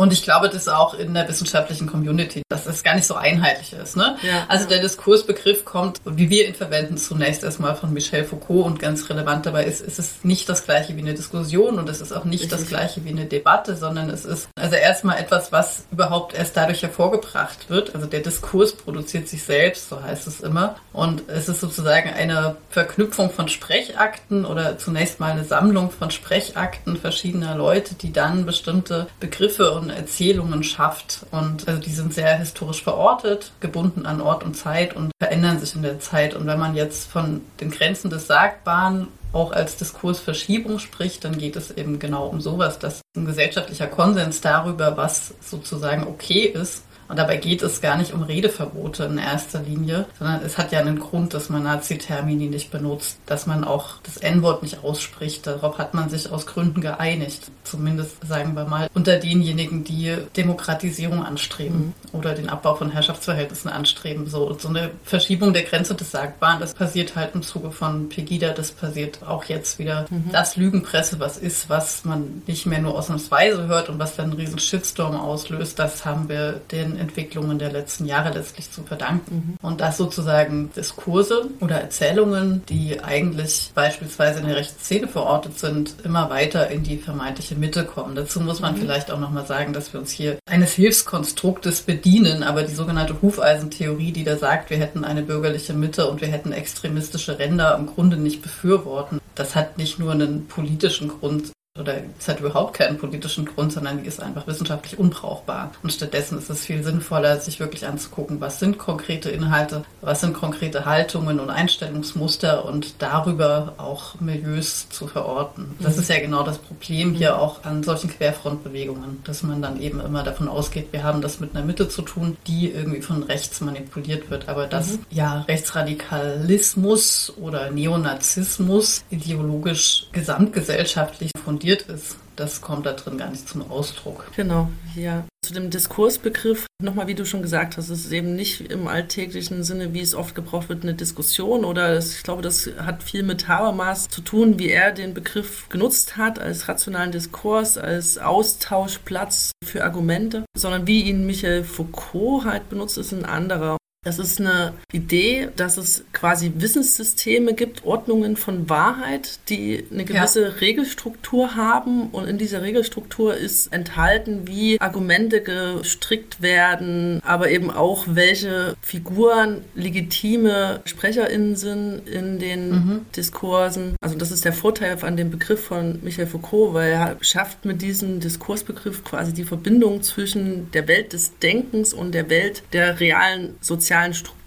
Und 0.00 0.14
ich 0.14 0.22
glaube, 0.22 0.48
das 0.48 0.66
auch 0.66 0.94
in 0.94 1.12
der 1.12 1.28
wissenschaftlichen 1.28 1.86
Community, 1.86 2.40
dass 2.48 2.64
das 2.64 2.82
gar 2.82 2.94
nicht 2.94 3.06
so 3.06 3.16
einheitlich 3.16 3.74
ist. 3.74 3.98
Ne? 3.98 4.16
Ja, 4.22 4.46
also 4.48 4.66
der 4.66 4.80
Diskursbegriff 4.80 5.66
kommt, 5.66 5.98
wie 6.06 6.30
wir 6.30 6.48
ihn 6.48 6.54
verwenden, 6.54 6.96
zunächst 6.96 7.44
erstmal 7.44 7.76
von 7.76 7.92
Michel 7.92 8.24
Foucault 8.24 8.64
und 8.64 8.78
ganz 8.78 9.10
relevant 9.10 9.44
dabei 9.44 9.64
ist, 9.64 9.82
ist 9.82 9.98
es 9.98 10.24
nicht 10.24 10.48
das 10.48 10.64
gleiche 10.64 10.96
wie 10.96 11.02
eine 11.02 11.12
Diskussion 11.12 11.78
und 11.78 11.86
es 11.90 12.00
ist 12.00 12.12
auch 12.12 12.24
nicht 12.24 12.44
Richtig. 12.44 12.60
das 12.60 12.68
gleiche 12.68 13.04
wie 13.04 13.10
eine 13.10 13.26
Debatte, 13.26 13.76
sondern 13.76 14.08
es 14.08 14.24
ist 14.24 14.48
also 14.58 14.74
erstmal 14.74 15.18
etwas, 15.18 15.52
was 15.52 15.84
überhaupt 15.92 16.34
erst 16.34 16.56
dadurch 16.56 16.80
hervorgebracht 16.80 17.68
wird. 17.68 17.94
Also 17.94 18.06
der 18.06 18.20
Diskurs 18.20 18.72
produziert 18.72 19.28
sich 19.28 19.42
selbst, 19.42 19.90
so 19.90 20.02
heißt 20.02 20.26
es 20.26 20.40
immer. 20.40 20.76
Und 20.94 21.24
es 21.28 21.50
ist 21.50 21.60
sozusagen 21.60 22.08
eine 22.08 22.56
Verknüpfung 22.70 23.28
von 23.28 23.48
Sprechakten 23.48 24.46
oder 24.46 24.78
zunächst 24.78 25.20
mal 25.20 25.32
eine 25.32 25.44
Sammlung 25.44 25.90
von 25.90 26.10
Sprechakten 26.10 26.96
verschiedener 26.96 27.54
Leute, 27.54 27.96
die 27.96 28.14
dann 28.14 28.46
bestimmte 28.46 29.06
Begriffe 29.20 29.72
und 29.72 29.89
Erzählungen 29.94 30.62
schafft. 30.62 31.26
Und 31.30 31.68
also 31.68 31.80
die 31.80 31.90
sind 31.90 32.14
sehr 32.14 32.36
historisch 32.38 32.82
verortet, 32.82 33.52
gebunden 33.60 34.06
an 34.06 34.20
Ort 34.20 34.44
und 34.44 34.54
Zeit 34.54 34.94
und 34.94 35.10
verändern 35.20 35.58
sich 35.58 35.74
in 35.74 35.82
der 35.82 36.00
Zeit. 36.00 36.34
Und 36.34 36.46
wenn 36.46 36.58
man 36.58 36.74
jetzt 36.74 37.10
von 37.10 37.42
den 37.60 37.70
Grenzen 37.70 38.10
des 38.10 38.26
Sagbaren 38.26 39.08
auch 39.32 39.52
als 39.52 39.76
Diskursverschiebung 39.76 40.78
spricht, 40.78 41.24
dann 41.24 41.38
geht 41.38 41.56
es 41.56 41.70
eben 41.70 41.98
genau 41.98 42.26
um 42.26 42.40
sowas, 42.40 42.78
dass 42.78 43.00
ein 43.16 43.26
gesellschaftlicher 43.26 43.86
Konsens 43.86 44.40
darüber, 44.40 44.96
was 44.96 45.34
sozusagen 45.40 46.04
okay 46.04 46.46
ist, 46.46 46.82
Und 47.10 47.18
dabei 47.18 47.38
geht 47.38 47.60
es 47.62 47.80
gar 47.80 47.96
nicht 47.96 48.12
um 48.12 48.22
Redeverbote 48.22 49.02
in 49.02 49.18
erster 49.18 49.60
Linie, 49.60 50.06
sondern 50.16 50.44
es 50.44 50.56
hat 50.56 50.70
ja 50.70 50.78
einen 50.78 51.00
Grund, 51.00 51.34
dass 51.34 51.48
man 51.48 51.64
Nazi-Termini 51.64 52.46
nicht 52.46 52.70
benutzt, 52.70 53.18
dass 53.26 53.48
man 53.48 53.64
auch 53.64 53.96
das 54.04 54.16
N-Wort 54.16 54.62
nicht 54.62 54.84
ausspricht. 54.84 55.44
Darauf 55.44 55.78
hat 55.78 55.92
man 55.92 56.08
sich 56.08 56.30
aus 56.30 56.46
Gründen 56.46 56.80
geeinigt. 56.80 57.50
Zumindest, 57.64 58.16
sagen 58.28 58.54
wir 58.54 58.64
mal, 58.64 58.88
unter 58.94 59.16
denjenigen, 59.16 59.82
die 59.82 60.16
Demokratisierung 60.36 61.24
anstreben 61.24 61.78
mhm. 61.78 61.94
Oder 62.12 62.34
den 62.34 62.48
Abbau 62.48 62.74
von 62.74 62.90
Herrschaftsverhältnissen 62.90 63.70
anstreben. 63.70 64.26
So, 64.26 64.56
so 64.58 64.68
eine 64.68 64.90
Verschiebung 65.04 65.52
der 65.52 65.62
Grenze 65.62 65.94
des 65.94 66.10
Sagbaren, 66.10 66.60
das 66.60 66.74
passiert 66.74 67.16
halt 67.16 67.34
im 67.34 67.42
Zuge 67.42 67.70
von 67.70 68.08
Pegida, 68.08 68.50
das 68.50 68.72
passiert 68.72 69.20
auch 69.26 69.44
jetzt 69.44 69.78
wieder. 69.78 70.06
Mhm. 70.10 70.30
Das 70.32 70.56
Lügenpresse, 70.56 71.20
was 71.20 71.38
ist, 71.38 71.68
was 71.68 72.04
man 72.04 72.42
nicht 72.46 72.66
mehr 72.66 72.80
nur 72.80 72.96
ausnahmsweise 72.96 73.66
hört 73.66 73.88
und 73.88 73.98
was 73.98 74.16
dann 74.16 74.30
einen 74.30 74.34
riesen 74.34 74.58
Shitstorm 74.58 75.16
auslöst, 75.16 75.78
das 75.78 76.04
haben 76.04 76.28
wir 76.28 76.60
den 76.70 76.98
Entwicklungen 76.98 77.58
der 77.58 77.72
letzten 77.72 78.06
Jahre 78.06 78.32
letztlich 78.32 78.70
zu 78.70 78.82
verdanken. 78.82 79.56
Mhm. 79.60 79.66
Und 79.66 79.80
das 79.80 79.96
sozusagen 79.96 80.70
Diskurse 80.74 81.48
oder 81.60 81.80
Erzählungen, 81.80 82.62
die 82.68 83.00
eigentlich 83.02 83.70
beispielsweise 83.74 84.40
in 84.40 84.46
der 84.46 84.56
rechten 84.56 84.80
Szene 84.80 85.08
verortet 85.08 85.58
sind, 85.58 85.94
immer 86.04 86.30
weiter 86.30 86.68
in 86.70 86.82
die 86.82 86.98
vermeintliche 86.98 87.54
Mitte 87.54 87.84
kommen. 87.84 88.14
Dazu 88.14 88.40
muss 88.40 88.60
man 88.60 88.74
mhm. 88.74 88.80
vielleicht 88.80 89.10
auch 89.10 89.18
nochmal 89.18 89.46
sagen, 89.46 89.72
dass 89.72 89.92
wir 89.92 90.00
uns 90.00 90.10
hier 90.10 90.38
eines 90.46 90.72
Hilfskonstruktes 90.72 91.82
bedienen, 91.82 91.99
aber 92.42 92.62
die 92.62 92.74
sogenannte 92.74 93.20
Hufeisentheorie, 93.22 94.12
die 94.12 94.24
da 94.24 94.36
sagt, 94.36 94.70
wir 94.70 94.78
hätten 94.78 95.04
eine 95.04 95.22
bürgerliche 95.22 95.72
Mitte 95.72 96.08
und 96.08 96.20
wir 96.20 96.28
hätten 96.28 96.52
extremistische 96.52 97.38
Ränder, 97.38 97.76
im 97.78 97.86
Grunde 97.86 98.16
nicht 98.16 98.42
befürworten. 98.42 99.20
Das 99.34 99.54
hat 99.54 99.78
nicht 99.78 99.98
nur 99.98 100.12
einen 100.12 100.46
politischen 100.46 101.08
Grund, 101.08 101.52
oder 101.80 101.94
es 102.18 102.28
hat 102.28 102.40
überhaupt 102.40 102.74
keinen 102.74 102.98
politischen 102.98 103.44
Grund, 103.44 103.72
sondern 103.72 104.02
die 104.02 104.08
ist 104.08 104.22
einfach 104.22 104.46
wissenschaftlich 104.46 104.98
unbrauchbar. 104.98 105.72
Und 105.82 105.92
stattdessen 105.92 106.38
ist 106.38 106.50
es 106.50 106.64
viel 106.64 106.82
sinnvoller, 106.82 107.40
sich 107.40 107.60
wirklich 107.60 107.86
anzugucken, 107.86 108.40
was 108.40 108.60
sind 108.60 108.78
konkrete 108.78 109.30
Inhalte, 109.30 109.84
was 110.00 110.20
sind 110.20 110.34
konkrete 110.34 110.84
Haltungen 110.84 111.40
und 111.40 111.50
Einstellungsmuster 111.50 112.64
und 112.64 113.02
darüber 113.02 113.74
auch 113.78 114.20
Milieus 114.20 114.88
zu 114.90 115.06
verorten. 115.06 115.74
Das 115.80 115.96
mhm. 115.96 116.02
ist 116.02 116.10
ja 116.10 116.20
genau 116.20 116.42
das 116.42 116.58
Problem 116.58 117.14
hier 117.14 117.38
auch 117.38 117.64
an 117.64 117.82
solchen 117.82 118.10
Querfrontbewegungen, 118.10 119.22
dass 119.24 119.42
man 119.42 119.62
dann 119.62 119.80
eben 119.80 120.00
immer 120.00 120.22
davon 120.22 120.48
ausgeht, 120.48 120.88
wir 120.92 121.02
haben 121.02 121.20
das 121.20 121.40
mit 121.40 121.54
einer 121.54 121.64
Mitte 121.64 121.88
zu 121.88 122.02
tun, 122.02 122.36
die 122.46 122.70
irgendwie 122.70 123.02
von 123.02 123.22
rechts 123.22 123.60
manipuliert 123.60 124.30
wird. 124.30 124.48
Aber 124.48 124.66
dass 124.66 124.92
mhm. 124.92 125.06
ja 125.10 125.40
Rechtsradikalismus 125.48 127.32
oder 127.40 127.70
Neonazismus 127.70 129.02
ideologisch 129.10 130.06
gesamtgesellschaftlich 130.12 131.30
von 131.44 131.58
fundiert 131.70 131.82
ist, 131.88 132.16
das 132.36 132.60
kommt 132.60 132.86
da 132.86 132.92
drin 132.92 133.18
gar 133.18 133.30
nicht 133.30 133.48
zum 133.48 133.70
Ausdruck. 133.70 134.30
Genau, 134.34 134.68
ja. 134.96 135.24
Zu 135.44 135.54
dem 135.54 135.70
Diskursbegriff, 135.70 136.66
nochmal, 136.82 137.06
wie 137.06 137.14
du 137.14 137.24
schon 137.24 137.42
gesagt 137.42 137.76
hast, 137.76 137.88
es 137.88 138.06
ist 138.06 138.12
eben 138.12 138.34
nicht 138.34 138.60
im 138.70 138.88
alltäglichen 138.88 139.62
Sinne, 139.62 139.94
wie 139.94 140.00
es 140.00 140.14
oft 140.14 140.34
gebraucht 140.34 140.68
wird, 140.68 140.82
eine 140.82 140.94
Diskussion 140.94 141.64
oder 141.64 141.94
das, 141.94 142.16
ich 142.16 142.22
glaube, 142.22 142.42
das 142.42 142.68
hat 142.78 143.02
viel 143.02 143.22
mit 143.22 143.48
Habermas 143.48 144.08
zu 144.08 144.20
tun, 144.20 144.58
wie 144.58 144.70
er 144.70 144.92
den 144.92 145.14
Begriff 145.14 145.68
genutzt 145.68 146.16
hat 146.16 146.38
als 146.38 146.68
rationalen 146.68 147.12
Diskurs, 147.12 147.78
als 147.78 148.18
Austauschplatz 148.18 149.52
für 149.64 149.84
Argumente, 149.84 150.44
sondern 150.56 150.86
wie 150.86 151.02
ihn 151.02 151.26
Michael 151.26 151.64
Foucault 151.64 152.44
halt 152.44 152.68
benutzt, 152.68 152.98
ist 152.98 153.12
ein 153.12 153.24
anderer. 153.24 153.76
Das 154.02 154.18
ist 154.18 154.40
eine 154.40 154.72
Idee, 154.92 155.50
dass 155.56 155.76
es 155.76 156.06
quasi 156.14 156.52
Wissenssysteme 156.56 157.52
gibt, 157.52 157.84
Ordnungen 157.84 158.36
von 158.36 158.70
Wahrheit, 158.70 159.40
die 159.50 159.84
eine 159.92 160.06
gewisse 160.06 160.42
ja. 160.42 160.48
Regelstruktur 160.48 161.54
haben. 161.54 162.08
Und 162.08 162.26
in 162.26 162.38
dieser 162.38 162.62
Regelstruktur 162.62 163.36
ist 163.36 163.70
enthalten, 163.74 164.48
wie 164.48 164.80
Argumente 164.80 165.42
gestrickt 165.42 166.40
werden, 166.40 167.20
aber 167.26 167.50
eben 167.50 167.70
auch, 167.70 168.06
welche 168.08 168.74
Figuren 168.80 169.64
legitime 169.74 170.80
SprecherInnen 170.86 171.56
sind 171.56 172.08
in 172.08 172.38
den 172.38 172.70
mhm. 172.70 173.06
Diskursen. 173.14 173.96
Also 174.00 174.16
das 174.16 174.30
ist 174.30 174.46
der 174.46 174.54
Vorteil 174.54 174.96
an 175.02 175.18
dem 175.18 175.30
Begriff 175.30 175.62
von 175.62 175.98
Michael 176.02 176.26
Foucault, 176.26 176.72
weil 176.72 176.92
er 176.92 177.16
schafft 177.20 177.66
mit 177.66 177.82
diesem 177.82 178.18
Diskursbegriff 178.20 179.04
quasi 179.04 179.34
die 179.34 179.44
Verbindung 179.44 180.02
zwischen 180.02 180.70
der 180.70 180.88
Welt 180.88 181.12
des 181.12 181.38
Denkens 181.38 181.92
und 181.92 182.14
der 182.14 182.30
Welt 182.30 182.62
der 182.72 182.98
realen 182.98 183.56
sozialen 183.60 183.89
sozialen 183.90 184.14
Strukturen. 184.14 184.39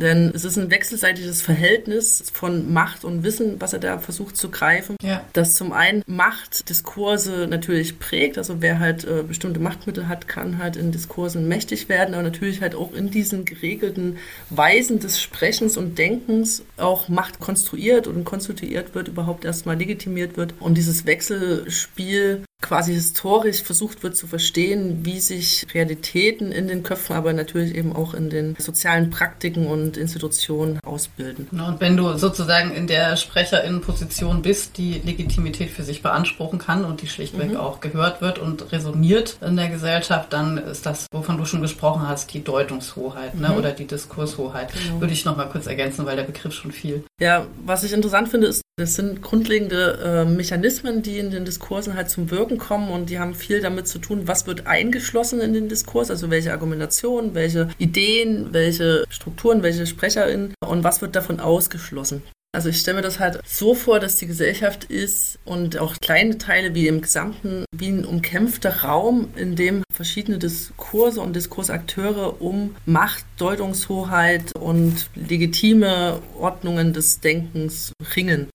Denn 0.00 0.32
es 0.34 0.44
ist 0.44 0.58
ein 0.58 0.70
wechselseitiges 0.70 1.42
Verhältnis 1.42 2.24
von 2.32 2.72
Macht 2.72 3.04
und 3.04 3.22
Wissen, 3.22 3.60
was 3.60 3.72
er 3.72 3.78
da 3.78 3.98
versucht 3.98 4.36
zu 4.36 4.50
greifen, 4.50 4.96
ja. 5.02 5.24
das 5.32 5.54
zum 5.54 5.72
einen 5.72 6.02
Machtdiskurse 6.06 7.46
natürlich 7.48 7.98
prägt, 7.98 8.38
also 8.38 8.60
wer 8.60 8.78
halt 8.78 9.04
äh, 9.04 9.22
bestimmte 9.22 9.60
Machtmittel 9.60 10.08
hat, 10.08 10.28
kann 10.28 10.58
halt 10.58 10.76
in 10.76 10.92
Diskursen 10.92 11.48
mächtig 11.48 11.88
werden, 11.88 12.14
aber 12.14 12.22
natürlich 12.22 12.60
halt 12.60 12.74
auch 12.74 12.92
in 12.92 13.10
diesen 13.10 13.44
geregelten 13.44 14.18
Weisen 14.50 15.00
des 15.00 15.20
Sprechens 15.20 15.76
und 15.76 15.98
Denkens 15.98 16.64
auch 16.76 17.08
Macht 17.08 17.40
konstruiert 17.40 18.06
und 18.06 18.24
konstituiert 18.24 18.94
wird, 18.94 19.08
überhaupt 19.08 19.44
erstmal 19.44 19.76
legitimiert 19.76 20.36
wird. 20.36 20.54
Und 20.60 20.76
dieses 20.76 21.06
Wechselspiel 21.06 22.44
quasi 22.60 22.92
historisch 22.92 23.62
versucht 23.62 24.02
wird 24.02 24.16
zu 24.16 24.26
verstehen, 24.26 25.00
wie 25.04 25.18
sich 25.18 25.66
Realitäten 25.72 26.52
in 26.52 26.68
den 26.68 26.82
Köpfen, 26.82 27.16
aber 27.16 27.32
natürlich 27.32 27.74
eben 27.74 27.96
auch 27.96 28.14
in 28.14 28.28
den 28.28 28.54
sozialen 28.58 29.10
Praktiken 29.10 29.39
und 29.66 29.96
Institutionen 29.96 30.78
ausbilden. 30.84 31.48
Und 31.50 31.80
wenn 31.80 31.96
du 31.96 32.16
sozusagen 32.16 32.72
in 32.72 32.86
der 32.86 33.16
Sprecherinnenposition 33.16 34.42
bist, 34.42 34.78
die 34.78 35.00
Legitimität 35.04 35.70
für 35.70 35.82
sich 35.82 36.02
beanspruchen 36.02 36.58
kann 36.58 36.84
und 36.84 37.02
die 37.02 37.06
schlichtweg 37.06 37.50
mhm. 37.50 37.56
auch 37.56 37.80
gehört 37.80 38.20
wird 38.20 38.38
und 38.38 38.72
resoniert 38.72 39.38
in 39.40 39.56
der 39.56 39.68
Gesellschaft, 39.68 40.32
dann 40.32 40.58
ist 40.58 40.86
das, 40.86 41.06
wovon 41.12 41.38
du 41.38 41.44
schon 41.44 41.62
gesprochen 41.62 42.06
hast, 42.06 42.32
die 42.34 42.44
Deutungshoheit 42.44 43.34
ne? 43.34 43.48
Mhm. 43.48 43.56
oder 43.56 43.72
die 43.72 43.86
Diskurshoheit. 43.86 44.72
Genau. 44.72 45.00
Würde 45.00 45.12
ich 45.12 45.24
noch 45.24 45.36
mal 45.36 45.46
kurz 45.46 45.66
ergänzen, 45.66 46.06
weil 46.06 46.16
der 46.16 46.24
Begriff 46.24 46.52
schon 46.52 46.72
viel. 46.72 47.04
Ja, 47.20 47.46
was 47.64 47.84
ich 47.84 47.92
interessant 47.92 48.28
finde, 48.28 48.46
ist, 48.48 48.62
das 48.80 48.94
sind 48.94 49.20
grundlegende 49.20 49.98
äh, 50.02 50.24
Mechanismen, 50.24 51.02
die 51.02 51.18
in 51.18 51.30
den 51.30 51.44
Diskursen 51.44 51.94
halt 51.94 52.08
zum 52.08 52.30
Wirken 52.30 52.56
kommen 52.56 52.88
und 52.88 53.10
die 53.10 53.18
haben 53.18 53.34
viel 53.34 53.60
damit 53.60 53.86
zu 53.86 53.98
tun, 53.98 54.22
was 54.24 54.46
wird 54.46 54.66
eingeschlossen 54.66 55.40
in 55.40 55.52
den 55.52 55.68
Diskurs, 55.68 56.10
also 56.10 56.30
welche 56.30 56.52
Argumentationen, 56.52 57.34
welche 57.34 57.68
Ideen, 57.76 58.48
welche 58.52 59.04
Strukturen, 59.10 59.29
welche 59.62 59.86
SprecherInnen 59.86 60.54
und 60.66 60.84
was 60.84 61.00
wird 61.00 61.16
davon 61.16 61.40
ausgeschlossen. 61.40 62.22
Also 62.52 62.68
ich 62.68 62.80
stelle 62.80 62.96
mir 62.96 63.02
das 63.02 63.20
halt 63.20 63.40
so 63.46 63.74
vor, 63.74 64.00
dass 64.00 64.16
die 64.16 64.26
Gesellschaft 64.26 64.84
ist 64.84 65.38
und 65.44 65.78
auch 65.78 65.94
kleine 66.00 66.36
Teile 66.36 66.74
wie 66.74 66.88
im 66.88 67.00
Gesamten 67.00 67.64
wie 67.72 67.88
ein 67.88 68.04
umkämpfter 68.04 68.82
Raum, 68.82 69.28
in 69.36 69.54
dem 69.54 69.84
verschiedene 69.94 70.38
Diskurse 70.38 71.20
und 71.20 71.36
Diskursakteure 71.36 72.42
um 72.42 72.74
Macht, 72.86 73.24
Deutungshoheit 73.36 74.52
und 74.56 75.10
legitime 75.14 76.20
Ordnungen 76.36 76.92
des 76.92 77.20
Denkens 77.20 77.92
ringen 78.16 78.48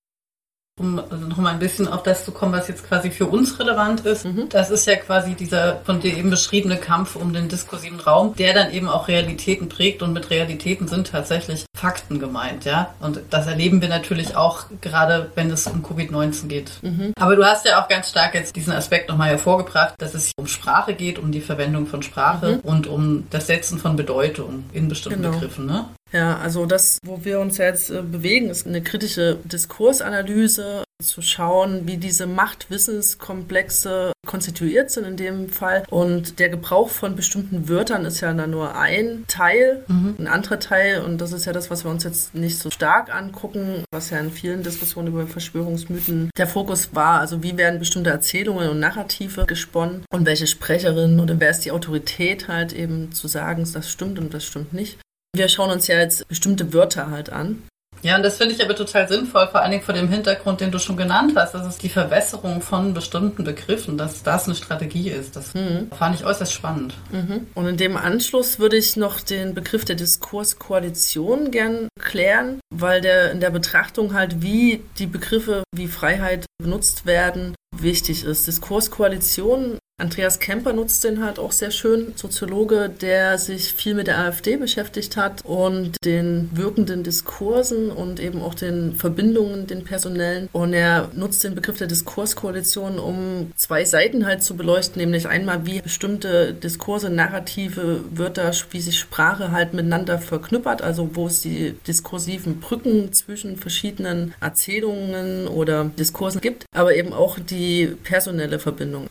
um 0.78 1.00
also 1.00 1.26
noch 1.28 1.38
mal 1.38 1.54
ein 1.54 1.60
bisschen 1.60 1.88
auf 1.88 2.04
das 2.04 2.26
zu 2.26 2.32
kommen, 2.32 2.52
was 2.52 2.68
jetzt 2.68 2.86
quasi 2.86 3.10
für 3.10 3.28
uns 3.28 3.60
relevant 3.60 4.02
ist. 4.06 4.26
Mhm. 4.26 4.50
Das 4.50 4.70
ist 4.72 4.86
ja 4.86 4.98
quasi 4.98 5.34
dieser 5.34 5.78
von 5.86 6.02
dir 6.02 6.18
eben 6.18 6.30
beschriebene 6.30 6.76
Kampf 6.76 7.16
um 7.16 7.32
den 7.32 7.48
diskursiven 7.48 8.02
Raum, 8.02 8.36
der 8.36 8.54
dann 8.54 8.72
eben 8.74 8.90
auch 8.90 9.08
Realitäten 9.08 9.70
prägt 9.70 10.02
und 10.02 10.12
mit 10.12 10.30
Realitäten 10.30 10.90
sind 10.90 11.08
tatsächlich 11.08 11.64
Fakten 11.74 12.20
gemeint, 12.20 12.66
ja. 12.66 12.94
Und 13.00 13.22
das 13.30 13.48
erleben 13.48 13.82
wir 13.82 13.88
natürlich 13.88 14.36
auch 14.36 14.66
gerade, 14.82 15.32
wenn 15.36 15.50
es 15.50 15.66
um 15.68 15.82
Covid-19 15.82 16.48
geht. 16.48 16.72
Mhm. 16.82 17.14
Aber 17.18 17.38
du 17.38 17.46
hast 17.46 17.66
ja 17.66 17.82
auch 17.82 17.88
ganz 17.88 18.10
stark 18.10 18.34
jetzt 18.34 18.56
diesen 18.58 18.74
Aspekt 18.74 19.08
nochmal 19.08 19.30
hervorgebracht, 19.30 19.96
dass 19.98 20.14
es 20.14 20.32
um 20.36 20.48
Sprache 20.48 20.94
geht, 20.94 21.20
um 21.20 21.32
die 21.32 21.42
Verwendung 21.42 21.88
von 21.88 22.04
Sprache 22.04 22.56
mhm. 22.56 22.60
und 22.70 22.88
um 22.88 23.28
das 23.30 23.48
Setzen 23.48 23.80
von 23.80 23.96
Bedeutung 23.96 24.66
in 24.74 24.90
bestimmten 24.90 25.22
genau. 25.22 25.36
Begriffen, 25.36 25.68
ne? 25.68 25.86
Ja, 26.16 26.38
also 26.38 26.66
das, 26.66 27.00
wo 27.04 27.26
wir 27.26 27.42
uns 27.42 27.58
jetzt 27.58 27.90
äh, 27.90 28.02
bewegen, 28.02 28.50
ist 28.50 28.66
eine 28.66 28.82
kritische 28.82 29.38
Diskursanalyse, 29.44 30.86
zu 31.04 31.22
schauen, 31.22 31.88
wie 31.88 31.98
diese 31.98 32.26
Machtwissenskomplexe 32.26 34.14
konstituiert 34.26 34.92
sind 34.92 35.06
in 35.06 35.18
dem 35.18 35.50
Fall. 35.50 35.84
Und 35.90 36.40
der 36.40 36.48
Gebrauch 36.48 36.90
von 36.90 37.18
bestimmten 37.18 37.68
Wörtern 37.68 38.06
ist 38.06 38.22
ja 38.22 38.34
dann 38.34 38.52
nur 38.52 38.78
ein 38.78 39.26
Teil, 39.28 39.84
mhm. 39.88 40.16
ein 40.18 40.28
anderer 40.28 40.60
Teil. 40.60 41.02
Und 41.02 41.20
das 41.20 41.34
ist 41.34 41.46
ja 41.46 41.52
das, 41.52 41.70
was 41.70 41.84
wir 41.84 41.92
uns 41.92 42.06
jetzt 42.06 42.34
nicht 42.34 42.58
so 42.58 42.70
stark 42.70 43.14
angucken, 43.14 43.84
was 43.92 44.10
ja 44.10 44.20
in 44.20 44.32
vielen 44.32 44.64
Diskussionen 44.64 45.10
über 45.10 45.28
Verschwörungsmythen 45.28 46.30
der 46.38 46.48
Fokus 46.48 46.96
war. 46.96 47.20
Also 47.20 47.44
wie 47.44 47.58
werden 47.58 47.80
bestimmte 47.80 48.10
Erzählungen 48.10 48.70
und 48.70 48.80
Narrative 48.80 49.46
gesponnen 49.46 50.06
und 50.12 50.26
welche 50.26 50.48
Sprecherin 50.48 51.20
oder 51.20 51.40
wer 51.40 51.50
ist 51.50 51.66
die 51.66 51.72
Autorität 51.72 52.48
halt 52.48 52.72
eben 52.72 53.12
zu 53.12 53.28
sagen, 53.28 53.68
das 53.74 53.90
stimmt 53.90 54.18
und 54.18 54.34
das 54.34 54.46
stimmt 54.46 54.72
nicht. 54.72 54.98
Wir 55.36 55.50
schauen 55.50 55.70
uns 55.70 55.88
ja 55.88 55.98
jetzt 55.98 56.28
bestimmte 56.30 56.74
Wörter 56.74 57.12
halt 57.12 57.30
an. 57.30 57.64
Ja, 58.02 58.16
und 58.16 58.24
das 58.24 58.38
finde 58.38 58.54
ich 58.54 58.64
aber 58.64 58.76
total 58.76 59.08
sinnvoll, 59.08 59.48
vor 59.48 59.62
allen 59.62 59.72
Dingen 59.72 59.84
vor 59.84 59.96
dem 59.96 60.10
Hintergrund, 60.10 60.62
den 60.62 60.72
du 60.72 60.78
schon 60.80 60.96
genannt 60.96 61.34
hast. 61.36 61.54
Das 61.54 61.66
ist 61.68 61.82
die 61.82 61.90
Verwässerung 61.90 62.62
von 62.62 62.94
bestimmten 62.94 63.44
Begriffen, 63.44 63.98
dass 63.98 64.22
das 64.22 64.46
eine 64.46 64.56
Strategie 64.56 65.10
ist. 65.10 65.36
Das 65.36 65.56
mhm. 65.56 65.90
fand 65.98 66.16
ich 66.16 66.26
äußerst 66.26 66.54
spannend. 66.54 66.94
Mhm. 67.12 67.48
Und 67.56 67.68
in 67.68 67.78
dem 67.78 67.98
Anschluss 67.98 68.60
würde 68.60 68.78
ich 68.78 68.96
noch 68.96 69.20
den 69.20 69.56
Begriff 69.56 69.86
der 69.86 69.96
Diskurskoalition 69.96 71.50
gern 71.52 71.88
klären, 72.00 72.60
weil 72.70 73.02
der 73.02 73.32
in 73.32 73.40
der 73.40 73.50
Betrachtung 73.50 74.14
halt, 74.14 74.42
wie 74.42 74.84
die 75.00 75.08
Begriffe 75.08 75.64
wie 75.76 75.88
Freiheit 75.88 76.46
benutzt 76.62 77.06
werden, 77.06 77.56
wichtig 77.76 78.24
ist. 78.24 78.46
Diskurskoalition 78.46 79.80
Andreas 79.98 80.40
Kemper 80.40 80.74
nutzt 80.74 81.06
den 81.06 81.24
halt 81.24 81.40
auch 81.40 81.54
sehr 81.54 81.72
schön, 81.72 82.12
Soziologe, 82.18 82.90
der 82.90 83.38
sich 83.38 83.74
viel 83.74 83.94
mit 83.94 84.08
der 84.08 84.20
AfD 84.20 84.58
beschäftigt 84.58 85.16
hat 85.16 85.46
und 85.46 85.96
den 86.04 86.50
wirkenden 86.54 87.02
Diskursen 87.04 87.92
und 87.92 88.20
eben 88.20 88.42
auch 88.42 88.56
den 88.56 88.96
Verbindungen, 88.96 89.68
den 89.68 89.86
personellen. 89.86 90.50
Und 90.52 90.74
er 90.74 91.10
nutzt 91.14 91.46
den 91.46 91.56
Begriff 91.56 91.78
der 91.78 91.88
Diskurskoalition, 91.88 93.00
um 93.00 93.54
zwei 93.56 93.86
Seiten 93.86 94.26
halt 94.26 94.44
zu 94.44 94.58
beleuchten, 94.58 95.02
nämlich 95.02 95.30
einmal, 95.30 95.66
wie 95.66 95.80
bestimmte 95.80 96.54
Diskurse, 96.54 97.10
Narrative, 97.10 98.02
Wörter, 98.12 98.52
wie 98.72 98.82
sich 98.82 99.00
Sprache 99.00 99.52
halt 99.52 99.74
miteinander 99.74 100.20
verknüppert, 100.20 100.82
also 100.82 101.16
wo 101.16 101.28
es 101.28 101.40
die 101.40 101.74
diskursiven 101.88 102.60
Brücken 102.60 103.14
zwischen 103.14 103.56
verschiedenen 103.56 104.34
Erzählungen 104.42 105.48
oder 105.48 105.86
Diskursen 105.86 106.42
gibt, 106.42 106.66
aber 106.76 106.96
eben 106.96 107.14
auch 107.14 107.40
die 107.40 107.96
personelle 108.04 108.60
Verbindung. 108.60 109.08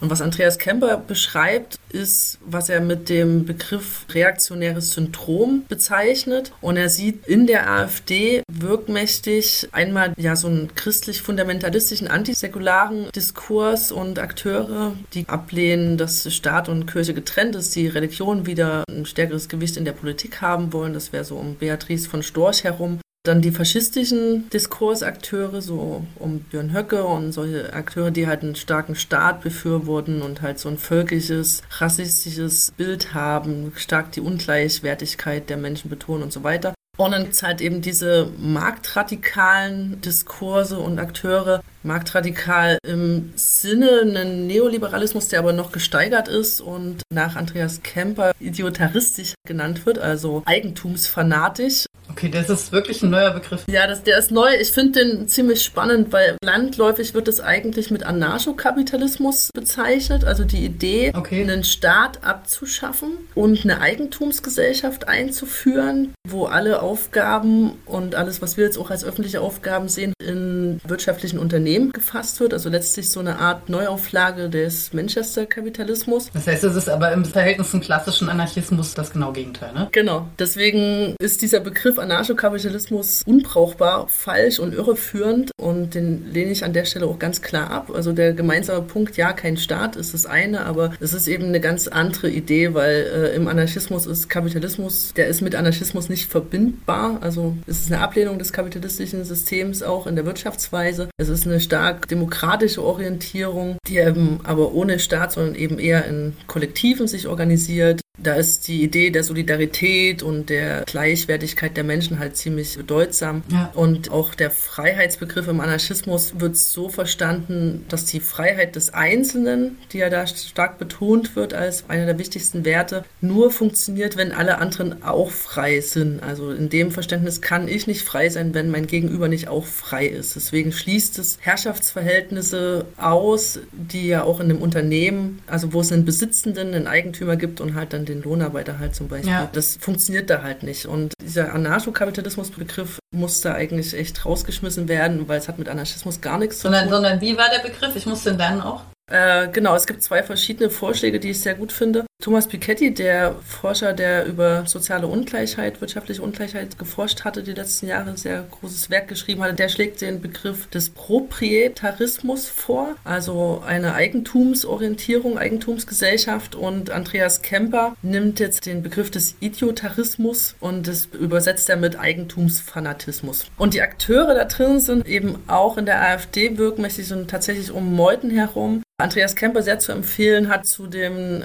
Und 0.00 0.10
was 0.10 0.22
Andreas 0.22 0.58
Kemper 0.58 0.96
beschreibt, 0.96 1.78
ist, 1.90 2.38
was 2.44 2.68
er 2.68 2.80
mit 2.80 3.08
dem 3.08 3.44
Begriff 3.44 4.06
reaktionäres 4.10 4.92
Syndrom 4.92 5.64
bezeichnet. 5.68 6.52
Und 6.60 6.76
er 6.76 6.88
sieht 6.88 7.26
in 7.26 7.46
der 7.46 7.70
AfD 7.70 8.42
wirkmächtig 8.50 9.68
einmal 9.72 10.14
ja 10.16 10.36
so 10.36 10.48
einen 10.48 10.74
christlich-fundamentalistischen, 10.74 12.08
antisäkularen 12.08 13.10
Diskurs 13.14 13.92
und 13.92 14.18
Akteure, 14.18 14.94
die 15.12 15.28
ablehnen, 15.28 15.98
dass 15.98 16.32
Staat 16.32 16.68
und 16.68 16.86
Kirche 16.86 17.14
getrennt 17.14 17.54
ist, 17.54 17.76
die 17.76 17.88
Religion 17.88 18.46
wieder 18.46 18.84
ein 18.88 19.04
stärkeres 19.04 19.48
Gewicht 19.48 19.76
in 19.76 19.84
der 19.84 19.92
Politik 19.92 20.40
haben 20.40 20.72
wollen. 20.72 20.94
Das 20.94 21.12
wäre 21.12 21.24
so 21.24 21.36
um 21.36 21.56
Beatrice 21.56 22.08
von 22.08 22.22
Storch 22.22 22.64
herum. 22.64 23.00
Dann 23.22 23.42
die 23.42 23.50
faschistischen 23.50 24.48
Diskursakteure, 24.48 25.60
so 25.60 26.06
um 26.16 26.40
Björn 26.40 26.72
Höcke 26.72 27.04
und 27.04 27.32
solche 27.32 27.74
Akteure, 27.74 28.10
die 28.10 28.26
halt 28.26 28.42
einen 28.42 28.54
starken 28.54 28.94
Staat 28.94 29.42
befürworten 29.42 30.22
und 30.22 30.40
halt 30.40 30.58
so 30.58 30.70
ein 30.70 30.78
völkisches, 30.78 31.62
rassistisches 31.70 32.72
Bild 32.78 33.12
haben, 33.12 33.72
stark 33.76 34.12
die 34.12 34.22
Ungleichwertigkeit 34.22 35.50
der 35.50 35.58
Menschen 35.58 35.90
betonen 35.90 36.22
und 36.22 36.32
so 36.32 36.44
weiter. 36.44 36.72
Und 36.96 37.12
dann 37.12 37.24
gibt 37.24 37.42
halt 37.42 37.60
eben 37.60 37.82
diese 37.82 38.30
marktradikalen 38.38 40.00
Diskurse 40.00 40.78
und 40.78 40.98
Akteure, 40.98 41.62
marktradikal 41.82 42.78
im 42.86 43.32
Sinne 43.36 44.00
einen 44.02 44.46
Neoliberalismus, 44.46 45.28
der 45.28 45.38
aber 45.38 45.52
noch 45.52 45.72
gesteigert 45.72 46.28
ist 46.28 46.60
und 46.60 47.02
nach 47.12 47.36
Andreas 47.36 47.82
Kemper 47.82 48.32
idiotaristisch 48.40 49.34
genannt 49.46 49.86
wird, 49.86 49.98
also 49.98 50.42
eigentumsfanatisch. 50.46 51.86
Okay, 52.10 52.28
das 52.28 52.50
ist 52.50 52.72
wirklich 52.72 53.02
ein 53.02 53.10
neuer 53.10 53.30
Begriff. 53.30 53.64
Ja, 53.70 53.86
das, 53.86 54.02
der 54.02 54.18
ist 54.18 54.32
neu. 54.32 54.48
Ich 54.60 54.72
finde 54.72 55.04
den 55.04 55.28
ziemlich 55.28 55.62
spannend, 55.62 56.12
weil 56.12 56.36
landläufig 56.42 57.14
wird 57.14 57.28
es 57.28 57.40
eigentlich 57.40 57.90
mit 57.90 58.02
Anarchokapitalismus 58.02 59.50
bezeichnet, 59.54 60.24
also 60.24 60.44
die 60.44 60.64
Idee, 60.64 61.12
okay. 61.14 61.42
einen 61.42 61.62
Staat 61.62 62.24
abzuschaffen 62.24 63.12
und 63.34 63.62
eine 63.62 63.80
Eigentumsgesellschaft 63.80 65.08
einzuführen, 65.08 66.12
wo 66.26 66.46
alle 66.46 66.82
Aufgaben 66.82 67.78
und 67.86 68.16
alles, 68.16 68.42
was 68.42 68.56
wir 68.56 68.64
jetzt 68.64 68.78
auch 68.78 68.90
als 68.90 69.04
öffentliche 69.04 69.40
Aufgaben 69.40 69.88
sehen, 69.88 70.12
in 70.20 70.59
wirtschaftlichen 70.86 71.38
Unternehmen 71.38 71.92
gefasst 71.92 72.40
wird. 72.40 72.52
Also 72.52 72.68
letztlich 72.68 73.10
so 73.10 73.20
eine 73.20 73.38
Art 73.38 73.68
Neuauflage 73.68 74.48
des 74.48 74.92
Manchester-Kapitalismus. 74.92 76.30
Das 76.32 76.46
heißt, 76.46 76.64
es 76.64 76.76
ist 76.76 76.88
aber 76.88 77.12
im 77.12 77.24
Verhältnis 77.24 77.70
zum 77.70 77.80
klassischen 77.80 78.28
Anarchismus 78.28 78.94
das 78.94 79.12
genau 79.12 79.32
Gegenteil, 79.32 79.72
ne? 79.72 79.88
Genau. 79.92 80.28
Deswegen 80.38 81.14
ist 81.20 81.42
dieser 81.42 81.60
Begriff 81.60 81.98
Anarchokapitalismus 81.98 83.22
unbrauchbar, 83.26 84.06
falsch 84.08 84.58
und 84.58 84.74
irreführend 84.74 85.50
und 85.60 85.94
den 85.94 86.30
lehne 86.32 86.52
ich 86.52 86.64
an 86.64 86.72
der 86.72 86.84
Stelle 86.84 87.06
auch 87.06 87.18
ganz 87.18 87.42
klar 87.42 87.70
ab. 87.70 87.90
Also 87.94 88.12
der 88.12 88.32
gemeinsame 88.32 88.82
Punkt, 88.82 89.16
ja, 89.16 89.32
kein 89.32 89.56
Staat 89.56 89.96
ist 89.96 90.14
das 90.14 90.26
eine, 90.26 90.66
aber 90.66 90.92
es 91.00 91.12
ist 91.12 91.28
eben 91.28 91.46
eine 91.46 91.60
ganz 91.60 91.88
andere 91.88 92.30
Idee, 92.30 92.74
weil 92.74 93.06
äh, 93.14 93.36
im 93.36 93.48
Anarchismus 93.48 94.06
ist 94.06 94.28
Kapitalismus, 94.28 95.12
der 95.14 95.28
ist 95.28 95.40
mit 95.40 95.54
Anarchismus 95.54 96.08
nicht 96.08 96.30
verbindbar. 96.30 97.18
Also 97.20 97.56
es 97.66 97.80
ist 97.80 97.92
eine 97.92 98.02
Ablehnung 98.02 98.38
des 98.38 98.52
kapitalistischen 98.52 99.24
Systems 99.24 99.82
auch 99.82 100.06
in 100.06 100.16
der 100.16 100.24
Wirtschaftsweise. 100.60 101.08
Es 101.16 101.28
ist 101.28 101.46
eine 101.46 101.60
stark 101.60 102.08
demokratische 102.08 102.82
Orientierung, 102.82 103.78
die 103.86 103.98
eben 103.98 104.40
aber 104.44 104.72
ohne 104.72 104.98
Staat, 104.98 105.32
sondern 105.32 105.54
eben 105.54 105.78
eher 105.78 106.04
in 106.06 106.36
Kollektiven 106.46 107.08
sich 107.08 107.26
organisiert. 107.26 108.00
Da 108.22 108.34
ist 108.34 108.68
die 108.68 108.82
Idee 108.82 109.10
der 109.10 109.24
Solidarität 109.24 110.22
und 110.22 110.50
der 110.50 110.82
Gleichwertigkeit 110.84 111.76
der 111.76 111.84
Menschen 111.84 112.18
halt 112.18 112.36
ziemlich 112.36 112.76
bedeutsam. 112.76 113.42
Ja. 113.50 113.70
Und 113.74 114.10
auch 114.10 114.34
der 114.34 114.50
Freiheitsbegriff 114.50 115.48
im 115.48 115.60
Anarchismus 115.60 116.38
wird 116.38 116.56
so 116.56 116.90
verstanden, 116.90 117.86
dass 117.88 118.04
die 118.04 118.20
Freiheit 118.20 118.76
des 118.76 118.92
Einzelnen, 118.92 119.78
die 119.92 119.98
ja 119.98 120.10
da 120.10 120.26
stark 120.26 120.78
betont 120.78 121.34
wird 121.34 121.54
als 121.54 121.88
einer 121.88 122.04
der 122.04 122.18
wichtigsten 122.18 122.66
Werte, 122.66 123.04
nur 123.22 123.50
funktioniert, 123.50 124.18
wenn 124.18 124.32
alle 124.32 124.58
anderen 124.58 125.02
auch 125.02 125.30
frei 125.30 125.80
sind. 125.80 126.22
Also 126.22 126.50
in 126.50 126.68
dem 126.68 126.90
Verständnis 126.90 127.40
kann 127.40 127.68
ich 127.68 127.86
nicht 127.86 128.02
frei 128.02 128.28
sein, 128.28 128.52
wenn 128.52 128.70
mein 128.70 128.86
Gegenüber 128.86 129.28
nicht 129.28 129.48
auch 129.48 129.64
frei 129.64 130.06
ist. 130.06 130.36
Deswegen 130.50 130.72
schließt 130.72 131.16
es 131.20 131.38
Herrschaftsverhältnisse 131.40 132.84
aus, 132.96 133.60
die 133.70 134.08
ja 134.08 134.24
auch 134.24 134.40
in 134.40 134.50
einem 134.50 134.60
Unternehmen, 134.60 135.40
also 135.46 135.72
wo 135.72 135.80
es 135.80 135.92
einen 135.92 136.04
Besitzenden, 136.04 136.74
einen 136.74 136.88
Eigentümer 136.88 137.36
gibt 137.36 137.60
und 137.60 137.76
halt 137.76 137.92
dann 137.92 138.04
den 138.04 138.20
Lohnarbeiter 138.20 138.80
halt 138.80 138.96
zum 138.96 139.06
Beispiel. 139.06 139.30
Ja. 139.30 139.48
Das 139.52 139.78
funktioniert 139.80 140.28
da 140.28 140.42
halt 140.42 140.64
nicht. 140.64 140.86
Und 140.86 141.12
dieser 141.22 141.54
Anarchokapitalismus-Begriff 141.54 142.98
muss 143.14 143.42
da 143.42 143.54
eigentlich 143.54 143.94
echt 143.94 144.24
rausgeschmissen 144.24 144.88
werden, 144.88 145.28
weil 145.28 145.38
es 145.38 145.46
hat 145.46 145.60
mit 145.60 145.68
Anarchismus 145.68 146.20
gar 146.20 146.38
nichts 146.38 146.60
sondern, 146.60 146.88
zu 146.88 146.94
tun. 146.94 146.94
Sondern 146.96 147.20
wie 147.20 147.36
war 147.36 147.46
der 147.48 147.62
Begriff? 147.68 147.94
Ich 147.94 148.06
muss 148.06 148.24
den 148.24 148.36
dann 148.36 148.60
auch. 148.60 148.82
Äh, 149.08 149.46
genau, 149.52 149.76
es 149.76 149.86
gibt 149.86 150.02
zwei 150.02 150.24
verschiedene 150.24 150.68
Vorschläge, 150.68 151.20
die 151.20 151.30
ich 151.30 151.40
sehr 151.40 151.54
gut 151.54 151.70
finde. 151.70 152.06
Thomas 152.20 152.48
Piketty, 152.48 152.92
der 152.92 153.36
Forscher, 153.46 153.94
der 153.94 154.26
über 154.26 154.66
soziale 154.66 155.06
Ungleichheit, 155.06 155.80
wirtschaftliche 155.80 156.20
Ungleichheit 156.20 156.78
geforscht 156.78 157.24
hatte, 157.24 157.42
die 157.42 157.54
letzten 157.54 157.86
Jahre 157.86 158.10
ein 158.10 158.18
sehr 158.18 158.44
großes 158.50 158.90
Werk 158.90 159.08
geschrieben 159.08 159.42
hatte, 159.42 159.54
der 159.54 159.70
schlägt 159.70 160.02
den 160.02 160.20
Begriff 160.20 160.66
des 160.68 160.90
Proprietarismus 160.90 162.46
vor, 162.48 162.96
also 163.04 163.62
eine 163.66 163.94
Eigentumsorientierung, 163.94 165.38
Eigentumsgesellschaft. 165.38 166.54
Und 166.54 166.90
Andreas 166.90 167.40
Kemper 167.40 167.96
nimmt 168.02 168.38
jetzt 168.38 168.66
den 168.66 168.82
Begriff 168.82 169.10
des 169.10 169.36
Idiotarismus 169.40 170.56
und 170.60 170.88
das 170.88 171.06
übersetzt 171.06 171.70
er 171.70 171.76
mit 171.76 171.98
Eigentumsfanatismus. 171.98 173.46
Und 173.56 173.72
die 173.72 173.80
Akteure 173.80 174.34
da 174.34 174.44
drin 174.44 174.78
sind 174.78 175.08
eben 175.08 175.38
auch 175.46 175.78
in 175.78 175.86
der 175.86 176.02
AfD 176.02 176.58
wirkmächtig 176.58 177.10
und 177.12 177.30
tatsächlich 177.30 177.70
um 177.70 177.96
Meuthen 177.96 178.30
herum 178.30 178.82
Andreas 179.00 179.34
Kemper 179.34 179.62
sehr 179.62 179.78
zu 179.78 179.92
empfehlen 179.92 180.48
hat 180.48 180.66
zu 180.66 180.86
den 180.86 181.42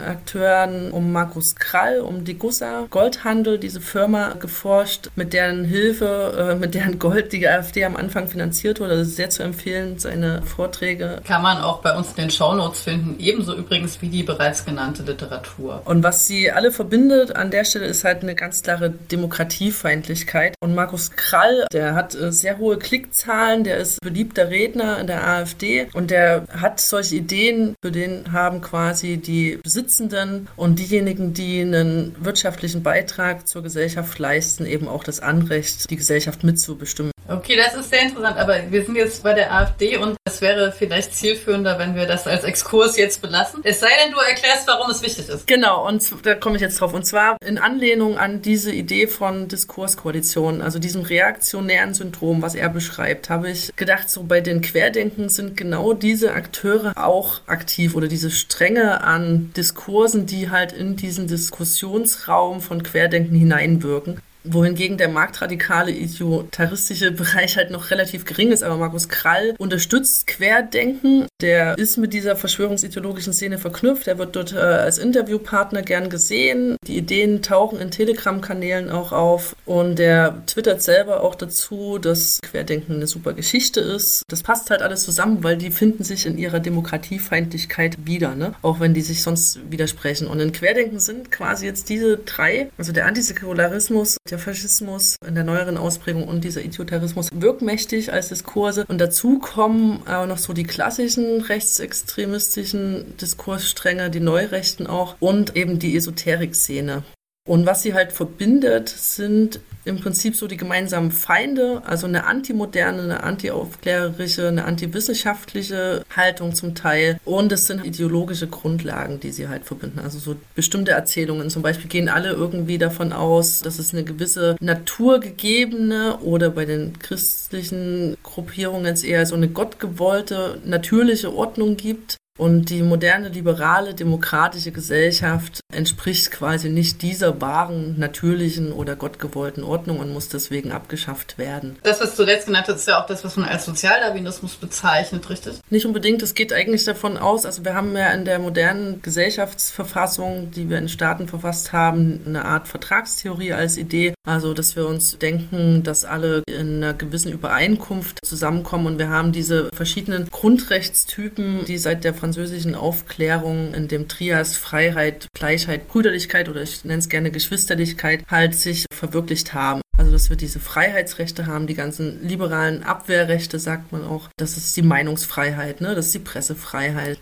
Akteuren 0.66 0.92
um 0.92 1.12
Markus 1.12 1.56
Krall, 1.56 2.00
um 2.00 2.24
die 2.24 2.38
Gussa 2.38 2.86
Goldhandel, 2.90 3.58
diese 3.58 3.82
Firma 3.82 4.34
geforscht, 4.34 5.10
mit 5.16 5.34
deren 5.34 5.66
Hilfe, 5.66 6.52
äh, 6.52 6.56
mit 6.56 6.74
deren 6.74 7.00
Gold 7.00 7.34
die 7.34 7.48
AfD 7.48 7.86
am 7.86 7.96
Anfang 7.96 8.28
finanziert 8.28 8.80
wurde. 8.80 8.94
Also 8.94 9.10
sehr 9.10 9.30
zu 9.30 9.44
empfehlen, 9.44 10.00
seine 10.00 10.42
Vorträge. 10.44 11.22
Kann 11.26 11.42
man 11.42 11.62
auch 11.62 11.82
bei 11.82 11.96
uns 11.96 12.10
in 12.10 12.16
den 12.16 12.32
Shownotes 12.32 12.82
finden, 12.82 13.16
ebenso 13.20 13.56
übrigens 13.56 14.02
wie 14.02 14.10
die 14.10 14.24
bereits 14.24 14.66
genannte 14.66 15.04
Literatur. 15.04 15.82
Und 15.86 16.04
was 16.04 16.28
sie 16.28 16.52
alle 16.52 16.72
verbindet 16.72 17.36
an 17.36 17.52
der 17.52 17.66
Stelle 17.66 17.86
ist 17.86 18.04
halt 18.04 18.24
eine 18.24 18.36
ganz 18.36 18.64
klare 18.64 18.90
Demokratiefeindlichkeit. 18.90 20.56
Und 20.60 20.76
Markus 20.76 21.12
Krall, 21.12 21.66
der 21.72 21.96
hat 21.96 22.16
äh, 22.16 22.32
sehr 22.32 22.58
hohe 22.58 22.78
Klickzahlen, 22.78 23.64
der 23.64 23.78
ist 23.78 24.02
beliebter 24.02 24.50
Redner 24.50 25.00
in 25.00 25.08
der 25.08 25.28
AfD 25.28 25.88
und 25.94 26.12
der 26.12 26.46
hat 26.62 26.80
solche 26.80 27.16
Ideen 27.16 27.36
Ideen, 27.36 27.76
für 27.82 27.92
den 27.92 28.32
haben 28.32 28.62
quasi 28.62 29.18
die 29.18 29.60
Besitzenden 29.62 30.48
und 30.56 30.80
diejenigen, 30.80 31.34
die 31.34 31.62
einen 31.62 32.16
wirtschaftlichen 32.24 32.84
Beitrag 32.84 33.48
zur 33.48 33.64
Gesellschaft 33.64 34.18
leisten, 34.20 34.66
eben 34.66 34.88
auch 34.88 35.04
das 35.04 35.20
Anrecht, 35.20 35.90
die 35.90 35.96
Gesellschaft 35.96 36.44
mitzubestimmen. 36.44 37.12
Okay, 37.28 37.56
das 37.56 37.74
ist 37.74 37.90
sehr 37.90 38.04
interessant, 38.04 38.38
aber 38.38 38.60
wir 38.70 38.86
sind 38.86 38.96
jetzt 38.96 39.24
bei 39.24 39.34
der 39.34 39.52
AfD 39.52 39.98
und 39.98 40.16
es 40.26 40.42
wäre 40.42 40.72
vielleicht 40.72 41.16
zielführender, 41.16 41.80
wenn 41.80 41.96
wir 41.96 42.06
das 42.06 42.28
als 42.28 42.44
Exkurs 42.44 42.98
jetzt 42.98 43.20
belassen. 43.20 43.62
Es 43.64 43.80
sei 43.80 43.90
denn, 44.04 44.14
du 44.14 44.20
erklärst, 44.20 44.68
warum 44.68 44.92
es 44.92 45.02
wichtig 45.02 45.28
ist. 45.30 45.48
Genau, 45.48 45.88
und 45.88 46.04
da 46.24 46.36
komme 46.36 46.58
ich 46.58 46.62
jetzt 46.62 46.80
drauf. 46.80 46.94
Und 46.94 47.04
zwar 47.06 47.38
in 47.44 47.58
Anlehnung 47.58 48.20
an 48.20 48.44
diese 48.44 48.72
Idee 48.72 49.08
von 49.08 49.48
Diskurskoalitionen, 49.48 50.62
also 50.62 50.78
diesem 50.78 51.02
reaktionären 51.02 51.96
Syndrom, 51.96 52.44
was 52.44 52.54
er 52.54 52.70
beschreibt, 52.70 53.32
habe 53.32 53.50
ich 53.50 53.76
gedacht, 53.76 54.08
so 54.08 54.24
bei 54.24 54.42
den 54.42 54.62
Querdenken 54.62 55.30
sind 55.30 55.58
genau 55.58 55.94
diese 55.94 56.34
Akteure 56.34 56.94
auch 56.96 57.42
aktiv 57.48 57.96
oder 57.96 58.08
diese 58.08 58.30
Stränge 58.30 59.04
an 59.04 59.52
Diskursen, 59.58 60.28
die 60.28 60.52
halt 60.52 60.74
in 60.74 60.96
diesen 60.96 61.26
Diskussionsraum 61.28 62.62
von 62.62 62.84
Querdenken 62.84 63.36
hineinwirken 63.36 64.22
wohingegen 64.46 64.98
der 64.98 65.10
marktradikale 65.10 65.92
idiotaristische 65.92 67.12
Bereich 67.12 67.58
halt 67.58 67.72
noch 67.72 67.92
relativ 67.92 68.26
gering 68.26 68.52
ist. 68.52 68.64
Aber 68.64 68.78
Markus 68.78 69.10
Krall 69.10 69.56
unterstützt 69.58 70.28
Querdenken 70.28 71.28
der 71.42 71.78
ist 71.78 71.98
mit 71.98 72.14
dieser 72.14 72.36
verschwörungsideologischen 72.38 73.34
Szene 73.34 73.58
verknüpft. 73.58 74.08
Er 74.08 74.18
wird 74.18 74.36
dort 74.36 74.54
äh, 74.54 74.58
als 74.58 74.98
Interviewpartner 74.98 75.82
gern 75.82 76.10
gesehen. 76.10 76.78
Die 76.88 76.98
Ideen 76.98 77.42
tauchen 77.42 77.80
in 77.80 77.92
Telegram-Kanälen 77.92 78.90
auch 78.90 79.12
auf 79.12 79.56
und 79.66 80.00
der 80.00 80.44
twittert 80.48 80.82
selber 80.82 81.22
auch 81.22 81.36
dazu, 81.36 81.98
dass 81.98 82.40
Querdenken 82.42 82.96
eine 82.96 83.08
super 83.08 83.34
Geschichte 83.34 83.82
ist. 83.82 84.24
Das 84.30 84.44
passt 84.44 84.70
halt 84.70 84.82
alles 84.82 85.04
zusammen, 85.04 85.44
weil 85.44 85.58
die 85.58 85.72
finden 85.72 86.06
sich 86.06 86.26
in 86.26 86.38
ihrer 86.38 86.62
Demokratiefeindlichkeit 86.62 88.06
wieder, 88.06 88.34
ne? 88.34 88.54
auch 88.62 88.80
wenn 88.80 88.94
die 88.94 89.02
sich 89.02 89.22
sonst 89.22 89.60
widersprechen. 89.70 90.28
Und 90.28 90.40
in 90.40 90.54
Querdenken 90.54 91.00
sind 91.00 91.32
quasi 91.32 91.66
jetzt 91.66 91.90
diese 91.90 92.18
drei, 92.18 92.70
also 92.78 92.94
der 92.94 93.08
Antisäkularismus, 93.08 94.18
der 94.30 94.35
Faschismus 94.38 95.16
in 95.26 95.36
der 95.36 95.44
neueren 95.44 95.78
Ausprägung 95.78 96.28
und 96.28 96.44
dieser 96.44 96.62
Idiotarismus 96.62 97.30
wirkmächtig 97.34 98.12
als 98.12 98.30
Diskurse. 98.30 98.86
Und 98.88 99.00
dazu 99.00 99.40
kommen 99.40 100.02
aber 100.06 100.26
noch 100.28 100.38
so 100.38 100.54
die 100.54 100.64
klassischen 100.64 101.42
rechtsextremistischen 101.42 103.18
Diskursstränge, 103.18 104.10
die 104.10 104.20
Neurechten 104.20 104.88
auch 104.88 105.16
und 105.20 105.56
eben 105.56 105.80
die 105.80 105.96
Esoterik-Szene. 105.96 107.04
Und 107.48 107.68
was 107.68 107.84
sie 107.84 107.94
halt 107.94 108.12
verbindet, 108.12 108.90
sind 108.90 109.60
im 109.86 110.00
Prinzip 110.00 110.36
so 110.36 110.48
die 110.48 110.58
gemeinsamen 110.58 111.12
Feinde, 111.12 111.84
also 111.86 112.08
eine 112.08 112.26
antimoderne, 112.26 113.04
eine 113.04 113.24
antiaufklärerische, 113.24 114.48
eine 114.48 114.66
antiwissenschaftliche 114.66 116.04
Haltung 116.16 116.56
zum 116.56 116.74
Teil. 116.74 117.20
Und 117.24 117.52
es 117.52 117.68
sind 117.68 117.86
ideologische 117.86 118.48
Grundlagen, 118.48 119.20
die 119.20 119.32
sie 119.32 119.48
halt 119.48 119.64
verbinden. 119.64 120.00
Also 120.00 120.18
so 120.18 120.36
bestimmte 120.56 120.94
Erzählungen 120.94 121.52
zum 121.52 121.62
Beispiel 121.62 121.88
gehen 121.88 122.10
alle 122.10 122.30
irgendwie 122.32 122.80
davon 122.80 123.14
aus, 123.14 123.62
dass 123.62 123.78
es 123.78 123.94
eine 123.94 124.04
gewisse 124.04 124.56
naturgegebene 124.60 126.18
oder 126.22 126.50
bei 126.50 126.66
den 126.66 126.98
christlichen 126.98 128.18
Gruppierungen 128.24 128.88
jetzt 128.88 129.06
eher 129.06 129.24
so 129.28 129.36
eine 129.36 129.50
gottgewollte, 129.50 130.62
natürliche 130.66 131.32
Ordnung 131.32 131.78
gibt 131.78 132.18
und 132.38 132.70
die 132.70 132.82
moderne, 132.82 133.30
liberale, 133.30 133.94
demokratische 133.94 134.72
Gesellschaft 134.72 135.62
entspricht 135.74 136.32
quasi 136.32 136.70
nicht 136.70 137.02
dieser 137.02 137.40
wahren, 137.42 137.98
natürlichen 137.98 138.74
oder 138.74 138.96
gottgewollten 138.96 139.64
Ordnung 139.64 140.00
und 140.00 140.12
muss 140.12 140.28
deswegen 140.28 140.72
abgeschafft 140.72 141.38
werden. 141.38 141.78
Das, 141.84 142.02
was 142.02 142.12
du 142.12 142.18
zuletzt 142.18 142.48
genannt 142.48 142.68
hast, 142.68 142.78
ist 142.78 142.88
ja 142.88 143.02
auch 143.02 143.06
das, 143.06 143.24
was 143.24 143.38
man 143.38 143.48
als 143.48 143.66
Sozialdarwinismus 143.66 144.56
bezeichnet, 144.56 145.30
richtig? 145.30 145.60
Nicht 145.70 145.86
unbedingt. 145.86 146.22
Es 146.22 146.34
geht 146.34 146.52
eigentlich 146.52 146.84
davon 146.84 147.18
aus, 147.18 147.46
also 147.46 147.64
wir 147.64 147.74
haben 147.74 147.96
ja 147.96 148.12
in 148.12 148.26
der 148.26 148.40
modernen 148.40 149.02
Gesellschaftsverfassung, 149.02 150.52
die 150.52 150.70
wir 150.70 150.78
in 150.78 150.90
Staaten 150.90 151.28
verfasst 151.28 151.72
haben, 151.72 152.22
eine 152.26 152.46
Art 152.46 152.68
Vertragstheorie 152.68 153.54
als 153.54 153.78
Idee. 153.78 154.14
Also, 154.28 154.54
dass 154.54 154.76
wir 154.76 154.88
uns 154.88 155.18
denken, 155.20 155.84
dass 155.84 156.04
alle 156.04 156.42
in 156.48 156.84
einer 156.84 156.94
gewissen 156.94 157.32
Übereinkunft 157.32 158.20
zusammenkommen 158.26 158.88
und 158.88 159.00
wir 159.00 159.10
haben 159.10 159.32
diese 159.32 159.70
verschiedenen 159.74 160.28
Grundrechtstypen, 160.30 161.66
die 161.66 161.78
seit 161.78 162.04
der 162.04 162.14
französischen 162.26 162.74
Aufklärung 162.74 163.76
in 163.76 163.88
dem 163.88 164.08
Trias 164.08 164.58
Freiheit, 164.58 165.28
Gleichheit, 165.36 165.88
Brüderlichkeit 165.88 166.50
oder 166.50 166.64
ich 166.64 166.84
nenne 166.84 166.98
es 166.98 167.08
gerne 167.08 167.30
Geschwisterlichkeit 167.30 168.24
halt 168.32 168.56
sich 168.56 168.88
verwirklicht 168.92 169.54
haben. 169.54 169.82
Also, 169.96 170.12
dass 170.12 170.32
wir 170.32 170.36
diese 170.36 170.60
Freiheitsrechte 170.60 171.46
haben, 171.46 171.68
die 171.68 171.76
ganzen 171.76 172.28
liberalen 172.28 172.82
Abwehrrechte, 172.82 173.60
sagt 173.60 173.92
man 173.92 174.04
auch. 174.04 174.28
Das 174.38 174.58
ist 174.58 174.76
die 174.76 174.82
Meinungsfreiheit, 174.82 175.82
ne? 175.82 175.94
das 175.94 176.08
ist 176.08 176.16
die 176.16 176.20
Pressefreiheit. 176.20 177.20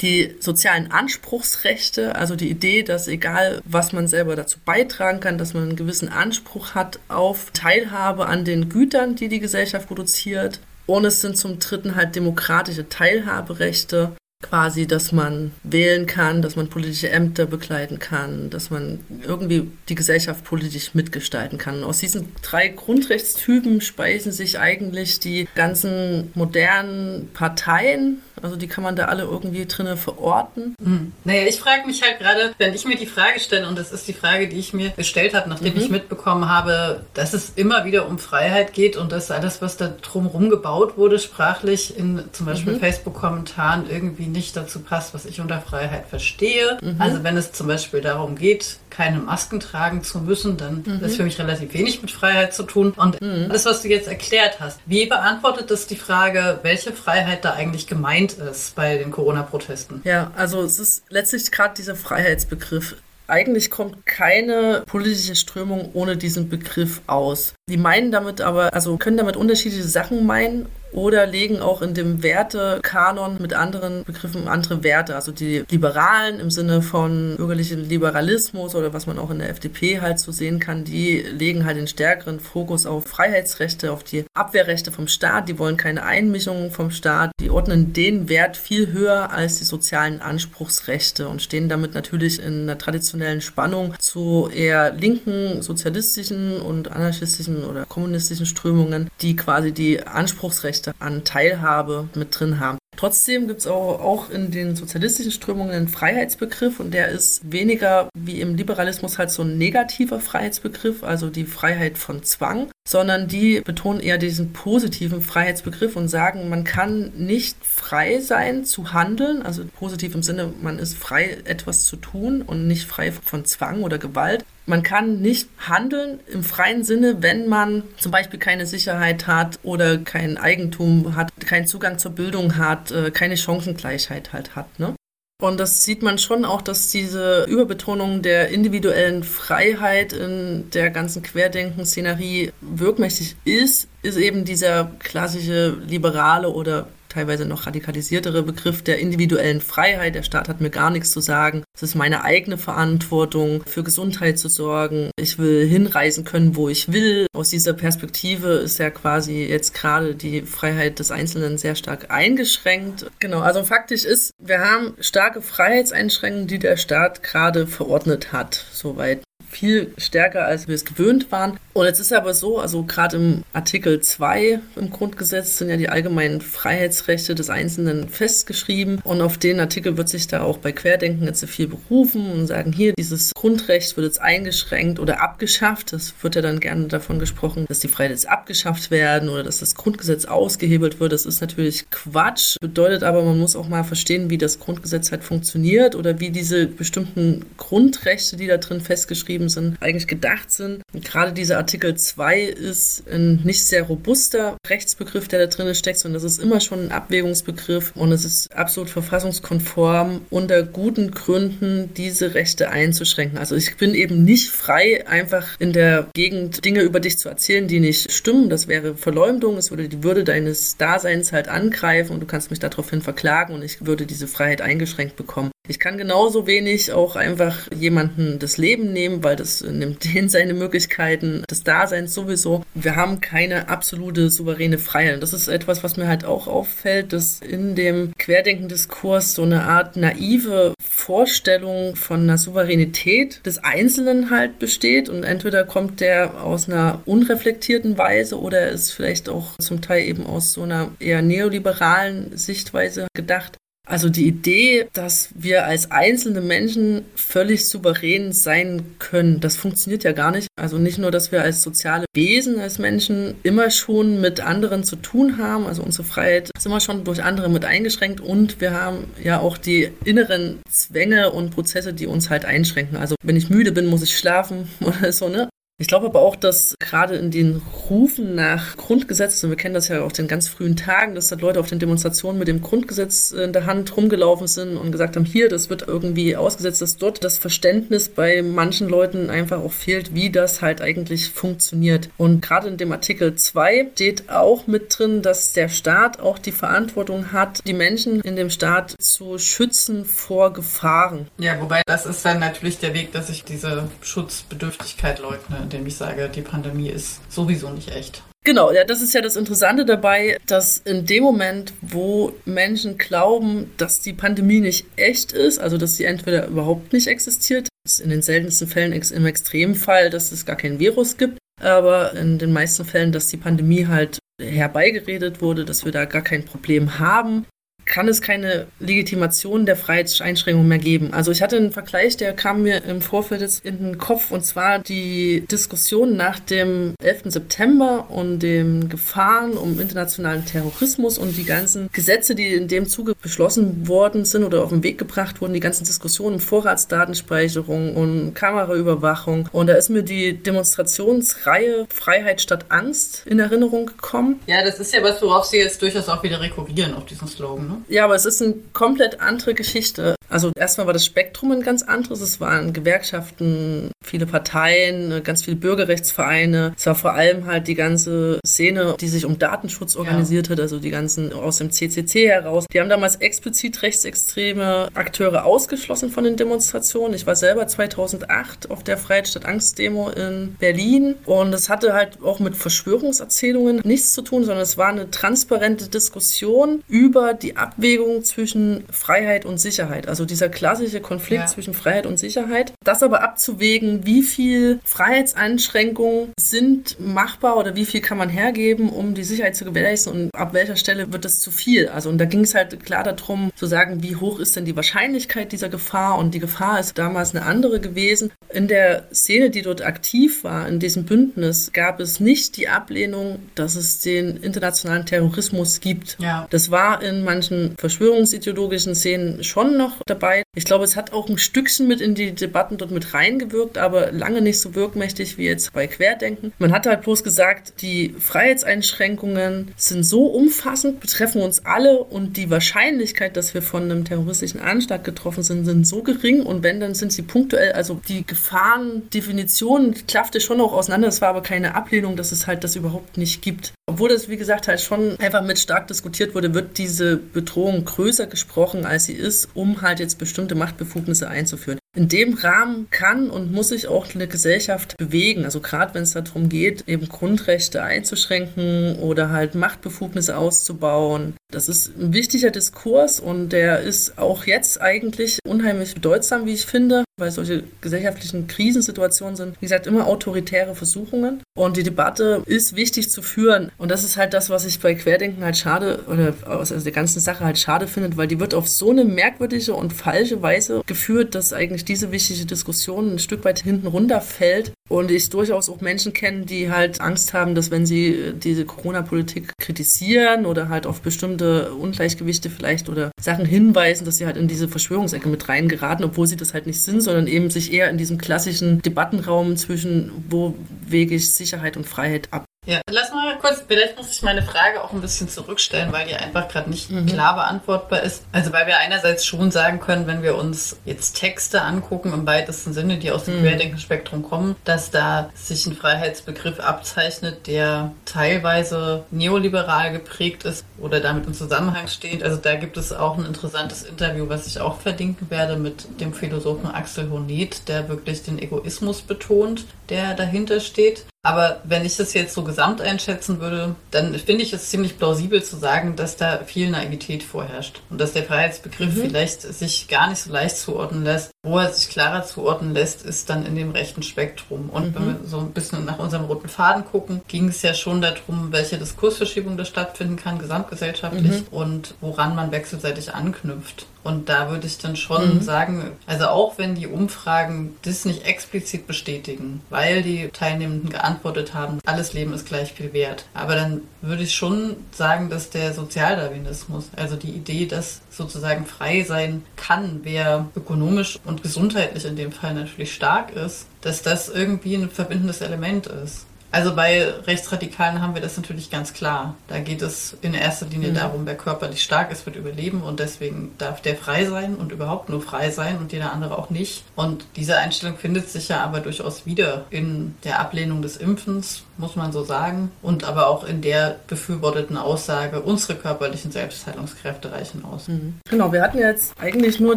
Die 0.00 0.36
sozialen 0.38 0.92
Anspruchsrechte, 0.92 2.14
also 2.14 2.36
die 2.36 2.48
Idee, 2.48 2.84
dass 2.84 3.08
egal 3.08 3.60
was 3.64 3.92
man 3.92 4.06
selber 4.06 4.36
dazu 4.36 4.58
beitragen 4.64 5.18
kann, 5.18 5.38
dass 5.38 5.54
man 5.54 5.64
einen 5.64 5.76
gewissen 5.76 6.08
Anspruch 6.08 6.76
hat 6.76 7.00
auf 7.08 7.50
Teilhabe 7.52 8.26
an 8.26 8.44
den 8.44 8.68
Gütern, 8.68 9.16
die 9.16 9.26
die 9.26 9.40
Gesellschaft 9.40 9.88
produziert. 9.88 10.60
Und 10.86 11.04
es 11.04 11.20
sind 11.20 11.36
zum 11.36 11.58
dritten 11.58 11.96
halt 11.96 12.14
demokratische 12.14 12.88
Teilhaberechte, 12.88 14.12
quasi, 14.42 14.86
dass 14.86 15.12
man 15.12 15.52
wählen 15.62 16.06
kann, 16.06 16.42
dass 16.42 16.56
man 16.56 16.68
politische 16.68 17.10
Ämter 17.10 17.46
begleiten 17.46 17.98
kann, 17.98 18.50
dass 18.50 18.70
man 18.70 19.00
irgendwie 19.26 19.70
die 19.88 19.94
Gesellschaft 19.94 20.44
politisch 20.44 20.94
mitgestalten 20.94 21.58
kann. 21.58 21.82
aus 21.82 21.98
diesen 21.98 22.28
drei 22.42 22.68
Grundrechtstypen 22.68 23.80
speisen 23.80 24.32
sich 24.32 24.58
eigentlich 24.58 25.20
die 25.20 25.48
ganzen 25.54 26.30
modernen 26.34 27.28
Parteien 27.32 28.20
also 28.42 28.56
die 28.56 28.68
kann 28.68 28.84
man 28.84 28.96
da 28.96 29.06
alle 29.06 29.22
irgendwie 29.22 29.66
drinne 29.66 29.96
verorten. 29.96 30.74
Mhm. 30.78 31.12
Naja, 31.24 31.46
ich 31.46 31.58
frage 31.58 31.86
mich 31.86 32.02
halt 32.02 32.18
gerade, 32.18 32.54
wenn 32.58 32.74
ich 32.74 32.84
mir 32.84 32.96
die 32.96 33.06
Frage 33.06 33.40
stelle, 33.40 33.68
und 33.68 33.78
das 33.78 33.92
ist 33.92 34.08
die 34.08 34.12
Frage, 34.12 34.48
die 34.48 34.58
ich 34.58 34.72
mir 34.72 34.90
gestellt 34.90 35.34
habe, 35.34 35.48
nachdem 35.48 35.74
mhm. 35.74 35.80
ich 35.80 35.88
mitbekommen 35.88 36.48
habe, 36.48 37.04
dass 37.14 37.32
es 37.32 37.52
immer 37.56 37.84
wieder 37.84 38.08
um 38.08 38.18
Freiheit 38.18 38.72
geht 38.72 38.96
und 38.96 39.12
dass 39.12 39.30
alles, 39.30 39.62
was 39.62 39.76
da 39.76 39.88
drumherum 39.88 40.50
gebaut 40.50 40.96
wurde, 40.96 41.18
sprachlich 41.18 41.98
in 41.98 42.22
zum 42.32 42.46
Beispiel 42.46 42.74
mhm. 42.74 42.80
Facebook-Kommentaren 42.80 43.88
irgendwie 43.90 44.26
nicht 44.26 44.56
dazu 44.56 44.80
passt, 44.80 45.14
was 45.14 45.26
ich 45.26 45.40
unter 45.40 45.60
Freiheit 45.60 46.06
verstehe. 46.08 46.78
Mhm. 46.82 46.96
Also 46.98 47.24
wenn 47.24 47.36
es 47.36 47.52
zum 47.52 47.66
Beispiel 47.66 48.00
darum 48.00 48.36
geht, 48.36 48.78
keine 48.96 49.18
Masken 49.18 49.60
tragen 49.60 50.02
zu 50.02 50.20
müssen, 50.20 50.56
dann 50.56 50.82
mhm. 50.86 51.04
ist 51.04 51.16
für 51.16 51.24
mich 51.24 51.38
relativ 51.38 51.74
wenig 51.74 52.00
mit 52.00 52.10
Freiheit 52.10 52.54
zu 52.54 52.62
tun. 52.62 52.92
Und 52.96 53.20
mhm. 53.20 53.46
alles, 53.50 53.66
was 53.66 53.82
du 53.82 53.88
jetzt 53.88 54.08
erklärt 54.08 54.58
hast, 54.58 54.80
wie 54.86 55.06
beantwortet 55.06 55.70
das 55.70 55.86
die 55.86 55.96
Frage, 55.96 56.60
welche 56.62 56.92
Freiheit 56.92 57.44
da 57.44 57.52
eigentlich 57.52 57.86
gemeint 57.86 58.25
ist 58.34 58.74
bei 58.74 58.98
den 58.98 59.10
Corona-Protesten? 59.10 60.02
Ja, 60.04 60.30
also 60.36 60.62
es 60.62 60.78
ist 60.78 61.04
letztlich 61.08 61.50
gerade 61.50 61.74
dieser 61.74 61.96
Freiheitsbegriff. 61.96 62.96
Eigentlich 63.28 63.70
kommt 63.70 64.06
keine 64.06 64.84
politische 64.86 65.34
Strömung 65.34 65.90
ohne 65.94 66.16
diesen 66.16 66.48
Begriff 66.48 67.00
aus. 67.08 67.54
Die 67.68 67.76
meinen 67.76 68.12
damit 68.12 68.40
aber, 68.40 68.72
also 68.72 68.96
können 68.98 69.16
damit 69.16 69.36
unterschiedliche 69.36 69.82
Sachen 69.82 70.26
meinen 70.26 70.66
oder 70.96 71.26
legen 71.26 71.60
auch 71.60 71.82
in 71.82 71.94
dem 71.94 72.22
Wertekanon 72.22 73.36
mit 73.38 73.52
anderen 73.52 74.02
Begriffen 74.04 74.48
andere 74.48 74.82
Werte. 74.82 75.14
Also 75.14 75.30
die 75.30 75.64
Liberalen 75.70 76.40
im 76.40 76.50
Sinne 76.50 76.80
von 76.80 77.34
bürgerlichem 77.36 77.86
Liberalismus 77.86 78.74
oder 78.74 78.94
was 78.94 79.06
man 79.06 79.18
auch 79.18 79.30
in 79.30 79.38
der 79.38 79.50
FDP 79.50 80.00
halt 80.00 80.18
so 80.18 80.32
sehen 80.32 80.58
kann, 80.58 80.84
die 80.84 81.18
legen 81.18 81.66
halt 81.66 81.76
den 81.76 81.86
stärkeren 81.86 82.40
Fokus 82.40 82.86
auf 82.86 83.06
Freiheitsrechte, 83.06 83.92
auf 83.92 84.04
die 84.04 84.24
Abwehrrechte 84.32 84.90
vom 84.90 85.06
Staat. 85.06 85.50
Die 85.50 85.58
wollen 85.58 85.76
keine 85.76 86.02
Einmischung 86.02 86.70
vom 86.70 86.90
Staat. 86.90 87.30
Die 87.40 87.50
ordnen 87.50 87.92
den 87.92 88.30
Wert 88.30 88.56
viel 88.56 88.92
höher 88.92 89.30
als 89.30 89.58
die 89.58 89.64
sozialen 89.64 90.22
Anspruchsrechte 90.22 91.28
und 91.28 91.42
stehen 91.42 91.68
damit 91.68 91.94
natürlich 91.94 92.42
in 92.42 92.62
einer 92.62 92.78
traditionellen 92.78 93.42
Spannung 93.42 93.94
zu 93.98 94.48
eher 94.52 94.94
linken, 94.94 95.60
sozialistischen 95.60 96.58
und 96.62 96.90
anarchistischen 96.90 97.64
oder 97.64 97.84
kommunistischen 97.84 98.46
Strömungen, 98.46 99.10
die 99.20 99.36
quasi 99.36 99.72
die 99.72 100.06
Anspruchsrechte 100.06 100.85
Rechte 100.86 100.94
an 101.00 101.24
Teilhabe 101.24 102.08
mit 102.14 102.38
drin 102.38 102.60
haben. 102.60 102.78
Trotzdem 102.96 103.46
gibt 103.46 103.60
es 103.60 103.66
auch, 103.66 104.00
auch 104.00 104.30
in 104.30 104.50
den 104.50 104.74
sozialistischen 104.74 105.30
Strömungen 105.30 105.74
einen 105.74 105.88
Freiheitsbegriff 105.88 106.80
und 106.80 106.94
der 106.94 107.08
ist 107.08 107.52
weniger 107.52 108.08
wie 108.16 108.40
im 108.40 108.56
Liberalismus 108.56 109.18
halt 109.18 109.30
so 109.30 109.42
ein 109.42 109.58
negativer 109.58 110.18
Freiheitsbegriff, 110.18 111.04
also 111.04 111.28
die 111.28 111.44
Freiheit 111.44 111.98
von 111.98 112.22
Zwang, 112.22 112.70
sondern 112.88 113.28
die 113.28 113.60
betonen 113.60 114.00
eher 114.00 114.16
diesen 114.16 114.54
positiven 114.54 115.20
Freiheitsbegriff 115.20 115.94
und 115.94 116.08
sagen, 116.08 116.48
man 116.48 116.64
kann 116.64 117.12
nicht 117.18 117.58
frei 117.62 118.20
sein 118.20 118.64
zu 118.64 118.94
handeln, 118.94 119.42
also 119.42 119.62
positiv 119.78 120.14
im 120.14 120.22
Sinne, 120.22 120.54
man 120.62 120.78
ist 120.78 120.96
frei, 120.96 121.36
etwas 121.44 121.84
zu 121.84 121.96
tun 121.96 122.40
und 122.40 122.66
nicht 122.66 122.86
frei 122.86 123.12
von 123.12 123.44
Zwang 123.44 123.82
oder 123.82 123.98
Gewalt, 123.98 124.42
man 124.66 124.82
kann 124.82 125.20
nicht 125.20 125.48
handeln 125.58 126.20
im 126.26 126.42
freien 126.42 126.84
Sinne, 126.84 127.22
wenn 127.22 127.48
man 127.48 127.84
zum 127.98 128.12
Beispiel 128.12 128.38
keine 128.38 128.66
Sicherheit 128.66 129.26
hat 129.26 129.58
oder 129.62 129.98
kein 129.98 130.36
Eigentum 130.36 131.14
hat, 131.16 131.32
keinen 131.40 131.66
Zugang 131.66 131.98
zur 131.98 132.12
Bildung 132.12 132.56
hat, 132.56 132.90
äh, 132.90 133.10
keine 133.10 133.36
Chancengleichheit 133.36 134.32
halt 134.32 134.56
hat. 134.56 134.78
Ne? 134.78 134.94
Und 135.40 135.60
das 135.60 135.82
sieht 135.82 136.02
man 136.02 136.18
schon 136.18 136.46
auch, 136.46 136.62
dass 136.62 136.88
diese 136.88 137.44
Überbetonung 137.44 138.22
der 138.22 138.48
individuellen 138.48 139.22
Freiheit 139.22 140.14
in 140.14 140.70
der 140.70 140.90
ganzen 140.90 141.22
Querdenken-Szenerie 141.22 142.52
wirkmächtig 142.62 143.36
ist, 143.44 143.86
ist 144.02 144.16
eben 144.16 144.46
dieser 144.46 144.90
klassische 144.98 145.76
liberale 145.86 146.48
oder 146.48 146.88
teilweise 147.08 147.44
noch 147.44 147.66
radikalisiertere 147.66 148.42
Begriff 148.42 148.82
der 148.82 148.98
individuellen 148.98 149.60
Freiheit. 149.60 150.14
Der 150.14 150.22
Staat 150.22 150.48
hat 150.48 150.60
mir 150.60 150.70
gar 150.70 150.90
nichts 150.90 151.10
zu 151.10 151.20
sagen. 151.20 151.64
Es 151.74 151.82
ist 151.82 151.94
meine 151.94 152.24
eigene 152.24 152.58
Verantwortung, 152.58 153.62
für 153.66 153.82
Gesundheit 153.82 154.38
zu 154.38 154.48
sorgen. 154.48 155.10
Ich 155.18 155.38
will 155.38 155.66
hinreisen 155.66 156.24
können, 156.24 156.56
wo 156.56 156.68
ich 156.68 156.92
will. 156.92 157.26
Aus 157.34 157.50
dieser 157.50 157.72
Perspektive 157.72 158.52
ist 158.52 158.78
ja 158.78 158.90
quasi 158.90 159.44
jetzt 159.44 159.74
gerade 159.74 160.14
die 160.14 160.42
Freiheit 160.42 160.98
des 160.98 161.10
Einzelnen 161.10 161.58
sehr 161.58 161.74
stark 161.74 162.10
eingeschränkt. 162.10 163.10
Genau, 163.18 163.40
also 163.40 163.64
faktisch 163.64 164.04
ist, 164.04 164.32
wir 164.38 164.60
haben 164.60 164.94
starke 165.00 165.42
Freiheitseinschränkungen, 165.42 166.46
die 166.46 166.58
der 166.58 166.76
Staat 166.76 167.22
gerade 167.22 167.66
verordnet 167.66 168.32
hat. 168.32 168.64
Soweit 168.72 169.25
viel 169.56 169.92
stärker, 169.96 170.44
als 170.44 170.68
wir 170.68 170.74
es 170.74 170.84
gewöhnt 170.84 171.32
waren. 171.32 171.58
Und 171.72 171.86
jetzt 171.86 171.98
ist 171.98 172.12
aber 172.12 172.34
so, 172.34 172.58
also 172.58 172.82
gerade 172.82 173.16
im 173.16 173.42
Artikel 173.52 174.00
2 174.00 174.60
im 174.76 174.90
Grundgesetz 174.90 175.58
sind 175.58 175.70
ja 175.70 175.76
die 175.76 175.88
allgemeinen 175.88 176.40
Freiheitsrechte 176.40 177.34
des 177.34 177.50
Einzelnen 177.50 178.08
festgeschrieben. 178.08 179.00
Und 179.02 179.20
auf 179.20 179.38
den 179.38 179.60
Artikel 179.60 179.96
wird 179.96 180.08
sich 180.08 180.26
da 180.26 180.42
auch 180.42 180.58
bei 180.58 180.72
Querdenken 180.72 181.24
jetzt 181.24 181.44
viel 181.46 181.68
berufen 181.68 182.30
und 182.32 182.46
sagen, 182.46 182.72
hier, 182.72 182.92
dieses 182.98 183.32
Grundrecht 183.34 183.96
wird 183.96 184.06
jetzt 184.06 184.20
eingeschränkt 184.20 184.98
oder 184.98 185.22
abgeschafft. 185.22 185.92
Das 185.92 186.14
wird 186.20 186.34
ja 186.34 186.42
dann 186.42 186.60
gerne 186.60 186.86
davon 186.86 187.18
gesprochen, 187.18 187.66
dass 187.68 187.80
die 187.80 187.88
Freiheit 187.88 188.12
jetzt 188.12 188.28
abgeschafft 188.28 188.90
werden 188.90 189.28
oder 189.28 189.42
dass 189.42 189.60
das 189.60 189.74
Grundgesetz 189.74 190.26
ausgehebelt 190.26 191.00
wird. 191.00 191.12
Das 191.12 191.26
ist 191.26 191.40
natürlich 191.40 191.88
Quatsch. 191.90 192.56
Bedeutet 192.60 193.02
aber, 193.02 193.22
man 193.22 193.38
muss 193.38 193.56
auch 193.56 193.68
mal 193.68 193.84
verstehen, 193.84 194.28
wie 194.30 194.38
das 194.38 194.60
Grundgesetz 194.60 195.12
halt 195.12 195.24
funktioniert 195.24 195.94
oder 195.94 196.20
wie 196.20 196.30
diese 196.30 196.66
bestimmten 196.66 197.44
Grundrechte, 197.56 198.36
die 198.36 198.46
da 198.46 198.56
drin 198.56 198.80
festgeschrieben 198.80 199.45
sind, 199.48 199.76
eigentlich 199.80 200.06
gedacht 200.06 200.50
sind. 200.50 200.82
Und 200.92 201.04
gerade 201.04 201.32
dieser 201.32 201.58
Artikel 201.58 201.94
2 201.94 202.42
ist 202.42 203.04
ein 203.10 203.40
nicht 203.44 203.64
sehr 203.64 203.84
robuster 203.84 204.56
Rechtsbegriff, 204.68 205.28
der 205.28 205.40
da 205.40 205.46
drin 205.46 205.74
steckt, 205.74 205.98
sondern 205.98 206.22
das 206.22 206.30
ist 206.30 206.42
immer 206.42 206.60
schon 206.60 206.86
ein 206.86 206.92
Abwägungsbegriff 206.92 207.92
und 207.94 208.12
es 208.12 208.24
ist 208.24 208.54
absolut 208.54 208.90
verfassungskonform, 208.90 210.22
unter 210.30 210.62
guten 210.62 211.10
Gründen 211.10 211.92
diese 211.94 212.34
Rechte 212.34 212.70
einzuschränken. 212.70 213.38
Also 213.38 213.56
ich 213.56 213.76
bin 213.76 213.94
eben 213.94 214.24
nicht 214.24 214.50
frei, 214.50 215.06
einfach 215.06 215.58
in 215.58 215.72
der 215.72 216.08
Gegend 216.14 216.64
Dinge 216.64 216.82
über 216.82 217.00
dich 217.00 217.18
zu 217.18 217.28
erzählen, 217.28 217.68
die 217.68 217.80
nicht 217.80 218.12
stimmen. 218.12 218.48
Das 218.48 218.68
wäre 218.68 218.96
Verleumdung, 218.96 219.56
es 219.56 219.70
würde 219.70 219.88
die 219.88 220.02
Würde 220.02 220.24
deines 220.24 220.76
Daseins 220.76 221.32
halt 221.32 221.48
angreifen 221.48 222.12
und 222.12 222.20
du 222.20 222.26
kannst 222.26 222.50
mich 222.50 222.58
daraufhin 222.58 223.02
verklagen 223.02 223.54
und 223.54 223.62
ich 223.62 223.84
würde 223.86 224.06
diese 224.06 224.26
Freiheit 224.26 224.60
eingeschränkt 224.60 225.16
bekommen. 225.16 225.50
Ich 225.68 225.78
kann 225.80 225.98
genauso 225.98 226.46
wenig 226.46 226.92
auch 226.92 227.16
einfach 227.16 227.68
jemanden 227.74 228.38
das 228.38 228.56
Leben 228.56 228.92
nehmen, 228.92 229.24
weil 229.24 229.36
das 229.36 229.62
nimmt 229.62 230.04
den 230.14 230.28
seine 230.28 230.54
Möglichkeiten 230.54 231.42
des 231.50 231.64
Daseins 231.64 232.14
sowieso. 232.14 232.62
Wir 232.74 232.96
haben 232.96 233.20
keine 233.20 233.68
absolute 233.68 234.30
souveräne 234.30 234.78
Freiheit. 234.78 235.22
Das 235.22 235.32
ist 235.32 235.48
etwas, 235.48 235.82
was 235.82 235.96
mir 235.96 236.08
halt 236.08 236.24
auch 236.24 236.46
auffällt, 236.46 237.12
dass 237.12 237.40
in 237.40 237.74
dem 237.74 238.12
Querdenkendiskurs 238.18 239.34
so 239.34 239.42
eine 239.42 239.64
Art 239.64 239.96
naive 239.96 240.74
Vorstellung 240.80 241.96
von 241.96 242.22
einer 242.22 242.38
Souveränität 242.38 243.44
des 243.44 243.58
Einzelnen 243.58 244.30
halt 244.30 244.58
besteht 244.58 245.08
und 245.08 245.24
entweder 245.24 245.64
kommt 245.64 246.00
der 246.00 246.42
aus 246.42 246.68
einer 246.68 247.02
unreflektierten 247.04 247.98
Weise 247.98 248.40
oder 248.40 248.70
ist 248.70 248.92
vielleicht 248.92 249.28
auch 249.28 249.56
zum 249.58 249.80
Teil 249.80 250.04
eben 250.04 250.26
aus 250.26 250.52
so 250.52 250.62
einer 250.62 250.90
eher 250.98 251.22
neoliberalen 251.22 252.36
Sichtweise 252.36 253.06
gedacht. 253.14 253.56
Also 253.88 254.08
die 254.08 254.26
Idee, 254.26 254.88
dass 254.92 255.28
wir 255.36 255.64
als 255.64 255.92
einzelne 255.92 256.40
Menschen 256.40 257.04
völlig 257.14 257.68
souverän 257.68 258.32
sein 258.32 258.82
können, 258.98 259.38
das 259.38 259.56
funktioniert 259.56 260.02
ja 260.02 260.10
gar 260.10 260.32
nicht. 260.32 260.48
Also 260.56 260.76
nicht 260.76 260.98
nur, 260.98 261.12
dass 261.12 261.30
wir 261.30 261.42
als 261.42 261.62
soziale 261.62 262.04
Wesen, 262.12 262.58
als 262.58 262.80
Menschen 262.80 263.36
immer 263.44 263.70
schon 263.70 264.20
mit 264.20 264.40
anderen 264.40 264.82
zu 264.82 264.96
tun 264.96 265.38
haben, 265.38 265.66
also 265.66 265.84
unsere 265.84 266.02
Freiheit 266.02 266.50
ist 266.56 266.66
immer 266.66 266.80
schon 266.80 267.04
durch 267.04 267.22
andere 267.22 267.48
mit 267.48 267.64
eingeschränkt 267.64 268.20
und 268.20 268.60
wir 268.60 268.72
haben 268.72 269.04
ja 269.22 269.38
auch 269.38 269.56
die 269.56 269.92
inneren 270.04 270.58
Zwänge 270.68 271.30
und 271.30 271.50
Prozesse, 271.50 271.94
die 271.94 272.08
uns 272.08 272.28
halt 272.28 272.44
einschränken. 272.44 272.96
Also 272.96 273.14
wenn 273.22 273.36
ich 273.36 273.50
müde 273.50 273.70
bin, 273.70 273.86
muss 273.86 274.02
ich 274.02 274.18
schlafen 274.18 274.68
oder 274.80 275.12
so, 275.12 275.28
ne? 275.28 275.48
Ich 275.78 275.88
glaube 275.88 276.06
aber 276.06 276.22
auch, 276.22 276.36
dass 276.36 276.74
gerade 276.78 277.16
in 277.16 277.30
den 277.30 277.60
Rufen 277.90 278.34
nach 278.34 278.78
Grundgesetz, 278.78 279.44
und 279.44 279.50
wir 279.50 279.58
kennen 279.58 279.74
das 279.74 279.88
ja 279.88 280.02
auf 280.02 280.14
den 280.14 280.26
ganz 280.26 280.48
frühen 280.48 280.74
Tagen, 280.74 281.14
dass 281.14 281.28
da 281.28 281.36
Leute 281.36 281.60
auf 281.60 281.68
den 281.68 281.78
Demonstrationen 281.78 282.38
mit 282.38 282.48
dem 282.48 282.62
Grundgesetz 282.62 283.30
in 283.30 283.52
der 283.52 283.66
Hand 283.66 283.94
rumgelaufen 283.94 284.46
sind 284.46 284.78
und 284.78 284.90
gesagt 284.90 285.16
haben, 285.16 285.26
hier, 285.26 285.50
das 285.50 285.68
wird 285.68 285.86
irgendwie 285.86 286.34
ausgesetzt, 286.34 286.80
dass 286.80 286.96
dort 286.96 287.22
das 287.22 287.36
Verständnis 287.36 288.08
bei 288.08 288.40
manchen 288.40 288.88
Leuten 288.88 289.28
einfach 289.28 289.58
auch 289.58 289.72
fehlt, 289.72 290.14
wie 290.14 290.30
das 290.30 290.62
halt 290.62 290.80
eigentlich 290.80 291.28
funktioniert. 291.28 292.08
Und 292.16 292.40
gerade 292.40 292.68
in 292.68 292.78
dem 292.78 292.92
Artikel 292.92 293.34
2 293.34 293.90
steht 293.92 294.30
auch 294.30 294.66
mit 294.66 294.98
drin, 294.98 295.20
dass 295.20 295.52
der 295.52 295.68
Staat 295.68 296.20
auch 296.20 296.38
die 296.38 296.52
Verantwortung 296.52 297.32
hat, 297.32 297.60
die 297.66 297.74
Menschen 297.74 298.22
in 298.22 298.36
dem 298.36 298.48
Staat 298.48 298.94
zu 298.98 299.36
schützen 299.36 300.06
vor 300.06 300.54
Gefahren. 300.54 301.26
Ja, 301.36 301.60
wobei 301.60 301.82
das 301.84 302.06
ist 302.06 302.24
dann 302.24 302.40
natürlich 302.40 302.78
der 302.78 302.94
Weg, 302.94 303.12
dass 303.12 303.28
ich 303.28 303.44
diese 303.44 303.90
Schutzbedürftigkeit 304.00 305.18
leugne 305.18 305.65
indem 305.66 305.86
ich 305.86 305.96
sage, 305.96 306.30
die 306.32 306.42
Pandemie 306.42 306.88
ist 306.88 307.20
sowieso 307.30 307.70
nicht 307.70 307.90
echt. 307.90 308.22
Genau, 308.44 308.70
ja, 308.70 308.84
das 308.84 309.02
ist 309.02 309.12
ja 309.12 309.20
das 309.20 309.34
Interessante 309.34 309.84
dabei, 309.84 310.38
dass 310.46 310.78
in 310.78 311.04
dem 311.04 311.24
Moment, 311.24 311.72
wo 311.80 312.32
Menschen 312.44 312.96
glauben, 312.96 313.72
dass 313.76 314.00
die 314.00 314.12
Pandemie 314.12 314.60
nicht 314.60 314.86
echt 314.94 315.32
ist, 315.32 315.58
also 315.58 315.78
dass 315.78 315.96
sie 315.96 316.04
entweder 316.04 316.46
überhaupt 316.46 316.92
nicht 316.92 317.08
existiert, 317.08 317.68
ist 317.84 318.00
in 318.00 318.10
den 318.10 318.22
seltensten 318.22 318.68
Fällen 318.68 318.92
im 318.92 319.26
Extremfall, 319.26 320.10
dass 320.10 320.30
es 320.30 320.46
gar 320.46 320.54
kein 320.54 320.78
Virus 320.78 321.16
gibt, 321.16 321.38
aber 321.60 322.14
in 322.14 322.38
den 322.38 322.52
meisten 322.52 322.84
Fällen, 322.84 323.10
dass 323.10 323.26
die 323.26 323.36
Pandemie 323.36 323.88
halt 323.88 324.20
herbeigeredet 324.40 325.42
wurde, 325.42 325.64
dass 325.64 325.84
wir 325.84 325.90
da 325.90 326.04
gar 326.04 326.22
kein 326.22 326.44
Problem 326.44 327.00
haben, 327.00 327.46
kann 327.86 328.08
es 328.08 328.20
keine 328.20 328.66
Legitimation 328.80 329.64
der 329.64 329.76
Freiheitseinschränkung 329.76 330.66
mehr 330.68 330.78
geben. 330.78 331.12
Also 331.12 331.30
ich 331.30 331.40
hatte 331.40 331.56
einen 331.56 331.72
Vergleich, 331.72 332.16
der 332.16 332.32
kam 332.34 332.62
mir 332.62 332.84
im 332.84 333.00
Vorfeld 333.00 333.40
jetzt 333.40 333.64
in 333.64 333.78
den 333.78 333.98
Kopf, 333.98 334.30
und 334.30 334.44
zwar 334.44 334.80
die 334.80 335.46
Diskussion 335.50 336.16
nach 336.16 336.38
dem 336.38 336.94
11. 337.02 337.22
September 337.26 338.06
und 338.10 338.40
den 338.40 338.88
Gefahren 338.88 339.52
um 339.52 339.80
internationalen 339.80 340.44
Terrorismus 340.44 341.16
und 341.16 341.36
die 341.36 341.44
ganzen 341.44 341.88
Gesetze, 341.92 342.34
die 342.34 342.54
in 342.54 342.68
dem 342.68 342.86
Zuge 342.86 343.14
beschlossen 343.14 343.88
worden 343.88 344.24
sind 344.24 344.44
oder 344.44 344.62
auf 344.62 344.70
den 344.70 344.82
Weg 344.82 344.98
gebracht 344.98 345.40
wurden, 345.40 345.54
die 345.54 345.60
ganzen 345.60 345.84
Diskussionen 345.84 346.36
um 346.36 346.40
Vorratsdatenspeicherung 346.40 347.96
und 347.96 348.34
Kameraüberwachung. 348.34 349.48
Und 349.52 349.68
da 349.68 349.74
ist 349.74 349.88
mir 349.88 350.02
die 350.02 350.34
Demonstrationsreihe 350.36 351.86
Freiheit 351.88 352.40
statt 352.40 352.66
Angst 352.68 353.22
in 353.26 353.38
Erinnerung 353.38 353.86
gekommen. 353.86 354.40
Ja, 354.46 354.64
das 354.64 354.80
ist 354.80 354.92
ja 354.92 355.02
was, 355.02 355.22
worauf 355.22 355.44
Sie 355.44 355.58
jetzt 355.58 355.80
durchaus 355.80 356.08
auch 356.08 356.22
wieder 356.22 356.40
rekurrieren, 356.40 356.94
auf 356.94 357.06
diesen 357.06 357.28
Slogan. 357.28 357.68
Ne? 357.68 357.76
Ja, 357.88 358.04
aber 358.04 358.14
es 358.14 358.26
ist 358.26 358.42
eine 358.42 358.54
komplett 358.72 359.20
andere 359.20 359.54
Geschichte. 359.54 360.16
Also 360.28 360.50
erstmal 360.56 360.86
war 360.86 360.92
das 360.92 361.04
Spektrum 361.04 361.52
ein 361.52 361.62
ganz 361.62 361.82
anderes. 361.82 362.20
Es 362.20 362.40
waren 362.40 362.72
Gewerkschaften, 362.72 363.90
viele 364.02 364.26
Parteien, 364.26 365.22
ganz 365.22 365.44
viele 365.44 365.56
Bürgerrechtsvereine. 365.56 366.74
Es 366.76 366.86
war 366.86 366.94
vor 366.94 367.12
allem 367.12 367.46
halt 367.46 367.68
die 367.68 367.74
ganze 367.74 368.40
Szene, 368.46 368.96
die 369.00 369.08
sich 369.08 369.24
um 369.24 369.38
Datenschutz 369.38 369.96
organisiert 369.96 370.48
ja. 370.48 370.52
hat, 370.52 370.60
also 370.60 370.78
die 370.78 370.90
ganzen 370.90 371.32
aus 371.32 371.58
dem 371.58 371.70
CCC 371.70 372.28
heraus. 372.28 372.66
Die 372.72 372.80
haben 372.80 372.88
damals 372.88 373.16
explizit 373.16 373.82
rechtsextreme 373.82 374.88
Akteure 374.94 375.44
ausgeschlossen 375.44 376.10
von 376.10 376.24
den 376.24 376.36
Demonstrationen. 376.36 377.14
Ich 377.14 377.26
war 377.26 377.36
selber 377.36 377.66
2008 377.66 378.70
auf 378.70 378.82
der 378.82 378.98
Freiheit 378.98 379.28
statt 379.28 379.46
Angst 379.46 379.78
Demo 379.78 380.10
in 380.10 380.56
Berlin 380.58 381.14
und 381.24 381.52
es 381.52 381.68
hatte 381.68 381.92
halt 381.92 382.22
auch 382.22 382.40
mit 382.40 382.56
Verschwörungserzählungen 382.56 383.80
nichts 383.84 384.12
zu 384.12 384.22
tun, 384.22 384.44
sondern 384.44 384.62
es 384.62 384.76
war 384.76 384.88
eine 384.88 385.10
transparente 385.10 385.88
Diskussion 385.88 386.82
über 386.88 387.34
die 387.34 387.56
Abwägung 387.66 388.22
zwischen 388.22 388.84
Freiheit 388.90 389.44
und 389.44 389.58
Sicherheit. 389.58 390.08
Also 390.08 390.24
dieser 390.24 390.48
klassische 390.48 391.00
Konflikt 391.00 391.42
ja. 391.42 391.46
zwischen 391.46 391.74
Freiheit 391.74 392.06
und 392.06 392.18
Sicherheit. 392.18 392.72
Das 392.84 393.02
aber 393.02 393.22
abzuwägen, 393.22 394.06
wie 394.06 394.22
viel 394.22 394.80
Freiheitseinschränkungen 394.84 396.32
sind 396.38 396.98
machbar 397.00 397.56
oder 397.56 397.74
wie 397.74 397.84
viel 397.84 398.00
kann 398.00 398.18
man 398.18 398.28
hergeben, 398.28 398.88
um 398.88 399.14
die 399.14 399.24
Sicherheit 399.24 399.56
zu 399.56 399.64
gewährleisten 399.64 400.12
und 400.12 400.34
ab 400.34 400.52
welcher 400.52 400.76
Stelle 400.76 401.12
wird 401.12 401.24
das 401.24 401.40
zu 401.40 401.50
viel. 401.50 401.88
Also 401.88 402.08
und 402.08 402.18
da 402.18 402.24
ging 402.24 402.40
es 402.40 402.54
halt 402.54 402.84
klar 402.84 403.02
darum 403.02 403.50
zu 403.56 403.66
sagen, 403.66 404.02
wie 404.02 404.16
hoch 404.16 404.38
ist 404.38 404.56
denn 404.56 404.64
die 404.64 404.76
Wahrscheinlichkeit 404.76 405.52
dieser 405.52 405.68
Gefahr 405.68 406.18
und 406.18 406.34
die 406.34 406.40
Gefahr 406.40 406.78
ist 406.78 406.98
damals 406.98 407.34
eine 407.34 407.44
andere 407.44 407.80
gewesen. 407.80 408.32
In 408.52 408.68
der 408.68 409.08
Szene, 409.12 409.50
die 409.50 409.62
dort 409.62 409.82
aktiv 409.82 410.44
war, 410.44 410.68
in 410.68 410.78
diesem 410.78 411.04
Bündnis, 411.04 411.72
gab 411.72 412.00
es 412.00 412.20
nicht 412.20 412.56
die 412.56 412.68
Ablehnung, 412.68 413.40
dass 413.54 413.74
es 413.74 414.00
den 414.00 414.36
internationalen 414.36 415.06
Terrorismus 415.06 415.80
gibt. 415.80 416.16
Ja. 416.20 416.46
Das 416.50 416.70
war 416.70 417.02
in 417.02 417.24
manchen 417.24 417.55
manchen 417.56 417.76
verschwörungsideologischen 417.78 418.94
Szenen 418.94 419.42
schon 419.44 419.76
noch 419.76 420.02
dabei. 420.06 420.42
Ich 420.54 420.64
glaube, 420.64 420.84
es 420.84 420.96
hat 420.96 421.12
auch 421.12 421.28
ein 421.28 421.38
Stückchen 421.38 421.86
mit 421.86 422.00
in 422.00 422.14
die 422.14 422.32
Debatten 422.32 422.78
dort 422.78 422.90
mit 422.90 423.14
reingewirkt, 423.14 423.78
aber 423.78 424.12
lange 424.12 424.40
nicht 424.40 424.60
so 424.60 424.74
wirkmächtig 424.74 425.38
wie 425.38 425.46
jetzt 425.46 425.72
bei 425.72 425.86
Querdenken. 425.86 426.52
Man 426.58 426.72
hat 426.72 426.86
halt 426.86 427.02
bloß 427.02 427.22
gesagt, 427.24 427.82
die 427.82 428.14
Freiheitseinschränkungen 428.18 429.72
sind 429.76 430.04
so 430.04 430.26
umfassend, 430.26 431.00
betreffen 431.00 431.42
uns 431.42 431.64
alle 431.64 431.98
und 431.98 432.36
die 432.36 432.50
Wahrscheinlichkeit, 432.50 433.36
dass 433.36 433.54
wir 433.54 433.62
von 433.62 433.84
einem 433.84 434.04
terroristischen 434.04 434.60
Anschlag 434.60 435.04
getroffen 435.04 435.42
sind, 435.42 435.64
sind 435.64 435.86
so 435.86 436.02
gering 436.02 436.42
und 436.42 436.62
wenn, 436.62 436.80
dann 436.80 436.94
sind 436.94 437.12
sie 437.12 437.22
punktuell, 437.22 437.72
also 437.72 438.00
die 438.08 438.26
Gefahrendefinition 438.26 439.94
klaffte 440.06 440.40
schon 440.40 440.60
auch 440.60 440.72
auseinander. 440.72 441.08
Es 441.08 441.20
war 441.20 441.28
aber 441.28 441.42
keine 441.42 441.74
Ablehnung, 441.74 442.16
dass 442.16 442.32
es 442.32 442.46
halt 442.46 442.64
das 442.64 442.76
überhaupt 442.76 443.16
nicht 443.18 443.42
gibt. 443.42 443.72
Obwohl 443.88 444.08
das, 444.08 444.28
wie 444.28 444.36
gesagt, 444.36 444.66
halt 444.66 444.80
schon 444.80 445.16
einfach 445.20 445.44
mit 445.44 445.60
stark 445.60 445.86
diskutiert 445.86 446.34
wurde, 446.34 446.52
wird 446.54 446.76
diese 446.76 447.16
Bedrohung 447.16 447.84
größer 447.84 448.26
gesprochen, 448.26 448.84
als 448.84 449.04
sie 449.04 449.12
ist, 449.12 449.50
um 449.54 449.80
halt 449.80 450.00
jetzt 450.00 450.18
bestimmte 450.18 450.56
Machtbefugnisse 450.56 451.28
einzuführen. 451.28 451.78
In 451.96 452.08
dem 452.08 452.34
Rahmen 452.34 452.88
kann 452.90 453.30
und 453.30 453.52
muss 453.52 453.68
sich 453.68 453.86
auch 453.86 454.12
eine 454.12 454.26
Gesellschaft 454.26 454.96
bewegen. 454.98 455.44
Also 455.44 455.60
gerade 455.60 455.94
wenn 455.94 456.02
es 456.02 456.12
darum 456.12 456.48
geht, 456.48 456.88
eben 456.88 457.08
Grundrechte 457.08 457.82
einzuschränken 457.84 458.96
oder 458.98 459.30
halt 459.30 459.54
Machtbefugnisse 459.54 460.36
auszubauen. 460.36 461.36
Das 461.52 461.68
ist 461.68 461.96
ein 461.96 462.12
wichtiger 462.12 462.50
Diskurs 462.50 463.20
und 463.20 463.50
der 463.50 463.80
ist 463.80 464.18
auch 464.18 464.44
jetzt 464.44 464.80
eigentlich 464.80 465.38
unheimlich 465.46 465.94
bedeutsam, 465.94 466.44
wie 466.44 466.54
ich 466.54 466.66
finde, 466.66 467.04
weil 467.18 467.30
solche 467.30 467.64
gesellschaftlichen 467.80 468.46
Krisensituationen 468.46 469.36
sind, 469.36 469.56
wie 469.60 469.64
gesagt, 469.64 469.86
immer 469.86 470.06
autoritäre 470.06 470.74
Versuchungen. 470.74 471.42
Und 471.56 471.78
die 471.78 471.82
Debatte 471.82 472.42
ist 472.44 472.76
wichtig 472.76 473.10
zu 473.10 473.22
führen. 473.22 473.72
Und 473.78 473.90
das 473.90 474.04
ist 474.04 474.18
halt 474.18 474.34
das, 474.34 474.50
was 474.50 474.66
ich 474.66 474.80
bei 474.80 474.94
Querdenken 474.94 475.42
halt 475.42 475.56
schade 475.56 476.00
oder 476.08 476.34
aus 476.46 476.68
der 476.68 476.92
ganzen 476.92 477.20
Sache 477.20 477.44
halt 477.44 477.58
schade 477.58 477.86
finde, 477.86 478.18
weil 478.18 478.28
die 478.28 478.38
wird 478.38 478.52
auf 478.52 478.68
so 478.68 478.90
eine 478.90 479.04
merkwürdige 479.04 479.72
und 479.72 479.94
falsche 479.94 480.42
Weise 480.42 480.82
geführt, 480.84 481.34
dass 481.34 481.54
eigentlich 481.54 481.86
diese 481.86 482.12
wichtige 482.12 482.44
Diskussion 482.44 483.14
ein 483.14 483.18
Stück 483.18 483.44
weit 483.46 483.60
hinten 483.60 483.86
runterfällt. 483.86 484.72
Und 484.88 485.10
ich 485.10 485.30
durchaus 485.30 485.68
auch 485.68 485.80
Menschen 485.80 486.12
kenne, 486.12 486.44
die 486.44 486.70
halt 486.70 487.00
Angst 487.00 487.32
haben, 487.32 487.54
dass 487.54 487.70
wenn 487.70 487.86
sie 487.86 488.34
diese 488.34 488.64
Corona-Politik 488.64 489.52
kritisieren 489.58 490.46
oder 490.46 490.68
halt 490.68 490.86
auf 490.86 491.00
bestimmte 491.00 491.72
Ungleichgewichte 491.72 492.50
vielleicht 492.50 492.88
oder 492.88 493.10
Sachen 493.20 493.46
hinweisen, 493.46 494.04
dass 494.04 494.18
sie 494.18 494.26
halt 494.26 494.36
in 494.36 494.46
diese 494.46 494.68
Verschwörungsecke 494.68 495.28
mit 495.28 495.48
reingeraten, 495.48 496.04
obwohl 496.04 496.26
sie 496.26 496.36
das 496.36 496.54
halt 496.54 496.66
nicht 496.66 496.80
sind, 496.82 497.05
sondern 497.06 497.26
eben 497.28 497.50
sich 497.50 497.72
eher 497.72 497.88
in 497.88 497.96
diesem 497.96 498.18
klassischen 498.18 498.82
Debattenraum 498.82 499.56
zwischen, 499.56 500.12
wo 500.28 500.54
wege 500.86 501.14
ich 501.14 501.34
Sicherheit 501.34 501.76
und 501.76 501.86
Freiheit 501.86 502.28
ab, 502.32 502.44
ja, 502.66 502.80
lass 502.90 503.12
mal 503.12 503.38
kurz, 503.38 503.62
vielleicht 503.66 503.96
muss 503.96 504.10
ich 504.10 504.22
meine 504.22 504.42
Frage 504.42 504.82
auch 504.82 504.92
ein 504.92 505.00
bisschen 505.00 505.28
zurückstellen, 505.28 505.92
weil 505.92 506.08
die 506.08 506.14
einfach 506.14 506.48
gerade 506.48 506.68
nicht 506.68 506.90
mhm. 506.90 507.06
klar 507.06 507.36
beantwortbar 507.36 508.02
ist. 508.02 508.24
Also 508.32 508.52
weil 508.52 508.66
wir 508.66 508.78
einerseits 508.78 509.24
schon 509.24 509.52
sagen 509.52 509.78
können, 509.78 510.08
wenn 510.08 510.24
wir 510.24 510.36
uns 510.36 510.76
jetzt 510.84 511.16
Texte 511.16 511.62
angucken 511.62 512.12
im 512.12 512.26
weitesten 512.26 512.72
Sinne, 512.72 512.98
die 512.98 513.12
aus 513.12 513.24
dem 513.24 513.38
mhm. 513.38 513.42
Querdenkenspektrum 513.42 514.24
kommen, 514.24 514.56
dass 514.64 514.90
da 514.90 515.30
sich 515.34 515.64
ein 515.66 515.76
Freiheitsbegriff 515.76 516.58
abzeichnet, 516.58 517.46
der 517.46 517.92
teilweise 518.04 519.04
neoliberal 519.12 519.92
geprägt 519.92 520.44
ist 520.44 520.64
oder 520.78 520.98
damit 520.98 521.26
im 521.26 521.34
Zusammenhang 521.34 521.86
steht. 521.86 522.24
Also 522.24 522.36
da 522.36 522.56
gibt 522.56 522.76
es 522.76 522.92
auch 522.92 523.16
ein 523.16 523.26
interessantes 523.26 523.84
Interview, 523.84 524.28
was 524.28 524.48
ich 524.48 524.60
auch 524.60 524.80
verlinken 524.80 525.30
werde 525.30 525.56
mit 525.56 526.00
dem 526.00 526.12
Philosophen 526.12 526.66
Axel 526.66 527.10
Honet, 527.10 527.68
der 527.68 527.88
wirklich 527.88 528.24
den 528.24 528.40
Egoismus 528.40 529.02
betont, 529.02 529.66
der 529.88 530.14
dahinter 530.14 530.58
steht. 530.58 531.06
Aber 531.26 531.60
wenn 531.64 531.84
ich 531.84 531.96
das 531.96 532.14
jetzt 532.14 532.34
so 532.34 532.44
gesamt 532.44 532.80
einschätzen 532.80 533.40
würde, 533.40 533.74
dann 533.90 534.14
finde 534.14 534.44
ich 534.44 534.52
es 534.52 534.70
ziemlich 534.70 534.96
plausibel 534.96 535.42
zu 535.42 535.56
sagen, 535.56 535.96
dass 535.96 536.16
da 536.16 536.38
viel 536.46 536.70
Naivität 536.70 537.24
vorherrscht 537.24 537.82
und 537.90 538.00
dass 538.00 538.12
der 538.12 538.22
Freiheitsbegriff 538.22 538.94
mhm. 538.94 539.00
vielleicht 539.00 539.42
sich 539.42 539.88
gar 539.88 540.08
nicht 540.08 540.20
so 540.20 540.30
leicht 540.30 540.56
zuordnen 540.56 541.02
lässt. 541.02 541.32
Wo 541.42 541.58
er 541.58 541.72
sich 541.72 541.88
klarer 541.88 542.22
zuordnen 542.22 542.74
lässt, 542.74 543.04
ist 543.04 543.28
dann 543.28 543.44
in 543.44 543.56
dem 543.56 543.72
rechten 543.72 544.04
Spektrum. 544.04 544.70
Und 544.70 544.90
mhm. 544.90 544.94
wenn 544.94 545.06
wir 545.06 545.16
so 545.24 545.38
ein 545.38 545.50
bisschen 545.50 545.84
nach 545.84 545.98
unserem 545.98 546.26
roten 546.26 546.48
Faden 546.48 546.84
gucken, 546.84 547.20
ging 547.26 547.48
es 547.48 547.60
ja 547.60 547.74
schon 547.74 548.00
darum, 548.00 548.52
welche 548.52 548.78
Diskursverschiebung 548.78 549.56
da 549.56 549.64
stattfinden 549.64 550.14
kann, 550.14 550.38
gesamtgesellschaftlich 550.38 551.40
mhm. 551.40 551.46
und 551.50 551.94
woran 552.00 552.36
man 552.36 552.52
wechselseitig 552.52 553.12
anknüpft. 553.12 553.86
Und 554.06 554.28
da 554.28 554.50
würde 554.50 554.68
ich 554.68 554.78
dann 554.78 554.94
schon 554.94 555.36
mhm. 555.36 555.40
sagen, 555.40 555.90
also 556.06 556.26
auch 556.26 556.58
wenn 556.58 556.76
die 556.76 556.86
Umfragen 556.86 557.74
das 557.82 558.04
nicht 558.04 558.24
explizit 558.24 558.86
bestätigen, 558.86 559.62
weil 559.68 560.04
die 560.04 560.28
Teilnehmenden 560.28 560.90
geantwortet 560.90 561.54
haben, 561.54 561.80
alles 561.84 562.12
Leben 562.12 562.32
ist 562.32 562.46
gleich 562.46 562.72
viel 562.72 562.92
wert. 562.92 563.24
Aber 563.34 563.56
dann 563.56 563.80
würde 564.02 564.22
ich 564.22 564.32
schon 564.32 564.76
sagen, 564.92 565.28
dass 565.28 565.50
der 565.50 565.74
Sozialdarwinismus, 565.74 566.90
also 566.94 567.16
die 567.16 567.30
Idee, 567.30 567.66
dass 567.66 568.00
sozusagen 568.08 568.64
frei 568.64 569.02
sein 569.02 569.44
kann, 569.56 570.00
wer 570.04 570.46
ökonomisch 570.54 571.18
und 571.24 571.42
gesundheitlich 571.42 572.04
in 572.04 572.14
dem 572.14 572.30
Fall 572.30 572.54
natürlich 572.54 572.94
stark 572.94 573.34
ist, 573.34 573.66
dass 573.80 574.02
das 574.02 574.28
irgendwie 574.28 574.76
ein 574.76 574.88
verbindendes 574.88 575.40
Element 575.40 575.88
ist. 575.88 576.26
Also 576.56 576.74
bei 576.74 577.06
Rechtsradikalen 577.26 578.00
haben 578.00 578.14
wir 578.14 578.22
das 578.22 578.38
natürlich 578.38 578.70
ganz 578.70 578.94
klar. 578.94 579.34
Da 579.46 579.58
geht 579.58 579.82
es 579.82 580.16
in 580.22 580.32
erster 580.32 580.64
Linie 580.64 580.88
mhm. 580.88 580.94
darum, 580.94 581.26
wer 581.26 581.34
körperlich 581.34 581.82
stark 581.82 582.10
ist, 582.10 582.24
wird 582.24 582.34
überleben 582.34 582.80
und 582.80 582.98
deswegen 582.98 583.52
darf 583.58 583.82
der 583.82 583.94
frei 583.94 584.24
sein 584.24 584.54
und 584.54 584.72
überhaupt 584.72 585.10
nur 585.10 585.20
frei 585.20 585.50
sein 585.50 585.76
und 585.76 585.92
jeder 585.92 586.14
andere 586.14 586.38
auch 586.38 586.48
nicht. 586.48 586.82
Und 586.94 587.26
diese 587.36 587.58
Einstellung 587.58 587.98
findet 587.98 588.30
sich 588.30 588.48
ja 588.48 588.64
aber 588.64 588.80
durchaus 588.80 589.26
wieder 589.26 589.66
in 589.68 590.14
der 590.24 590.40
Ablehnung 590.40 590.80
des 590.80 590.96
Impfens, 590.96 591.62
muss 591.76 591.94
man 591.94 592.10
so 592.10 592.24
sagen, 592.24 592.70
und 592.80 593.04
aber 593.04 593.28
auch 593.28 593.44
in 593.44 593.60
der 593.60 593.96
befürworteten 594.06 594.78
Aussage, 594.78 595.42
unsere 595.42 595.74
körperlichen 595.74 596.30
Selbstheilungskräfte 596.30 597.32
reichen 597.32 597.66
aus. 597.66 597.88
Mhm. 597.88 598.14
Genau, 598.30 598.50
wir 598.50 598.62
hatten 598.62 598.78
jetzt 598.78 599.12
eigentlich 599.20 599.60
nur 599.60 599.76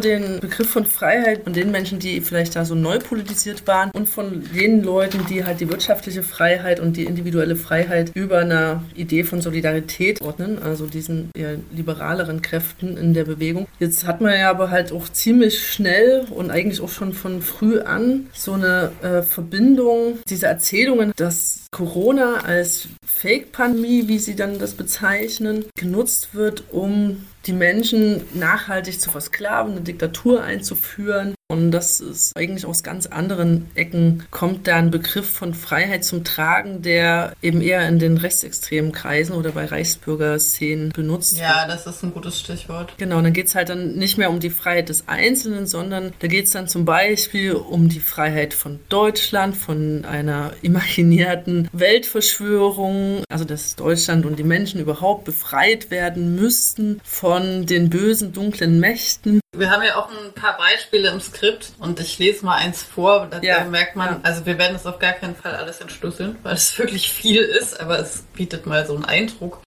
den 0.00 0.40
Begriff 0.40 0.70
von 0.70 0.86
Freiheit 0.86 1.44
von 1.44 1.52
den 1.52 1.70
Menschen, 1.70 1.98
die 1.98 2.22
vielleicht 2.22 2.56
da 2.56 2.64
so 2.64 2.74
neu 2.74 3.00
politisiert 3.00 3.66
waren 3.66 3.90
und 3.90 4.08
von 4.08 4.44
den 4.54 4.82
Leuten, 4.82 5.26
die 5.26 5.44
halt 5.44 5.60
die 5.60 5.68
wirtschaftliche 5.68 6.22
Freiheit 6.22 6.69
Freiheit 6.70 6.80
und 6.80 6.96
die 6.96 7.04
individuelle 7.04 7.56
Freiheit 7.56 8.12
über 8.14 8.38
einer 8.38 8.84
Idee 8.94 9.24
von 9.24 9.40
Solidarität 9.40 10.20
ordnen, 10.20 10.58
also 10.62 10.86
diesen 10.86 11.30
eher 11.34 11.56
liberaleren 11.74 12.42
Kräften 12.42 12.96
in 12.96 13.12
der 13.12 13.24
Bewegung. 13.24 13.66
Jetzt 13.80 14.06
hat 14.06 14.20
man 14.20 14.38
ja 14.38 14.50
aber 14.50 14.70
halt 14.70 14.92
auch 14.92 15.08
ziemlich 15.08 15.66
schnell 15.66 16.26
und 16.30 16.50
eigentlich 16.50 16.80
auch 16.80 16.88
schon 16.88 17.12
von 17.12 17.42
früh 17.42 17.80
an 17.80 18.28
so 18.32 18.52
eine 18.52 18.92
äh, 19.02 19.22
Verbindung, 19.22 20.18
diese 20.28 20.46
Erzählungen, 20.46 21.12
dass 21.16 21.66
Corona 21.72 22.40
als 22.44 22.88
Fake-Pandemie, 23.04 24.06
wie 24.06 24.18
sie 24.18 24.36
dann 24.36 24.58
das 24.58 24.74
bezeichnen, 24.74 25.64
genutzt 25.76 26.34
wird, 26.34 26.64
um 26.70 27.24
die 27.46 27.52
Menschen 27.52 28.22
nachhaltig 28.34 29.00
zu 29.00 29.10
versklaven, 29.10 29.72
eine 29.72 29.80
Diktatur 29.80 30.42
einzuführen. 30.42 31.34
Und 31.48 31.72
das 31.72 31.98
ist 31.98 32.36
eigentlich 32.36 32.64
aus 32.64 32.84
ganz 32.84 33.06
anderen 33.06 33.68
Ecken 33.74 34.22
kommt 34.30 34.68
da 34.68 34.76
ein 34.76 34.92
Begriff 34.92 35.28
von 35.28 35.52
Freiheit 35.52 36.04
zum 36.04 36.22
Tragen, 36.22 36.82
der 36.82 37.32
eben 37.42 37.60
eher 37.60 37.88
in 37.88 37.98
den 37.98 38.18
rechtsextremen 38.18 38.92
Kreisen 38.92 39.32
oder 39.34 39.50
bei 39.50 39.64
Reichsbürgerszenen 39.64 40.90
benutzt 40.90 41.32
wird. 41.32 41.48
Ja, 41.48 41.66
das 41.66 41.88
ist 41.88 42.04
ein 42.04 42.12
gutes 42.12 42.38
Stichwort. 42.38 42.94
Genau, 42.98 43.20
dann 43.20 43.32
geht 43.32 43.48
es 43.48 43.56
halt 43.56 43.68
dann 43.68 43.96
nicht 43.96 44.16
mehr 44.16 44.30
um 44.30 44.38
die 44.38 44.50
Freiheit 44.50 44.90
des 44.90 45.08
Einzelnen, 45.08 45.66
sondern 45.66 46.12
da 46.20 46.28
geht 46.28 46.44
es 46.44 46.52
dann 46.52 46.68
zum 46.68 46.84
Beispiel 46.84 47.54
um 47.54 47.88
die 47.88 47.98
Freiheit 47.98 48.54
von 48.54 48.78
Deutschland, 48.88 49.56
von 49.56 50.04
einer 50.04 50.52
imaginierten 50.62 51.68
Weltverschwörung, 51.72 53.24
also 53.28 53.44
dass 53.44 53.74
Deutschland 53.74 54.24
und 54.24 54.38
die 54.38 54.44
Menschen 54.44 54.80
überhaupt 54.80 55.24
befreit 55.24 55.90
werden 55.90 56.36
müssten 56.36 57.00
von 57.02 57.29
von 57.30 57.64
den 57.64 57.90
bösen, 57.90 58.32
dunklen 58.32 58.80
Mächten. 58.80 59.38
Wir 59.56 59.70
haben 59.70 59.84
ja 59.84 59.94
auch 59.94 60.10
ein 60.10 60.32
paar 60.34 60.56
Beispiele 60.56 61.10
im 61.10 61.20
Skript 61.20 61.74
und 61.78 62.00
ich 62.00 62.18
lese 62.18 62.44
mal 62.44 62.56
eins 62.56 62.82
vor. 62.82 63.28
Da 63.30 63.40
ja. 63.40 63.62
merkt 63.62 63.94
man, 63.94 64.18
also 64.24 64.46
wir 64.46 64.58
werden 64.58 64.74
es 64.74 64.84
auf 64.84 64.98
gar 64.98 65.12
keinen 65.12 65.36
Fall 65.36 65.54
alles 65.54 65.80
entschlüsseln, 65.80 66.40
weil 66.42 66.54
es 66.54 66.76
wirklich 66.78 67.12
viel 67.12 67.42
ist, 67.42 67.78
aber 67.78 68.00
es 68.00 68.24
bietet 68.34 68.66
mal 68.66 68.84
so 68.84 68.96
einen 68.96 69.04
Eindruck. 69.04 69.62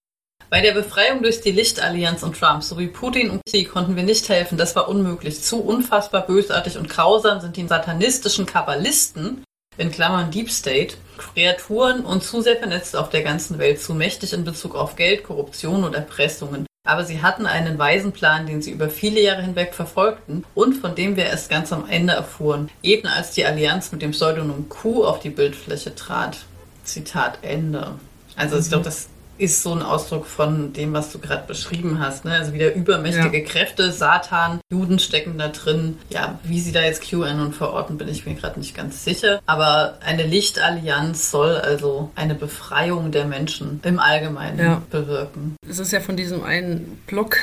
Bei 0.50 0.60
der 0.60 0.72
Befreiung 0.72 1.22
durch 1.22 1.40
die 1.40 1.52
Lichtallianz 1.52 2.22
und 2.22 2.38
Trump 2.38 2.62
sowie 2.62 2.88
Putin 2.88 3.30
und 3.30 3.40
Xi 3.48 3.64
konnten 3.64 3.96
wir 3.96 4.02
nicht 4.02 4.28
helfen. 4.28 4.58
Das 4.58 4.76
war 4.76 4.86
unmöglich. 4.86 5.42
Zu 5.42 5.62
unfassbar 5.62 6.26
bösartig 6.26 6.76
und 6.76 6.90
grausam 6.90 7.40
sind 7.40 7.56
die 7.56 7.66
satanistischen 7.66 8.44
Kabbalisten, 8.44 9.42
in 9.78 9.90
Klammern 9.90 10.30
Deep 10.30 10.50
State, 10.50 10.98
Kreaturen 11.16 12.04
und 12.04 12.22
zu 12.22 12.42
sehr 12.42 12.56
vernetzt 12.56 12.94
auf 12.94 13.08
der 13.08 13.22
ganzen 13.22 13.58
Welt, 13.58 13.80
zu 13.80 13.94
mächtig 13.94 14.34
in 14.34 14.44
Bezug 14.44 14.74
auf 14.74 14.96
Geld, 14.96 15.24
Korruption 15.24 15.82
und 15.82 15.94
Erpressungen. 15.94 16.66
Aber 16.86 17.04
sie 17.04 17.22
hatten 17.22 17.46
einen 17.46 17.78
weisen 17.78 18.12
Plan, 18.12 18.46
den 18.46 18.60
sie 18.60 18.70
über 18.70 18.90
viele 18.90 19.20
Jahre 19.20 19.40
hinweg 19.40 19.74
verfolgten 19.74 20.44
und 20.54 20.74
von 20.74 20.94
dem 20.94 21.16
wir 21.16 21.24
erst 21.24 21.48
ganz 21.48 21.72
am 21.72 21.88
Ende 21.88 22.12
erfuhren, 22.12 22.68
eben 22.82 23.08
als 23.08 23.30
die 23.30 23.46
Allianz 23.46 23.90
mit 23.90 24.02
dem 24.02 24.10
Pseudonym 24.10 24.68
Q 24.68 25.04
auf 25.04 25.18
die 25.18 25.30
Bildfläche 25.30 25.94
trat. 25.94 26.44
Zitat 26.84 27.38
Ende. 27.40 27.94
Also 28.36 28.56
mhm. 28.56 28.60
ich 28.60 28.68
glaube, 28.68 28.84
das 28.84 29.08
ist 29.38 29.62
so 29.62 29.72
ein 29.72 29.82
Ausdruck 29.82 30.26
von 30.26 30.72
dem, 30.72 30.92
was 30.92 31.12
du 31.12 31.18
gerade 31.18 31.46
beschrieben 31.46 31.98
hast. 31.98 32.24
Ne? 32.24 32.32
Also 32.32 32.52
wieder 32.52 32.74
übermächtige 32.74 33.38
ja. 33.38 33.44
Kräfte, 33.44 33.92
Satan, 33.92 34.60
Juden 34.70 34.98
stecken 34.98 35.38
da 35.38 35.48
drin. 35.48 35.98
Ja, 36.10 36.38
wie 36.44 36.60
sie 36.60 36.72
da 36.72 36.82
jetzt 36.82 37.02
QAnon 37.02 37.52
verorten, 37.52 37.98
bin 37.98 38.08
ich 38.08 38.26
mir 38.26 38.34
gerade 38.34 38.58
nicht 38.58 38.76
ganz 38.76 39.04
sicher. 39.04 39.40
Aber 39.46 39.98
eine 40.04 40.24
Lichtallianz 40.24 41.30
soll 41.30 41.56
also 41.56 42.10
eine 42.14 42.34
Befreiung 42.34 43.10
der 43.10 43.24
Menschen 43.24 43.80
im 43.84 43.98
Allgemeinen 43.98 44.58
ja. 44.58 44.82
bewirken. 44.90 45.56
Es 45.68 45.78
ist 45.78 45.92
ja 45.92 46.00
von 46.00 46.16
diesem 46.16 46.44
einen 46.44 47.02
Block 47.06 47.38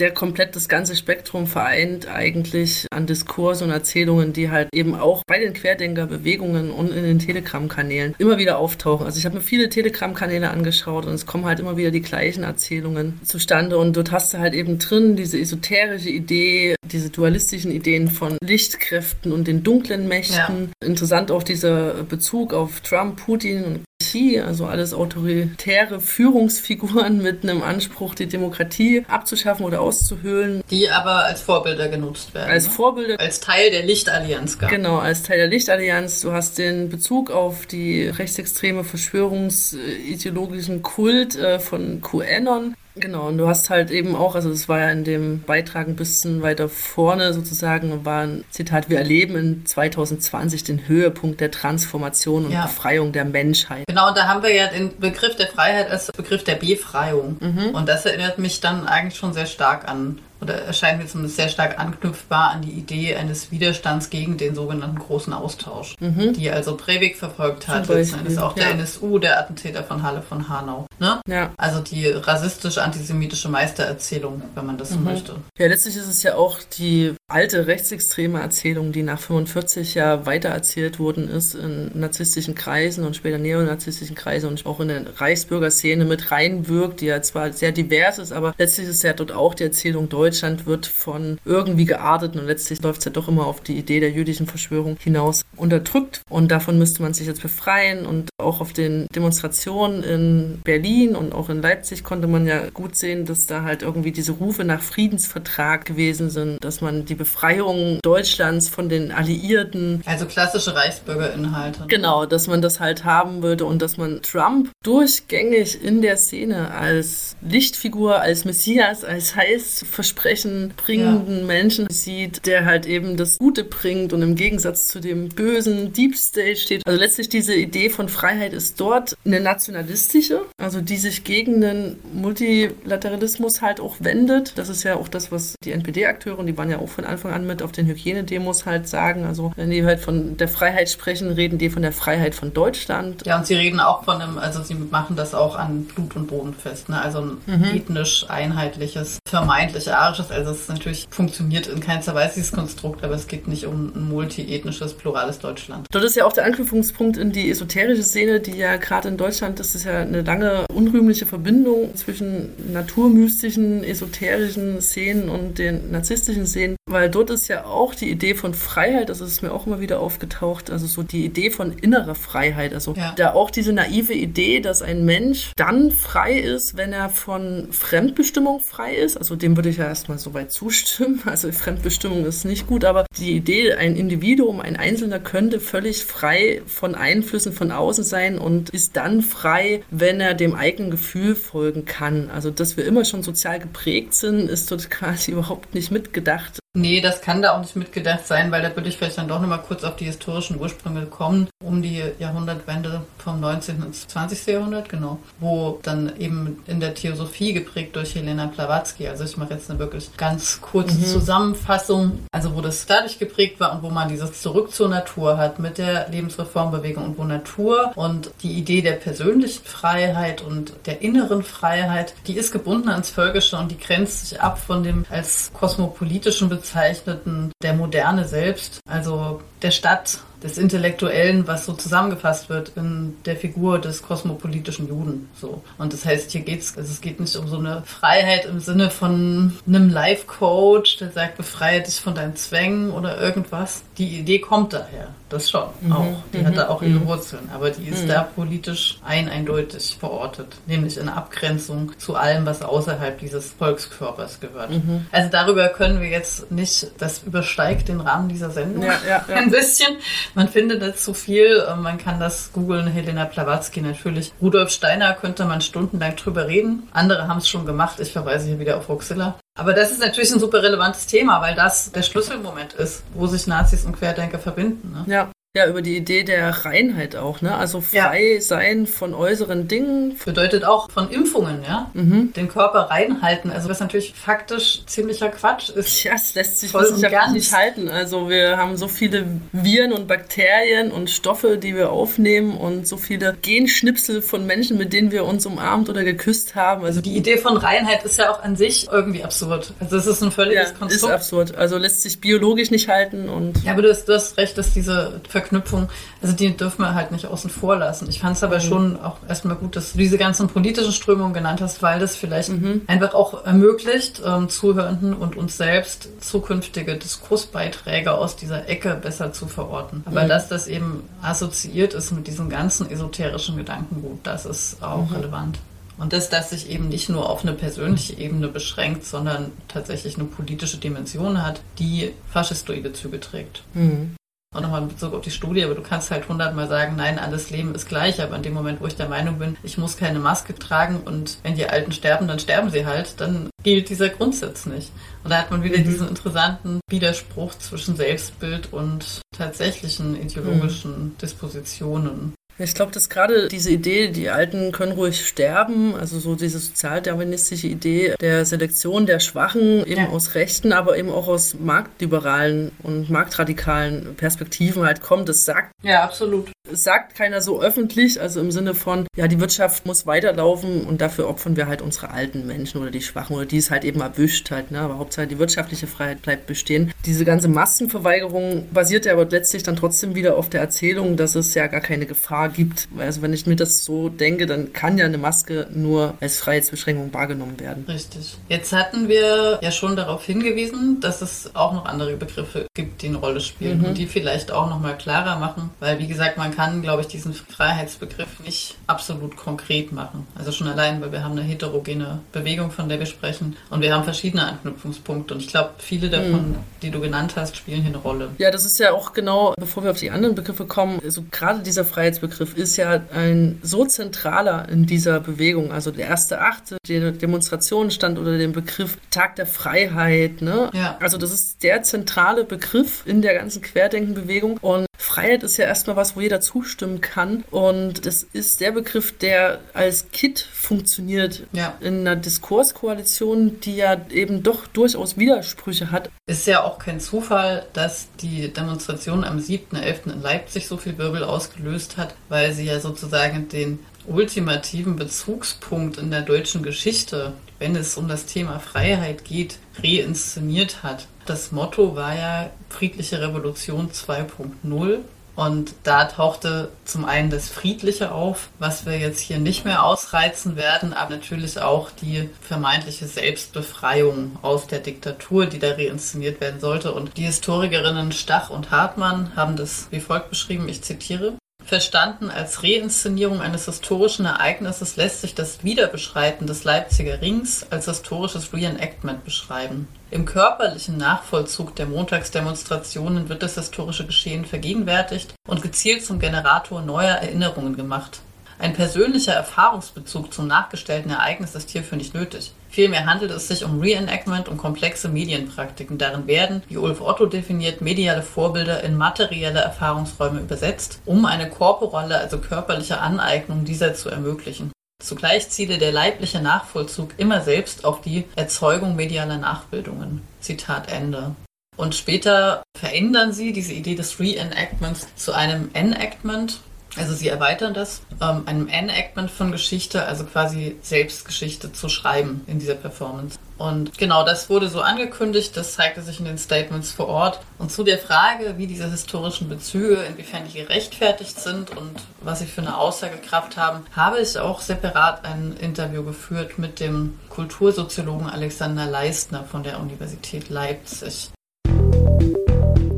der 0.00 0.12
komplett 0.12 0.56
das 0.56 0.68
ganze 0.68 0.96
Spektrum 0.96 1.46
vereint 1.46 2.08
eigentlich 2.08 2.86
an 2.90 3.06
Diskursen 3.06 3.68
und 3.68 3.72
Erzählungen, 3.72 4.32
die 4.32 4.50
halt 4.50 4.68
eben 4.74 4.94
auch 4.94 5.22
bei 5.26 5.38
den 5.38 5.52
Querdenker-Bewegungen 5.52 6.70
und 6.70 6.92
in 6.92 7.02
den 7.02 7.18
Telegram-Kanälen 7.18 8.14
immer 8.18 8.38
wieder 8.38 8.58
auftauchen. 8.58 9.06
Also 9.06 9.18
ich 9.18 9.26
habe 9.26 9.36
mir 9.36 9.40
viele 9.42 9.68
Telegram-Kanäle 9.68 10.50
angeschaut 10.50 11.06
und 11.06 11.12
es 11.12 11.26
kommen 11.26 11.44
halt 11.44 11.60
immer 11.60 11.76
wieder 11.76 11.90
die 11.90 12.00
gleichen 12.00 12.44
Erzählungen 12.44 13.20
zustande 13.24 13.78
und 13.78 13.96
dort 13.96 14.10
hast 14.10 14.32
du 14.32 14.38
halt 14.38 14.54
eben 14.54 14.78
drin 14.78 15.16
diese 15.16 15.38
esoterische 15.38 16.10
Idee, 16.10 16.74
diese 16.82 17.10
dualistischen 17.10 17.70
Ideen 17.70 18.08
von 18.08 18.38
Lichtkräften 18.42 19.32
und 19.32 19.46
den 19.46 19.62
dunklen 19.62 20.08
Mächten. 20.08 20.72
Ja. 20.82 20.86
Interessant 20.86 21.30
auch 21.30 21.42
dieser 21.42 22.04
Bezug 22.04 22.54
auf 22.54 22.80
Trump, 22.80 23.24
Putin 23.24 23.64
und 23.64 23.80
Monarchie, 24.14 24.40
also 24.40 24.66
alles 24.66 24.94
autoritäre 24.94 26.00
Führungsfiguren 26.00 27.22
mit 27.22 27.42
einem 27.42 27.62
Anspruch, 27.62 28.14
die 28.14 28.26
Demokratie 28.26 29.04
abzuschaffen 29.08 29.64
oder 29.64 29.80
auszuhöhlen. 29.80 30.62
Die 30.70 30.88
aber 30.90 31.24
als 31.24 31.40
Vorbilder 31.42 31.88
genutzt 31.88 32.34
werden. 32.34 32.50
Als 32.50 32.66
ne? 32.66 32.72
Vorbilder. 32.72 33.20
Als 33.20 33.40
Teil 33.40 33.70
der 33.70 33.84
Lichtallianz 33.84 34.58
gab. 34.58 34.70
Genau, 34.70 34.98
als 34.98 35.22
Teil 35.22 35.38
der 35.38 35.48
Lichtallianz. 35.48 36.20
Du 36.20 36.32
hast 36.32 36.58
den 36.58 36.88
Bezug 36.88 37.30
auf 37.30 37.66
die 37.66 38.08
rechtsextreme 38.08 38.84
verschwörungsideologischen 38.84 40.82
Kult 40.82 41.36
äh, 41.36 41.58
von 41.58 42.00
QAnon. 42.02 42.74
Genau, 42.96 43.28
und 43.28 43.38
du 43.38 43.46
hast 43.46 43.70
halt 43.70 43.90
eben 43.90 44.16
auch, 44.16 44.34
also 44.34 44.50
das 44.50 44.68
war 44.68 44.80
ja 44.80 44.90
in 44.90 45.04
dem 45.04 45.42
Beitrag 45.42 45.86
ein 45.86 45.96
bisschen 45.96 46.42
weiter 46.42 46.68
vorne 46.68 47.32
sozusagen, 47.32 48.04
war 48.04 48.22
ein 48.22 48.44
Zitat, 48.50 48.90
wir 48.90 48.98
erleben 48.98 49.36
in 49.36 49.66
2020 49.66 50.64
den 50.64 50.88
Höhepunkt 50.88 51.40
der 51.40 51.50
Transformation 51.50 52.46
und 52.46 52.52
Ja. 52.52 52.62
Befreiung 52.62 53.12
der 53.12 53.24
Menschheit. 53.24 53.84
Genau, 53.86 54.08
und 54.08 54.16
da 54.16 54.26
haben 54.26 54.42
wir 54.42 54.52
ja 54.52 54.66
den 54.66 54.98
Begriff 54.98 55.36
der 55.36 55.46
Freiheit 55.46 55.90
als 55.90 56.10
Begriff 56.10 56.42
der 56.42 56.56
Befreiung. 56.56 57.36
Mhm. 57.40 57.74
Und 57.74 57.88
das 57.88 58.06
erinnert 58.06 58.38
mich 58.38 58.60
dann 58.60 58.86
eigentlich 58.86 59.18
schon 59.18 59.32
sehr 59.32 59.46
stark 59.46 59.88
an, 59.88 60.18
oder 60.40 60.54
erscheint 60.54 60.98
mir 60.98 61.06
zumindest 61.06 61.36
sehr 61.36 61.48
stark 61.48 61.78
anknüpfbar 61.78 62.50
an 62.52 62.62
die 62.62 62.70
Idee 62.70 63.16
eines 63.16 63.50
Widerstands 63.50 64.10
gegen 64.10 64.36
den 64.36 64.54
sogenannten 64.54 64.98
großen 64.98 65.32
Austausch, 65.32 65.96
die 66.00 66.50
also 66.50 66.76
Breivik 66.76 67.16
verfolgt 67.16 67.68
hat, 67.68 67.88
Mhm. 67.88 67.96
Letzten 67.96 68.18
Endes 68.20 68.38
auch 68.38 68.54
der 68.54 68.68
ja. 68.68 68.70
NSU, 68.70 69.18
der 69.18 69.38
Attentäter 69.38 69.84
von 69.84 70.02
Halle 70.02 70.22
von 70.22 70.48
Hanau. 70.48 70.86
Ne? 70.98 71.20
Ja. 71.26 71.50
Also 71.56 71.80
die 71.80 72.06
rassistisch-antisemitische 72.06 73.48
Meistererzählung, 73.48 74.42
wenn 74.54 74.66
man 74.66 74.78
das 74.78 74.90
so 74.90 74.98
möchte. 74.98 75.36
Ja, 75.58 75.66
letztlich 75.66 75.96
ist 75.96 76.08
es 76.08 76.22
ja 76.22 76.34
auch 76.34 76.58
die 76.78 77.14
alte 77.28 77.66
rechtsextreme 77.66 78.40
Erzählung, 78.40 78.92
die 78.92 79.02
nach 79.02 79.18
45 79.18 79.94
ja 79.94 80.26
weitererzählt 80.26 80.98
worden 80.98 81.28
ist 81.28 81.54
in 81.54 81.90
narzisstischen 81.94 82.54
Kreisen 82.54 83.04
und 83.04 83.16
später 83.16 83.38
neonazistischen 83.38 84.16
Kreisen 84.16 84.48
und 84.48 84.66
auch 84.66 84.80
in 84.80 84.88
der 84.88 85.20
Reichsbürgerszene 85.20 86.04
mit 86.04 86.30
reinwirkt, 86.30 87.00
die 87.00 87.06
ja 87.06 87.22
zwar 87.22 87.52
sehr 87.52 87.72
divers 87.72 88.18
ist, 88.18 88.32
aber 88.32 88.54
letztlich 88.58 88.88
ist 88.88 89.02
ja 89.02 89.12
dort 89.12 89.32
auch 89.32 89.54
die 89.54 89.64
Erzählung, 89.64 90.08
Deutschland 90.30 90.64
wird 90.64 90.86
von 90.86 91.38
irgendwie 91.44 91.86
geartet 91.86 92.36
und 92.36 92.46
letztlich 92.46 92.80
läuft 92.82 93.00
es 93.00 93.06
ja 93.06 93.10
doch 93.10 93.26
immer 93.26 93.46
auf 93.46 93.60
die 93.62 93.76
Idee 93.76 93.98
der 93.98 94.12
jüdischen 94.12 94.46
Verschwörung 94.46 94.96
hinaus 95.02 95.42
unterdrückt. 95.56 96.22
Und 96.30 96.52
davon 96.52 96.78
müsste 96.78 97.02
man 97.02 97.14
sich 97.14 97.26
jetzt 97.26 97.42
befreien. 97.42 98.06
Und 98.06 98.30
auch 98.38 98.60
auf 98.60 98.72
den 98.72 99.08
Demonstrationen 99.12 100.04
in 100.04 100.60
Berlin 100.62 101.16
und 101.16 101.34
auch 101.34 101.48
in 101.48 101.60
Leipzig 101.60 102.04
konnte 102.04 102.28
man 102.28 102.46
ja 102.46 102.70
gut 102.70 102.94
sehen, 102.94 103.26
dass 103.26 103.46
da 103.46 103.64
halt 103.64 103.82
irgendwie 103.82 104.12
diese 104.12 104.30
Rufe 104.30 104.62
nach 104.62 104.82
Friedensvertrag 104.82 105.84
gewesen 105.84 106.30
sind, 106.30 106.62
dass 106.62 106.80
man 106.80 107.04
die 107.04 107.16
Befreiung 107.16 107.98
Deutschlands 108.02 108.68
von 108.68 108.88
den 108.88 109.10
Alliierten 109.10 110.00
Also 110.06 110.26
klassische 110.26 110.76
Reichsbürgerinhalte. 110.76 111.86
Genau, 111.88 112.24
dass 112.24 112.46
man 112.46 112.62
das 112.62 112.78
halt 112.78 113.04
haben 113.04 113.42
würde 113.42 113.64
und 113.64 113.82
dass 113.82 113.96
man 113.96 114.22
Trump 114.22 114.70
durchgängig 114.84 115.82
in 115.82 116.02
der 116.02 116.16
Szene 116.16 116.70
als 116.70 117.34
Lichtfigur, 117.42 118.20
als 118.20 118.44
Messias, 118.44 119.02
als 119.02 119.34
heiß 119.34 119.84
Versprechen 120.20 120.74
bringenden 120.76 121.46
Menschen 121.46 121.88
sieht, 121.90 122.44
der 122.46 122.66
halt 122.66 122.84
eben 122.84 123.16
das 123.16 123.38
Gute 123.38 123.64
bringt 123.64 124.12
und 124.12 124.20
im 124.20 124.34
Gegensatz 124.34 124.86
zu 124.86 125.00
dem 125.00 125.30
bösen 125.30 125.94
Deep 125.94 126.14
State 126.14 126.56
steht. 126.56 126.82
Also 126.86 127.00
letztlich 127.00 127.30
diese 127.30 127.54
Idee 127.54 127.88
von 127.88 128.08
Freiheit 128.10 128.52
ist 128.52 128.78
dort 128.80 129.16
eine 129.24 129.40
nationalistische, 129.40 130.42
also 130.58 130.82
die 130.82 130.98
sich 130.98 131.24
gegen 131.24 131.62
den 131.62 131.96
Multilateralismus 132.12 133.62
halt 133.62 133.80
auch 133.80 133.96
wendet. 134.00 134.58
Das 134.58 134.68
ist 134.68 134.82
ja 134.82 134.96
auch 134.96 135.08
das, 135.08 135.32
was 135.32 135.54
die 135.64 135.72
NPD-Akteure, 135.72 136.38
und 136.38 136.46
die 136.46 136.56
waren 136.58 136.70
ja 136.70 136.78
auch 136.78 136.88
von 136.88 137.04
Anfang 137.04 137.32
an 137.32 137.46
mit 137.46 137.62
auf 137.62 137.72
den 137.72 137.86
Hygienedemos 137.86 138.66
halt 138.66 138.88
sagen. 138.88 139.24
Also 139.24 139.52
wenn 139.56 139.70
die 139.70 139.84
halt 139.84 140.00
von 140.00 140.36
der 140.36 140.48
Freiheit 140.48 140.90
sprechen, 140.90 141.30
reden 141.30 141.56
die 141.58 141.70
von 141.70 141.82
der 141.82 141.92
Freiheit 141.92 142.34
von 142.34 142.52
Deutschland. 142.52 143.24
Ja, 143.26 143.38
und 143.38 143.46
sie 143.46 143.54
reden 143.54 143.80
auch 143.80 144.04
von 144.04 144.20
einem, 144.20 144.38
also 144.38 144.62
sie 144.62 144.74
machen 144.74 145.16
das 145.16 145.34
auch 145.34 145.56
an 145.56 145.84
Blut 145.84 146.14
und 146.16 146.26
Boden 146.26 146.52
fest, 146.54 146.88
ne? 146.90 147.00
also 147.00 147.20
ein 147.20 147.30
Mhm. 147.46 147.64
ethnisch 147.74 148.26
einheitliches, 148.28 149.18
vermeintlich 149.26 149.88
arisches, 150.10 150.30
also 150.30 150.50
es 150.50 150.60
ist 150.62 150.68
natürlich 150.68 151.06
funktioniert 151.10 151.66
in 151.66 151.80
keinster 151.80 152.14
Weise 152.14 152.34
dieses 152.36 152.52
Konstrukt, 152.52 153.04
aber 153.04 153.14
es 153.14 153.26
geht 153.26 153.48
nicht 153.48 153.66
um 153.66 153.92
ein 153.94 154.08
multiethnisches, 154.08 154.94
plurales 154.94 155.38
Deutschland. 155.38 155.86
Dort 155.90 156.04
ist 156.04 156.16
ja 156.16 156.24
auch 156.24 156.32
der 156.32 156.44
Anknüpfungspunkt 156.44 157.16
in 157.16 157.32
die 157.32 157.50
esoterische 157.50 158.02
Szene, 158.02 158.40
die 158.40 158.56
ja 158.56 158.76
gerade 158.76 159.08
in 159.08 159.16
Deutschland, 159.16 159.58
das 159.60 159.74
ist 159.74 159.84
ja 159.84 159.98
eine 160.00 160.22
lange 160.22 160.64
unrühmliche 160.74 161.26
Verbindung 161.26 161.94
zwischen 161.94 162.50
naturmystischen, 162.72 163.84
esoterischen 163.84 164.80
Szenen 164.80 165.28
und 165.28 165.58
den 165.58 165.90
narzisstischen 165.90 166.46
Szenen, 166.46 166.76
weil 166.90 167.08
dort 167.08 167.30
ist 167.30 167.48
ja 167.48 167.64
auch 167.64 167.94
die 167.94 168.10
Idee 168.10 168.34
von 168.34 168.54
Freiheit, 168.54 169.08
das 169.08 169.20
ist 169.20 169.42
mir 169.42 169.52
auch 169.52 169.66
immer 169.66 169.80
wieder 169.80 170.00
aufgetaucht, 170.00 170.70
also 170.70 170.86
so 170.86 171.02
die 171.02 171.24
Idee 171.24 171.50
von 171.50 171.72
innerer 171.72 172.14
Freiheit, 172.14 172.74
also 172.74 172.94
Ja. 172.94 173.12
da 173.16 173.32
auch 173.34 173.50
diese 173.50 173.72
naive 173.72 174.12
Idee, 174.14 174.60
dass 174.60 174.82
ein 174.82 175.04
Mensch 175.04 175.52
dann 175.56 175.90
frei 175.90 176.38
ist, 176.38 176.76
wenn 176.76 176.92
er 176.92 177.08
von 177.08 177.68
Fremdbestimmung 177.70 178.60
frei 178.60 178.94
ist, 178.94 179.16
also 179.16 179.36
dem 179.36 179.56
würde 179.56 179.68
ich 179.68 179.76
ja 179.76 179.86
erstmal 180.00 180.18
soweit 180.18 180.50
zustimmen, 180.50 181.20
also 181.26 181.52
Fremdbestimmung 181.52 182.24
ist 182.24 182.44
nicht 182.44 182.66
gut, 182.66 182.84
aber 182.84 183.04
die 183.18 183.36
Idee, 183.36 183.74
ein 183.74 183.96
Individuum, 183.96 184.60
ein 184.60 184.76
Einzelner 184.76 185.20
könnte 185.20 185.60
völlig 185.60 186.04
frei 186.04 186.62
von 186.66 186.94
Einflüssen 186.94 187.52
von 187.52 187.70
außen 187.70 188.04
sein 188.04 188.38
und 188.38 188.70
ist 188.70 188.96
dann 188.96 189.20
frei, 189.20 189.82
wenn 189.90 190.20
er 190.20 190.34
dem 190.34 190.54
eigenen 190.54 190.90
Gefühl 190.90 191.34
folgen 191.34 191.84
kann. 191.84 192.30
Also, 192.30 192.50
dass 192.50 192.76
wir 192.76 192.84
immer 192.86 193.04
schon 193.04 193.22
sozial 193.22 193.60
geprägt 193.60 194.14
sind, 194.14 194.48
ist 194.48 194.70
dort 194.70 194.90
quasi 194.90 195.32
überhaupt 195.32 195.74
nicht 195.74 195.90
mitgedacht. 195.90 196.60
Nee, 196.76 197.00
das 197.00 197.20
kann 197.20 197.42
da 197.42 197.56
auch 197.56 197.60
nicht 197.60 197.74
mitgedacht 197.74 198.24
sein, 198.24 198.52
weil 198.52 198.62
da 198.62 198.76
würde 198.76 198.88
ich 198.88 198.96
vielleicht 198.96 199.18
dann 199.18 199.26
doch 199.26 199.40
nochmal 199.40 199.60
kurz 199.60 199.82
auf 199.82 199.96
die 199.96 200.04
historischen 200.04 200.60
Ursprünge 200.60 201.06
kommen, 201.06 201.48
um 201.64 201.82
die 201.82 202.00
Jahrhundertwende 202.20 203.02
vom 203.18 203.40
19. 203.40 203.82
ins 203.82 204.06
20. 204.06 204.46
Jahrhundert, 204.46 204.88
genau, 204.88 205.18
wo 205.40 205.80
dann 205.82 206.16
eben 206.16 206.62
in 206.68 206.78
der 206.78 206.94
Theosophie 206.94 207.52
geprägt 207.54 207.96
durch 207.96 208.14
Helena 208.14 208.46
Blavatsky, 208.46 209.08
also 209.08 209.24
ich 209.24 209.36
mache 209.36 209.54
jetzt 209.54 209.68
eine 209.68 209.80
wirklich 209.80 210.16
ganz 210.16 210.60
kurze 210.60 211.02
Zusammenfassung, 211.02 212.20
also 212.30 212.54
wo 212.54 212.60
das 212.60 212.86
dadurch 212.86 213.18
geprägt 213.18 213.58
war 213.58 213.72
und 213.72 213.82
wo 213.82 213.90
man 213.90 214.08
dieses 214.08 214.40
Zurück 214.40 214.70
zur 214.70 214.88
Natur 214.88 215.38
hat 215.38 215.58
mit 215.58 215.76
der 215.76 216.08
Lebensreformbewegung 216.08 217.04
und 217.04 217.18
wo 217.18 217.24
Natur 217.24 217.90
und 217.96 218.30
die 218.44 218.52
Idee 218.52 218.80
der 218.80 218.92
persönlichen 218.92 219.64
Freiheit 219.64 220.40
und 220.40 220.74
der 220.86 221.02
inneren 221.02 221.42
Freiheit, 221.42 222.14
die 222.28 222.36
ist 222.36 222.52
gebunden 222.52 222.90
ans 222.90 223.10
Völkische 223.10 223.56
und 223.56 223.72
die 223.72 223.78
grenzt 223.78 224.28
sich 224.28 224.40
ab 224.40 224.60
von 224.60 224.84
dem 224.84 225.04
als 225.10 225.50
kosmopolitischen 225.52 226.59
bezeichneten 226.60 227.52
der 227.62 227.74
Moderne 227.74 228.26
selbst, 228.26 228.80
also 228.88 229.40
der 229.62 229.70
Stadt, 229.70 230.20
des 230.42 230.58
Intellektuellen, 230.58 231.46
was 231.46 231.66
so 231.66 231.72
zusammengefasst 231.74 232.48
wird 232.48 232.72
in 232.76 233.16
der 233.24 233.36
Figur 233.36 233.78
des 233.78 234.02
kosmopolitischen 234.02 234.88
Juden. 234.88 235.28
So. 235.38 235.62
Und 235.78 235.92
das 235.92 236.04
heißt, 236.04 236.30
hier 236.30 236.40
geht's, 236.40 236.76
also 236.76 236.90
es 236.90 237.00
geht 237.00 237.20
nicht 237.20 237.36
um 237.36 237.48
so 237.48 237.58
eine 237.58 237.82
Freiheit 237.84 238.46
im 238.46 238.60
Sinne 238.60 238.90
von 238.90 239.52
einem 239.66 239.90
Life-Coach, 239.90 240.98
der 240.98 241.10
sagt, 241.10 241.36
befreie 241.36 241.82
dich 241.82 242.00
von 242.00 242.14
deinen 242.14 242.36
Zwängen 242.36 242.90
oder 242.90 243.20
irgendwas. 243.20 243.82
Die 243.98 244.18
Idee 244.18 244.38
kommt 244.38 244.72
daher. 244.72 245.08
Das 245.30 245.48
schon 245.48 245.62
auch. 245.92 246.06
Die 246.32 246.44
hat 246.44 246.56
da 246.56 246.68
auch 246.68 246.82
ihre 246.82 247.06
Wurzeln. 247.06 247.48
Aber 247.54 247.70
die 247.70 247.86
ist 247.88 248.08
da 248.08 248.24
politisch 248.24 248.98
ein 249.04 249.28
eindeutig 249.28 249.96
verortet. 249.98 250.48
Nämlich 250.66 250.98
in 250.98 251.08
Abgrenzung 251.08 251.92
zu 251.98 252.16
allem, 252.16 252.44
was 252.46 252.62
außerhalb 252.62 253.18
dieses 253.20 253.52
Volkskörpers 253.52 254.40
gehört. 254.40 254.70
Also 255.12 255.30
darüber 255.30 255.68
können 255.68 256.00
wir 256.00 256.08
jetzt 256.08 256.50
nicht, 256.50 256.90
das 256.98 257.22
übersteigt 257.22 257.88
den 257.88 258.00
Rahmen 258.00 258.28
dieser 258.28 258.50
Sendung 258.50 258.82
Ja, 258.82 258.94
ja, 259.08 259.24
ja. 259.28 259.36
ein 259.36 259.50
bisschen. 259.50 259.96
Man 260.34 260.48
findet 260.48 260.82
das 260.82 261.04
zu 261.04 261.14
viel. 261.14 261.64
äh, 261.66 261.76
Man 261.76 261.96
kann 261.98 262.18
das 262.18 262.50
googeln. 262.52 262.88
Helena 262.88 263.24
Blavatsky 263.24 263.80
natürlich. 263.82 264.32
Rudolf 264.42 264.70
Steiner 264.70 265.12
könnte 265.14 265.44
man 265.44 265.60
stundenlang 265.60 266.16
drüber 266.16 266.48
reden. 266.48 266.88
Andere 266.92 267.28
haben 267.28 267.38
es 267.38 267.48
schon 267.48 267.66
gemacht. 267.66 268.00
Ich 268.00 268.12
verweise 268.12 268.48
hier 268.48 268.58
wieder 268.58 268.76
auf 268.78 268.88
Roxilla. 268.88 269.38
Aber 269.60 269.74
das 269.74 269.90
ist 269.90 270.00
natürlich 270.00 270.32
ein 270.32 270.40
super 270.40 270.62
relevantes 270.62 271.06
Thema, 271.06 271.42
weil 271.42 271.54
das 271.54 271.92
der 271.92 272.02
Schlüsselmoment 272.02 272.72
ist, 272.72 273.02
wo 273.12 273.26
sich 273.26 273.46
Nazis 273.46 273.84
und 273.84 273.92
Querdenker 273.94 274.38
verbinden. 274.38 274.90
Ne? 274.90 275.04
Ja. 275.06 275.30
Ja, 275.56 275.66
über 275.66 275.82
die 275.82 275.96
Idee 275.96 276.22
der 276.22 276.48
Reinheit 276.64 277.16
auch, 277.16 277.40
ne? 277.40 277.56
Also 277.56 277.82
Ja. 277.90 278.04
frei 278.10 278.38
sein 278.38 278.86
von 278.86 279.14
äußeren 279.14 279.66
Dingen. 279.66 280.16
Bedeutet 280.24 280.62
auch 280.64 280.88
von 280.92 281.10
Impfungen, 281.10 281.64
ja? 281.66 281.90
Mhm. 281.92 282.32
Den 282.34 282.46
Körper 282.46 282.82
reinhalten. 282.88 283.50
Also 283.50 283.68
was 283.68 283.80
natürlich 283.80 284.14
faktisch 284.14 284.86
ziemlicher 284.86 285.28
Quatsch 285.28 285.70
ist. 285.70 286.04
Ja, 286.04 286.12
es 286.14 286.36
lässt 286.36 286.60
sich 286.60 286.72
wissenschaftlich 286.72 287.32
nicht 287.32 287.52
halten. 287.52 287.88
Also 287.88 288.28
wir 288.30 288.58
haben 288.58 288.76
so 288.76 288.86
viele 288.86 289.26
Viren 289.50 289.92
und 289.92 290.06
Bakterien 290.06 290.92
und 290.92 291.10
Stoffe, 291.10 291.56
die 291.56 291.74
wir 291.74 291.90
aufnehmen 291.90 292.56
und 292.56 292.86
so 292.86 292.96
viele 292.96 293.36
Genschnipsel 293.42 294.22
von 294.22 294.46
Menschen, 294.46 294.78
mit 294.78 294.92
denen 294.92 295.10
wir 295.10 295.24
uns 295.24 295.46
umarmt 295.46 295.88
oder 295.88 296.04
geküsst 296.04 296.54
haben. 296.54 296.84
Also 296.84 297.00
Die 297.00 297.16
Idee 297.16 297.38
von 297.38 297.56
Reinheit 297.56 298.04
ist 298.04 298.20
ja 298.20 298.30
auch 298.32 298.40
an 298.44 298.54
sich 298.54 298.86
irgendwie 298.92 299.24
absurd. 299.24 299.72
Also 299.80 299.96
es 299.96 300.06
ist 300.06 300.22
ein 300.22 300.26
ja, 300.26 300.30
völliges 300.30 300.66
ist 300.70 300.78
Konstrukt. 300.78 301.12
absurd. 301.12 301.54
Also 301.56 301.76
lässt 301.76 302.02
sich 302.02 302.20
biologisch 302.20 302.70
nicht 302.70 302.86
halten 302.86 303.28
und 303.28 303.64
Ja, 303.64 303.72
aber 303.72 303.82
du 303.82 303.90
hast, 303.90 304.04
du 304.04 304.12
hast 304.14 304.36
recht, 304.36 304.56
dass 304.56 304.72
diese 304.74 305.20
Verknüpfung, 305.40 305.88
also 306.20 306.34
die 306.34 306.56
dürfen 306.56 306.82
wir 306.82 306.94
halt 306.94 307.12
nicht 307.12 307.26
außen 307.26 307.50
vor 307.50 307.76
lassen. 307.76 308.08
Ich 308.08 308.20
fand 308.20 308.36
es 308.36 308.42
aber 308.42 308.56
mhm. 308.56 308.62
schon 308.62 309.00
auch 309.00 309.16
erstmal 309.28 309.56
gut, 309.56 309.74
dass 309.76 309.92
du 309.92 309.98
diese 309.98 310.18
ganzen 310.18 310.48
politischen 310.48 310.92
Strömungen 310.92 311.32
genannt 311.32 311.60
hast, 311.60 311.82
weil 311.82 311.98
das 311.98 312.16
vielleicht 312.16 312.50
mhm. 312.50 312.82
einfach 312.86 313.14
auch 313.14 313.44
ermöglicht, 313.44 314.22
ähm, 314.24 314.48
Zuhörenden 314.48 315.14
und 315.14 315.36
uns 315.36 315.56
selbst 315.56 316.08
zukünftige 316.20 316.96
Diskursbeiträge 316.96 318.12
aus 318.12 318.36
dieser 318.36 318.68
Ecke 318.68 318.94
besser 318.94 319.32
zu 319.32 319.46
verorten. 319.46 320.02
Aber 320.06 320.24
mhm. 320.24 320.28
dass 320.28 320.48
das 320.48 320.68
eben 320.68 321.02
assoziiert 321.22 321.94
ist 321.94 322.12
mit 322.12 322.26
diesem 322.26 322.50
ganzen 322.50 322.90
esoterischen 322.90 323.56
Gedankengut, 323.56 324.20
das 324.22 324.44
ist 324.44 324.82
auch 324.82 325.08
mhm. 325.08 325.16
relevant. 325.16 325.58
Und 325.98 326.14
dass 326.14 326.30
das 326.30 326.48
sich 326.48 326.70
eben 326.70 326.88
nicht 326.88 327.10
nur 327.10 327.28
auf 327.28 327.42
eine 327.42 327.52
persönliche 327.52 328.14
Ebene 328.14 328.48
beschränkt, 328.48 329.04
sondern 329.04 329.52
tatsächlich 329.68 330.16
eine 330.16 330.24
politische 330.24 330.78
Dimension 330.78 331.42
hat, 331.42 331.60
die 331.78 332.12
faschistoide 332.32 332.94
Züge 332.94 333.20
trägt. 333.20 333.62
Mhm. 333.74 334.16
Und 334.52 334.62
nochmal 334.62 334.82
in 334.82 334.88
Bezug 334.88 335.14
auf 335.14 335.20
die 335.20 335.30
Studie, 335.30 335.62
aber 335.62 335.76
du 335.76 335.82
kannst 335.82 336.10
halt 336.10 336.28
hundertmal 336.28 336.66
sagen, 336.66 336.96
nein, 336.96 337.20
alles 337.20 337.50
Leben 337.50 337.72
ist 337.72 337.88
gleich, 337.88 338.20
aber 338.20 338.34
in 338.34 338.42
dem 338.42 338.52
Moment, 338.52 338.80
wo 338.80 338.86
ich 338.88 338.96
der 338.96 339.08
Meinung 339.08 339.38
bin, 339.38 339.56
ich 339.62 339.78
muss 339.78 339.96
keine 339.96 340.18
Maske 340.18 340.56
tragen 340.56 341.02
und 341.04 341.38
wenn 341.44 341.54
die 341.54 341.68
Alten 341.68 341.92
sterben, 341.92 342.26
dann 342.26 342.40
sterben 342.40 342.68
sie 342.68 342.84
halt, 342.84 343.20
dann 343.20 343.48
gilt 343.62 343.90
dieser 343.90 344.08
Grundsatz 344.08 344.66
nicht. 344.66 344.90
Und 345.22 345.30
da 345.30 345.38
hat 345.38 345.52
man 345.52 345.62
wieder 345.62 345.78
mhm. 345.78 345.84
diesen 345.84 346.08
interessanten 346.08 346.80
Widerspruch 346.88 347.54
zwischen 347.54 347.94
Selbstbild 347.94 348.72
und 348.72 349.20
tatsächlichen 349.36 350.20
ideologischen 350.20 351.04
mhm. 351.04 351.18
Dispositionen. 351.18 352.34
Ich 352.62 352.74
glaube, 352.74 352.92
dass 352.92 353.08
gerade 353.08 353.48
diese 353.48 353.70
Idee, 353.70 354.08
die 354.08 354.30
Alten 354.30 354.72
können 354.72 354.92
ruhig 354.92 355.26
sterben, 355.26 355.94
also 355.94 356.18
so 356.18 356.34
diese 356.34 356.58
sozialdarwinistische 356.58 357.66
Idee 357.66 358.14
der 358.20 358.44
Selektion 358.44 359.06
der 359.06 359.20
Schwachen, 359.20 359.84
eben 359.86 360.02
ja. 360.02 360.08
aus 360.08 360.34
rechten, 360.34 360.72
aber 360.72 360.98
eben 360.98 361.10
auch 361.10 361.26
aus 361.26 361.54
marktliberalen 361.54 362.72
und 362.82 363.10
marktradikalen 363.10 364.14
Perspektiven 364.16 364.84
halt 364.84 365.00
kommt, 365.00 365.28
das 365.28 365.44
sagt. 365.44 365.72
Ja, 365.82 366.04
absolut. 366.04 366.50
Sagt 366.72 367.14
keiner 367.14 367.40
so 367.40 367.60
öffentlich, 367.62 368.20
also 368.20 368.40
im 368.40 368.50
Sinne 368.50 368.74
von, 368.74 369.06
ja, 369.16 369.28
die 369.28 369.40
Wirtschaft 369.40 369.86
muss 369.86 370.06
weiterlaufen 370.06 370.84
und 370.84 371.00
dafür 371.00 371.28
opfern 371.28 371.56
wir 371.56 371.66
halt 371.66 371.82
unsere 371.82 372.10
alten 372.10 372.46
Menschen 372.46 372.80
oder 372.80 372.90
die 372.90 373.02
Schwachen 373.02 373.36
oder 373.36 373.46
die 373.46 373.58
es 373.58 373.70
halt 373.70 373.84
eben 373.84 374.00
erwischt 374.00 374.50
halt, 374.50 374.70
ne? 374.70 374.80
aber 374.80 374.98
Hauptsache 374.98 375.26
die 375.26 375.38
wirtschaftliche 375.38 375.86
Freiheit 375.86 376.22
bleibt 376.22 376.46
bestehen. 376.46 376.92
Diese 377.06 377.24
ganze 377.24 377.48
Massenverweigerung 377.48 378.68
basiert 378.72 379.06
ja 379.06 379.12
aber 379.12 379.24
letztlich 379.26 379.62
dann 379.62 379.76
trotzdem 379.76 380.14
wieder 380.14 380.36
auf 380.36 380.48
der 380.48 380.60
Erzählung, 380.60 381.16
dass 381.16 381.34
es 381.34 381.54
ja 381.54 381.66
gar 381.66 381.80
keine 381.80 382.06
Gefahr 382.06 382.48
gibt. 382.48 382.88
Also 382.98 383.22
wenn 383.22 383.32
ich 383.32 383.46
mir 383.46 383.56
das 383.56 383.84
so 383.84 384.08
denke, 384.08 384.46
dann 384.46 384.72
kann 384.72 384.98
ja 384.98 385.04
eine 385.04 385.18
Maske 385.18 385.68
nur 385.72 386.14
als 386.20 386.38
Freiheitsbeschränkung 386.38 387.12
wahrgenommen 387.12 387.58
werden. 387.60 387.84
Richtig. 387.88 388.36
Jetzt 388.48 388.72
hatten 388.72 389.08
wir 389.08 389.58
ja 389.62 389.70
schon 389.70 389.96
darauf 389.96 390.24
hingewiesen, 390.24 391.00
dass 391.00 391.22
es 391.22 391.54
auch 391.54 391.72
noch 391.72 391.84
andere 391.86 392.16
Begriffe 392.16 392.66
gibt, 392.74 393.02
die 393.02 393.08
eine 393.08 393.18
Rolle 393.18 393.40
spielen 393.40 393.78
mhm. 393.78 393.84
und 393.86 393.98
die 393.98 394.06
vielleicht 394.06 394.50
auch 394.52 394.68
noch 394.68 394.80
mal 394.80 394.96
klarer 394.96 395.38
machen, 395.38 395.70
weil 395.80 395.98
wie 395.98 396.06
gesagt, 396.06 396.36
man 396.36 396.54
kann, 396.54 396.59
glaube 396.82 397.02
ich, 397.02 397.08
diesen 397.08 397.34
Freiheitsbegriff 397.34 398.40
nicht 398.44 398.76
absolut 398.86 399.36
konkret 399.36 399.92
machen. 399.92 400.26
Also 400.34 400.52
schon 400.52 400.68
allein, 400.68 401.00
weil 401.00 401.12
wir 401.12 401.22
haben 401.22 401.32
eine 401.32 401.42
heterogene 401.42 402.20
Bewegung, 402.32 402.70
von 402.70 402.88
der 402.88 402.98
wir 402.98 403.06
sprechen 403.06 403.56
und 403.70 403.80
wir 403.80 403.94
haben 403.94 404.04
verschiedene 404.04 404.46
Anknüpfungspunkte 404.46 405.34
und 405.34 405.40
ich 405.40 405.48
glaube, 405.48 405.70
viele 405.78 406.10
davon, 406.10 406.50
mhm. 406.50 406.56
die 406.82 406.90
du 406.90 407.00
genannt 407.00 407.34
hast, 407.36 407.56
spielen 407.56 407.82
hier 407.82 407.90
eine 407.90 407.98
Rolle. 407.98 408.30
Ja, 408.38 408.50
das 408.50 408.64
ist 408.64 408.78
ja 408.78 408.92
auch 408.92 409.12
genau, 409.12 409.54
bevor 409.58 409.84
wir 409.84 409.90
auf 409.90 409.98
die 409.98 410.10
anderen 410.10 410.34
Begriffe 410.34 410.66
kommen, 410.66 411.00
also 411.04 411.24
gerade 411.30 411.60
dieser 411.60 411.84
Freiheitsbegriff 411.84 412.30
Begriff 412.30 412.56
ist 412.56 412.76
ja 412.76 413.02
ein 413.12 413.58
so 413.62 413.84
zentraler 413.84 414.68
in 414.68 414.86
dieser 414.86 415.20
Bewegung. 415.20 415.72
Also 415.72 415.90
der 415.90 416.06
erste 416.06 416.40
Achte, 416.40 416.78
die 416.86 417.12
Demonstration 417.12 417.90
stand 417.90 418.18
unter 418.18 418.38
dem 418.38 418.52
Begriff 418.52 418.96
Tag 419.10 419.36
der 419.36 419.46
Freiheit. 419.46 420.40
Ne? 420.40 420.70
Ja. 420.72 420.96
Also 421.00 421.18
das 421.18 421.32
ist 421.32 421.62
der 421.62 421.82
zentrale 421.82 422.44
Begriff 422.44 423.02
in 423.04 423.20
der 423.20 423.34
ganzen 423.34 423.62
Querdenkenbewegung. 423.62 424.58
Und 424.58 424.86
Freiheit 425.00 425.42
ist 425.42 425.56
ja 425.56 425.64
erstmal 425.64 425.96
was, 425.96 426.14
wo 426.14 426.20
jeder 426.20 426.42
zustimmen 426.42 427.00
kann. 427.00 427.42
Und 427.50 428.04
das 428.04 428.22
ist 428.22 428.60
der 428.60 428.70
Begriff, 428.72 429.16
der 429.16 429.60
als 429.72 430.10
Kit 430.12 430.38
funktioniert 430.52 431.44
ja. 431.52 431.74
in 431.80 432.00
einer 432.00 432.16
Diskurskoalition, 432.16 433.60
die 433.60 433.76
ja 433.76 433.96
eben 434.10 434.42
doch 434.42 434.66
durchaus 434.66 435.16
Widersprüche 435.16 435.90
hat. 435.90 436.10
Ist 436.26 436.46
ja 436.46 436.62
auch 436.62 436.78
kein 436.78 437.00
Zufall, 437.00 437.66
dass 437.72 438.08
die 438.20 438.52
Demonstration 438.52 439.24
am 439.24 439.38
7.11. 439.38 440.12
in 440.12 440.22
Leipzig 440.22 440.68
so 440.68 440.76
viel 440.76 440.98
Wirbel 440.98 441.24
ausgelöst 441.24 441.96
hat, 441.96 442.14
weil 442.28 442.52
sie 442.52 442.66
ja 442.66 442.78
sozusagen 442.78 443.48
den 443.48 443.78
ultimativen 444.06 444.96
Bezugspunkt 444.96 445.96
in 445.96 446.10
der 446.10 446.22
deutschen 446.22 446.62
Geschichte, 446.62 447.32
wenn 447.58 447.74
es 447.74 447.96
um 447.96 448.06
das 448.06 448.26
Thema 448.26 448.58
Freiheit 448.58 449.24
geht, 449.24 449.58
reinszeniert 449.82 450.82
hat. 450.82 451.06
Das 451.30 451.52
Motto 451.52 451.94
war 451.94 452.12
ja 452.12 452.50
friedliche 452.70 453.20
Revolution 453.20 453.92
2.0 453.92 454.98
und 455.36 455.74
da 455.84 456.06
tauchte 456.06 456.70
zum 456.84 457.04
einen 457.04 457.30
das 457.30 457.48
Friedliche 457.48 458.10
auf, 458.10 458.48
was 458.58 458.84
wir 458.84 458.98
jetzt 458.98 459.20
hier 459.20 459.38
nicht 459.38 459.64
mehr 459.64 459.84
ausreizen 459.84 460.56
werden, 460.56 460.92
aber 460.92 461.14
natürlich 461.14 461.60
auch 461.60 461.92
die 461.92 462.28
vermeintliche 462.40 463.06
Selbstbefreiung 463.06 464.40
aus 464.42 464.66
der 464.66 464.80
Diktatur, 464.80 465.46
die 465.46 465.60
da 465.60 465.70
reinszeniert 465.70 466.40
werden 466.40 466.58
sollte. 466.58 466.90
Und 466.90 467.16
die 467.16 467.26
Historikerinnen 467.26 468.10
Stach 468.10 468.50
und 468.50 468.72
Hartmann 468.72 469.36
haben 469.36 469.54
das 469.54 469.86
wie 469.92 470.00
folgt 470.00 470.30
beschrieben, 470.30 470.68
ich 470.68 470.82
zitiere. 470.82 471.34
Verstanden 471.64 472.30
als 472.30 472.64
Reinszenierung 472.64 473.40
eines 473.40 473.66
historischen 473.66 474.24
Ereignisses 474.24 474.96
lässt 474.96 475.20
sich 475.20 475.34
das 475.34 475.62
Wiederbeschreiten 475.62 476.46
des 476.46 476.64
Leipziger 476.64 477.20
Rings 477.20 477.66
als 477.70 477.84
historisches 477.84 478.52
Reenactment 478.52 479.24
beschreiben. 479.24 479.86
Im 480.10 480.24
körperlichen 480.24 480.96
Nachvollzug 480.96 481.76
der 481.76 481.86
Montagsdemonstrationen 481.86 483.28
wird 483.28 483.44
das 483.44 483.54
historische 483.54 484.06
Geschehen 484.06 484.44
vergegenwärtigt 484.44 485.34
und 485.46 485.62
gezielt 485.62 486.04
zum 486.04 486.18
Generator 486.18 486.82
neuer 486.82 487.14
Erinnerungen 487.14 487.76
gemacht. 487.76 488.20
Ein 488.60 488.74
persönlicher 488.74 489.32
Erfahrungsbezug 489.32 490.34
zum 490.34 490.46
nachgestellten 490.46 491.10
Ereignis 491.10 491.54
ist 491.54 491.70
hierfür 491.70 491.96
nicht 491.96 492.12
nötig. 492.12 492.52
Vielmehr 492.68 493.06
handelt 493.06 493.30
es 493.30 493.48
sich 493.48 493.64
um 493.64 493.80
Reenactment 493.80 494.50
und 494.50 494.58
komplexe 494.58 495.08
Medienpraktiken. 495.08 495.96
Darin 495.96 496.26
werden, 496.26 496.62
wie 496.68 496.76
Ulf 496.76 497.00
Otto 497.00 497.24
definiert, 497.24 497.80
mediale 497.80 498.22
Vorbilder 498.22 498.84
in 498.84 498.98
materielle 498.98 499.60
Erfahrungsräume 499.60 500.40
übersetzt, 500.40 501.00
um 501.06 501.24
eine 501.24 501.48
korporale, 501.48 502.18
also 502.18 502.36
körperliche 502.36 503.00
Aneignung 503.00 503.64
dieser 503.64 503.94
zu 503.94 504.10
ermöglichen. 504.10 504.72
Zugleich 505.02 505.48
ziele 505.48 505.78
der 505.78 505.92
leibliche 505.92 506.42
Nachvollzug 506.42 507.14
immer 507.16 507.40
selbst 507.40 507.86
auf 507.86 508.02
die 508.02 508.26
Erzeugung 508.36 508.94
medialer 508.94 509.38
Nachbildungen. 509.38 510.20
Zitat 510.42 510.92
Ende. 510.92 511.34
Und 511.78 511.94
später 511.94 512.62
verändern 512.78 513.32
sie 513.32 513.54
diese 513.54 513.72
Idee 513.72 513.94
des 513.94 514.20
Reenactments 514.20 515.08
zu 515.16 515.32
einem 515.32 515.70
Enactment, 515.72 516.60
also 516.96 517.14
sie 517.14 517.28
erweitern 517.28 517.74
das, 517.74 518.02
ähm, 518.20 518.42
einem 518.46 518.68
Enactment 518.68 519.30
von 519.30 519.52
Geschichte, 519.52 520.06
also 520.06 520.24
quasi 520.24 520.76
Selbstgeschichte 520.82 521.72
zu 521.72 521.88
schreiben 521.88 522.42
in 522.46 522.58
dieser 522.58 522.74
Performance. 522.74 523.38
Und 523.58 523.98
genau 523.98 524.24
das 524.24 524.48
wurde 524.48 524.68
so 524.68 524.80
angekündigt, 524.80 525.54
das 525.56 525.74
zeigte 525.74 526.00
sich 526.00 526.18
in 526.18 526.24
den 526.24 526.38
Statements 526.38 526.92
vor 526.92 527.08
Ort. 527.08 527.40
Und 527.58 527.70
zu 527.70 527.84
der 527.84 527.98
Frage, 527.98 528.54
wie 528.56 528.66
diese 528.66 528.90
historischen 528.90 529.50
Bezüge, 529.50 530.02
inwiefern 530.08 530.44
die 530.46 530.58
gerechtfertigt 530.58 531.38
sind 531.38 531.76
und 531.76 531.92
was 532.22 532.38
sie 532.38 532.46
für 532.46 532.62
eine 532.62 532.78
Aussagekraft 532.78 533.58
haben, 533.58 533.84
habe 533.94 534.18
ich 534.20 534.38
auch 534.38 534.62
separat 534.62 535.26
ein 535.26 535.56
Interview 535.60 536.02
geführt 536.02 536.58
mit 536.58 536.80
dem 536.80 537.18
Kultursoziologen 537.28 538.30
Alexander 538.30 538.86
Leistner 538.86 539.44
von 539.44 539.62
der 539.62 539.78
Universität 539.78 540.48
Leipzig. 540.48 541.30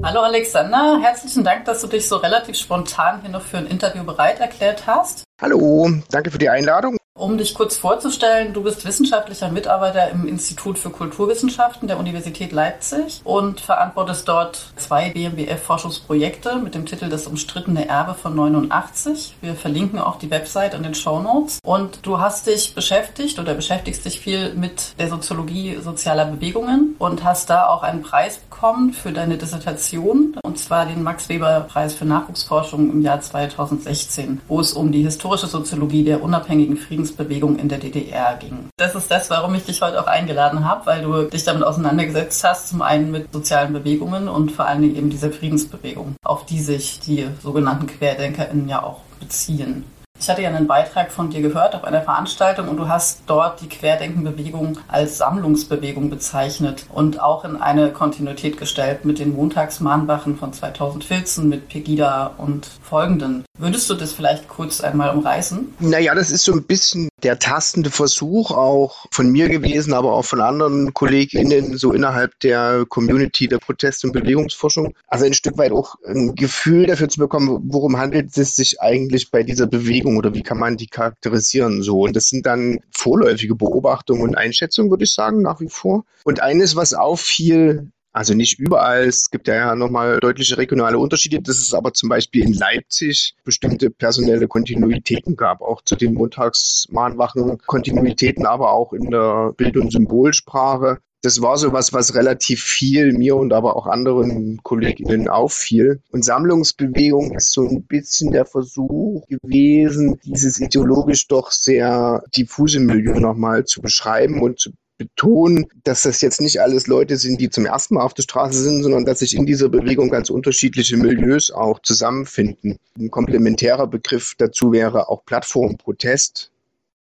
Hallo 0.05 0.23
Alexander, 0.23 0.99
herzlichen 1.01 1.45
Dank, 1.45 1.65
dass 1.65 1.81
du 1.81 1.87
dich 1.87 2.09
so 2.09 2.17
relativ 2.17 2.57
spontan 2.57 3.21
hier 3.21 3.31
noch 3.31 3.43
für 3.43 3.59
ein 3.59 3.69
Interview 3.69 4.03
bereit 4.03 4.41
erklärt 4.41 4.85
hast. 4.89 5.23
Hallo, 5.41 5.91
danke 6.11 6.33
für 6.33 6.39
die 6.39 6.49
Einladung. 6.49 6.97
Um 7.15 7.37
dich 7.37 7.53
kurz 7.53 7.77
vorzustellen, 7.77 8.55
du 8.55 8.63
bist 8.63 8.87
wissenschaftlicher 8.87 9.51
Mitarbeiter 9.51 10.09
im 10.09 10.27
Institut 10.27 10.79
für 10.79 10.89
Kulturwissenschaften 10.89 11.87
der 11.87 11.99
Universität 11.99 12.53
Leipzig 12.53 13.21
und 13.23 13.61
verantwortest 13.61 14.27
dort 14.27 14.73
zwei 14.77 15.11
BMBF-Forschungsprojekte 15.11 16.57
mit 16.57 16.75
dem 16.75 16.87
Titel 16.87 17.11
Das 17.11 17.27
umstrittene 17.27 17.87
Erbe 17.87 18.15
von 18.15 18.35
89. 18.35 19.37
Wir 19.43 19.55
verlinken 19.55 19.99
auch 19.99 20.19
die 20.19 20.31
Website 20.31 20.73
in 20.73 20.83
den 20.83 20.95
Show 20.95 21.21
Notes. 21.21 21.59
Und 21.63 21.99
du 22.07 22.19
hast 22.19 22.47
dich 22.47 22.75
beschäftigt 22.75 23.39
oder 23.39 23.53
beschäftigst 23.53 24.07
dich 24.07 24.19
viel 24.19 24.55
mit 24.55 24.99
der 24.99 25.09
Soziologie 25.09 25.77
sozialer 25.83 26.25
Bewegungen 26.25 26.97
und 26.99 27.25
hast 27.25 27.51
da 27.51 27.69
auch 27.69 27.83
einen 27.83 28.01
Preis 28.01 28.39
bekommen 28.39 28.95
für 28.95 29.13
deine 29.13 29.37
Dissertation, 29.37 30.39
und 30.43 30.59
zwar 30.59 30.87
den 30.87 31.03
Max-Weber-Preis 31.03 31.93
für 31.93 32.07
Nachwuchsforschung 32.07 32.91
im 32.91 33.03
Jahr 33.03 33.21
2016, 33.21 34.41
wo 34.49 34.61
es 34.61 34.73
um 34.73 34.93
die 34.93 35.03
historische 35.03 35.47
Soziologie 35.47 36.05
der 36.05 36.23
unabhängigen 36.23 36.79
Friedens 36.79 37.02
Friedensbewegung 37.03 37.59
in 37.59 37.69
der 37.69 37.79
DDR 37.79 38.37
ging. 38.37 38.69
Das 38.77 38.95
ist 38.95 39.11
das, 39.11 39.29
warum 39.31 39.55
ich 39.55 39.65
dich 39.65 39.83
heute 39.83 40.01
auch 40.01 40.07
eingeladen 40.07 40.65
habe, 40.65 40.87
weil 40.87 41.03
du 41.03 41.25
dich 41.25 41.45
damit 41.45 41.65
auseinandergesetzt 41.65 42.45
hast, 42.45 42.69
zum 42.69 42.83
einen 42.83 43.11
mit 43.11 43.33
sozialen 43.33 43.73
Bewegungen 43.73 44.29
und 44.29 44.53
vor 44.53 44.67
allen 44.67 44.83
Dingen 44.83 44.97
eben 44.97 45.11
dieser 45.11 45.31
Friedensbewegung, 45.31 46.15
auf 46.25 46.47
die 46.47 46.61
sich 46.61 47.01
die 47.01 47.27
sogenannten 47.43 47.87
QuerdenkerInnen 47.87 48.69
ja 48.69 48.83
auch 48.83 49.01
beziehen. 49.21 49.85
Ich 50.23 50.31
hatte 50.31 50.41
ja 50.41 50.51
einen 50.51 50.69
Beitrag 50.69 51.11
von 51.11 51.31
dir 51.31 51.43
gehört 51.43 51.75
auf 51.75 51.83
einer 51.83 52.01
Veranstaltung 52.01 52.69
und 52.69 52.77
du 52.77 52.87
hast 52.87 53.23
dort 53.27 53.61
die 53.61 53.69
Querdenkenbewegung 53.69 54.79
als 54.87 55.19
Sammlungsbewegung 55.19 56.11
bezeichnet 56.11 56.87
und 56.95 57.21
auch 57.21 57.45
in 57.45 57.57
eine 57.57 57.91
Kontinuität 57.91 58.57
gestellt 58.57 59.05
mit 59.05 59.19
den 59.19 59.35
Montagsmahnwachen 59.35 60.37
von 60.37 60.53
2014 60.53 61.49
mit 61.49 61.69
Pegida 61.69 62.35
und 62.39 62.69
folgenden. 62.83 63.45
Würdest 63.59 63.91
du 63.91 63.95
das 63.95 64.13
vielleicht 64.13 64.49
kurz 64.49 64.81
einmal 64.81 65.15
umreißen? 65.15 65.75
Naja, 65.81 66.15
das 66.15 66.31
ist 66.31 66.45
so 66.45 66.53
ein 66.53 66.63
bisschen 66.63 67.09
der 67.23 67.39
tastende 67.39 67.91
Versuch 67.91 68.51
auch 68.51 69.07
von 69.11 69.31
mir 69.31 69.49
gewesen, 69.49 69.93
aber 69.93 70.13
auch 70.13 70.25
von 70.25 70.41
anderen 70.41 70.95
KollegInnen 70.95 71.77
so 71.77 71.93
innerhalb 71.93 72.39
der 72.41 72.85
Community 72.89 73.49
der 73.49 73.59
Protest- 73.59 74.05
und 74.05 74.13
Bewegungsforschung. 74.13 74.95
Also 75.07 75.27
ein 75.27 75.35
Stück 75.35 75.59
weit 75.59 75.73
auch 75.73 75.97
ein 76.07 76.35
Gefühl 76.35 76.87
dafür 76.87 77.09
zu 77.09 77.21
bekommen, 77.21 77.61
worum 77.69 77.99
handelt 77.99 78.37
es 78.37 78.57
sich 78.57 78.81
eigentlich 78.81 79.31
bei 79.31 79.43
dieser 79.43 79.67
Bewegung 79.67 80.12
oder 80.17 80.35
wie 80.35 80.43
kann 80.43 80.59
man 80.59 80.77
die 80.77 80.87
charakterisieren 80.87 81.83
so. 81.83 82.01
Und 82.01 82.17
das 82.17 82.25
sind 82.25 82.47
dann 82.47 82.81
vorläufige 82.91 83.55
Beobachtungen 83.55 84.23
und 84.23 84.37
Einschätzungen, 84.37 84.91
würde 84.91 85.05
ich 85.05 85.13
sagen, 85.13 85.43
nach 85.43 85.61
wie 85.61 85.69
vor. 85.69 86.05
Und 86.25 86.41
eines, 86.41 86.77
was 86.77 86.95
auffiel, 86.95 87.91
also 88.13 88.35
nicht 88.35 88.59
überall, 88.59 89.05
es 89.05 89.31
gibt 89.31 89.49
ja 89.49 89.75
nochmal 89.75 90.21
deutliche 90.21 90.59
regionale 90.59 90.99
Unterschiede, 90.99 91.41
dass 91.41 91.57
es 91.57 91.73
aber 91.73 91.95
zum 91.95 92.11
Beispiel 92.11 92.45
in 92.45 92.53
Leipzig 92.53 93.35
bestimmte 93.43 93.91
personelle 93.91 94.49
Kontinuitäten 94.49 95.35
gab, 95.35 95.63
auch 95.63 95.83
zu 95.83 95.97
den 95.97 96.15
Montagsmahnwachen 96.15 97.59
Kontinuitäten, 97.67 98.45
aber 98.45 98.73
auch 98.73 98.93
in 98.93 99.11
der 99.11 99.53
Bild- 99.57 99.79
und 99.79 99.91
Symbolsprache. 99.91 100.99
Das 101.23 101.41
war 101.41 101.57
so 101.57 101.73
was, 101.73 101.93
was 101.93 102.17
relativ 102.17 102.63
viel 102.65 103.13
mir 103.13 103.37
und 103.37 103.53
aber 103.53 103.77
auch 103.77 103.87
anderen 103.87 104.61
Kolleginnen 104.65 105.29
auffiel. 105.29 106.01
Und 106.11 106.25
Sammlungsbewegung 106.25 107.37
ist 107.37 107.53
so 107.53 107.63
ein 107.63 107.85
bisschen 107.85 108.33
der 108.33 108.45
Versuch 108.45 109.25
gewesen, 109.29 110.19
dieses 110.25 110.61
ideologisch 110.61 111.29
doch 111.29 111.53
sehr 111.53 112.25
diffuse 112.37 112.81
Milieu 112.81 113.21
nochmal 113.21 113.65
zu 113.65 113.81
beschreiben 113.81 114.43
und 114.43 114.59
zu 114.59 114.73
betonen, 114.99 115.67
dass 115.85 116.03
das 116.03 116.21
jetzt 116.21 116.41
nicht 116.41 116.61
alles 116.61 116.87
Leute 116.87 117.17
sind, 117.17 117.41
die 117.41 117.51
zum 117.51 117.67
ersten 117.67 117.95
Mal 117.95 118.03
auf 118.03 118.15
der 118.15 118.23
Straße 118.23 118.63
sind, 118.63 118.83
sondern 118.83 119.05
dass 119.05 119.21
sich 119.21 119.37
in 119.37 119.47
dieser 119.47 119.69
Bewegung 119.69 120.11
ganz 120.11 120.31
unterschiedliche 120.31 120.97
Milieus 120.97 121.51
auch 121.51 121.81
zusammenfinden. 121.81 122.79
Ein 122.99 123.11
komplementärer 123.11 123.87
Begriff 123.87 124.35
dazu 124.39 124.73
wäre 124.73 125.09
auch 125.09 125.25
Plattformprotest. 125.25 126.52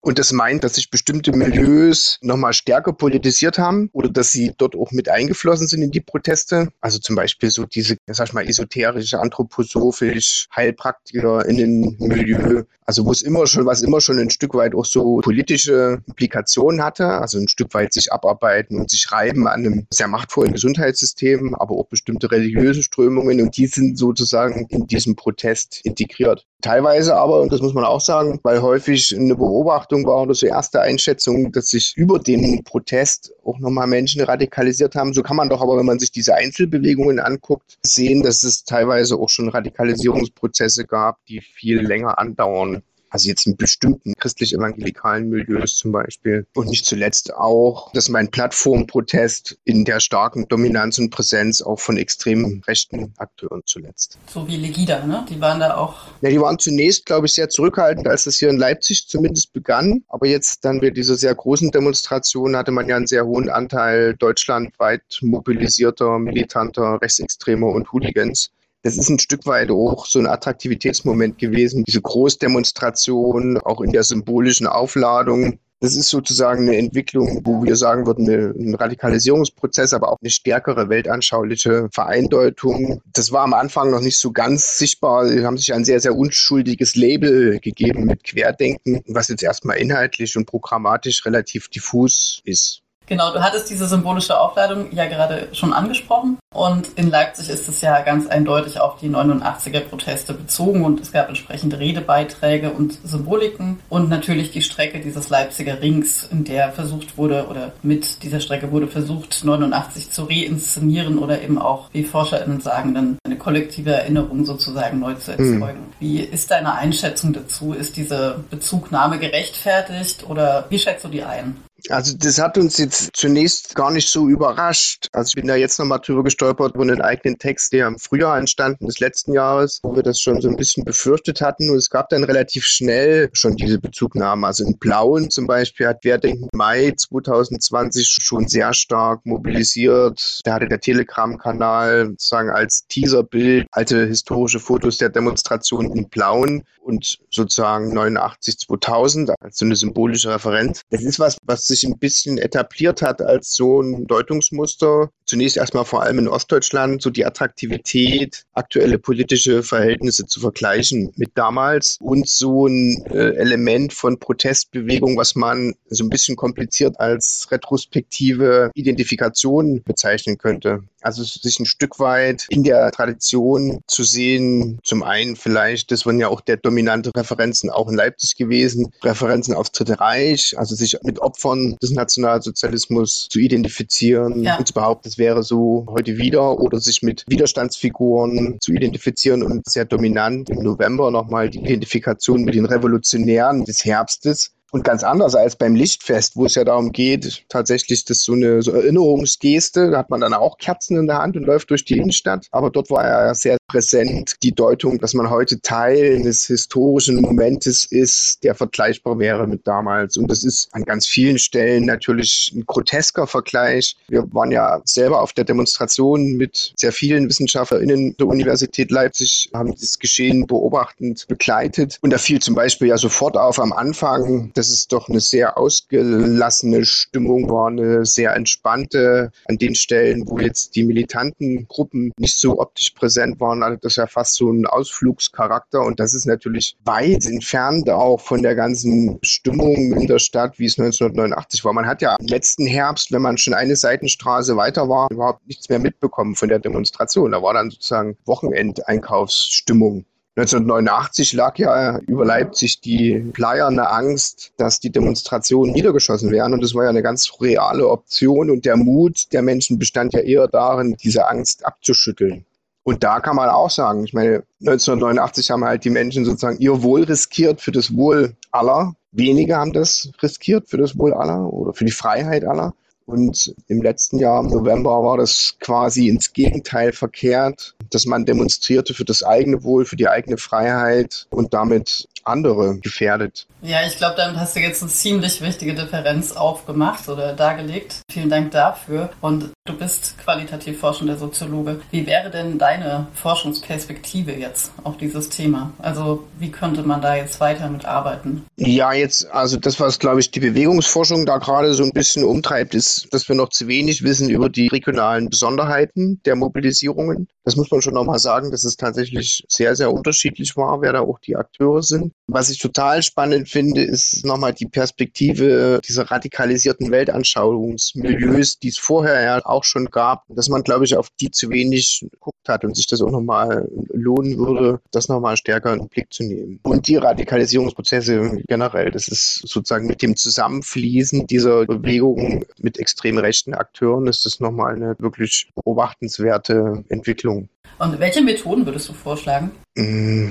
Und 0.05 0.19
das 0.19 0.33
meint, 0.33 0.65
dass 0.65 0.75
sich 0.75 0.91
bestimmte 0.91 1.31
Milieus 1.31 2.19
nochmal 2.21 2.51
stärker 2.51 2.91
politisiert 2.91 3.57
haben 3.57 3.89
oder 3.93 4.09
dass 4.09 4.33
sie 4.33 4.51
dort 4.57 4.75
auch 4.75 4.91
mit 4.91 5.07
eingeflossen 5.07 5.65
sind 5.65 5.81
in 5.81 5.91
die 5.91 6.01
Proteste. 6.01 6.67
Also 6.81 6.99
zum 6.99 7.15
Beispiel 7.15 7.49
so 7.49 7.65
diese, 7.65 7.95
sag 8.07 8.27
ich 8.27 8.33
mal, 8.33 8.45
esoterische, 8.45 9.21
anthroposophisch, 9.21 10.49
HeilpraktikerInnen-Milieu. 10.53 12.63
Also 12.85 13.05
wo 13.05 13.13
es 13.13 13.21
immer 13.21 13.47
schon, 13.47 13.65
was 13.65 13.81
immer 13.81 14.01
schon 14.01 14.19
ein 14.19 14.29
Stück 14.29 14.55
weit 14.55 14.75
auch 14.75 14.83
so 14.83 15.19
politische 15.19 16.01
Implikationen 16.05 16.83
hatte. 16.83 17.07
Also 17.07 17.37
ein 17.37 17.47
Stück 17.47 17.73
weit 17.73 17.93
sich 17.93 18.11
abarbeiten 18.11 18.81
und 18.81 18.91
sich 18.91 19.09
reiben 19.09 19.47
an 19.47 19.65
einem 19.65 19.87
sehr 19.89 20.09
machtvollen 20.09 20.51
Gesundheitssystem, 20.51 21.55
aber 21.55 21.75
auch 21.75 21.87
bestimmte 21.87 22.29
religiöse 22.29 22.83
Strömungen. 22.83 23.39
Und 23.39 23.55
die 23.55 23.67
sind 23.67 23.97
sozusagen 23.97 24.67
in 24.67 24.85
diesem 24.85 25.15
Protest 25.15 25.79
integriert. 25.85 26.45
Teilweise 26.61 27.15
aber, 27.15 27.39
und 27.39 27.53
das 27.53 27.61
muss 27.61 27.73
man 27.73 27.85
auch 27.85 28.01
sagen, 28.01 28.41
weil 28.43 28.61
häufig 28.61 29.15
eine 29.15 29.35
Beobachtung 29.35 29.92
war 30.05 30.23
oder 30.23 30.33
so 30.33 30.47
erste 30.47 30.81
Einschätzung, 30.81 31.51
dass 31.51 31.67
sich 31.67 31.93
über 31.95 32.17
den 32.19 32.63
Protest 32.63 33.33
auch 33.43 33.59
nochmal 33.59 33.87
Menschen 33.87 34.21
radikalisiert 34.21 34.95
haben. 34.95 35.13
So 35.13 35.21
kann 35.21 35.37
man 35.37 35.49
doch 35.49 35.61
aber, 35.61 35.77
wenn 35.77 35.85
man 35.85 35.99
sich 35.99 36.11
diese 36.11 36.33
Einzelbewegungen 36.33 37.19
anguckt, 37.19 37.77
sehen, 37.85 38.23
dass 38.23 38.43
es 38.43 38.63
teilweise 38.63 39.15
auch 39.15 39.29
schon 39.29 39.49
Radikalisierungsprozesse 39.49 40.85
gab, 40.85 41.23
die 41.25 41.41
viel 41.41 41.79
länger 41.81 42.17
andauern. 42.17 42.81
Also 43.13 43.29
jetzt 43.29 43.45
in 43.45 43.55
bestimmten 43.55 44.15
christlich-evangelikalen 44.15 45.29
Milieus 45.29 45.77
zum 45.77 45.91
Beispiel. 45.91 46.47
Und 46.55 46.69
nicht 46.69 46.85
zuletzt 46.85 47.31
auch, 47.35 47.91
dass 47.93 48.09
mein 48.09 48.31
Plattformprotest 48.31 49.59
in 49.65 49.85
der 49.85 49.99
starken 49.99 50.47
Dominanz 50.47 50.97
und 50.97 51.11
Präsenz 51.11 51.61
auch 51.61 51.79
von 51.79 51.97
extremen 51.97 52.63
rechten 52.65 53.13
Akteuren 53.17 53.61
zuletzt. 53.67 54.17
So 54.25 54.47
wie 54.47 54.55
Legida, 54.55 55.05
ne? 55.05 55.23
Die 55.29 55.39
waren 55.39 55.59
da 55.59 55.77
auch. 55.77 56.07
Ja, 56.21 56.31
die 56.31 56.41
waren 56.41 56.57
zunächst, 56.57 57.05
glaube 57.05 57.27
ich, 57.27 57.33
sehr 57.33 57.49
zurückhaltend, 57.49 58.07
als 58.07 58.23
das 58.23 58.37
hier 58.37 58.49
in 58.49 58.57
Leipzig 58.57 59.07
zumindest 59.07 59.53
begann. 59.53 60.03
Aber 60.07 60.25
jetzt 60.25 60.65
dann 60.65 60.77
mit 60.77 60.97
dieser 60.97 61.15
sehr 61.15 61.35
großen 61.35 61.69
Demonstration 61.69 62.55
hatte 62.55 62.71
man 62.71 62.89
ja 62.89 62.95
einen 62.95 63.05
sehr 63.05 63.27
hohen 63.27 63.47
Anteil 63.47 64.15
deutschlandweit 64.15 65.19
mobilisierter, 65.21 66.17
militanter, 66.17 66.97
rechtsextremer 66.99 67.67
und 67.67 67.91
Hooligans 67.91 68.49
das 68.83 68.97
ist 68.97 69.09
ein 69.09 69.19
Stück 69.19 69.45
weit 69.45 69.71
auch 69.71 70.05
so 70.05 70.19
ein 70.19 70.27
Attraktivitätsmoment 70.27 71.37
gewesen, 71.37 71.85
diese 71.85 72.01
Großdemonstration, 72.01 73.57
auch 73.57 73.79
in 73.81 73.93
der 73.93 74.03
symbolischen 74.03 74.67
Aufladung. 74.67 75.59
Das 75.79 75.95
ist 75.95 76.09
sozusagen 76.09 76.67
eine 76.67 76.77
Entwicklung, 76.77 77.41
wo 77.43 77.63
wir 77.63 77.75
sagen 77.75 78.05
würden, 78.05 78.27
ein 78.29 78.75
Radikalisierungsprozess, 78.75 79.93
aber 79.93 80.11
auch 80.11 80.17
eine 80.21 80.29
stärkere 80.29 80.87
weltanschauliche 80.87 81.89
Vereindeutung. 81.91 83.01
Das 83.11 83.31
war 83.31 83.43
am 83.43 83.53
Anfang 83.53 83.91
noch 83.91 83.99
nicht 83.99 84.17
so 84.17 84.31
ganz 84.31 84.77
sichtbar. 84.77 85.27
Sie 85.27 85.45
haben 85.45 85.57
sich 85.57 85.73
ein 85.73 85.83
sehr, 85.83 85.99
sehr 85.99 86.15
unschuldiges 86.15 86.95
Label 86.95 87.59
gegeben 87.59 88.05
mit 88.05 88.23
Querdenken, 88.23 89.01
was 89.07 89.27
jetzt 89.27 89.43
erstmal 89.43 89.77
inhaltlich 89.77 90.37
und 90.37 90.45
programmatisch 90.45 91.25
relativ 91.25 91.67
diffus 91.67 92.41
ist. 92.45 92.82
Genau, 93.05 93.33
du 93.33 93.41
hattest 93.41 93.69
diese 93.69 93.87
symbolische 93.87 94.39
Aufladung 94.39 94.91
ja 94.91 95.05
gerade 95.05 95.49
schon 95.51 95.73
angesprochen. 95.73 96.37
Und 96.53 96.89
in 96.95 97.09
Leipzig 97.09 97.49
ist 97.49 97.67
es 97.67 97.81
ja 97.81 98.01
ganz 98.01 98.27
eindeutig 98.27 98.79
auf 98.79 98.97
die 98.99 99.09
89er-Proteste 99.09 100.33
bezogen 100.33 100.85
und 100.85 100.99
es 100.99 101.11
gab 101.11 101.27
entsprechende 101.27 101.79
Redebeiträge 101.79 102.69
und 102.69 102.99
Symboliken 103.03 103.79
und 103.89 104.09
natürlich 104.09 104.51
die 104.51 104.61
Strecke 104.61 104.99
dieses 104.99 105.29
Leipziger 105.29 105.81
Rings, 105.81 106.27
in 106.31 106.43
der 106.43 106.71
versucht 106.71 107.17
wurde 107.17 107.47
oder 107.49 107.71
mit 107.81 108.21
dieser 108.21 108.39
Strecke 108.39 108.71
wurde 108.71 108.87
versucht, 108.87 109.43
89 109.43 110.11
zu 110.11 110.25
reinszenieren 110.25 111.17
oder 111.17 111.41
eben 111.41 111.57
auch, 111.57 111.89
wie 111.91 112.03
ForscherInnen 112.03 112.61
sagen, 112.61 112.93
dann 112.93 113.17
eine 113.25 113.37
kollektive 113.37 113.91
Erinnerung 113.91 114.45
sozusagen 114.45 114.99
neu 114.99 115.15
zu 115.15 115.31
erzeugen. 115.31 115.59
Mhm. 115.59 115.93
Wie 115.99 116.19
ist 116.19 116.51
deine 116.51 116.75
Einschätzung 116.75 117.33
dazu? 117.33 117.73
Ist 117.73 117.97
diese 117.97 118.43
Bezugnahme 118.51 119.17
gerechtfertigt 119.17 120.29
oder 120.29 120.67
wie 120.69 120.77
schätzt 120.77 121.03
du 121.03 121.09
die 121.09 121.23
ein? 121.23 121.55
Also 121.89 122.15
das 122.17 122.39
hat 122.39 122.57
uns 122.57 122.77
jetzt 122.77 123.11
zunächst 123.13 123.75
gar 123.75 123.91
nicht 123.91 124.07
so 124.07 124.29
überrascht. 124.29 125.07
Also 125.11 125.29
ich 125.29 125.35
bin 125.35 125.47
da 125.47 125.55
jetzt 125.55 125.79
nochmal 125.79 125.99
drüber 125.99 126.23
gestolpert 126.23 126.75
über 126.75 126.83
einen 126.83 127.01
eigenen 127.01 127.37
Text, 127.37 127.73
der 127.73 127.87
im 127.87 127.99
Frühjahr 127.99 128.37
entstanden 128.37 128.85
des 128.85 128.99
letzten 128.99 129.33
Jahres, 129.33 129.79
wo 129.83 129.95
wir 129.95 130.03
das 130.03 130.19
schon 130.19 130.41
so 130.41 130.47
ein 130.47 130.55
bisschen 130.55 130.85
befürchtet 130.85 131.41
hatten. 131.41 131.69
Und 131.69 131.77
es 131.77 131.89
gab 131.89 132.09
dann 132.09 132.23
relativ 132.23 132.65
schnell 132.65 133.29
schon 133.33 133.55
diese 133.55 133.79
Bezugnahme. 133.79 134.47
Also 134.47 134.65
in 134.65 134.77
Blauen 134.77 135.29
zum 135.29 135.47
Beispiel 135.47 135.87
hat 135.87 136.01
Querdenken 136.01 136.47
Mai 136.53 136.93
2020 136.95 138.07
schon 138.07 138.47
sehr 138.47 138.73
stark 138.73 139.25
mobilisiert. 139.25 140.41
Da 140.45 140.55
hatte 140.55 140.67
der 140.67 140.79
Telegram-Kanal 140.79 142.07
sozusagen 142.11 142.49
als 142.49 142.87
Teaserbild 142.87 143.67
alte 143.71 144.05
historische 144.05 144.59
Fotos 144.59 144.97
der 144.97 145.09
Demonstration 145.09 145.91
in 145.95 146.07
Blauen 146.09 146.63
und 146.81 147.17
sozusagen 147.29 147.93
89 147.93 148.59
2000 148.59 149.31
als 149.39 149.57
so 149.57 149.65
eine 149.65 149.75
symbolische 149.75 150.29
Referenz. 150.29 150.81
Das 150.89 151.01
ist 151.01 151.19
was, 151.19 151.37
was 151.43 151.65
sich 151.73 151.83
ein 151.89 151.97
bisschen 151.97 152.37
etabliert 152.37 153.01
hat 153.01 153.21
als 153.21 153.53
so 153.53 153.81
ein 153.81 154.05
Deutungsmuster. 154.07 155.09
Zunächst 155.33 155.57
erstmal 155.57 155.83
vor 155.83 156.03
allem 156.03 156.19
in 156.19 156.27
Ostdeutschland, 156.27 157.01
so 157.01 157.09
die 157.09 157.25
Attraktivität, 157.25 158.43
aktuelle 158.53 158.99
politische 158.99 159.63
Verhältnisse 159.63 160.27
zu 160.27 160.39
vergleichen 160.39 161.11
mit 161.15 161.31
damals 161.33 161.97
und 161.99 162.29
so 162.29 162.67
ein 162.67 163.03
äh, 163.07 163.35
Element 163.37 163.93
von 163.93 164.19
Protestbewegung, 164.19 165.17
was 165.17 165.33
man 165.33 165.73
so 165.89 166.03
ein 166.03 166.11
bisschen 166.11 166.35
kompliziert 166.35 166.99
als 166.99 167.47
retrospektive 167.49 168.69
Identifikation 168.75 169.81
bezeichnen 169.81 170.37
könnte. 170.37 170.83
Also 171.01 171.23
sich 171.23 171.59
ein 171.59 171.65
Stück 171.65 171.99
weit 171.99 172.45
in 172.49 172.63
der 172.63 172.91
Tradition 172.91 173.81
zu 173.87 174.03
sehen, 174.03 174.79
zum 174.83 175.03
einen 175.03 175.35
vielleicht, 175.35 175.91
das 175.91 176.05
waren 176.05 176.19
ja 176.19 176.29
auch 176.29 176.41
der 176.41 176.57
dominante 176.57 177.11
Referenzen 177.15 177.69
auch 177.69 177.89
in 177.89 177.95
Leipzig 177.95 178.35
gewesen, 178.35 178.93
Referenzen 179.03 179.53
aufs 179.53 179.71
Dritte 179.71 179.99
Reich, 179.99 180.55
also 180.57 180.75
sich 180.75 180.97
mit 181.03 181.19
Opfern 181.19 181.75
des 181.81 181.91
Nationalsozialismus 181.91 183.27
zu 183.29 183.39
identifizieren 183.39 184.43
ja. 184.43 184.57
und 184.57 184.67
zu 184.67 184.73
behaupten, 184.73 185.09
es 185.09 185.17
wäre 185.17 185.22
so 185.43 185.85
heute 185.89 186.17
wieder 186.17 186.59
oder 186.59 186.79
sich 186.79 187.01
mit 187.01 187.23
Widerstandsfiguren 187.27 188.57
zu 188.61 188.73
identifizieren 188.73 189.43
und 189.43 189.65
sehr 189.69 189.85
dominant 189.85 190.49
im 190.49 190.63
November 190.63 191.11
nochmal 191.11 191.49
die 191.49 191.59
Identifikation 191.59 192.43
mit 192.43 192.55
den 192.55 192.65
Revolutionären 192.65 193.63
des 193.65 193.85
Herbstes 193.85 194.53
und 194.73 194.83
ganz 194.83 195.03
anders 195.03 195.35
als 195.35 195.55
beim 195.55 195.75
Lichtfest, 195.75 196.35
wo 196.35 196.45
es 196.45 196.55
ja 196.55 196.63
darum 196.63 196.91
geht, 196.91 197.45
tatsächlich 197.47 198.05
das 198.05 198.23
so 198.23 198.33
eine 198.33 198.63
so 198.63 198.71
Erinnerungsgeste, 198.71 199.91
da 199.91 199.99
hat 199.99 200.09
man 200.09 200.21
dann 200.21 200.33
auch 200.33 200.57
Kerzen 200.57 200.97
in 200.97 201.05
der 201.05 201.19
Hand 201.19 201.37
und 201.37 201.43
läuft 201.43 201.69
durch 201.69 201.85
die 201.85 201.97
Innenstadt. 201.97 202.47
Aber 202.51 202.71
dort 202.71 202.89
war 202.89 203.03
er 203.03 203.35
sehr 203.35 203.57
präsent 203.67 204.35
die 204.43 204.53
Deutung, 204.53 204.99
dass 204.99 205.13
man 205.13 205.29
heute 205.29 205.59
Teil 205.61 206.15
eines 206.15 206.45
historischen 206.45 207.21
Momentes 207.21 207.85
ist, 207.85 208.43
der 208.43 208.55
vergleichbar 208.55 209.19
wäre 209.19 209.47
mit 209.47 209.65
damals. 209.67 210.17
Und 210.17 210.29
das 210.29 210.43
ist 210.43 210.69
an 210.73 210.83
ganz 210.83 211.07
vielen 211.07 211.39
Stellen 211.39 211.85
natürlich 211.85 212.51
ein 212.55 212.65
grotesker 212.65 213.27
Vergleich. 213.27 213.95
Wir 214.07 214.31
waren 214.33 214.51
ja 214.51 214.81
selber 214.85 215.21
auf 215.21 215.33
der 215.33 215.45
Demonstration 215.45 216.33
mit 216.37 216.73
sehr 216.77 216.91
vielen 216.91 217.29
WissenschaftlerInnen 217.29 218.15
der 218.17 218.27
Universität 218.27 218.91
Leipzig, 218.91 219.49
haben 219.53 219.73
das 219.79 219.99
Geschehen 219.99 220.45
beobachtend 220.45 221.25
begleitet. 221.27 221.97
Und 222.01 222.11
da 222.11 222.17
fiel 222.17 222.39
zum 222.39 222.55
Beispiel 222.55 222.89
ja 222.89 222.97
sofort 222.97 223.37
auf 223.37 223.59
am 223.59 223.73
Anfang, 223.73 224.51
dass 224.53 224.69
es 224.69 224.87
doch 224.87 225.09
eine 225.09 225.19
sehr 225.19 225.57
ausgelassene 225.57 226.85
Stimmung 226.85 227.49
war, 227.49 227.67
eine 227.67 228.05
sehr 228.05 228.35
entspannte 228.35 229.31
an 229.45 229.57
den 229.57 229.75
Stellen, 229.75 230.27
wo 230.27 230.39
jetzt 230.39 230.75
die 230.75 230.83
militanten 230.83 231.67
Gruppen 231.67 232.11
nicht 232.17 232.39
so 232.39 232.59
optisch 232.59 232.91
präsent 232.91 233.39
waren, 233.39 233.62
hatte 233.63 233.79
das 233.81 233.95
ja 233.95 234.07
fast 234.07 234.35
so 234.35 234.49
einen 234.49 234.65
Ausflugscharakter. 234.65 235.81
Und 235.81 235.99
das 235.99 236.13
ist 236.13 236.25
natürlich 236.25 236.75
weit 236.83 237.25
entfernt 237.25 237.89
auch 237.89 238.19
von 238.19 238.41
der 238.41 238.55
ganzen 238.55 239.19
Stimmung 239.21 239.93
in 239.93 240.07
der 240.07 240.19
Stadt, 240.19 240.59
wie 240.59 240.65
es 240.65 240.77
1989 240.77 241.63
war. 241.65 241.73
Man 241.73 241.87
hat 241.87 242.01
ja 242.01 242.15
im 242.19 242.27
letzten 242.27 242.65
Herbst, 242.65 243.11
wenn 243.11 243.21
man 243.21 243.37
schon 243.37 243.53
eine 243.53 243.75
Seitenstraße 243.75 244.55
weiter 244.57 244.89
war, 244.89 245.07
überhaupt 245.11 245.47
nichts 245.47 245.69
mehr 245.69 245.79
mitbekommen 245.79 246.35
von 246.35 246.49
der 246.49 246.59
Demonstration. 246.59 247.31
Da 247.31 247.41
war 247.41 247.53
dann 247.53 247.71
sozusagen 247.71 248.17
Wochenendeinkaufsstimmung. 248.25 250.05
1989 250.35 251.33
lag 251.33 251.59
ja 251.59 251.99
über 252.07 252.25
Leipzig 252.25 252.81
die 252.81 253.19
bleierne 253.19 253.91
Angst, 253.91 254.51
dass 254.57 254.79
die 254.79 254.89
Demonstrationen 254.89 255.73
niedergeschossen 255.73 256.31
werden. 256.31 256.53
Und 256.53 256.63
das 256.63 256.73
war 256.73 256.85
ja 256.85 256.89
eine 256.89 257.03
ganz 257.03 257.31
reale 257.39 257.87
Option. 257.87 258.49
Und 258.49 258.65
der 258.65 258.75
Mut 258.75 259.31
der 259.31 259.43
Menschen 259.43 259.77
bestand 259.77 260.13
ja 260.13 260.21
eher 260.21 260.47
darin, 260.47 260.97
diese 261.03 261.27
Angst 261.27 261.63
abzuschütteln. 261.67 262.45
Und 262.83 263.03
da 263.03 263.21
kann 263.21 263.35
man 263.35 263.49
auch 263.49 263.69
sagen, 263.69 264.03
ich 264.03 264.13
meine, 264.13 264.43
1989 264.59 265.49
haben 265.51 265.63
halt 265.63 265.85
die 265.85 265.89
Menschen 265.89 266.25
sozusagen 266.25 266.59
ihr 266.59 266.83
Wohl 266.83 267.03
riskiert 267.03 267.61
für 267.61 267.71
das 267.71 267.95
Wohl 267.95 268.35
aller. 268.51 268.93
Wenige 269.11 269.55
haben 269.55 269.73
das 269.73 270.11
riskiert 270.21 270.67
für 270.67 270.77
das 270.77 270.97
Wohl 270.97 271.13
aller 271.13 271.51
oder 271.51 271.73
für 271.73 271.85
die 271.85 271.91
Freiheit 271.91 272.43
aller. 272.43 272.73
Und 273.05 273.53
im 273.67 273.81
letzten 273.81 274.17
Jahr, 274.17 274.41
im 274.41 274.49
November, 274.49 275.03
war 275.03 275.17
das 275.17 275.55
quasi 275.59 276.07
ins 276.07 276.31
Gegenteil 276.31 276.93
verkehrt, 276.93 277.75
dass 277.89 278.05
man 278.05 278.25
demonstrierte 278.25 278.93
für 278.93 279.03
das 279.03 279.23
eigene 279.23 279.63
Wohl, 279.63 279.85
für 279.85 279.97
die 279.97 280.07
eigene 280.07 280.37
Freiheit 280.37 281.27
und 281.29 281.53
damit 281.53 282.07
andere 282.25 282.79
gefährdet. 282.79 283.47
Ja, 283.61 283.85
ich 283.87 283.97
glaube, 283.97 284.15
damit 284.17 284.37
hast 284.37 284.55
du 284.55 284.59
jetzt 284.59 284.81
eine 284.81 284.91
ziemlich 284.91 285.41
wichtige 285.41 285.73
Differenz 285.73 286.33
aufgemacht 286.33 287.07
oder 287.07 287.33
dargelegt. 287.33 288.01
Vielen 288.11 288.29
Dank 288.29 288.51
dafür. 288.51 289.09
Und 289.21 289.51
du 289.65 289.77
bist 289.77 290.17
qualitativ 290.17 290.79
forschender 290.79 291.17
Soziologe. 291.17 291.79
Wie 291.91 292.05
wäre 292.05 292.29
denn 292.29 292.57
deine 292.57 293.07
Forschungsperspektive 293.13 294.33
jetzt 294.33 294.71
auf 294.83 294.97
dieses 294.97 295.29
Thema? 295.29 295.71
Also 295.79 296.25
wie 296.39 296.51
könnte 296.51 296.83
man 296.83 297.01
da 297.01 297.15
jetzt 297.15 297.39
weiter 297.39 297.69
mitarbeiten? 297.69 298.45
Ja, 298.57 298.91
jetzt, 298.91 299.31
also 299.31 299.57
das, 299.57 299.79
was, 299.79 299.99
glaube 299.99 300.19
ich, 300.19 300.31
die 300.31 300.41
Bewegungsforschung 300.41 301.25
da 301.25 301.37
gerade 301.37 301.73
so 301.73 301.83
ein 301.83 301.91
bisschen 301.91 302.25
umtreibt, 302.25 302.75
ist, 302.75 303.07
dass 303.13 303.27
wir 303.29 303.35
noch 303.35 303.49
zu 303.49 303.67
wenig 303.67 304.03
wissen 304.03 304.29
über 304.29 304.49
die 304.49 304.67
regionalen 304.67 305.29
Besonderheiten 305.29 306.21
der 306.25 306.35
Mobilisierungen. 306.35 307.27
Das 307.45 307.55
muss 307.55 307.71
man 307.71 307.81
schon 307.81 307.93
nochmal 307.93 308.19
sagen, 308.19 308.51
dass 308.51 308.63
es 308.63 308.77
tatsächlich 308.77 309.43
sehr, 309.47 309.75
sehr 309.75 309.93
unterschiedlich 309.93 310.55
war, 310.55 310.81
wer 310.81 310.93
da 310.93 311.01
auch 311.01 311.19
die 311.19 311.35
Akteure 311.35 311.83
sind. 311.83 312.12
Was 312.27 312.49
ich 312.49 312.57
total 312.57 313.03
spannend 313.03 313.49
finde, 313.49 313.83
ist 313.83 314.25
nochmal 314.25 314.53
die 314.53 314.65
Perspektive 314.65 315.81
dieser 315.85 316.09
radikalisierten 316.09 316.89
Weltanschauungsmilieus, 316.89 318.59
die 318.59 318.69
es 318.69 318.77
vorher 318.77 319.21
ja 319.21 319.45
auch 319.45 319.65
schon 319.65 319.87
gab, 319.87 320.23
dass 320.29 320.47
man, 320.47 320.63
glaube 320.63 320.85
ich, 320.85 320.95
auf 320.95 321.09
die 321.19 321.31
zu 321.31 321.49
wenig 321.49 322.05
geguckt 322.09 322.47
hat 322.47 322.63
und 322.63 322.77
sich 322.77 322.87
das 322.87 323.01
auch 323.01 323.11
nochmal 323.11 323.67
lohnen 323.91 324.37
würde, 324.37 324.79
das 324.91 325.09
nochmal 325.09 325.35
stärker 325.35 325.73
in 325.73 325.79
den 325.79 325.89
Blick 325.89 326.13
zu 326.13 326.23
nehmen. 326.23 326.59
Und 326.63 326.87
die 326.87 326.95
Radikalisierungsprozesse 326.95 328.41
generell, 328.47 328.91
das 328.91 329.09
ist 329.09 329.45
sozusagen 329.45 329.87
mit 329.87 330.01
dem 330.01 330.15
Zusammenfließen 330.15 331.27
dieser 331.27 331.65
Bewegung 331.65 332.45
mit 332.57 332.79
extrem 332.79 333.17
rechten 333.17 333.53
Akteuren, 333.53 334.07
ist 334.07 334.25
das 334.25 334.39
nochmal 334.39 334.75
eine 334.75 334.95
wirklich 334.97 335.49
beobachtenswerte 335.55 336.85
Entwicklung. 336.87 337.49
Und 337.79 337.99
welche 337.99 338.21
Methoden 338.21 338.65
würdest 338.65 338.87
du 338.87 338.93
vorschlagen? 338.93 339.51
Mm, 339.75 340.29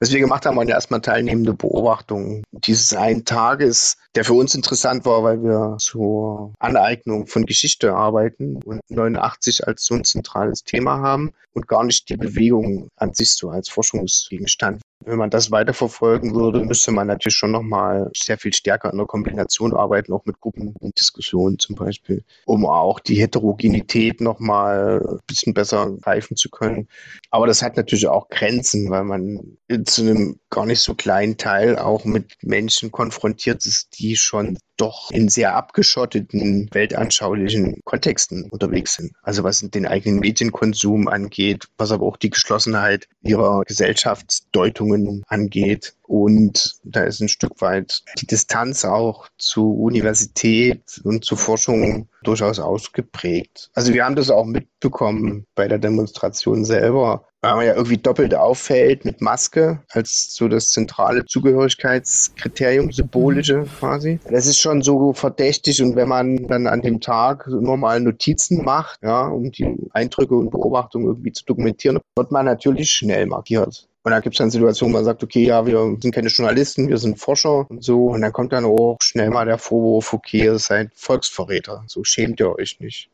was 0.00 0.12
wir 0.12 0.20
gemacht 0.20 0.46
haben, 0.46 0.56
waren 0.56 0.68
ja 0.68 0.74
erstmal 0.74 1.00
teilnehmende 1.00 1.54
Beobachtungen 1.54 2.44
dieses 2.50 2.92
einen 2.92 3.24
Tages, 3.24 3.96
der 4.14 4.24
für 4.24 4.34
uns 4.34 4.54
interessant 4.54 5.04
war, 5.04 5.22
weil 5.22 5.42
wir 5.42 5.76
zur 5.78 6.52
Aneignung 6.58 7.26
von 7.26 7.46
Geschichte 7.46 7.94
arbeiten 7.94 8.62
und 8.62 8.80
89 8.88 9.66
als 9.66 9.84
so 9.84 9.94
ein 9.94 10.04
zentrales 10.04 10.64
Thema 10.64 10.98
haben 10.98 11.32
und 11.52 11.66
gar 11.66 11.84
nicht 11.84 12.08
die 12.08 12.16
Bewegung 12.16 12.88
an 12.96 13.14
sich 13.14 13.34
so 13.34 13.50
als 13.50 13.68
Forschungsgegenstand. 13.68 14.82
Wenn 15.04 15.18
man 15.18 15.30
das 15.30 15.50
weiterverfolgen 15.50 16.34
würde, 16.34 16.64
müsste 16.64 16.90
man 16.90 17.06
natürlich 17.06 17.36
schon 17.36 17.52
nochmal 17.52 18.10
sehr 18.16 18.38
viel 18.38 18.52
stärker 18.52 18.90
in 18.90 18.98
der 18.98 19.06
Kombination 19.06 19.74
arbeiten, 19.74 20.12
auch 20.12 20.24
mit 20.24 20.40
Gruppen 20.40 20.74
und 20.80 20.98
Diskussionen 20.98 21.58
zum 21.58 21.76
Beispiel, 21.76 22.24
um 22.44 22.64
auch 22.66 22.98
die 22.98 23.20
Heterogenität 23.20 24.20
nochmal 24.20 25.06
ein 25.06 25.20
bisschen 25.26 25.54
besser 25.54 25.92
greifen 26.00 26.36
zu 26.36 26.48
können. 26.48 26.88
Aber 27.30 27.46
das 27.46 27.62
hat 27.62 27.76
natürlich 27.76 28.08
auch 28.08 28.28
Grenzen, 28.30 28.90
weil 28.90 29.04
man 29.04 29.58
zu 29.84 30.02
einem 30.02 30.40
gar 30.50 30.66
nicht 30.66 30.80
so 30.80 30.94
kleinen 30.94 31.36
Teil 31.36 31.78
auch 31.78 32.04
mit 32.04 32.32
Menschen 32.42 32.90
konfrontiert 32.90 33.66
ist, 33.66 33.98
die 33.98 34.16
schon 34.16 34.58
doch 34.76 35.10
in 35.10 35.28
sehr 35.28 35.54
abgeschotteten 35.54 36.68
weltanschaulichen 36.72 37.80
Kontexten 37.84 38.50
unterwegs 38.50 38.94
sind. 38.94 39.12
Also 39.22 39.42
was 39.42 39.60
den 39.60 39.86
eigenen 39.86 40.20
Medienkonsum 40.20 41.08
angeht, 41.08 41.68
was 41.78 41.92
aber 41.92 42.06
auch 42.06 42.16
die 42.16 42.30
Geschlossenheit 42.30 43.08
ihrer 43.22 43.62
Gesellschaftsdeutungen 43.62 45.24
angeht. 45.26 45.94
Und 46.06 46.76
da 46.84 47.02
ist 47.02 47.20
ein 47.20 47.28
Stück 47.28 47.60
weit 47.60 48.02
die 48.18 48.26
Distanz 48.26 48.84
auch 48.84 49.28
zu 49.38 49.72
Universität 49.72 51.00
und 51.04 51.24
zu 51.24 51.36
Forschung 51.36 52.08
durchaus 52.22 52.58
ausgeprägt. 52.58 53.70
Also 53.74 53.92
wir 53.92 54.04
haben 54.04 54.16
das 54.16 54.30
auch 54.30 54.44
mitbekommen 54.44 55.46
bei 55.54 55.68
der 55.68 55.78
Demonstration 55.78 56.64
selber, 56.64 57.26
weil 57.40 57.56
man 57.56 57.66
ja 57.66 57.74
irgendwie 57.74 57.98
doppelt 57.98 58.34
auffällt 58.34 59.04
mit 59.04 59.20
Maske 59.20 59.80
als 59.90 60.34
so 60.34 60.48
das 60.48 60.70
zentrale 60.70 61.24
Zugehörigkeitskriterium, 61.24 62.90
symbolische 62.92 63.64
quasi. 63.78 64.18
Das 64.30 64.46
ist 64.46 64.58
schon 64.58 64.82
so 64.82 65.12
verdächtig 65.12 65.82
und 65.82 65.96
wenn 65.96 66.08
man 66.08 66.46
dann 66.48 66.66
an 66.66 66.82
dem 66.82 67.00
Tag 67.00 67.46
normal 67.46 68.00
Notizen 68.00 68.64
macht, 68.64 69.00
ja, 69.02 69.28
um 69.28 69.50
die 69.52 69.76
Eindrücke 69.92 70.34
und 70.34 70.50
Beobachtungen 70.50 71.06
irgendwie 71.06 71.32
zu 71.32 71.44
dokumentieren, 71.44 71.98
wird 72.16 72.32
man 72.32 72.46
natürlich 72.46 72.90
schnell 72.90 73.26
markiert. 73.26 73.88
Und 74.06 74.12
dann 74.12 74.22
gibt 74.22 74.36
es 74.36 74.38
dann 74.38 74.52
Situationen, 74.52 74.94
wo 74.94 74.98
man 74.98 75.04
sagt, 75.04 75.24
okay, 75.24 75.44
ja, 75.46 75.66
wir 75.66 75.96
sind 76.00 76.14
keine 76.14 76.28
Journalisten, 76.28 76.88
wir 76.88 76.98
sind 76.98 77.18
Forscher 77.18 77.68
und 77.68 77.82
so. 77.82 78.04
Und 78.04 78.20
dann 78.20 78.32
kommt 78.32 78.52
dann 78.52 78.64
auch 78.64 78.98
schnell 79.02 79.30
mal 79.30 79.46
der 79.46 79.58
Vorwurf, 79.58 80.12
okay, 80.12 80.44
ihr 80.44 80.60
seid 80.60 80.92
Volksverräter. 80.94 81.82
So 81.88 82.04
schämt 82.04 82.38
ihr 82.38 82.54
euch 82.54 82.78
nicht. 82.78 83.10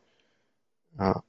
Ja. 0.99 1.23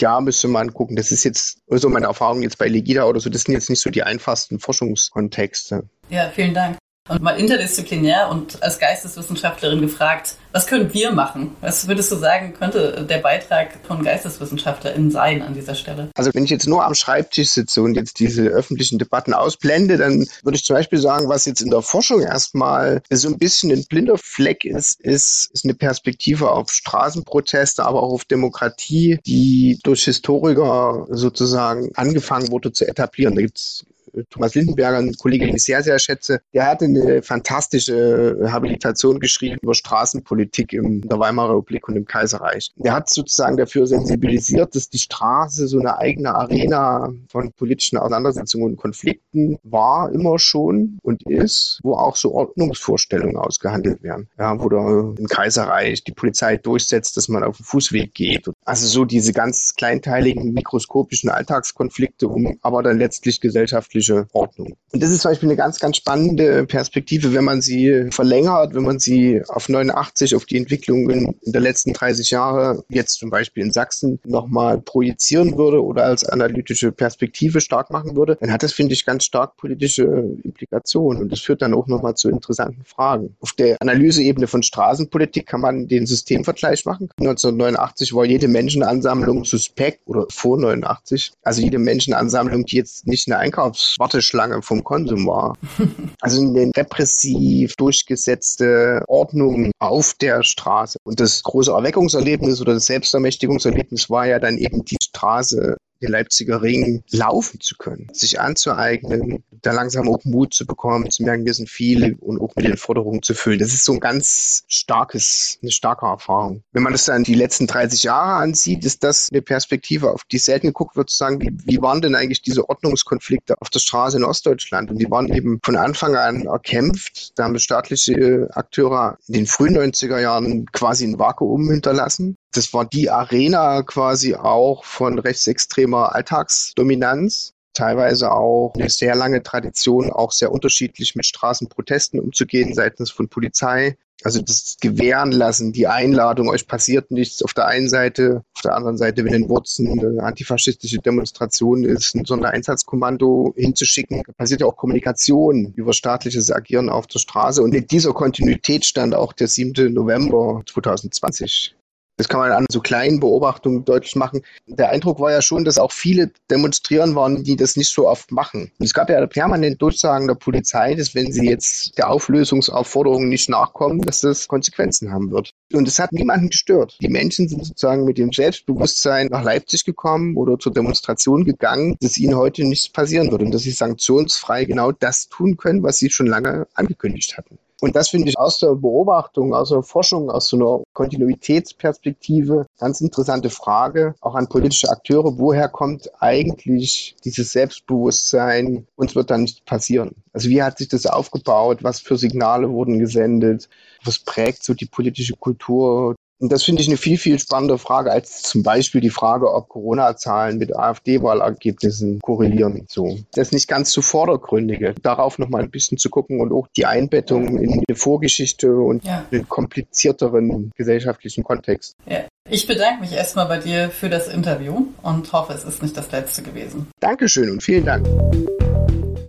Ja, 0.00 0.18
müsste 0.22 0.48
man 0.48 0.72
gucken. 0.72 0.96
Das 0.96 1.12
ist 1.12 1.24
jetzt, 1.24 1.58
also 1.68 1.90
meine 1.90 2.06
Erfahrung 2.06 2.40
jetzt 2.40 2.56
bei 2.56 2.68
Legida 2.68 3.04
oder 3.04 3.20
so, 3.20 3.28
das 3.28 3.42
sind 3.42 3.52
jetzt 3.52 3.68
nicht 3.68 3.82
so 3.82 3.90
die 3.90 4.02
einfachsten 4.02 4.58
Forschungskontexte. 4.58 5.86
Ja, 6.08 6.30
vielen 6.30 6.54
Dank. 6.54 6.78
Und 7.08 7.20
mal 7.20 7.32
interdisziplinär 7.32 8.28
und 8.30 8.62
als 8.62 8.78
Geisteswissenschaftlerin 8.78 9.80
gefragt, 9.80 10.36
was 10.52 10.68
können 10.68 10.94
wir 10.94 11.10
machen? 11.10 11.56
Was 11.60 11.88
würdest 11.88 12.12
du 12.12 12.16
sagen, 12.16 12.54
könnte 12.54 13.04
der 13.04 13.18
Beitrag 13.18 13.80
von 13.84 14.04
GeisteswissenschaftlerInnen 14.04 15.10
sein 15.10 15.42
an 15.42 15.52
dieser 15.52 15.74
Stelle? 15.74 16.10
Also 16.14 16.30
wenn 16.32 16.44
ich 16.44 16.50
jetzt 16.50 16.68
nur 16.68 16.84
am 16.84 16.94
Schreibtisch 16.94 17.50
sitze 17.50 17.82
und 17.82 17.96
jetzt 17.96 18.20
diese 18.20 18.44
öffentlichen 18.44 18.98
Debatten 18.98 19.34
ausblende, 19.34 19.96
dann 19.96 20.26
würde 20.44 20.56
ich 20.56 20.64
zum 20.64 20.76
Beispiel 20.76 21.00
sagen, 21.00 21.28
was 21.28 21.44
jetzt 21.44 21.60
in 21.60 21.70
der 21.70 21.82
Forschung 21.82 22.22
erstmal 22.22 23.02
so 23.10 23.28
ein 23.28 23.38
bisschen 23.38 23.72
ein 23.72 23.84
blinder 23.88 24.16
Fleck 24.16 24.64
ist, 24.64 25.00
ist, 25.00 25.50
ist 25.52 25.64
eine 25.64 25.74
Perspektive 25.74 26.52
auf 26.52 26.70
Straßenproteste, 26.70 27.84
aber 27.84 28.00
auch 28.00 28.12
auf 28.12 28.24
Demokratie, 28.24 29.18
die 29.26 29.80
durch 29.82 30.04
Historiker 30.04 31.06
sozusagen 31.10 31.90
angefangen 31.96 32.52
wurde 32.52 32.72
zu 32.72 32.86
etablieren. 32.86 33.34
Da 33.34 33.40
gibt 33.40 33.58
es 33.58 33.84
Thomas 34.30 34.54
Lindenberger, 34.54 34.98
ein 34.98 35.14
Kollege, 35.14 35.46
den 35.46 35.56
ich 35.56 35.64
sehr, 35.64 35.82
sehr 35.82 35.98
schätze, 35.98 36.40
der 36.52 36.66
hatte 36.66 36.84
eine 36.84 37.22
fantastische 37.22 38.48
Habilitation 38.50 39.20
geschrieben 39.20 39.58
über 39.62 39.74
Straßenpolitik 39.74 40.72
in 40.72 41.02
der 41.02 41.18
Weimarer 41.18 41.56
Republik 41.56 41.88
und 41.88 41.96
im 41.96 42.04
Kaiserreich. 42.04 42.70
Der 42.76 42.92
hat 42.92 43.08
sozusagen 43.08 43.56
dafür 43.56 43.86
sensibilisiert, 43.86 44.74
dass 44.74 44.88
die 44.88 44.98
Straße 44.98 45.66
so 45.68 45.78
eine 45.78 45.98
eigene 45.98 46.34
Arena 46.34 47.12
von 47.28 47.52
politischen 47.52 47.98
Auseinandersetzungen 47.98 48.64
und 48.64 48.76
Konflikten 48.76 49.58
war, 49.62 50.12
immer 50.12 50.38
schon 50.38 50.98
und 51.02 51.22
ist, 51.26 51.80
wo 51.82 51.94
auch 51.94 52.16
so 52.16 52.32
Ordnungsvorstellungen 52.34 53.36
ausgehandelt 53.36 54.02
werden. 54.02 54.28
Ja, 54.38 54.58
wo 54.60 54.68
da 54.68 55.14
im 55.18 55.26
Kaiserreich 55.26 56.04
die 56.04 56.12
Polizei 56.12 56.56
durchsetzt, 56.56 57.16
dass 57.16 57.28
man 57.28 57.44
auf 57.44 57.56
den 57.56 57.64
Fußweg 57.64 58.14
geht. 58.14 58.50
Also 58.64 58.86
so 58.86 59.04
diese 59.04 59.32
ganz 59.32 59.74
kleinteiligen, 59.74 60.52
mikroskopischen 60.52 61.30
Alltagskonflikte, 61.30 62.28
um 62.28 62.58
aber 62.62 62.82
dann 62.82 62.98
letztlich 62.98 63.40
gesellschaftliche 63.40 64.26
Ordnung. 64.32 64.76
Und 64.92 65.02
das 65.02 65.10
ist 65.10 65.22
zum 65.22 65.30
Beispiel 65.32 65.48
eine 65.48 65.56
ganz, 65.56 65.80
ganz 65.80 65.96
spannende 65.96 66.64
Perspektive, 66.66 67.34
wenn 67.34 67.44
man 67.44 67.60
sie 67.60 68.08
verlängert, 68.10 68.74
wenn 68.74 68.84
man 68.84 68.98
sie 68.98 69.42
auf 69.48 69.68
89, 69.68 70.36
auf 70.36 70.44
die 70.44 70.56
Entwicklungen 70.56 71.34
der 71.42 71.60
letzten 71.60 71.92
30 71.92 72.30
Jahre, 72.30 72.84
jetzt 72.88 73.14
zum 73.14 73.30
Beispiel 73.30 73.64
in 73.64 73.72
Sachsen, 73.72 74.20
nochmal 74.24 74.80
projizieren 74.80 75.56
würde 75.58 75.82
oder 75.82 76.04
als 76.04 76.24
analytische 76.24 76.92
Perspektive 76.92 77.60
stark 77.60 77.90
machen 77.90 78.16
würde, 78.16 78.36
dann 78.40 78.52
hat 78.52 78.62
das, 78.62 78.72
finde 78.72 78.94
ich, 78.94 79.04
ganz 79.04 79.24
stark 79.24 79.56
politische 79.56 80.04
Implikationen. 80.44 81.22
Und 81.22 81.32
das 81.32 81.40
führt 81.40 81.62
dann 81.62 81.74
auch 81.74 81.88
nochmal 81.88 82.14
zu 82.14 82.28
interessanten 82.28 82.84
Fragen. 82.84 83.36
Auf 83.40 83.52
der 83.52 83.76
Analyseebene 83.80 84.46
von 84.46 84.62
Straßenpolitik 84.62 85.46
kann 85.46 85.60
man 85.60 85.88
den 85.88 86.06
Systemvergleich 86.06 86.84
machen. 86.84 87.08
1989 87.18 88.14
war 88.14 88.24
jede 88.24 88.51
Menschenansammlung 88.52 89.44
suspekt 89.44 90.00
oder 90.06 90.26
vor 90.30 90.58
89. 90.58 91.32
Also 91.42 91.62
jede 91.62 91.78
Menschenansammlung, 91.78 92.64
die 92.64 92.76
jetzt 92.76 93.06
nicht 93.06 93.26
eine 93.28 93.38
Einkaufswarteschlange 93.38 94.62
vom 94.62 94.84
Konsum 94.84 95.26
war. 95.26 95.56
Also 96.20 96.40
eine 96.40 96.70
repressiv 96.76 97.74
durchgesetzte 97.76 99.02
Ordnung 99.08 99.72
auf 99.80 100.14
der 100.14 100.44
Straße. 100.44 100.98
Und 101.04 101.18
das 101.18 101.42
große 101.42 101.72
Erweckungserlebnis 101.72 102.60
oder 102.60 102.74
das 102.74 102.86
Selbstermächtigungserlebnis 102.86 104.08
war 104.08 104.26
ja 104.26 104.38
dann 104.38 104.56
eben 104.56 104.84
die 104.84 104.98
Straße 105.02 105.76
den 106.02 106.10
Leipziger 106.10 106.62
Ring 106.62 107.02
laufen 107.10 107.60
zu 107.60 107.76
können, 107.76 108.08
sich 108.12 108.40
anzueignen, 108.40 109.44
da 109.62 109.72
langsam 109.72 110.08
auch 110.08 110.24
Mut 110.24 110.52
zu 110.52 110.66
bekommen, 110.66 111.10
zu 111.10 111.22
merken, 111.22 111.46
wir 111.46 111.54
sind 111.54 111.70
viele 111.70 112.16
und 112.16 112.40
auch 112.40 112.54
mit 112.56 112.66
den 112.66 112.76
Forderungen 112.76 113.22
zu 113.22 113.34
füllen. 113.34 113.58
Das 113.58 113.72
ist 113.72 113.84
so 113.84 113.92
ein 113.92 114.00
ganz 114.00 114.64
starkes, 114.68 115.58
eine 115.62 115.70
starke 115.70 116.06
Erfahrung. 116.06 116.62
Wenn 116.72 116.82
man 116.82 116.92
das 116.92 117.04
dann 117.04 117.24
die 117.24 117.34
letzten 117.34 117.66
30 117.66 118.02
Jahre 118.02 118.34
ansieht, 118.34 118.84
ist 118.84 119.04
das 119.04 119.28
eine 119.30 119.42
Perspektive, 119.42 120.10
auf 120.10 120.24
die 120.24 120.38
selten 120.38 120.68
geguckt 120.68 120.96
wird, 120.96 121.10
zu 121.10 121.16
sagen, 121.16 121.40
wie, 121.40 121.56
wie 121.64 121.82
waren 121.82 122.02
denn 122.02 122.14
eigentlich 122.14 122.42
diese 122.42 122.68
Ordnungskonflikte 122.68 123.60
auf 123.60 123.70
der 123.70 123.78
Straße 123.78 124.16
in 124.16 124.24
Ostdeutschland? 124.24 124.90
Und 124.90 124.98
die 124.98 125.10
waren 125.10 125.32
eben 125.32 125.60
von 125.62 125.76
Anfang 125.76 126.16
an 126.16 126.46
erkämpft. 126.46 127.38
Da 127.38 127.44
haben 127.44 127.58
staatliche 127.58 128.48
Akteure 128.52 129.18
in 129.28 129.34
den 129.34 129.46
frühen 129.46 129.76
90er 129.76 130.18
Jahren 130.18 130.66
quasi 130.72 131.04
ein 131.04 131.18
Vakuum 131.18 131.70
hinterlassen. 131.70 132.36
Das 132.52 132.74
war 132.74 132.84
die 132.84 133.08
Arena 133.08 133.82
quasi 133.82 134.34
auch 134.34 134.84
von 134.84 135.18
rechtsextremer 135.18 136.14
Alltagsdominanz. 136.14 137.54
Teilweise 137.72 138.30
auch 138.30 138.74
eine 138.74 138.90
sehr 138.90 139.14
lange 139.14 139.42
Tradition, 139.42 140.12
auch 140.12 140.32
sehr 140.32 140.52
unterschiedlich 140.52 141.14
mit 141.14 141.24
Straßenprotesten 141.24 142.20
umzugehen 142.20 142.74
seitens 142.74 143.10
von 143.10 143.28
Polizei. 143.28 143.96
Also 144.22 144.42
das 144.42 144.76
Gewähren 144.80 145.32
lassen, 145.32 145.72
die 145.72 145.86
Einladung, 145.86 146.50
euch 146.50 146.68
passiert 146.68 147.10
nichts 147.10 147.42
auf 147.42 147.54
der 147.54 147.66
einen 147.66 147.88
Seite, 147.88 148.44
auf 148.54 148.60
der 148.60 148.76
anderen 148.76 148.98
Seite, 148.98 149.24
wenn 149.24 149.32
in 149.32 149.48
Wurzen 149.48 149.88
eine 149.88 150.22
antifaschistische 150.22 150.98
Demonstration 150.98 151.84
ist, 151.84 152.14
ein 152.14 152.26
Sondereinsatzkommando 152.26 153.54
hinzuschicken. 153.56 154.22
Da 154.26 154.32
passiert 154.34 154.60
ja 154.60 154.66
auch 154.66 154.76
Kommunikation 154.76 155.72
über 155.74 155.94
staatliches 155.94 156.52
Agieren 156.52 156.90
auf 156.90 157.06
der 157.06 157.18
Straße. 157.18 157.62
Und 157.62 157.74
in 157.74 157.86
dieser 157.86 158.12
Kontinuität 158.12 158.84
stand 158.84 159.14
auch 159.14 159.32
der 159.32 159.48
7. 159.48 159.92
November 159.92 160.62
2020 160.70 161.74
das 162.16 162.28
kann 162.28 162.40
man 162.40 162.52
an 162.52 162.66
so 162.70 162.80
kleinen 162.80 163.20
Beobachtungen 163.20 163.84
deutlich 163.84 164.16
machen. 164.16 164.42
Der 164.66 164.90
Eindruck 164.90 165.18
war 165.18 165.32
ja 165.32 165.42
schon, 165.42 165.64
dass 165.64 165.78
auch 165.78 165.92
viele 165.92 166.30
demonstrieren 166.50 167.14
waren, 167.14 167.42
die 167.42 167.56
das 167.56 167.76
nicht 167.76 167.90
so 167.90 168.08
oft 168.08 168.30
machen. 168.32 168.70
Und 168.78 168.86
es 168.86 168.94
gab 168.94 169.08
ja 169.08 169.26
permanent 169.26 169.80
Durchsagen 169.80 170.26
der 170.26 170.34
Polizei, 170.34 170.94
dass 170.94 171.14
wenn 171.14 171.32
sie 171.32 171.48
jetzt 171.48 171.96
der 171.98 172.10
Auflösungsaufforderung 172.10 173.28
nicht 173.28 173.48
nachkommen, 173.48 174.02
dass 174.02 174.18
das 174.18 174.46
Konsequenzen 174.46 175.10
haben 175.10 175.30
wird. 175.30 175.52
Und 175.72 175.88
es 175.88 175.98
hat 175.98 176.12
niemanden 176.12 176.50
gestört. 176.50 176.98
Die 177.00 177.08
Menschen 177.08 177.48
sind 177.48 177.64
sozusagen 177.64 178.04
mit 178.04 178.18
dem 178.18 178.30
Selbstbewusstsein 178.30 179.28
nach 179.28 179.42
Leipzig 179.42 179.84
gekommen 179.84 180.36
oder 180.36 180.58
zur 180.58 180.72
Demonstration 180.72 181.44
gegangen, 181.44 181.96
dass 182.00 182.18
ihnen 182.18 182.36
heute 182.36 182.64
nichts 182.64 182.88
passieren 182.88 183.30
wird 183.30 183.42
und 183.42 183.52
dass 183.52 183.62
sie 183.62 183.70
sanktionsfrei 183.70 184.64
genau 184.64 184.92
das 184.92 185.28
tun 185.28 185.56
können, 185.56 185.82
was 185.82 185.96
sie 185.96 186.10
schon 186.10 186.26
lange 186.26 186.66
angekündigt 186.74 187.36
hatten. 187.38 187.58
Und 187.82 187.96
das 187.96 188.10
finde 188.10 188.28
ich 188.28 188.38
aus 188.38 188.60
der 188.60 188.76
Beobachtung, 188.76 189.54
aus 189.54 189.70
der 189.70 189.82
Forschung, 189.82 190.30
aus 190.30 190.46
so 190.46 190.56
einer 190.56 190.84
Kontinuitätsperspektive 190.92 192.66
ganz 192.78 193.00
interessante 193.00 193.50
Frage, 193.50 194.14
auch 194.20 194.36
an 194.36 194.48
politische 194.48 194.88
Akteure. 194.88 195.36
Woher 195.36 195.68
kommt 195.68 196.08
eigentlich 196.20 197.16
dieses 197.24 197.50
Selbstbewusstsein? 197.50 198.86
Uns 198.94 199.16
wird 199.16 199.32
da 199.32 199.36
nichts 199.36 199.62
passieren. 199.62 200.14
Also 200.32 200.48
wie 200.48 200.62
hat 200.62 200.78
sich 200.78 200.86
das 200.86 201.06
aufgebaut? 201.06 201.82
Was 201.82 201.98
für 201.98 202.16
Signale 202.16 202.70
wurden 202.70 203.00
gesendet? 203.00 203.68
Was 204.04 204.20
prägt 204.20 204.62
so 204.62 204.74
die 204.74 204.86
politische 204.86 205.34
Kultur 205.34 206.14
und 206.42 206.50
das 206.50 206.64
finde 206.64 206.82
ich 206.82 206.88
eine 206.88 206.96
viel, 206.96 207.18
viel 207.18 207.38
spannende 207.38 207.78
Frage 207.78 208.10
als 208.10 208.42
zum 208.42 208.64
Beispiel 208.64 209.00
die 209.00 209.10
Frage, 209.10 209.54
ob 209.54 209.68
Corona-Zahlen 209.68 210.58
mit 210.58 210.74
AfD-Wahlergebnissen 210.74 212.18
korrelieren. 212.20 212.84
So. 212.88 213.16
Das 213.34 213.48
ist 213.48 213.52
nicht 213.52 213.68
ganz 213.68 213.92
zu 213.92 214.02
vordergründige. 214.02 214.96
Darauf 215.02 215.38
nochmal 215.38 215.62
ein 215.62 215.70
bisschen 215.70 215.98
zu 215.98 216.10
gucken 216.10 216.40
und 216.40 216.52
auch 216.52 216.66
die 216.76 216.84
Einbettung 216.84 217.58
in 217.58 217.84
die 217.88 217.94
Vorgeschichte 217.94 218.74
und 218.74 219.04
ja. 219.04 219.24
den 219.30 219.48
komplizierteren 219.48 220.72
gesellschaftlichen 220.76 221.44
Kontext. 221.44 221.94
Ja. 222.06 222.24
Ich 222.50 222.66
bedanke 222.66 223.02
mich 223.02 223.12
erstmal 223.12 223.46
bei 223.46 223.58
dir 223.58 223.90
für 223.90 224.08
das 224.08 224.26
Interview 224.26 224.86
und 225.02 225.32
hoffe, 225.32 225.52
es 225.52 225.62
ist 225.62 225.80
nicht 225.80 225.96
das 225.96 226.10
letzte 226.10 226.42
gewesen. 226.42 226.88
Dankeschön 226.98 227.50
und 227.50 227.62
vielen 227.62 227.86
Dank. 227.86 228.04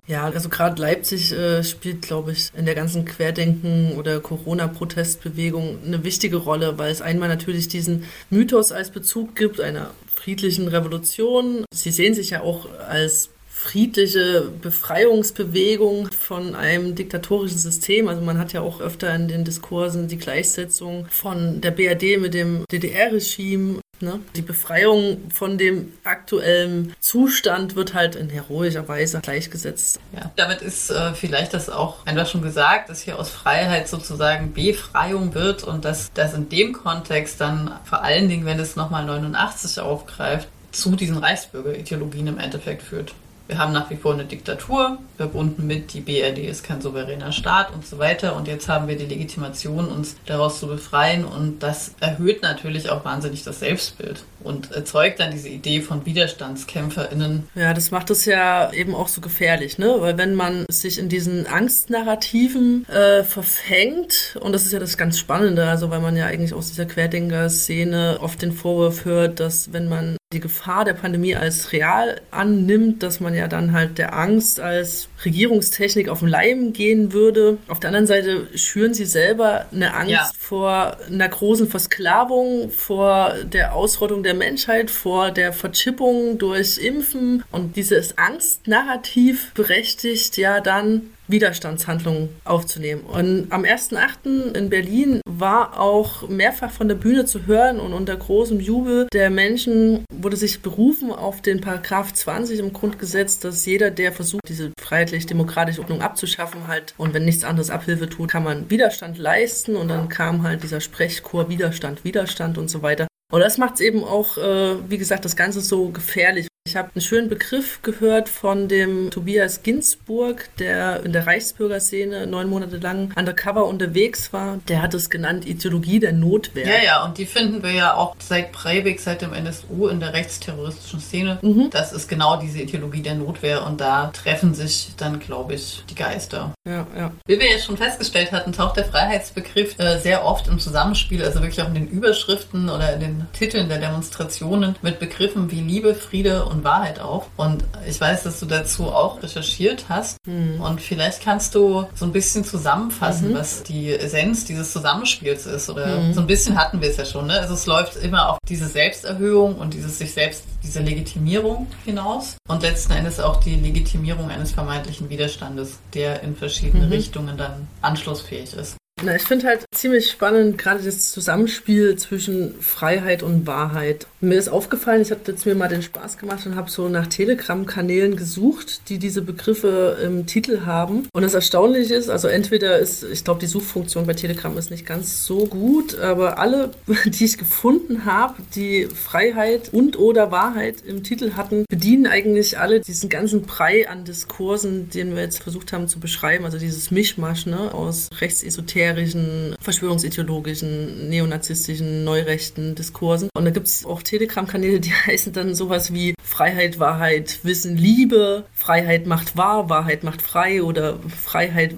Ja, 0.05 0.25
also 0.25 0.49
gerade 0.49 0.81
Leipzig 0.81 1.31
äh, 1.31 1.63
spielt, 1.63 2.01
glaube 2.01 2.33
ich, 2.33 2.49
in 2.57 2.65
der 2.65 2.75
ganzen 2.75 3.05
Querdenken- 3.05 3.93
oder 3.97 4.19
Corona-Protestbewegung 4.19 5.79
eine 5.85 6.03
wichtige 6.03 6.37
Rolle, 6.37 6.77
weil 6.77 6.91
es 6.91 7.01
einmal 7.01 7.29
natürlich 7.29 7.69
diesen 7.69 8.03
Mythos 8.29 8.73
als 8.73 8.89
Bezug 8.89 9.33
gibt, 9.35 9.61
einer 9.61 9.91
friedlichen 10.13 10.67
Revolution. 10.67 11.63
Sie 11.73 11.91
sehen 11.91 12.15
sich 12.15 12.31
ja 12.31 12.41
auch 12.41 12.67
als 12.79 13.29
friedliche 13.63 14.51
Befreiungsbewegung 14.61 16.09
von 16.11 16.53
einem 16.53 16.95
diktatorischen 16.95 17.57
System. 17.57 18.09
Also 18.09 18.21
man 18.21 18.37
hat 18.37 18.51
ja 18.51 18.61
auch 18.61 18.81
öfter 18.81 19.13
in 19.15 19.29
den 19.29 19.45
Diskursen 19.45 20.09
die 20.09 20.17
Gleichsetzung 20.17 21.07
von 21.09 21.61
der 21.61 21.71
BRD 21.71 22.19
mit 22.19 22.33
dem 22.33 22.65
DDR-Regime 22.71 23.79
Ne? 23.99 24.19
Die 24.35 24.41
Befreiung 24.41 25.31
von 25.31 25.57
dem 25.57 25.93
aktuellen 26.03 26.93
Zustand 26.99 27.77
wird 27.77 27.93
halt 27.93 28.15
in 28.15 28.29
heroischer 28.29 28.85
Weise 28.89 29.21
gleichgesetzt. 29.21 29.99
Ja, 30.11 30.31
damit 30.35 30.61
ist 30.61 30.89
äh, 30.89 31.13
vielleicht 31.13 31.53
das 31.53 31.69
auch 31.69 32.05
einfach 32.05 32.27
schon 32.27 32.41
gesagt, 32.41 32.89
dass 32.89 33.01
hier 33.01 33.17
aus 33.17 33.29
Freiheit 33.29 33.87
sozusagen 33.87 34.51
Befreiung 34.51 35.33
wird 35.35 35.63
und 35.63 35.85
dass 35.85 36.11
das 36.11 36.33
in 36.33 36.49
dem 36.49 36.73
Kontext 36.73 37.39
dann 37.39 37.79
vor 37.85 38.03
allen 38.03 38.27
Dingen, 38.27 38.45
wenn 38.45 38.59
es 38.59 38.75
nochmal 38.75 39.05
89 39.05 39.79
aufgreift, 39.79 40.49
zu 40.73 40.95
diesen 40.95 41.17
Reichsbürgerideologien 41.17 42.27
im 42.27 42.39
Endeffekt 42.39 42.81
führt. 42.81 43.13
Wir 43.47 43.57
haben 43.57 43.73
nach 43.73 43.89
wie 43.89 43.97
vor 43.97 44.13
eine 44.13 44.23
Diktatur, 44.25 44.97
verbunden 45.17 45.67
mit, 45.67 45.93
die 45.93 46.01
BRD 46.01 46.39
ist 46.39 46.63
kein 46.63 46.81
souveräner 46.81 47.31
Staat 47.31 47.73
und 47.73 47.85
so 47.85 47.99
weiter. 47.99 48.35
Und 48.35 48.47
jetzt 48.47 48.69
haben 48.69 48.87
wir 48.87 48.95
die 48.95 49.05
Legitimation, 49.05 49.89
uns 49.89 50.15
daraus 50.25 50.59
zu 50.59 50.67
befreien. 50.67 51.25
Und 51.25 51.61
das 51.61 51.93
erhöht 51.99 52.41
natürlich 52.41 52.89
auch 52.89 53.03
wahnsinnig 53.03 53.43
das 53.43 53.59
Selbstbild 53.59 54.23
und 54.43 54.71
erzeugt 54.71 55.19
dann 55.19 55.31
diese 55.31 55.49
Idee 55.49 55.81
von 55.81 56.05
WiderstandskämpferInnen. 56.05 57.47
Ja, 57.55 57.73
das 57.73 57.91
macht 57.91 58.09
es 58.09 58.25
ja 58.25 58.71
eben 58.71 58.95
auch 58.95 59.07
so 59.07 59.21
gefährlich, 59.21 59.77
ne? 59.77 59.95
Weil 59.99 60.17
wenn 60.17 60.35
man 60.35 60.65
sich 60.69 60.97
in 60.97 61.09
diesen 61.09 61.45
Angstnarrativen 61.45 62.87
äh, 62.89 63.23
verfängt, 63.23 64.37
und 64.41 64.53
das 64.53 64.65
ist 64.65 64.73
ja 64.73 64.79
das 64.79 64.97
ganz 64.97 65.19
Spannende, 65.19 65.67
also 65.67 65.89
weil 65.89 65.99
man 65.99 66.15
ja 66.15 66.25
eigentlich 66.27 66.53
aus 66.53 66.69
dieser 66.69 66.85
Querdenker-Szene 66.85 68.19
oft 68.21 68.41
den 68.41 68.51
Vorwurf 68.51 69.05
hört, 69.05 69.39
dass 69.39 69.73
wenn 69.73 69.87
man 69.87 70.17
die 70.33 70.39
Gefahr 70.39 70.85
der 70.85 70.93
Pandemie 70.93 71.35
als 71.35 71.71
real 71.71 72.19
annimmt, 72.31 73.03
dass 73.03 73.19
man 73.19 73.33
ja 73.33 73.47
dann 73.47 73.71
halt 73.71 73.97
der 73.97 74.13
Angst 74.15 74.59
als 74.59 75.07
Regierungstechnik 75.23 76.09
auf 76.09 76.19
den 76.19 76.27
Leim 76.27 76.73
gehen 76.73 77.13
würde. 77.13 77.57
Auf 77.67 77.79
der 77.79 77.89
anderen 77.89 78.07
Seite 78.07 78.47
schüren 78.55 78.93
sie 78.93 79.05
selber 79.05 79.65
eine 79.71 79.93
Angst 79.93 80.11
ja. 80.11 80.31
vor 80.37 80.97
einer 81.07 81.29
großen 81.29 81.67
Versklavung, 81.69 82.71
vor 82.71 83.33
der 83.43 83.73
Ausrottung 83.73 84.23
der 84.23 84.33
Menschheit, 84.33 84.91
vor 84.91 85.31
der 85.31 85.53
Verchippung 85.53 86.37
durch 86.37 86.77
Impfen. 86.77 87.43
Und 87.51 87.75
dieses 87.75 88.17
Angstnarrativ 88.17 89.53
berechtigt 89.53 90.37
ja 90.37 90.59
dann 90.59 91.12
Widerstandshandlungen 91.27 92.29
aufzunehmen. 92.43 93.01
Und 93.01 93.47
am 93.51 93.63
1.8. 93.63 94.55
in 94.55 94.69
Berlin 94.69 95.21
war 95.25 95.79
auch 95.79 96.27
mehrfach 96.27 96.71
von 96.71 96.87
der 96.87 96.95
Bühne 96.95 97.25
zu 97.25 97.45
hören 97.45 97.79
und 97.79 97.93
unter 97.93 98.15
großem 98.15 98.59
Jubel 98.59 99.07
der 99.13 99.29
Menschen 99.29 100.05
wurde 100.13 100.37
sich 100.37 100.61
berufen 100.61 101.11
auf 101.11 101.41
den 101.41 101.61
Paragraph 101.61 102.13
20 102.13 102.59
im 102.59 102.73
Grundgesetz, 102.73 103.39
dass 103.39 103.65
jeder, 103.65 103.91
der 103.91 104.11
versucht, 104.11 104.47
diese 104.47 104.71
freiheitlich-demokratische 104.79 105.81
Ordnung 105.81 106.01
abzuschaffen, 106.01 106.67
halt 106.67 106.93
und 106.97 107.13
wenn 107.13 107.25
nichts 107.25 107.43
anderes 107.43 107.69
Abhilfe 107.69 108.09
tut, 108.09 108.31
kann 108.31 108.43
man 108.43 108.69
Widerstand 108.69 109.17
leisten 109.17 109.75
und 109.75 109.87
dann 109.87 110.09
kam 110.09 110.43
halt 110.43 110.63
dieser 110.63 110.81
Sprechchor 110.81 111.49
Widerstand, 111.49 112.03
Widerstand 112.03 112.57
und 112.57 112.69
so 112.69 112.81
weiter. 112.81 113.07
Und 113.31 113.39
das 113.39 113.57
macht 113.57 113.75
es 113.75 113.81
eben 113.81 114.03
auch, 114.03 114.37
äh, 114.37 114.75
wie 114.89 114.99
gesagt, 114.99 115.25
das 115.25 115.35
Ganze 115.35 115.61
so 115.61 115.89
gefährlich. 115.89 116.47
Ich 116.65 116.77
habe 116.77 116.91
einen 116.95 117.01
schönen 117.01 117.27
Begriff 117.27 117.81
gehört 117.81 118.29
von 118.29 118.69
dem 118.69 119.11
Tobias 119.11 119.63
Ginsburg, 119.63 120.47
der 120.59 121.03
in 121.03 121.11
der 121.11 121.27
Reichsbürgerszene 121.27 122.25
neun 122.25 122.49
Monate 122.49 122.77
lang 122.77 123.13
undercover 123.17 123.65
unterwegs 123.65 124.31
war. 124.31 124.59
Der 124.69 124.81
hat 124.81 124.93
es 124.93 125.09
genannt 125.09 125.45
Ideologie 125.45 125.99
der 125.99 126.13
Notwehr. 126.13 126.65
Ja, 126.65 126.81
ja, 126.81 127.03
und 127.03 127.17
die 127.17 127.25
finden 127.25 127.61
wir 127.63 127.71
ja 127.71 127.95
auch 127.95 128.15
seit 128.17 128.53
Breivik, 128.53 129.01
seit 129.01 129.21
dem 129.21 129.33
NSU 129.33 129.89
in 129.89 129.99
der 129.99 130.13
rechtsterroristischen 130.13 131.01
Szene. 131.01 131.37
Mhm. 131.41 131.69
Das 131.69 131.91
ist 131.91 132.07
genau 132.07 132.39
diese 132.39 132.61
Ideologie 132.61 133.01
der 133.01 133.15
Notwehr 133.15 133.65
und 133.65 133.81
da 133.81 134.07
treffen 134.13 134.53
sich 134.53 134.93
dann, 134.95 135.19
glaube 135.19 135.55
ich, 135.55 135.83
die 135.89 135.95
Geister. 135.95 136.53
Ja, 136.65 136.87
ja. 136.95 137.11
Wie 137.25 137.39
wir 137.41 137.49
jetzt 137.49 137.65
schon 137.65 137.75
festgestellt 137.75 138.31
hatten, 138.31 138.53
taucht 138.53 138.77
der 138.77 138.85
Freiheitsbegriff 138.85 139.77
äh, 139.79 139.99
sehr 139.99 140.25
oft 140.25 140.47
im 140.47 140.59
Zusammenspiel, 140.59 141.25
also 141.25 141.41
wirklich 141.41 141.61
auch 141.61 141.67
in 141.67 141.73
den 141.73 141.89
Überschriften 141.89 142.69
oder 142.69 142.93
in 142.93 143.01
den 143.01 143.27
Titeln 143.33 143.67
der 143.67 143.79
Demonstrationen 143.79 144.77
mit 144.81 144.99
Begriffen 144.99 145.51
wie 145.51 145.59
Liebe, 145.59 145.93
Friede 145.93 146.45
und 146.45 146.52
Wahrheit 146.61 146.99
auf. 146.99 147.27
Und 147.37 147.63
ich 147.87 147.99
weiß, 147.99 148.23
dass 148.23 148.41
du 148.41 148.45
dazu 148.45 148.87
auch 148.87 149.23
recherchiert 149.23 149.85
hast. 149.87 150.17
Mhm. 150.27 150.59
Und 150.59 150.81
vielleicht 150.81 151.23
kannst 151.23 151.55
du 151.55 151.87
so 151.95 152.05
ein 152.05 152.11
bisschen 152.11 152.43
zusammenfassen, 152.43 153.29
mhm. 153.29 153.35
was 153.35 153.63
die 153.63 153.93
Essenz 153.93 154.43
dieses 154.43 154.73
Zusammenspiels 154.73 155.45
ist. 155.45 155.69
Oder 155.69 156.01
mhm. 156.01 156.13
so 156.13 156.19
ein 156.19 156.27
bisschen 156.27 156.57
hatten 156.57 156.81
wir 156.81 156.89
es 156.89 156.97
ja 156.97 157.05
schon. 157.05 157.27
Ne? 157.27 157.39
Also 157.39 157.53
es 157.53 157.65
läuft 157.65 157.95
immer 157.95 158.29
auf 158.29 158.37
diese 158.49 158.67
Selbsterhöhung 158.67 159.55
und 159.55 159.73
dieses 159.73 159.97
sich 159.99 160.13
selbst, 160.13 160.43
diese 160.63 160.81
Legitimierung 160.81 161.67
hinaus. 161.85 162.35
Und 162.49 162.61
letzten 162.61 162.91
Endes 162.91 163.21
auch 163.21 163.37
die 163.37 163.55
Legitimierung 163.55 164.29
eines 164.29 164.51
vermeintlichen 164.51 165.09
Widerstandes, 165.09 165.79
der 165.93 166.23
in 166.23 166.35
verschiedene 166.35 166.87
mhm. 166.87 166.91
Richtungen 166.91 167.37
dann 167.37 167.67
anschlussfähig 167.81 168.53
ist. 168.53 168.75
Na, 169.01 169.15
ich 169.15 169.23
finde 169.23 169.47
halt 169.47 169.65
ziemlich 169.73 170.09
spannend, 170.09 170.57
gerade 170.57 170.83
das 170.83 171.11
Zusammenspiel 171.11 171.97
zwischen 171.97 172.61
Freiheit 172.61 173.23
und 173.23 173.47
Wahrheit. 173.47 174.07
Mir 174.23 174.35
ist 174.35 174.47
aufgefallen, 174.47 175.01
ich 175.01 175.11
habe 175.11 175.21
jetzt 175.27 175.45
mir 175.45 175.53
mal 175.53 175.67
den 175.67 175.81
Spaß 175.81 176.17
gemacht 176.17 176.45
und 176.45 176.55
habe 176.55 176.69
so 176.69 176.87
nach 176.87 177.07
Telegram-Kanälen 177.07 178.15
gesucht, 178.15 178.87
die 178.87 178.97
diese 178.97 179.21
Begriffe 179.21 179.97
im 180.01 180.25
Titel 180.25 180.61
haben. 180.65 181.09
Und 181.13 181.23
das 181.23 181.33
Erstaunliche 181.33 181.95
ist, 181.95 182.09
also 182.09 182.29
entweder 182.29 182.79
ist, 182.79 183.03
ich 183.03 183.25
glaube, 183.25 183.41
die 183.41 183.47
Suchfunktion 183.47 184.07
bei 184.07 184.13
Telegram 184.13 184.57
ist 184.57 184.71
nicht 184.71 184.85
ganz 184.85 185.25
so 185.25 185.45
gut, 185.45 185.99
aber 185.99 186.39
alle, 186.39 186.71
die 187.05 187.25
ich 187.25 187.37
gefunden 187.37 188.05
habe, 188.05 188.35
die 188.55 188.87
Freiheit 188.87 189.73
und 189.73 189.99
oder 189.99 190.31
Wahrheit 190.31 190.77
im 190.87 191.03
Titel 191.03 191.33
hatten, 191.33 191.65
bedienen 191.69 192.07
eigentlich 192.07 192.57
alle 192.57 192.79
diesen 192.79 193.09
ganzen 193.09 193.41
Brei 193.41 193.89
an 193.89 194.05
Diskursen, 194.05 194.89
den 194.89 195.15
wir 195.15 195.23
jetzt 195.23 195.43
versucht 195.43 195.73
haben 195.73 195.89
zu 195.89 195.99
beschreiben. 195.99 196.45
Also 196.45 196.57
dieses 196.57 196.91
Mischmasch 196.91 197.45
ne, 197.45 197.73
aus 197.73 198.09
rechtsesoterik 198.21 198.63
esoterischen, 198.63 199.55
verschwörungsideologischen, 199.59 201.09
neonazistischen, 201.09 202.03
neurechten 202.03 202.75
Diskursen. 202.75 203.29
Und 203.35 203.45
da 203.45 203.51
gibt 203.51 203.67
es 203.67 203.85
auch 203.85 204.01
Telegram-Kanäle, 204.13 204.79
die 204.79 204.93
heißen 205.07 205.33
dann 205.33 205.55
sowas 205.55 205.91
wie 205.91 206.13
Freiheit, 206.23 206.77
Wahrheit, 206.79 207.39
Wissen, 207.43 207.77
Liebe, 207.77 208.45
Freiheit 208.53 209.07
macht 209.07 209.35
wahr, 209.35 209.69
Wahrheit 209.69 210.03
macht 210.03 210.21
frei 210.21 210.61
oder 210.61 210.99
Freiheit, 211.09 211.75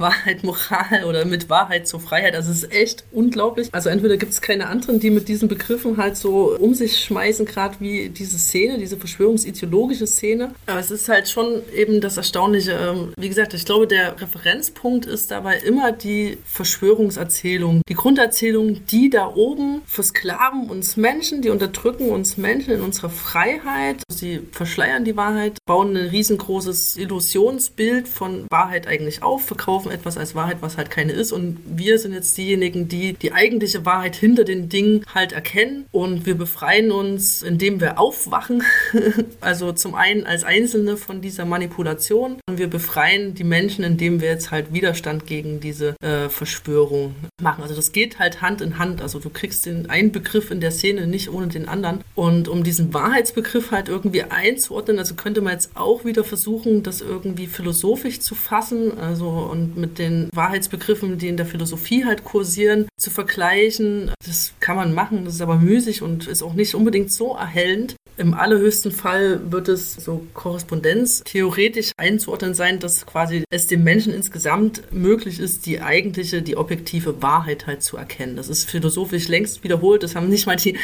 Wahrheit, 0.00 0.44
Moral 0.44 1.04
oder 1.06 1.24
mit 1.24 1.48
Wahrheit 1.48 1.86
zur 1.86 2.00
Freiheit. 2.00 2.34
Also 2.34 2.50
es 2.50 2.64
ist 2.64 2.72
echt 2.72 3.04
unglaublich. 3.12 3.68
Also 3.72 3.88
entweder 3.88 4.16
gibt 4.16 4.32
es 4.32 4.40
keine 4.40 4.66
anderen, 4.68 5.00
die 5.00 5.10
mit 5.10 5.28
diesen 5.28 5.48
Begriffen 5.48 5.96
halt 5.96 6.16
so 6.16 6.56
um 6.58 6.74
sich 6.74 6.98
schmeißen, 7.04 7.46
gerade 7.46 7.76
wie 7.80 8.08
diese 8.08 8.38
Szene, 8.38 8.78
diese 8.78 8.96
verschwörungsideologische 8.96 10.06
Szene. 10.06 10.52
Aber 10.66 10.80
es 10.80 10.90
ist 10.90 11.08
halt 11.08 11.28
schon 11.28 11.62
eben 11.74 12.00
das 12.00 12.16
Erstaunliche. 12.16 12.72
Ähm, 12.72 13.12
wie 13.16 13.28
gesagt, 13.28 13.54
ich 13.54 13.64
glaube, 13.64 13.86
der 13.86 14.20
Referenzpunkt 14.20 15.06
ist 15.06 15.30
dabei 15.30 15.58
immer 15.58 15.92
die 15.92 16.38
Verschwörungserzählung. 16.44 17.82
Die 17.88 17.94
Grunderzählung, 17.94 18.84
die 18.86 19.10
da 19.10 19.28
oben 19.34 19.82
versklaven 19.86 20.70
uns 20.70 20.96
Menschen, 20.96 21.42
die 21.42 21.50
unterdrücken 21.50 22.10
uns 22.10 22.36
Menschen 22.36 22.72
in 22.74 22.80
unserer 22.80 23.10
Freiheit. 23.10 24.02
Sie 24.10 24.40
verschleiern 24.52 25.04
die 25.04 25.16
Wahrheit, 25.16 25.58
bauen 25.66 25.96
ein 25.96 26.08
riesengroßes 26.08 26.96
Illusionsbild 26.96 28.08
von 28.08 28.46
Wahrheit 28.50 28.86
eigentlich 28.86 29.22
auf, 29.22 29.44
verkaufen 29.44 29.89
etwas 29.90 30.16
als 30.16 30.34
Wahrheit, 30.34 30.58
was 30.60 30.76
halt 30.76 30.90
keine 30.90 31.12
ist. 31.12 31.32
Und 31.32 31.58
wir 31.66 31.98
sind 31.98 32.12
jetzt 32.12 32.36
diejenigen, 32.36 32.88
die 32.88 33.14
die 33.14 33.32
eigentliche 33.32 33.84
Wahrheit 33.84 34.16
hinter 34.16 34.44
den 34.44 34.68
Dingen 34.68 35.04
halt 35.14 35.32
erkennen. 35.32 35.86
Und 35.92 36.26
wir 36.26 36.36
befreien 36.36 36.92
uns, 36.92 37.42
indem 37.42 37.80
wir 37.80 37.98
aufwachen. 37.98 38.62
also 39.40 39.72
zum 39.72 39.94
einen 39.94 40.24
als 40.24 40.44
Einzelne 40.44 40.96
von 40.96 41.20
dieser 41.20 41.44
Manipulation. 41.44 42.38
Und 42.48 42.58
wir 42.58 42.68
befreien 42.68 43.34
die 43.34 43.44
Menschen, 43.44 43.84
indem 43.84 44.20
wir 44.20 44.28
jetzt 44.28 44.50
halt 44.50 44.72
Widerstand 44.72 45.26
gegen 45.26 45.60
diese 45.60 45.94
äh, 46.02 46.28
Verschwörung 46.28 47.14
machen. 47.40 47.62
Also 47.62 47.74
das 47.74 47.92
geht 47.92 48.18
halt 48.18 48.42
Hand 48.42 48.60
in 48.60 48.78
Hand. 48.78 49.02
Also 49.02 49.18
du 49.18 49.30
kriegst 49.30 49.66
den 49.66 49.90
einen 49.90 50.12
Begriff 50.12 50.50
in 50.50 50.60
der 50.60 50.70
Szene 50.70 51.06
nicht 51.06 51.30
ohne 51.30 51.48
den 51.48 51.68
anderen. 51.68 52.02
Und 52.14 52.48
um 52.48 52.64
diesen 52.64 52.92
Wahrheitsbegriff 52.94 53.70
halt 53.70 53.88
irgendwie 53.88 54.22
einzuordnen, 54.22 54.98
also 54.98 55.14
könnte 55.14 55.40
man 55.40 55.52
jetzt 55.52 55.70
auch 55.74 56.04
wieder 56.04 56.24
versuchen, 56.24 56.82
das 56.82 57.00
irgendwie 57.00 57.46
philosophisch 57.46 58.20
zu 58.20 58.34
fassen. 58.34 58.98
Also 58.98 59.28
und 59.28 59.76
mit 59.80 59.98
den 59.98 60.28
Wahrheitsbegriffen, 60.32 61.18
die 61.18 61.28
in 61.28 61.36
der 61.36 61.46
Philosophie 61.46 62.04
halt 62.04 62.24
kursieren, 62.24 62.88
zu 62.98 63.10
vergleichen. 63.10 64.12
Das 64.26 64.52
kann 64.60 64.76
man 64.76 64.94
machen, 64.94 65.24
das 65.24 65.34
ist 65.34 65.40
aber 65.40 65.56
müßig 65.56 66.02
und 66.02 66.26
ist 66.26 66.42
auch 66.42 66.54
nicht 66.54 66.74
unbedingt 66.74 67.10
so 67.10 67.34
erhellend. 67.34 67.96
Im 68.20 68.34
allerhöchsten 68.34 68.92
Fall 68.92 69.50
wird 69.50 69.68
es 69.68 69.94
so 69.94 70.26
Korrespondenz 70.34 71.22
theoretisch 71.24 71.92
einzuordnen 71.96 72.52
sein, 72.52 72.78
dass 72.78 73.06
quasi 73.06 73.44
es 73.48 73.66
dem 73.66 73.82
Menschen 73.82 74.12
insgesamt 74.12 74.82
möglich 74.92 75.40
ist, 75.40 75.64
die 75.64 75.80
eigentliche, 75.80 76.42
die 76.42 76.58
objektive 76.58 77.22
Wahrheit 77.22 77.66
halt 77.66 77.82
zu 77.82 77.96
erkennen. 77.96 78.36
Das 78.36 78.50
ist 78.50 78.68
philosophisch 78.68 79.28
längst 79.28 79.64
wiederholt. 79.64 80.02
Das 80.02 80.16
haben 80.16 80.28
nicht 80.28 80.46
mal 80.46 80.56
die, 80.56 80.76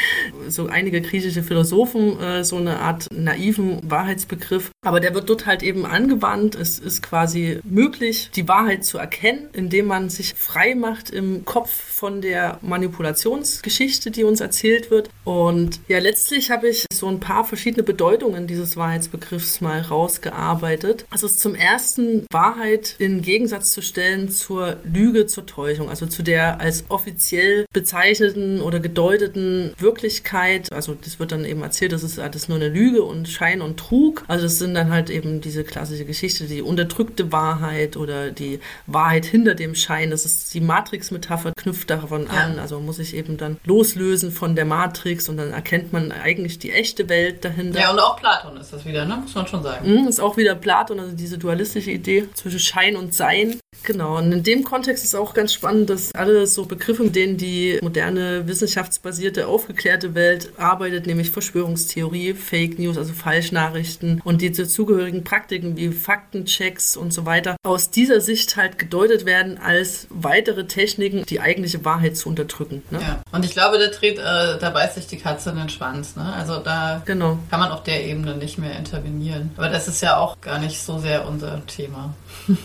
so 0.48 0.68
einige 0.68 1.02
griechische 1.02 1.42
Philosophen, 1.42 2.18
äh, 2.18 2.42
so 2.42 2.56
eine 2.56 2.80
Art 2.80 3.06
naiven 3.12 3.82
Wahrheitsbegriff. 3.82 4.70
Aber 4.80 5.00
der 5.00 5.12
wird 5.12 5.28
dort 5.28 5.44
halt 5.44 5.62
eben 5.62 5.84
angewandt. 5.84 6.54
Es 6.54 6.78
ist 6.78 7.02
quasi 7.02 7.60
möglich, 7.64 8.30
die 8.34 8.48
Wahrheit 8.48 8.82
zu 8.86 8.96
erkennen, 8.96 9.50
indem 9.52 9.88
man 9.88 10.08
sich 10.08 10.32
frei 10.32 10.74
macht 10.74 11.10
im 11.10 11.44
Kopf 11.44 11.70
von 11.70 12.22
der 12.22 12.58
Manipulationsgeschichte, 12.62 14.10
die 14.10 14.24
uns 14.24 14.40
erzählt 14.40 14.90
wird. 14.90 15.10
Und 15.24 15.80
ja, 15.88 15.98
letztlich 15.98 16.50
habe 16.50 16.70
ich 16.70 16.86
so 16.90 17.08
ein 17.08 17.20
paar 17.20 17.25
verschiedene 17.44 17.82
Bedeutungen 17.82 18.46
dieses 18.46 18.76
Wahrheitsbegriffs 18.76 19.60
mal 19.60 19.80
rausgearbeitet. 19.80 21.04
Also 21.10 21.28
zum 21.28 21.54
ersten 21.54 22.26
Wahrheit 22.30 22.96
in 22.98 23.22
Gegensatz 23.22 23.72
zu 23.72 23.82
stellen 23.82 24.28
zur 24.30 24.76
Lüge, 24.84 25.26
zur 25.26 25.46
Täuschung, 25.46 25.88
also 25.88 26.06
zu 26.06 26.22
der 26.22 26.60
als 26.60 26.84
offiziell 26.88 27.66
bezeichneten 27.72 28.60
oder 28.60 28.80
gedeuteten 28.80 29.72
Wirklichkeit. 29.78 30.72
Also 30.72 30.94
das 30.94 31.18
wird 31.18 31.32
dann 31.32 31.44
eben 31.44 31.62
erzählt, 31.62 31.92
das 31.92 32.02
ist 32.02 32.18
alles 32.18 32.48
nur 32.48 32.56
eine 32.56 32.68
Lüge 32.68 33.02
und 33.02 33.28
Schein 33.28 33.60
und 33.60 33.78
Trug. 33.78 34.24
Also 34.28 34.46
es 34.46 34.58
sind 34.58 34.74
dann 34.74 34.90
halt 34.90 35.10
eben 35.10 35.40
diese 35.40 35.64
klassische 35.64 36.04
Geschichte, 36.04 36.44
die 36.44 36.62
unterdrückte 36.62 37.32
Wahrheit 37.32 37.96
oder 37.96 38.30
die 38.30 38.60
Wahrheit 38.86 39.24
hinter 39.26 39.54
dem 39.54 39.74
Schein. 39.74 40.10
Das 40.10 40.24
ist 40.24 40.54
die 40.54 40.60
Matrix-Metapher, 40.60 41.52
knüpft 41.56 41.90
davon 41.90 42.24
ja. 42.24 42.44
an. 42.44 42.58
Also 42.58 42.80
muss 42.80 42.98
ich 42.98 43.14
eben 43.14 43.36
dann 43.36 43.58
loslösen 43.64 44.32
von 44.32 44.56
der 44.56 44.64
Matrix 44.64 45.28
und 45.28 45.36
dann 45.36 45.52
erkennt 45.52 45.92
man 45.92 46.12
eigentlich 46.12 46.58
die 46.58 46.72
echte 46.72 47.05
Welt 47.08 47.44
dahinter. 47.44 47.80
Ja, 47.80 47.90
und 47.90 47.98
auch 47.98 48.16
Platon 48.16 48.56
ist 48.56 48.72
das 48.72 48.84
wieder, 48.84 49.04
ne? 49.04 49.16
muss 49.16 49.34
man 49.34 49.46
schon 49.46 49.62
sagen. 49.62 49.90
Mhm, 49.90 50.08
ist 50.08 50.20
auch 50.20 50.36
wieder 50.36 50.54
Platon, 50.54 51.00
also 51.00 51.14
diese 51.14 51.38
dualistische 51.38 51.90
Idee 51.90 52.28
zwischen 52.34 52.60
Schein 52.60 52.96
und 52.96 53.14
Sein. 53.14 53.58
Genau, 53.82 54.16
und 54.18 54.32
in 54.32 54.42
dem 54.42 54.64
Kontext 54.64 55.04
ist 55.04 55.14
auch 55.14 55.34
ganz 55.34 55.52
spannend, 55.52 55.90
dass 55.90 56.12
alle 56.12 56.46
so 56.46 56.64
Begriffe, 56.64 57.04
mit 57.04 57.14
denen 57.14 57.36
die 57.36 57.78
moderne 57.82 58.48
wissenschaftsbasierte, 58.48 59.46
aufgeklärte 59.46 60.14
Welt 60.14 60.50
arbeitet, 60.58 61.06
nämlich 61.06 61.30
Verschwörungstheorie, 61.30 62.34
Fake 62.34 62.78
News, 62.78 62.98
also 62.98 63.12
Falschnachrichten 63.12 64.20
und 64.24 64.42
die 64.42 64.52
zugehörigen 64.52 65.24
Praktiken 65.24 65.76
wie 65.76 65.90
Faktenchecks 65.92 66.96
und 66.96 67.12
so 67.12 67.26
weiter, 67.26 67.56
aus 67.64 67.90
dieser 67.90 68.20
Sicht 68.20 68.56
halt 68.56 68.78
gedeutet 68.78 69.24
werden 69.24 69.58
als 69.58 70.06
weitere 70.10 70.66
Techniken, 70.66 71.24
die 71.24 71.40
eigentliche 71.40 71.84
Wahrheit 71.84 72.16
zu 72.16 72.28
unterdrücken. 72.28 72.82
Ne? 72.90 73.00
Ja, 73.00 73.22
und 73.32 73.44
ich 73.44 73.52
glaube, 73.52 73.78
da, 73.78 73.86
dreht, 73.86 74.18
äh, 74.18 74.58
da 74.58 74.70
beißt 74.70 74.96
sich 74.96 75.06
die 75.06 75.18
Katze 75.18 75.50
in 75.50 75.56
den 75.56 75.68
Schwanz. 75.68 76.16
Ne? 76.16 76.32
Also 76.32 76.58
da 76.58 76.95
genau. 77.04 77.38
kann 77.50 77.60
man 77.60 77.70
auf 77.70 77.82
der 77.82 78.04
Ebene 78.04 78.36
nicht 78.36 78.58
mehr 78.58 78.76
intervenieren. 78.76 79.50
Aber 79.56 79.68
das 79.68 79.88
ist 79.88 80.00
ja 80.00 80.16
auch 80.16 80.40
gar 80.40 80.58
nicht 80.58 80.80
so 80.80 80.98
sehr 80.98 81.26
unser 81.26 81.64
Thema. 81.66 82.14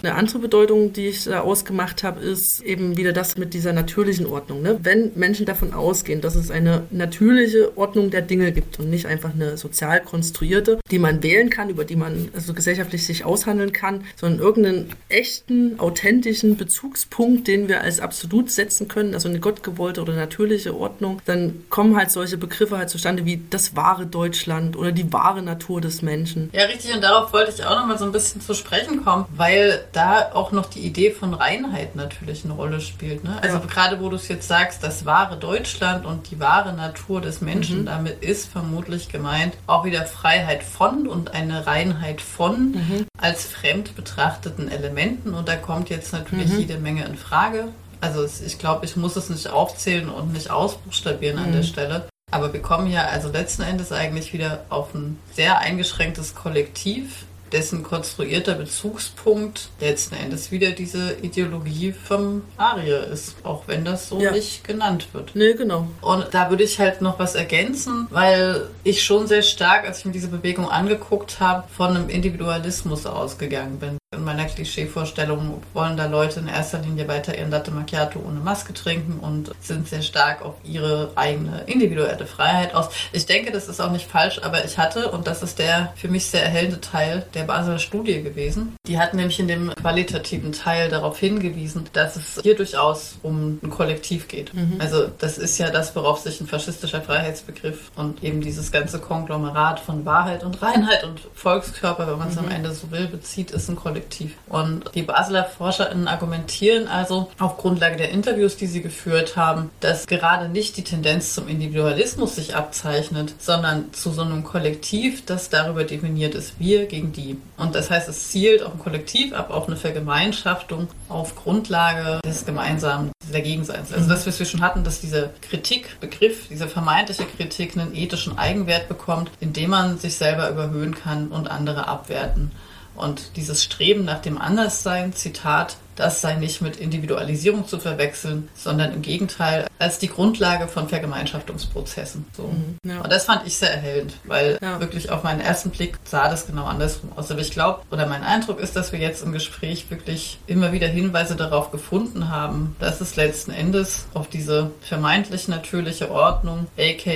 Eine 0.04 0.16
andere 0.16 0.40
Bedeutung, 0.40 0.94
die 0.94 1.08
ich 1.08 1.26
da 1.26 1.42
ausgemacht 1.42 2.04
habe, 2.04 2.20
ist 2.22 2.62
eben 2.62 2.98
wieder 2.98 3.14
das 3.14 3.38
mit 3.38 3.54
dieser 3.54 3.74
natürlichen 3.74 4.26
Ordnung. 4.26 4.62
Ne? 4.62 4.80
Wenn 4.82 5.12
Menschen 5.16 5.46
davon 5.46 5.74
ausgehen, 5.74 6.22
dass 6.22 6.36
es 6.36 6.52
eine 6.52 6.84
natürliche 6.92 7.78
Ordnung 7.78 8.12
der 8.12 8.22
Dinge 8.22 8.52
gibt 8.52 8.80
und 8.80 8.90
nicht 8.90 9.06
einfach 9.06 9.34
eine 9.34 9.58
sozial 9.58 10.02
konstruierte, 10.02 10.80
die 10.90 11.00
man 11.00 11.24
wählen 11.24 11.50
kann, 11.50 11.70
über 11.70 11.86
die 11.86 11.96
man 11.96 12.30
also 12.34 12.54
gesellschaftlich 12.54 13.06
sich 13.06 13.26
aushandeln 13.26 13.74
kann, 13.74 14.04
sondern 14.16 14.40
irgendeinen 14.40 14.90
echten, 15.10 15.80
authentischen 15.80 16.58
Bezugspunkt, 16.58 17.48
den 17.48 17.68
wir 17.68 17.82
als 17.82 18.00
absolut 18.00 18.52
setzen 18.52 18.88
können, 18.88 19.14
also 19.14 19.30
eine 19.30 19.40
gottgewollte 19.40 20.02
oder 20.02 20.14
natürliche 20.14 20.76
Ordnung, 20.76 21.22
dann 21.26 21.64
kommen 21.70 21.96
halt 21.96 22.12
solche 22.12 22.38
Begriffe 22.38 22.78
halt 22.78 22.90
zustande 22.90 23.26
wie 23.26 23.42
das 23.50 23.76
wahre 23.76 24.06
Deutschland 24.06 24.76
oder 24.76 24.92
die 24.92 25.12
wahre 25.12 25.42
Natur 25.42 25.82
des 25.82 26.02
Menschen. 26.02 26.50
Ja, 26.54 26.66
richtig. 26.66 26.94
Und 26.94 27.04
darauf 27.04 27.34
wollte 27.34 27.52
ich 27.52 27.66
auch 27.66 27.80
noch 27.80 27.88
mal 27.88 27.98
so 27.98 28.06
ein 28.06 28.12
bisschen 28.12 28.42
zu 28.42 28.54
sprechen 28.54 29.04
kommen, 29.04 29.26
weil 29.36 29.61
da 29.92 30.32
auch 30.34 30.52
noch 30.52 30.66
die 30.66 30.80
Idee 30.80 31.12
von 31.12 31.34
Reinheit 31.34 31.96
natürlich 31.96 32.44
eine 32.46 32.54
Rolle 32.54 32.82
spielt. 32.82 33.24
Ne? 33.24 33.38
Also 33.42 33.58
ja. 33.58 33.66
gerade 33.66 34.00
wo 34.00 34.10
du 34.10 34.16
es 34.16 34.28
jetzt 34.28 34.48
sagst, 34.48 34.84
das 34.84 35.06
wahre 35.06 35.38
Deutschland 35.38 36.06
und 36.06 36.30
die 36.32 36.40
wahre 36.40 36.74
Natur 36.74 37.22
des 37.22 37.42
Menschen, 37.42 37.82
mhm. 37.82 37.86
damit 37.86 38.24
ist 38.24 38.50
vermutlich 38.50 39.10
gemeint 39.10 39.54
auch 39.68 39.84
wieder 39.86 40.06
Freiheit 40.06 40.64
von 40.64 41.08
und 41.08 41.34
eine 41.34 41.68
Reinheit 41.68 42.22
von 42.22 42.72
mhm. 42.72 43.06
als 43.20 43.46
fremd 43.46 43.96
betrachteten 43.96 44.70
Elementen. 44.70 45.34
Und 45.34 45.48
da 45.48 45.56
kommt 45.56 45.90
jetzt 45.90 46.14
natürlich 46.14 46.52
mhm. 46.52 46.60
jede 46.60 46.78
Menge 46.78 47.06
in 47.06 47.18
Frage. 47.18 47.70
Also 48.00 48.26
ich 48.26 48.58
glaube, 48.58 48.86
ich 48.86 48.96
muss 48.96 49.16
es 49.16 49.30
nicht 49.30 49.50
aufzählen 49.50 50.10
und 50.10 50.34
nicht 50.34 50.50
ausbuchstabieren 50.50 51.38
an 51.38 51.52
der 51.52 51.62
mhm. 51.62 51.66
Stelle. 51.66 52.08
Aber 52.32 52.54
wir 52.54 52.62
kommen 52.62 52.90
ja 52.90 53.06
also 53.06 53.30
letzten 53.30 53.62
Endes 53.62 53.92
eigentlich 53.92 54.34
wieder 54.34 54.64
auf 54.70 54.96
ein 54.96 55.20
sehr 55.34 55.60
eingeschränktes 55.60 56.34
Kollektiv, 56.34 57.26
dessen 57.52 57.84
konstruierter 57.84 58.56
Bezugspunkt 58.56 59.70
letzten 59.80 60.16
Endes 60.16 60.52
wieder 60.52 60.72
diese 60.72 61.18
Ideologie 61.22 61.92
vom 61.92 62.44
Arier 62.58 63.06
ist, 63.08 63.36
auch 63.44 63.64
wenn 63.68 63.86
das 63.86 64.10
so 64.10 64.20
ja. 64.20 64.32
nicht 64.32 64.64
genannt 64.64 65.08
wird. 65.14 65.36
Nee, 65.36 65.54
genau. 65.54 65.88
Und 66.02 66.28
da 66.32 66.50
würde 66.50 66.64
ich 66.64 66.80
halt 66.80 67.02
noch 67.02 67.20
was 67.20 67.36
ergänzen, 67.36 68.08
weil 68.10 68.70
ich 68.84 69.04
schon 69.04 69.28
sehr 69.28 69.42
stark, 69.42 69.86
als 69.86 70.00
ich 70.00 70.06
mir 70.06 70.12
diese 70.12 70.30
Bewegung 70.30 70.70
angeguckt 70.70 71.40
habe, 71.40 71.68
von 71.70 71.96
einem 71.96 72.10
Individualismus 72.10 73.06
ausgegangen 73.06 73.80
bin. 73.80 74.01
In 74.14 74.26
meiner 74.26 74.44
Klischeevorstellung 74.44 75.64
wollen 75.74 75.96
da 75.96 76.06
Leute 76.06 76.42
in 76.42 76.50
erster 76.50 76.80
Linie 76.80 77.08
weiter 77.08 77.38
ihren 77.38 77.50
Latte 77.50 77.72
Macchiato 77.72 78.20
ohne 78.20 78.42
Maske 78.42 78.74
trinken 78.74 79.20
und 79.22 79.52
sind 79.62 79.88
sehr 79.88 80.02
stark 80.02 80.42
auf 80.42 80.56
ihre 80.66 81.14
eigene 81.16 81.62
individuelle 81.62 82.26
Freiheit 82.26 82.76
aus. 82.76 82.90
Ich 83.14 83.26
denke, 83.26 83.54
das 83.54 83.70
ist 83.70 83.80
auch 83.80 83.90
nicht 83.90 84.12
falsch, 84.12 84.42
aber 84.44 84.66
ich 84.66 84.78
hatte, 84.78 85.12
und 85.12 85.28
das 85.28 85.42
ist 85.42 85.60
der 85.60 85.94
für 85.96 86.10
mich 86.10 86.26
sehr 86.26 86.44
erhellende 86.44 86.82
Teil 86.82 87.26
der 87.34 87.44
Basler 87.44 87.80
Studie 87.80 88.22
gewesen, 88.22 88.76
die 88.86 89.00
hat 89.00 89.14
nämlich 89.14 89.40
in 89.40 89.48
dem 89.48 89.74
qualitativen 89.76 90.52
Teil 90.52 90.90
darauf 90.90 91.18
hingewiesen, 91.18 91.86
dass 91.94 92.18
es 92.18 92.38
hier 92.44 92.58
durchaus 92.58 93.18
um 93.24 93.62
ein 93.64 93.70
Kollektiv 93.70 94.28
geht. 94.28 94.54
Mhm. 94.54 94.76
Also 94.80 95.08
das 95.20 95.38
ist 95.38 95.58
ja 95.58 95.70
das, 95.70 95.96
worauf 95.96 96.20
sich 96.20 96.42
ein 96.42 96.48
faschistischer 96.48 97.02
Freiheitsbegriff 97.02 97.92
und 97.96 98.22
eben 98.26 98.42
dieses 98.42 98.74
ganze 98.74 99.00
Konglomerat 99.00 99.80
von 99.80 100.04
Wahrheit 100.04 100.44
und 100.44 100.62
Reinheit 100.62 101.06
und 101.06 101.22
Volkskörper, 101.34 102.08
wenn 102.08 102.18
man 102.18 102.28
es 102.28 102.36
mhm. 102.36 102.48
am 102.48 102.52
Ende 102.52 102.74
so 102.74 102.92
will, 102.92 103.08
bezieht, 103.08 103.52
ist 103.52 103.70
ein 103.70 103.78
Kollektiv. 103.78 104.01
Kollektiv. 104.02 104.36
Und 104.48 104.84
die 104.96 105.04
Basler 105.04 105.46
ForscherInnen 105.46 106.08
argumentieren 106.08 106.88
also 106.88 107.30
auf 107.40 107.58
Grundlage 107.58 107.98
der 107.98 108.10
Interviews, 108.10 108.58
die 108.58 108.68
sie 108.68 108.82
geführt 108.82 109.36
haben, 109.36 109.70
dass 109.80 110.08
gerade 110.08 110.50
nicht 110.50 110.78
die 110.78 110.84
Tendenz 110.84 111.36
zum 111.36 111.48
Individualismus 111.48 112.36
sich 112.36 112.56
abzeichnet, 112.56 113.36
sondern 113.38 113.94
zu 113.94 114.12
so 114.12 114.22
einem 114.24 114.44
Kollektiv, 114.44 115.26
das 115.26 115.50
darüber 115.50 115.84
definiert 115.84 116.36
ist, 116.36 116.60
wir 116.60 116.88
gegen 116.88 117.12
die. 117.12 117.38
Und 117.58 117.76
das 117.76 117.90
heißt, 117.92 118.10
es 118.10 118.30
zielt 118.30 118.64
auf 118.64 118.74
ein 118.74 118.80
Kollektiv 118.80 119.34
ab, 119.34 119.52
auf 119.52 119.68
eine 119.68 119.78
Vergemeinschaftung 119.78 120.88
auf 121.08 121.36
Grundlage 121.36 122.20
des 122.26 122.46
gemeinsamen 122.46 123.12
Dagegenseins. 123.32 123.94
Also 123.94 124.10
das, 124.10 124.26
was 124.28 124.40
wir 124.40 124.46
schon 124.46 124.62
hatten, 124.62 124.84
dass 124.84 125.00
dieser 125.00 125.30
Kritikbegriff, 125.42 126.48
diese 126.50 126.68
vermeintliche 126.68 127.26
Kritik 127.26 127.78
einen 127.78 127.96
ethischen 127.96 128.38
Eigenwert 128.38 128.90
bekommt, 128.90 129.32
indem 129.40 129.70
man 129.70 129.98
sich 130.00 130.16
selber 130.16 130.50
überhöhen 130.50 130.96
kann 130.96 131.30
und 131.30 131.50
andere 131.50 131.88
abwerten. 131.88 132.52
Und 132.96 133.36
dieses 133.36 133.64
Streben 133.64 134.06
nach 134.06 134.22
dem 134.22 134.38
Anderssein, 134.38 135.14
Zitat, 135.14 135.78
das 135.96 136.22
sei 136.22 136.36
nicht 136.36 136.62
mit 136.62 136.78
Individualisierung 136.78 137.68
zu 137.68 137.80
verwechseln, 137.80 138.50
sondern 138.56 138.94
im 138.94 139.02
Gegenteil 139.02 139.68
als 139.80 140.00
die 140.00 140.08
Grundlage 140.08 140.68
von 140.68 140.88
Vergemeinschaftungsprozessen. 140.88 142.26
So. 142.36 142.44
Mhm, 142.44 142.78
ja. 142.86 143.02
Und 143.02 143.12
das 143.12 143.26
fand 143.26 143.48
ich 143.48 143.58
sehr 143.58 143.74
erhellend, 143.74 144.14
weil 144.26 144.58
ja. 144.62 144.80
wirklich 144.80 145.10
auf 145.10 145.24
meinen 145.24 145.42
ersten 145.42 145.72
Blick 145.72 145.98
sah 146.04 146.30
das 146.30 146.48
genau 146.48 146.66
andersrum 146.66 147.12
aus. 147.16 147.32
Aber 147.32 147.42
ich 147.42 147.52
glaube, 147.52 147.82
oder 147.92 148.06
mein 148.06 148.24
Eindruck 148.24 148.60
ist, 148.60 148.76
dass 148.76 148.92
wir 148.92 149.00
jetzt 149.00 149.24
im 149.24 149.32
Gespräch 149.32 149.90
wirklich 149.90 150.40
immer 150.48 150.72
wieder 150.72 150.88
Hinweise 150.88 151.36
darauf 151.36 151.72
gefunden 151.72 152.30
haben, 152.30 152.76
dass 152.80 153.02
es 153.02 153.16
letzten 153.16 153.52
Endes 153.52 154.06
auf 154.14 154.28
diese 154.28 154.72
vermeintlich 154.82 155.48
natürliche 155.48 156.12
Ordnung, 156.12 156.68
aka 156.78 157.12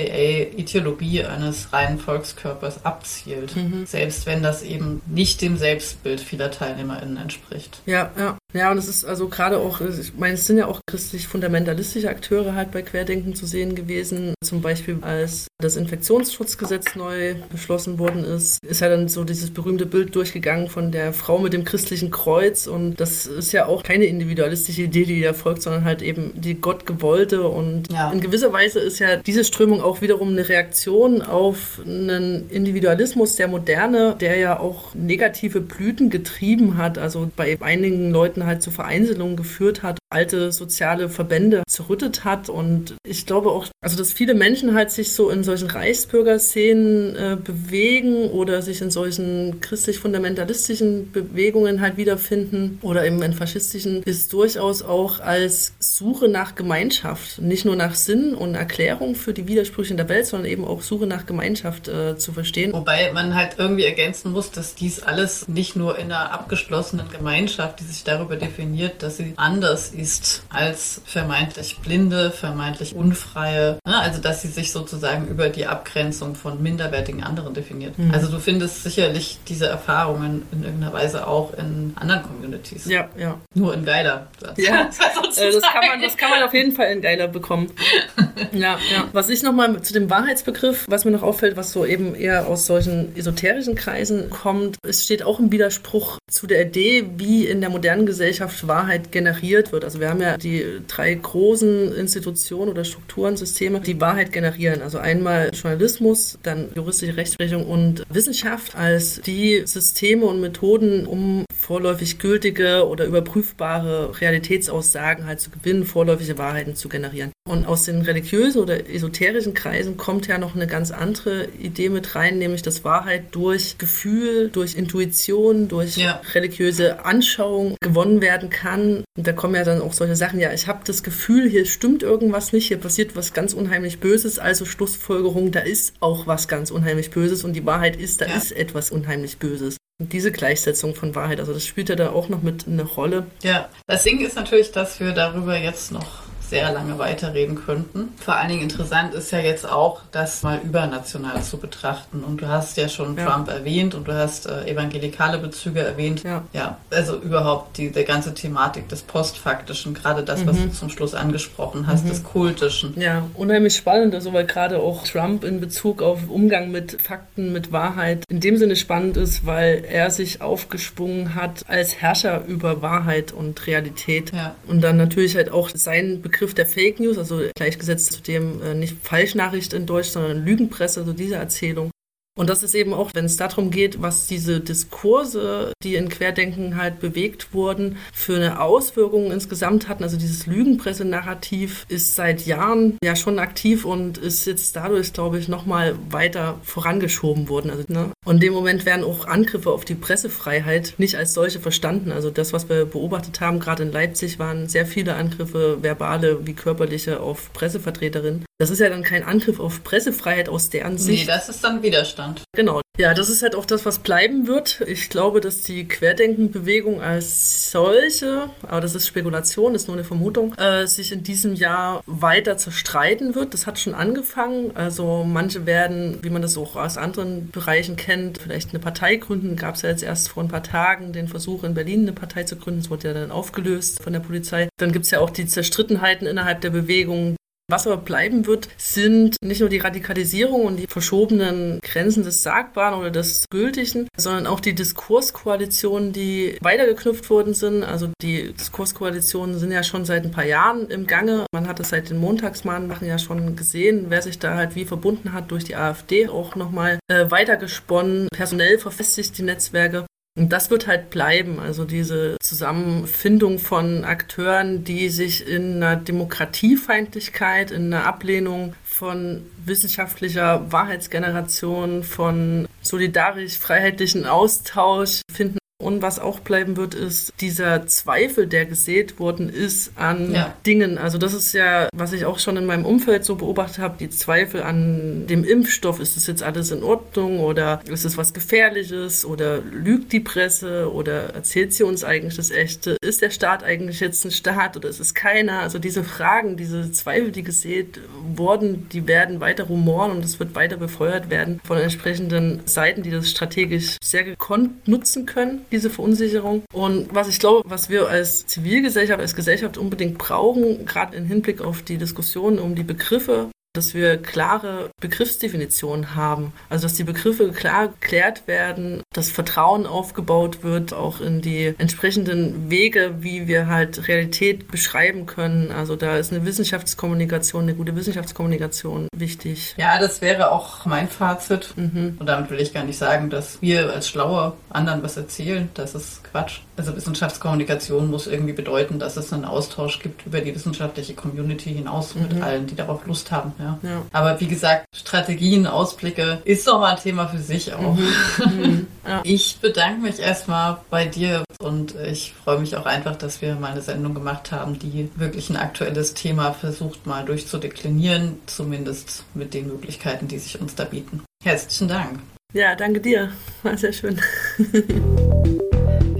Ideologie 0.56 1.24
eines 1.24 1.72
reinen 1.72 1.98
Volkskörpers 1.98 2.84
abzielt. 2.84 3.54
Mhm. 3.56 3.86
Selbst 3.86 4.26
wenn 4.26 4.42
das 4.42 4.62
eben 4.62 5.02
nicht 5.06 5.40
dem 5.40 5.56
Selbstbild 5.56 6.20
vieler 6.20 6.50
TeilnehmerInnen 6.50 7.16
entspricht. 7.16 7.80
Ja, 7.86 8.10
ja. 8.18 8.36
Ja, 8.54 8.70
und 8.70 8.78
es 8.78 8.88
ist 8.88 9.04
also 9.04 9.28
gerade 9.28 9.58
auch, 9.58 9.80
ich 9.80 10.14
meine, 10.16 10.34
es 10.34 10.46
sind 10.46 10.58
ja 10.58 10.66
auch 10.66 10.80
christlich-fundamentalistische 10.86 12.08
Akteure 12.08 12.54
halt 12.54 12.70
bei 12.70 12.82
Querdenken 12.82 13.34
zu 13.34 13.46
sehen 13.46 13.74
gewesen. 13.74 14.34
Zum 14.42 14.62
Beispiel, 14.62 14.98
als 15.02 15.48
das 15.60 15.76
Infektionsschutzgesetz 15.76 16.94
neu 16.94 17.34
beschlossen 17.50 17.98
worden 17.98 18.24
ist, 18.24 18.62
ist 18.64 18.80
ja 18.80 18.88
dann 18.88 19.08
so 19.08 19.24
dieses 19.24 19.50
berühmte 19.50 19.84
Bild 19.84 20.14
durchgegangen 20.14 20.68
von 20.68 20.92
der 20.92 21.12
Frau 21.12 21.38
mit 21.38 21.52
dem 21.52 21.64
christlichen 21.64 22.10
Kreuz. 22.10 22.66
Und 22.66 23.00
das 23.00 23.26
ist 23.26 23.52
ja 23.52 23.66
auch 23.66 23.82
keine 23.82 24.04
individualistische 24.04 24.82
Idee, 24.82 25.04
die 25.04 25.20
da 25.20 25.32
folgt, 25.32 25.62
sondern 25.62 25.84
halt 25.84 26.00
eben 26.00 26.32
die 26.34 26.54
Gottgewollte. 26.54 27.48
Und 27.48 27.92
ja. 27.92 28.10
in 28.12 28.20
gewisser 28.20 28.52
Weise 28.52 28.80
ist 28.80 29.00
ja 29.00 29.16
diese 29.16 29.44
Strömung 29.44 29.82
auch 29.82 30.00
wiederum 30.00 30.28
eine 30.28 30.48
Reaktion 30.48 31.20
auf 31.20 31.80
einen 31.84 32.48
Individualismus 32.48 33.36
der 33.36 33.48
Moderne, 33.48 34.16
der 34.18 34.36
ja 34.38 34.58
auch 34.58 34.94
negative 34.94 35.60
Blüten 35.60 36.10
getrieben 36.10 36.76
hat. 36.76 36.96
Also 36.96 37.30
bei 37.36 37.58
einigen 37.60 38.10
Leuten 38.10 38.35
halt 38.44 38.62
zu 38.62 38.70
Vereinzelungen 38.70 39.36
geführt 39.36 39.82
hat, 39.82 39.98
alte 40.10 40.52
soziale 40.52 41.08
Verbände 41.08 41.62
zerrüttet 41.68 42.24
hat. 42.24 42.48
Und 42.48 42.96
ich 43.06 43.26
glaube 43.26 43.50
auch, 43.50 43.66
also 43.80 43.96
dass 43.96 44.12
viele 44.12 44.34
Menschen 44.34 44.74
halt 44.74 44.90
sich 44.90 45.12
so 45.12 45.30
in 45.30 45.44
solchen 45.44 45.70
Reichsbürgerszenen 45.70 47.16
äh, 47.16 47.36
bewegen 47.42 48.30
oder 48.30 48.62
sich 48.62 48.82
in 48.82 48.90
solchen 48.90 49.60
christlich-fundamentalistischen 49.60 51.12
Bewegungen 51.12 51.80
halt 51.80 51.96
wiederfinden 51.96 52.78
oder 52.82 53.06
eben 53.06 53.22
in 53.22 53.32
faschistischen, 53.32 54.02
ist 54.02 54.32
durchaus 54.32 54.82
auch 54.82 55.20
als 55.20 55.74
Suche 55.78 56.28
nach 56.28 56.54
Gemeinschaft, 56.54 57.40
nicht 57.40 57.64
nur 57.64 57.76
nach 57.76 57.94
Sinn 57.94 58.34
und 58.34 58.54
Erklärung 58.54 59.14
für 59.14 59.32
die 59.32 59.48
Widersprüche 59.48 59.92
in 59.92 59.96
der 59.96 60.08
Welt, 60.08 60.26
sondern 60.26 60.50
eben 60.50 60.64
auch 60.64 60.82
Suche 60.82 61.06
nach 61.06 61.26
Gemeinschaft 61.26 61.88
äh, 61.88 62.16
zu 62.16 62.32
verstehen. 62.32 62.72
Wobei 62.72 63.12
man 63.12 63.34
halt 63.34 63.56
irgendwie 63.58 63.84
ergänzen 63.84 64.32
muss, 64.32 64.50
dass 64.50 64.74
dies 64.74 65.02
alles 65.02 65.48
nicht 65.48 65.76
nur 65.76 65.98
in 65.98 66.06
einer 66.06 66.32
abgeschlossenen 66.32 67.08
Gemeinschaft, 67.10 67.80
die 67.80 67.84
sich 67.84 68.04
darüber 68.04 68.25
darüber 68.26 68.36
definiert, 68.36 69.02
dass 69.02 69.16
sie 69.18 69.34
anders 69.36 69.90
ist 69.90 70.42
als 70.48 71.00
vermeintlich 71.04 71.78
blinde, 71.78 72.30
vermeintlich 72.30 72.94
unfreie. 72.94 73.78
Ne? 73.86 73.98
Also 73.98 74.20
dass 74.20 74.42
sie 74.42 74.48
sich 74.48 74.72
sozusagen 74.72 75.28
über 75.28 75.48
die 75.48 75.66
Abgrenzung 75.66 76.34
von 76.34 76.62
minderwertigen 76.62 77.22
anderen 77.22 77.54
definiert. 77.54 77.98
Mhm. 77.98 78.12
Also 78.12 78.30
du 78.30 78.38
findest 78.38 78.82
sicherlich 78.82 79.38
diese 79.48 79.66
Erfahrungen 79.66 80.42
in 80.52 80.64
irgendeiner 80.64 80.92
Weise 80.92 81.26
auch 81.26 81.54
in 81.54 81.92
anderen 81.96 82.22
Communities. 82.22 82.86
Ja, 82.86 83.08
ja. 83.16 83.38
Nur 83.54 83.74
in 83.74 83.84
geiler. 83.84 84.28
Ja, 84.56 84.82
äh, 85.36 85.52
das 85.52 85.62
kann, 85.62 85.86
man, 85.86 86.02
das 86.02 86.16
kann 86.16 86.30
man 86.30 86.42
auf 86.42 86.54
jeden 86.54 86.72
Fall 86.72 86.86
in 86.92 87.00
geiler 87.00 87.28
bekommen. 87.28 87.70
ja, 88.52 88.78
ja. 88.92 89.08
Was 89.12 89.28
ich 89.28 89.42
nochmal 89.42 89.80
zu 89.82 89.92
dem 89.92 90.10
Wahrheitsbegriff, 90.10 90.86
was 90.88 91.04
mir 91.04 91.12
noch 91.12 91.22
auffällt, 91.22 91.56
was 91.56 91.72
so 91.72 91.84
eben 91.84 92.14
eher 92.14 92.46
aus 92.46 92.66
solchen 92.66 93.16
esoterischen 93.16 93.74
Kreisen 93.74 94.30
kommt, 94.30 94.78
es 94.82 95.04
steht 95.04 95.22
auch 95.22 95.38
im 95.38 95.52
Widerspruch 95.52 96.18
zu 96.30 96.46
der 96.46 96.66
Idee, 96.66 97.06
wie 97.16 97.46
in 97.46 97.60
der 97.60 97.70
modernen 97.70 98.06
Gesellschaft 98.06 98.15
Gesellschaft 98.16 98.66
Wahrheit 98.66 99.12
generiert 99.12 99.72
wird. 99.72 99.84
Also 99.84 100.00
wir 100.00 100.08
haben 100.08 100.22
ja 100.22 100.38
die 100.38 100.64
drei 100.88 101.14
großen 101.14 101.94
Institutionen 101.94 102.70
oder 102.70 102.84
Strukturen, 102.84 103.36
Systeme, 103.36 103.80
die 103.80 104.00
Wahrheit 104.00 104.32
generieren. 104.32 104.80
Also 104.80 104.96
einmal 104.96 105.50
Journalismus, 105.52 106.38
dann 106.42 106.70
juristische 106.74 107.14
Rechtsprechung 107.16 107.66
und 107.66 108.04
Wissenschaft 108.08 108.74
als 108.74 109.20
die 109.20 109.62
Systeme 109.66 110.24
und 110.24 110.40
Methoden, 110.40 111.06
um 111.06 111.44
vorläufig 111.54 112.18
gültige 112.18 112.86
oder 112.88 113.04
überprüfbare 113.04 114.18
Realitätsaussagen 114.20 115.26
halt 115.26 115.40
zu 115.40 115.50
gewinnen, 115.50 115.84
vorläufige 115.84 116.38
Wahrheiten 116.38 116.74
zu 116.74 116.88
generieren. 116.88 117.32
Und 117.46 117.66
aus 117.66 117.84
den 117.84 118.02
religiösen 118.02 118.60
oder 118.60 118.88
esoterischen 118.88 119.54
Kreisen 119.54 119.96
kommt 119.96 120.26
ja 120.26 120.38
noch 120.38 120.54
eine 120.54 120.66
ganz 120.66 120.90
andere 120.90 121.48
Idee 121.60 121.90
mit 121.90 122.14
rein, 122.14 122.38
nämlich 122.38 122.62
dass 122.62 122.82
Wahrheit 122.82 123.24
durch 123.32 123.78
Gefühl, 123.78 124.48
durch 124.50 124.74
Intuition, 124.74 125.68
durch 125.68 125.96
ja. 125.96 126.20
religiöse 126.34 127.04
Anschauung 127.04 127.76
gewonnen 127.80 128.05
gewonnen 128.06 128.20
werden 128.20 128.50
kann. 128.50 129.04
Und 129.16 129.26
da 129.26 129.32
kommen 129.32 129.54
ja 129.54 129.64
dann 129.64 129.82
auch 129.82 129.92
solche 129.92 130.16
Sachen, 130.16 130.40
ja, 130.40 130.52
ich 130.52 130.66
habe 130.66 130.80
das 130.84 131.02
Gefühl, 131.02 131.48
hier 131.48 131.66
stimmt 131.66 132.02
irgendwas 132.02 132.52
nicht, 132.52 132.68
hier 132.68 132.78
passiert 132.78 133.16
was 133.16 133.32
ganz 133.32 133.52
unheimlich 133.52 134.00
Böses, 134.00 134.38
also 134.38 134.64
Schlussfolgerung, 134.64 135.50
da 135.50 135.60
ist 135.60 135.94
auch 136.00 136.26
was 136.26 136.48
ganz 136.48 136.70
unheimlich 136.70 137.10
Böses 137.10 137.44
und 137.44 137.52
die 137.54 137.66
Wahrheit 137.66 137.96
ist, 137.96 138.20
da 138.20 138.26
ja. 138.26 138.36
ist 138.36 138.52
etwas 138.52 138.90
unheimlich 138.90 139.38
Böses. 139.38 139.76
Und 139.98 140.12
diese 140.12 140.30
Gleichsetzung 140.30 140.94
von 140.94 141.14
Wahrheit, 141.14 141.40
also 141.40 141.54
das 141.54 141.66
spielt 141.66 141.88
ja 141.88 141.96
da 141.96 142.10
auch 142.10 142.28
noch 142.28 142.42
mit 142.42 142.66
eine 142.66 142.82
Rolle. 142.82 143.26
Ja, 143.42 143.70
das 143.86 144.02
Ding 144.02 144.20
ist 144.20 144.36
natürlich, 144.36 144.70
dass 144.70 145.00
wir 145.00 145.12
darüber 145.12 145.56
jetzt 145.56 145.90
noch 145.90 146.25
sehr 146.48 146.72
lange 146.72 146.98
weiterreden 146.98 147.56
könnten. 147.56 148.12
Vor 148.18 148.36
allen 148.36 148.48
Dingen 148.48 148.62
interessant 148.62 149.14
ist 149.14 149.30
ja 149.32 149.38
jetzt 149.40 149.68
auch, 149.68 150.00
das 150.12 150.42
mal 150.42 150.60
übernational 150.62 151.42
zu 151.42 151.58
betrachten. 151.58 152.22
Und 152.22 152.40
du 152.40 152.48
hast 152.48 152.76
ja 152.76 152.88
schon 152.88 153.16
ja. 153.16 153.26
Trump 153.26 153.48
erwähnt 153.48 153.94
und 153.94 154.06
du 154.08 154.14
hast 154.14 154.46
äh, 154.46 154.66
evangelikale 154.66 155.38
Bezüge 155.38 155.80
erwähnt. 155.80 156.22
Ja. 156.22 156.42
ja, 156.52 156.78
also 156.90 157.18
überhaupt 157.18 157.78
die, 157.78 157.90
die 157.90 158.04
ganze 158.04 158.34
Thematik 158.34 158.88
des 158.88 159.02
Postfaktischen, 159.02 159.94
gerade 159.94 160.22
das, 160.22 160.40
mhm. 160.40 160.46
was 160.46 160.56
du 160.56 160.72
zum 160.72 160.88
Schluss 160.90 161.14
angesprochen 161.14 161.86
hast, 161.86 162.04
mhm. 162.04 162.10
des 162.10 162.24
Kultischen. 162.24 162.98
Ja, 163.00 163.26
unheimlich 163.34 163.76
spannend, 163.76 164.14
also 164.14 164.32
weil 164.32 164.46
gerade 164.46 164.78
auch 164.78 165.04
Trump 165.04 165.44
in 165.44 165.60
Bezug 165.60 166.02
auf 166.02 166.28
Umgang 166.28 166.70
mit 166.70 167.00
Fakten, 167.00 167.52
mit 167.52 167.72
Wahrheit 167.72 168.24
in 168.28 168.40
dem 168.40 168.56
Sinne 168.56 168.76
spannend 168.76 169.16
ist, 169.16 169.46
weil 169.46 169.84
er 169.84 170.10
sich 170.10 170.40
aufgesprungen 170.40 171.34
hat 171.34 171.64
als 171.68 171.96
Herrscher 171.96 172.44
über 172.46 172.82
Wahrheit 172.82 173.32
und 173.32 173.66
Realität. 173.66 174.32
Ja. 174.32 174.54
Und 174.66 174.82
dann 174.82 174.96
natürlich 174.96 175.36
halt 175.36 175.50
auch 175.50 175.70
sein 175.74 176.22
Begriff 176.22 176.35
der 176.54 176.66
Fake 176.66 177.00
News, 177.00 177.18
also 177.18 177.42
gleichgesetzt 177.54 178.12
zu 178.12 178.22
dem 178.22 178.62
äh, 178.62 178.74
nicht 178.74 178.96
Falschnachricht 179.02 179.72
in 179.72 179.86
Deutsch, 179.86 180.08
sondern 180.08 180.44
Lügenpresse, 180.44 181.00
also 181.00 181.12
diese 181.12 181.36
Erzählung. 181.36 181.90
Und 182.36 182.50
das 182.50 182.62
ist 182.62 182.74
eben 182.74 182.92
auch, 182.92 183.10
wenn 183.14 183.24
es 183.24 183.36
darum 183.36 183.70
geht, 183.70 184.02
was 184.02 184.26
diese 184.26 184.60
Diskurse, 184.60 185.72
die 185.82 185.96
in 185.96 186.10
Querdenken 186.10 186.76
halt 186.76 187.00
bewegt 187.00 187.54
wurden, 187.54 187.96
für 188.12 188.36
eine 188.36 188.60
Auswirkung 188.60 189.32
insgesamt 189.32 189.88
hatten. 189.88 190.04
Also 190.04 190.18
dieses 190.18 190.46
Lügenpresse-Narrativ 190.46 191.86
ist 191.88 192.14
seit 192.14 192.46
Jahren 192.46 192.98
ja 193.02 193.16
schon 193.16 193.38
aktiv 193.38 193.84
und 193.84 194.18
ist 194.18 194.46
jetzt 194.46 194.76
dadurch, 194.76 195.12
glaube 195.12 195.38
ich, 195.38 195.48
nochmal 195.48 195.96
weiter 196.10 196.60
vorangeschoben 196.62 197.48
worden. 197.48 197.70
Also, 197.70 197.84
ne? 197.88 198.12
Und 198.24 198.36
in 198.36 198.40
dem 198.40 198.52
Moment 198.52 198.84
werden 198.84 199.04
auch 199.04 199.26
Angriffe 199.26 199.70
auf 199.70 199.84
die 199.84 199.94
Pressefreiheit 199.94 200.94
nicht 200.98 201.16
als 201.16 201.32
solche 201.32 201.60
verstanden. 201.60 202.12
Also 202.12 202.30
das, 202.30 202.52
was 202.52 202.68
wir 202.68 202.84
beobachtet 202.84 203.40
haben, 203.40 203.60
gerade 203.60 203.84
in 203.84 203.92
Leipzig, 203.92 204.38
waren 204.38 204.68
sehr 204.68 204.86
viele 204.86 205.14
Angriffe, 205.14 205.78
verbale 205.82 206.46
wie 206.46 206.54
körperliche, 206.54 207.20
auf 207.20 207.52
Pressevertreterinnen. 207.52 208.45
Das 208.58 208.70
ist 208.70 208.78
ja 208.78 208.88
dann 208.88 209.02
kein 209.02 209.22
Angriff 209.22 209.60
auf 209.60 209.84
Pressefreiheit 209.84 210.48
aus 210.48 210.70
deren 210.70 210.96
Sicht. 210.96 211.26
Nee, 211.26 211.26
das 211.26 211.50
ist 211.50 211.62
dann 211.62 211.82
Widerstand. 211.82 212.42
Genau. 212.54 212.80
Ja, 212.98 213.12
das 213.12 213.28
ist 213.28 213.42
halt 213.42 213.54
auch 213.54 213.66
das, 213.66 213.84
was 213.84 213.98
bleiben 213.98 214.46
wird. 214.46 214.80
Ich 214.86 215.10
glaube, 215.10 215.42
dass 215.42 215.60
die 215.60 215.86
Querdenkenbewegung 215.86 217.02
als 217.02 217.70
solche, 217.70 218.48
aber 218.62 218.80
das 218.80 218.94
ist 218.94 219.06
Spekulation, 219.06 219.74
ist 219.74 219.88
nur 219.88 219.98
eine 219.98 220.04
Vermutung, 220.04 220.54
äh, 220.54 220.86
sich 220.86 221.12
in 221.12 221.22
diesem 221.22 221.54
Jahr 221.54 222.02
weiter 222.06 222.56
zerstreiten 222.56 223.34
wird. 223.34 223.52
Das 223.52 223.66
hat 223.66 223.78
schon 223.78 223.94
angefangen. 223.94 224.74
Also 224.74 225.24
manche 225.24 225.66
werden, 225.66 226.20
wie 226.22 226.30
man 226.30 226.40
das 226.40 226.56
auch 226.56 226.76
aus 226.76 226.96
anderen 226.96 227.50
Bereichen 227.50 227.96
kennt, 227.96 228.38
vielleicht 228.38 228.70
eine 228.70 228.78
Partei 228.78 229.16
gründen. 229.16 229.56
Gab 229.56 229.74
es 229.74 229.82
ja 229.82 229.90
jetzt 229.90 230.02
erst 230.02 230.30
vor 230.30 230.42
ein 230.42 230.48
paar 230.48 230.62
Tagen 230.62 231.12
den 231.12 231.28
Versuch 231.28 231.64
in 231.64 231.74
Berlin 231.74 232.00
eine 232.00 232.12
Partei 232.14 232.44
zu 232.44 232.56
gründen. 232.56 232.80
Das 232.80 232.88
wurde 232.88 233.08
ja 233.08 233.14
dann 233.14 233.30
aufgelöst 233.30 234.02
von 234.02 234.14
der 234.14 234.20
Polizei. 234.20 234.70
Dann 234.78 234.92
gibt 234.92 235.04
es 235.04 235.10
ja 235.10 235.20
auch 235.20 235.28
die 235.28 235.46
Zerstrittenheiten 235.46 236.26
innerhalb 236.26 236.62
der 236.62 236.70
Bewegung, 236.70 237.36
was 237.68 237.86
aber 237.86 237.96
bleiben 237.96 238.46
wird, 238.46 238.68
sind 238.76 239.36
nicht 239.42 239.60
nur 239.60 239.68
die 239.68 239.78
Radikalisierung 239.78 240.64
und 240.64 240.76
die 240.76 240.86
verschobenen 240.86 241.80
Grenzen 241.82 242.22
des 242.22 242.42
Sagbaren 242.42 242.98
oder 242.98 243.10
des 243.10 243.46
Gültigen, 243.50 244.08
sondern 244.16 244.46
auch 244.46 244.60
die 244.60 244.74
Diskurskoalitionen, 244.74 246.12
die 246.12 246.58
weitergeknüpft 246.60 247.28
worden 247.28 247.54
sind. 247.54 247.82
Also 247.82 248.10
die 248.22 248.52
Diskurskoalitionen 248.52 249.58
sind 249.58 249.72
ja 249.72 249.82
schon 249.82 250.04
seit 250.04 250.24
ein 250.24 250.30
paar 250.30 250.44
Jahren 250.44 250.88
im 250.88 251.06
Gange. 251.06 251.46
Man 251.52 251.66
hat 251.66 251.80
es 251.80 251.88
seit 251.88 252.10
den 252.10 252.18
Montagsmahnwachen 252.18 253.08
ja 253.08 253.18
schon 253.18 253.56
gesehen, 253.56 254.06
wer 254.08 254.22
sich 254.22 254.38
da 254.38 254.54
halt 254.54 254.76
wie 254.76 254.84
verbunden 254.84 255.32
hat 255.32 255.50
durch 255.50 255.64
die 255.64 255.76
AfD 255.76 256.28
auch 256.28 256.54
nochmal 256.54 256.98
äh, 257.08 257.30
weitergesponnen, 257.30 258.28
personell 258.32 258.78
verfestigt 258.78 259.38
die 259.38 259.42
Netzwerke. 259.42 260.06
Und 260.36 260.52
das 260.52 260.70
wird 260.70 260.86
halt 260.86 261.08
bleiben, 261.08 261.58
also 261.58 261.86
diese 261.86 262.36
Zusammenfindung 262.40 263.58
von 263.58 264.04
Akteuren, 264.04 264.84
die 264.84 265.08
sich 265.08 265.48
in 265.48 265.82
einer 265.82 265.96
Demokratiefeindlichkeit, 265.96 267.70
in 267.70 267.92
einer 267.92 268.04
Ablehnung 268.04 268.74
von 268.84 269.46
wissenschaftlicher 269.64 270.70
Wahrheitsgeneration, 270.70 272.02
von 272.02 272.68
solidarisch-freiheitlichen 272.82 274.26
Austausch 274.26 275.22
finden. 275.32 275.58
Und 275.86 276.02
was 276.02 276.18
auch 276.18 276.40
bleiben 276.40 276.76
wird, 276.76 276.96
ist 276.96 277.32
dieser 277.40 277.86
Zweifel, 277.86 278.48
der 278.48 278.66
gesät 278.66 279.20
worden 279.20 279.48
ist 279.48 279.92
an 279.94 280.34
ja. 280.34 280.52
Dingen. 280.66 280.98
Also 280.98 281.16
das 281.16 281.32
ist 281.32 281.52
ja, 281.52 281.88
was 281.94 282.12
ich 282.12 282.24
auch 282.24 282.40
schon 282.40 282.56
in 282.56 282.66
meinem 282.66 282.84
Umfeld 282.84 283.24
so 283.24 283.36
beobachtet 283.36 283.78
habe, 283.78 283.94
die 284.00 284.10
Zweifel 284.10 284.64
an 284.64 285.28
dem 285.28 285.44
Impfstoff. 285.44 286.00
Ist 286.00 286.16
das 286.16 286.26
jetzt 286.26 286.42
alles 286.42 286.72
in 286.72 286.82
Ordnung 286.82 287.38
oder 287.38 287.82
ist 287.88 288.04
es 288.04 288.18
was 288.18 288.34
Gefährliches 288.34 289.24
oder 289.24 289.58
lügt 289.58 290.10
die 290.10 290.18
Presse 290.18 290.92
oder 290.92 291.34
erzählt 291.34 291.72
sie 291.72 291.84
uns 291.84 292.02
eigentlich 292.02 292.34
das 292.34 292.50
Echte? 292.50 292.96
Ist 293.00 293.22
der 293.22 293.30
Staat 293.30 293.62
eigentlich 293.62 294.00
jetzt 294.00 294.24
ein 294.24 294.32
Staat 294.32 294.76
oder 294.76 294.88
ist 294.88 294.98
es 294.98 295.14
keiner? 295.14 295.60
Also 295.60 295.78
diese 295.78 296.02
Fragen, 296.02 296.56
diese 296.56 296.90
Zweifel, 296.90 297.30
die 297.30 297.44
gesät 297.44 298.00
wurden, 298.34 298.88
die 298.88 299.06
werden 299.06 299.38
weiter 299.38 299.62
rumoren 299.62 300.10
und 300.10 300.24
es 300.24 300.40
wird 300.40 300.56
weiter 300.56 300.78
befeuert 300.78 301.30
werden 301.30 301.60
von 301.62 301.78
entsprechenden 301.78 302.62
Seiten, 302.64 303.04
die 303.04 303.12
das 303.12 303.30
strategisch 303.30 303.98
sehr 304.02 304.24
gekonnt 304.24 304.88
nutzen 304.88 305.26
können 305.26 305.64
diese 305.76 305.90
Verunsicherung. 305.90 306.62
Und 306.72 307.14
was 307.14 307.28
ich 307.28 307.38
glaube, 307.38 307.68
was 307.68 307.88
wir 307.88 308.08
als 308.08 308.46
Zivilgesellschaft, 308.46 309.20
als 309.20 309.34
Gesellschaft 309.34 309.78
unbedingt 309.78 310.18
brauchen, 310.18 310.86
gerade 310.86 311.16
im 311.16 311.26
Hinblick 311.26 311.60
auf 311.60 311.82
die 311.82 311.98
Diskussion 311.98 312.58
um 312.58 312.74
die 312.74 312.82
Begriffe, 312.82 313.50
dass 313.76 313.94
wir 313.94 314.16
klare 314.16 314.90
Begriffsdefinitionen 315.00 316.14
haben. 316.14 316.52
Also 316.68 316.84
dass 316.86 316.94
die 316.94 317.04
Begriffe 317.04 317.50
klar 317.52 317.88
geklärt 317.88 318.46
werden, 318.46 319.02
dass 319.12 319.30
Vertrauen 319.30 319.86
aufgebaut 319.86 320.62
wird, 320.62 320.92
auch 320.92 321.20
in 321.20 321.40
die 321.40 321.74
entsprechenden 321.78 322.70
Wege, 322.70 323.16
wie 323.20 323.46
wir 323.46 323.66
halt 323.66 324.08
Realität 324.08 324.68
beschreiben 324.68 325.26
können. 325.26 325.70
Also 325.70 325.96
da 325.96 326.16
ist 326.16 326.32
eine 326.32 326.44
Wissenschaftskommunikation, 326.44 327.64
eine 327.64 327.74
gute 327.74 327.94
Wissenschaftskommunikation 327.96 329.08
wichtig. 329.14 329.74
Ja, 329.76 329.98
das 329.98 330.20
wäre 330.20 330.52
auch 330.52 330.86
mein 330.86 331.08
Fazit. 331.08 331.74
Mhm. 331.76 332.16
Und 332.18 332.26
damit 332.26 332.50
will 332.50 332.60
ich 332.60 332.72
gar 332.72 332.84
nicht 332.84 332.98
sagen, 332.98 333.30
dass 333.30 333.60
wir 333.60 333.92
als 333.92 334.08
Schlaue 334.08 334.54
anderen 334.70 335.02
was 335.02 335.16
erzählen. 335.16 335.68
Das 335.74 335.94
ist 335.94 336.22
Quatsch. 336.36 336.60
Also 336.76 336.94
Wissenschaftskommunikation 336.94 338.10
muss 338.10 338.26
irgendwie 338.26 338.52
bedeuten, 338.52 338.98
dass 338.98 339.16
es 339.16 339.32
einen 339.32 339.46
Austausch 339.46 340.00
gibt 340.00 340.26
über 340.26 340.40
die 340.42 340.54
wissenschaftliche 340.54 341.14
Community 341.14 341.72
hinaus 341.72 342.14
mhm. 342.14 342.22
mit 342.22 342.42
allen, 342.42 342.66
die 342.66 342.74
darauf 342.74 343.06
Lust 343.06 343.30
haben. 343.30 343.54
Ja. 343.58 343.78
Ja. 343.82 344.02
Aber 344.12 344.38
wie 344.40 344.46
gesagt, 344.46 344.84
Strategien, 344.94 345.66
Ausblicke 345.66 346.42
ist 346.44 346.66
doch 346.66 346.78
mal 346.78 346.94
ein 346.94 347.02
Thema 347.02 347.28
für 347.28 347.38
sich 347.38 347.72
auch. 347.72 347.94
Mhm. 347.94 348.08
Mhm. 348.44 348.86
Ja. 349.06 349.20
Ich 349.22 349.58
bedanke 349.60 350.00
mich 350.00 350.18
erstmal 350.18 350.78
bei 350.90 351.04
dir 351.04 351.44
und 351.60 351.94
ich 351.94 352.34
freue 352.42 352.58
mich 352.58 352.76
auch 352.76 352.86
einfach, 352.86 353.14
dass 353.14 353.40
wir 353.40 353.54
mal 353.54 353.70
eine 353.70 353.80
Sendung 353.80 354.14
gemacht 354.14 354.50
haben, 354.50 354.80
die 354.80 355.08
wirklich 355.14 355.48
ein 355.48 355.56
aktuelles 355.56 356.14
Thema 356.14 356.52
versucht 356.52 357.06
mal 357.06 357.24
durchzudeklinieren, 357.24 358.40
zumindest 358.46 359.22
mit 359.32 359.54
den 359.54 359.68
Möglichkeiten, 359.68 360.26
die 360.26 360.40
sich 360.40 360.60
uns 360.60 360.74
da 360.74 360.82
bieten. 360.82 361.22
Herzlichen 361.44 361.86
Dank. 361.86 362.18
Ja, 362.52 362.74
danke 362.74 363.00
dir. 363.00 363.30
War 363.62 363.78
sehr 363.78 363.92
schön. 363.92 364.20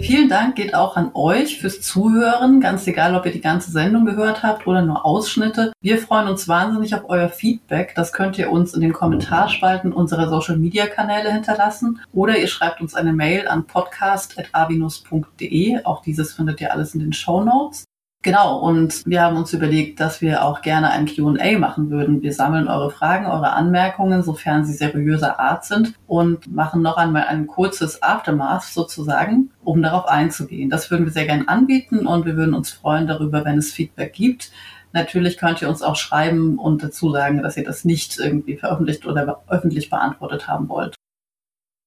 Vielen 0.06 0.28
Dank 0.28 0.54
geht 0.54 0.72
auch 0.72 0.96
an 0.96 1.10
euch 1.14 1.58
fürs 1.58 1.80
Zuhören, 1.80 2.60
ganz 2.60 2.86
egal, 2.86 3.16
ob 3.16 3.26
ihr 3.26 3.32
die 3.32 3.40
ganze 3.40 3.72
Sendung 3.72 4.04
gehört 4.04 4.44
habt 4.44 4.68
oder 4.68 4.82
nur 4.82 5.04
Ausschnitte. 5.04 5.72
Wir 5.80 5.98
freuen 5.98 6.28
uns 6.28 6.46
wahnsinnig 6.46 6.94
auf 6.94 7.08
euer 7.08 7.28
Feedback. 7.28 7.92
Das 7.96 8.12
könnt 8.12 8.38
ihr 8.38 8.52
uns 8.52 8.72
in 8.72 8.82
den 8.82 8.92
Kommentarspalten 8.92 9.92
unserer 9.92 10.28
Social 10.28 10.58
Media 10.58 10.86
Kanäle 10.86 11.32
hinterlassen 11.32 12.00
oder 12.12 12.38
ihr 12.38 12.46
schreibt 12.46 12.80
uns 12.80 12.94
eine 12.94 13.12
Mail 13.12 13.48
an 13.48 13.66
podcast.avinus.de. 13.66 15.82
Auch 15.82 16.02
dieses 16.02 16.34
findet 16.34 16.60
ihr 16.60 16.72
alles 16.72 16.94
in 16.94 17.00
den 17.00 17.12
Show 17.12 17.42
Notes. 17.42 17.84
Genau, 18.22 18.58
und 18.58 19.06
wir 19.06 19.22
haben 19.22 19.36
uns 19.36 19.52
überlegt, 19.52 20.00
dass 20.00 20.20
wir 20.20 20.44
auch 20.44 20.60
gerne 20.60 20.90
ein 20.90 21.06
QA 21.06 21.58
machen 21.58 21.90
würden. 21.90 22.22
Wir 22.22 22.32
sammeln 22.32 22.66
eure 22.66 22.90
Fragen, 22.90 23.26
eure 23.26 23.52
Anmerkungen, 23.52 24.24
sofern 24.24 24.64
sie 24.64 24.72
seriöser 24.72 25.38
Art 25.38 25.64
sind, 25.64 25.94
und 26.08 26.52
machen 26.52 26.82
noch 26.82 26.96
einmal 26.96 27.26
ein 27.28 27.46
kurzes 27.46 28.02
Aftermath 28.02 28.64
sozusagen, 28.64 29.52
um 29.62 29.80
darauf 29.80 30.06
einzugehen. 30.06 30.70
Das 30.70 30.90
würden 30.90 31.06
wir 31.06 31.12
sehr 31.12 31.26
gerne 31.26 31.46
anbieten 31.46 32.04
und 32.04 32.26
wir 32.26 32.36
würden 32.36 32.54
uns 32.54 32.70
freuen 32.70 33.06
darüber, 33.06 33.44
wenn 33.44 33.58
es 33.58 33.72
Feedback 33.72 34.14
gibt. 34.14 34.50
Natürlich 34.92 35.38
könnt 35.38 35.62
ihr 35.62 35.68
uns 35.68 35.82
auch 35.82 35.94
schreiben 35.94 36.58
und 36.58 36.82
dazu 36.82 37.12
sagen, 37.12 37.44
dass 37.44 37.56
ihr 37.56 37.64
das 37.64 37.84
nicht 37.84 38.18
irgendwie 38.18 38.56
veröffentlicht 38.56 39.06
oder 39.06 39.44
öffentlich 39.46 39.88
beantwortet 39.88 40.48
haben 40.48 40.68
wollt. 40.68 40.95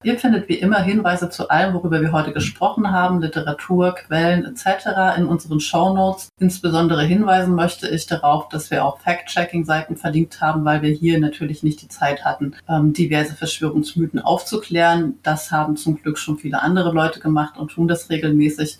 Ihr 0.02 0.18
findet 0.18 0.48
wie 0.48 0.54
immer 0.54 0.80
Hinweise 0.80 1.28
zu 1.28 1.50
allem, 1.50 1.74
worüber 1.74 2.00
wir 2.00 2.12
heute 2.12 2.32
gesprochen 2.32 2.90
haben, 2.90 3.20
Literatur, 3.20 3.94
Quellen 3.94 4.46
etc. 4.46 5.18
in 5.18 5.26
unseren 5.26 5.60
Show 5.60 5.92
Notes. 5.92 6.30
Insbesondere 6.38 7.02
hinweisen 7.04 7.54
möchte 7.54 7.86
ich 7.86 8.06
darauf, 8.06 8.48
dass 8.48 8.70
wir 8.70 8.82
auch 8.82 8.98
Fact-Checking-Seiten 9.00 9.98
verlinkt 9.98 10.40
haben, 10.40 10.64
weil 10.64 10.80
wir 10.80 10.88
hier 10.88 11.20
natürlich 11.20 11.62
nicht 11.62 11.82
die 11.82 11.88
Zeit 11.88 12.24
hatten, 12.24 12.54
ähm, 12.66 12.94
diverse 12.94 13.34
Verschwörungsmythen 13.34 14.20
aufzuklären. 14.20 15.18
Das 15.22 15.52
haben 15.52 15.76
zum 15.76 16.00
Glück 16.00 16.16
schon 16.16 16.38
viele 16.38 16.62
andere 16.62 16.92
Leute 16.92 17.20
gemacht 17.20 17.58
und 17.58 17.70
tun 17.70 17.86
das 17.86 18.08
regelmäßig. 18.08 18.78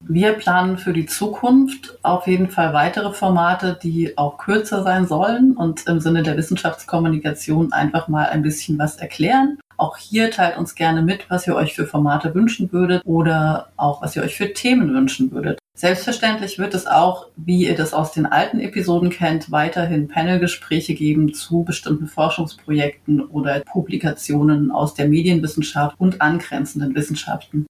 Wir 0.00 0.32
planen 0.32 0.78
für 0.78 0.94
die 0.94 1.04
Zukunft 1.04 1.98
auf 2.02 2.26
jeden 2.26 2.48
Fall 2.48 2.72
weitere 2.72 3.12
Formate, 3.12 3.78
die 3.82 4.16
auch 4.16 4.38
kürzer 4.38 4.82
sein 4.82 5.06
sollen 5.06 5.54
und 5.54 5.86
im 5.86 6.00
Sinne 6.00 6.22
der 6.22 6.38
Wissenschaftskommunikation 6.38 7.74
einfach 7.74 8.08
mal 8.08 8.24
ein 8.24 8.40
bisschen 8.40 8.78
was 8.78 8.96
erklären 8.96 9.58
auch 9.76 9.96
hier 9.96 10.30
teilt 10.30 10.56
uns 10.58 10.74
gerne 10.74 11.02
mit, 11.02 11.28
was 11.30 11.46
ihr 11.46 11.54
euch 11.54 11.74
für 11.74 11.86
Formate 11.86 12.34
wünschen 12.34 12.72
würdet 12.72 13.02
oder 13.04 13.68
auch 13.76 14.02
was 14.02 14.16
ihr 14.16 14.22
euch 14.22 14.36
für 14.36 14.52
Themen 14.52 14.92
wünschen 14.94 15.30
würdet. 15.32 15.58
Selbstverständlich 15.76 16.58
wird 16.58 16.74
es 16.74 16.86
auch, 16.86 17.26
wie 17.36 17.66
ihr 17.66 17.76
das 17.76 17.92
aus 17.92 18.12
den 18.12 18.24
alten 18.24 18.60
Episoden 18.60 19.10
kennt, 19.10 19.50
weiterhin 19.50 20.08
Panelgespräche 20.08 20.94
geben 20.94 21.34
zu 21.34 21.64
bestimmten 21.64 22.06
Forschungsprojekten 22.06 23.20
oder 23.20 23.60
Publikationen 23.60 24.70
aus 24.70 24.94
der 24.94 25.06
Medienwissenschaft 25.06 25.94
und 25.98 26.22
angrenzenden 26.22 26.94
Wissenschaften. 26.94 27.66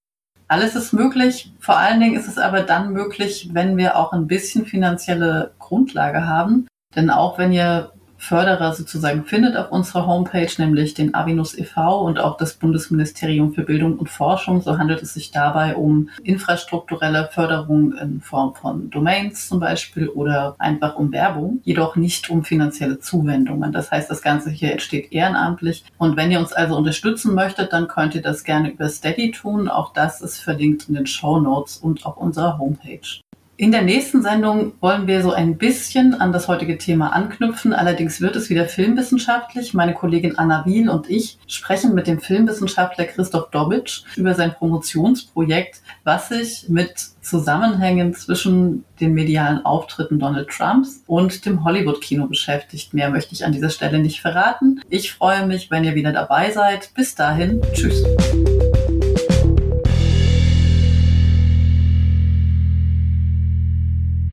Alles 0.47 0.75
ist 0.75 0.93
möglich. 0.93 1.51
Vor 1.59 1.77
allen 1.77 1.99
Dingen 1.99 2.15
ist 2.15 2.29
es 2.29 2.37
aber 2.37 2.61
dann 2.61 2.93
möglich, 2.93 3.49
wenn 3.51 3.75
wir 3.75 3.97
auch 3.97 4.13
ein 4.13 4.27
bisschen 4.27 4.65
finanzielle 4.65 5.51
Grundlage 5.59 6.25
haben. 6.25 6.67
Denn 6.95 7.09
auch 7.09 7.37
wenn 7.37 7.51
ihr 7.51 7.91
Förderer 8.27 8.73
sozusagen 8.73 9.23
findet 9.23 9.55
auf 9.55 9.71
unserer 9.71 10.05
Homepage, 10.05 10.51
nämlich 10.57 10.93
den 10.93 11.15
Avinus 11.15 11.57
e.V. 11.57 12.01
und 12.01 12.19
auch 12.19 12.35
das 12.35 12.55
Bundesministerium 12.55 13.53
für 13.53 13.63
Bildung 13.63 13.97
und 13.97 14.09
Forschung. 14.09 14.61
So 14.61 14.77
handelt 14.77 15.01
es 15.01 15.13
sich 15.13 15.31
dabei 15.31 15.75
um 15.77 16.09
infrastrukturelle 16.23 17.29
Förderung 17.31 17.93
in 17.93 18.19
Form 18.19 18.53
von 18.53 18.89
Domains 18.89 19.47
zum 19.47 19.61
Beispiel 19.61 20.09
oder 20.09 20.55
einfach 20.59 20.97
um 20.97 21.13
Werbung, 21.13 21.61
jedoch 21.63 21.95
nicht 21.95 22.29
um 22.29 22.43
finanzielle 22.43 22.99
Zuwendungen. 22.99 23.71
Das 23.71 23.91
heißt, 23.91 24.11
das 24.11 24.21
Ganze 24.21 24.49
hier 24.49 24.73
entsteht 24.73 25.13
ehrenamtlich. 25.13 25.85
Und 25.97 26.17
wenn 26.17 26.29
ihr 26.29 26.39
uns 26.39 26.51
also 26.51 26.75
unterstützen 26.75 27.33
möchtet, 27.33 27.71
dann 27.71 27.87
könnt 27.87 28.13
ihr 28.13 28.21
das 28.21 28.43
gerne 28.43 28.71
über 28.71 28.89
Steady 28.89 29.31
tun. 29.31 29.69
Auch 29.69 29.93
das 29.93 30.19
ist 30.19 30.39
verlinkt 30.39 30.89
in 30.89 30.95
den 30.95 31.07
Show 31.07 31.39
Notes 31.39 31.77
und 31.77 32.05
auf 32.05 32.17
unserer 32.17 32.57
Homepage. 32.57 33.21
In 33.59 33.71
der 33.71 33.81
nächsten 33.81 34.21
Sendung 34.21 34.73
wollen 34.81 35.07
wir 35.07 35.23
so 35.23 35.31
ein 35.31 35.57
bisschen 35.57 36.13
an 36.13 36.31
das 36.31 36.47
heutige 36.47 36.77
Thema 36.77 37.11
anknüpfen. 37.13 37.73
Allerdings 37.73 38.21
wird 38.21 38.35
es 38.35 38.51
wieder 38.51 38.65
filmwissenschaftlich. 38.65 39.73
Meine 39.73 39.95
Kollegin 39.95 40.37
Anna 40.37 40.63
Wiel 40.67 40.91
und 40.91 41.09
ich 41.09 41.39
sprechen 41.47 41.95
mit 41.95 42.05
dem 42.05 42.19
Filmwissenschaftler 42.19 43.05
Christoph 43.05 43.49
Dobitsch 43.49 44.03
über 44.15 44.35
sein 44.35 44.53
Promotionsprojekt, 44.53 45.81
was 46.03 46.29
sich 46.29 46.65
mit 46.69 46.93
Zusammenhängen 47.21 48.13
zwischen 48.13 48.85
den 49.01 49.15
medialen 49.15 49.65
Auftritten 49.65 50.19
Donald 50.19 50.49
Trumps 50.49 51.01
und 51.07 51.43
dem 51.47 51.63
Hollywood-Kino 51.63 52.27
beschäftigt. 52.27 52.93
Mehr 52.93 53.09
möchte 53.09 53.33
ich 53.33 53.43
an 53.43 53.53
dieser 53.53 53.71
Stelle 53.71 53.97
nicht 53.97 54.21
verraten. 54.21 54.81
Ich 54.87 55.11
freue 55.11 55.47
mich, 55.47 55.71
wenn 55.71 55.83
ihr 55.83 55.95
wieder 55.95 56.13
dabei 56.13 56.51
seid. 56.51 56.91
Bis 56.93 57.15
dahin, 57.15 57.59
tschüss. 57.73 58.03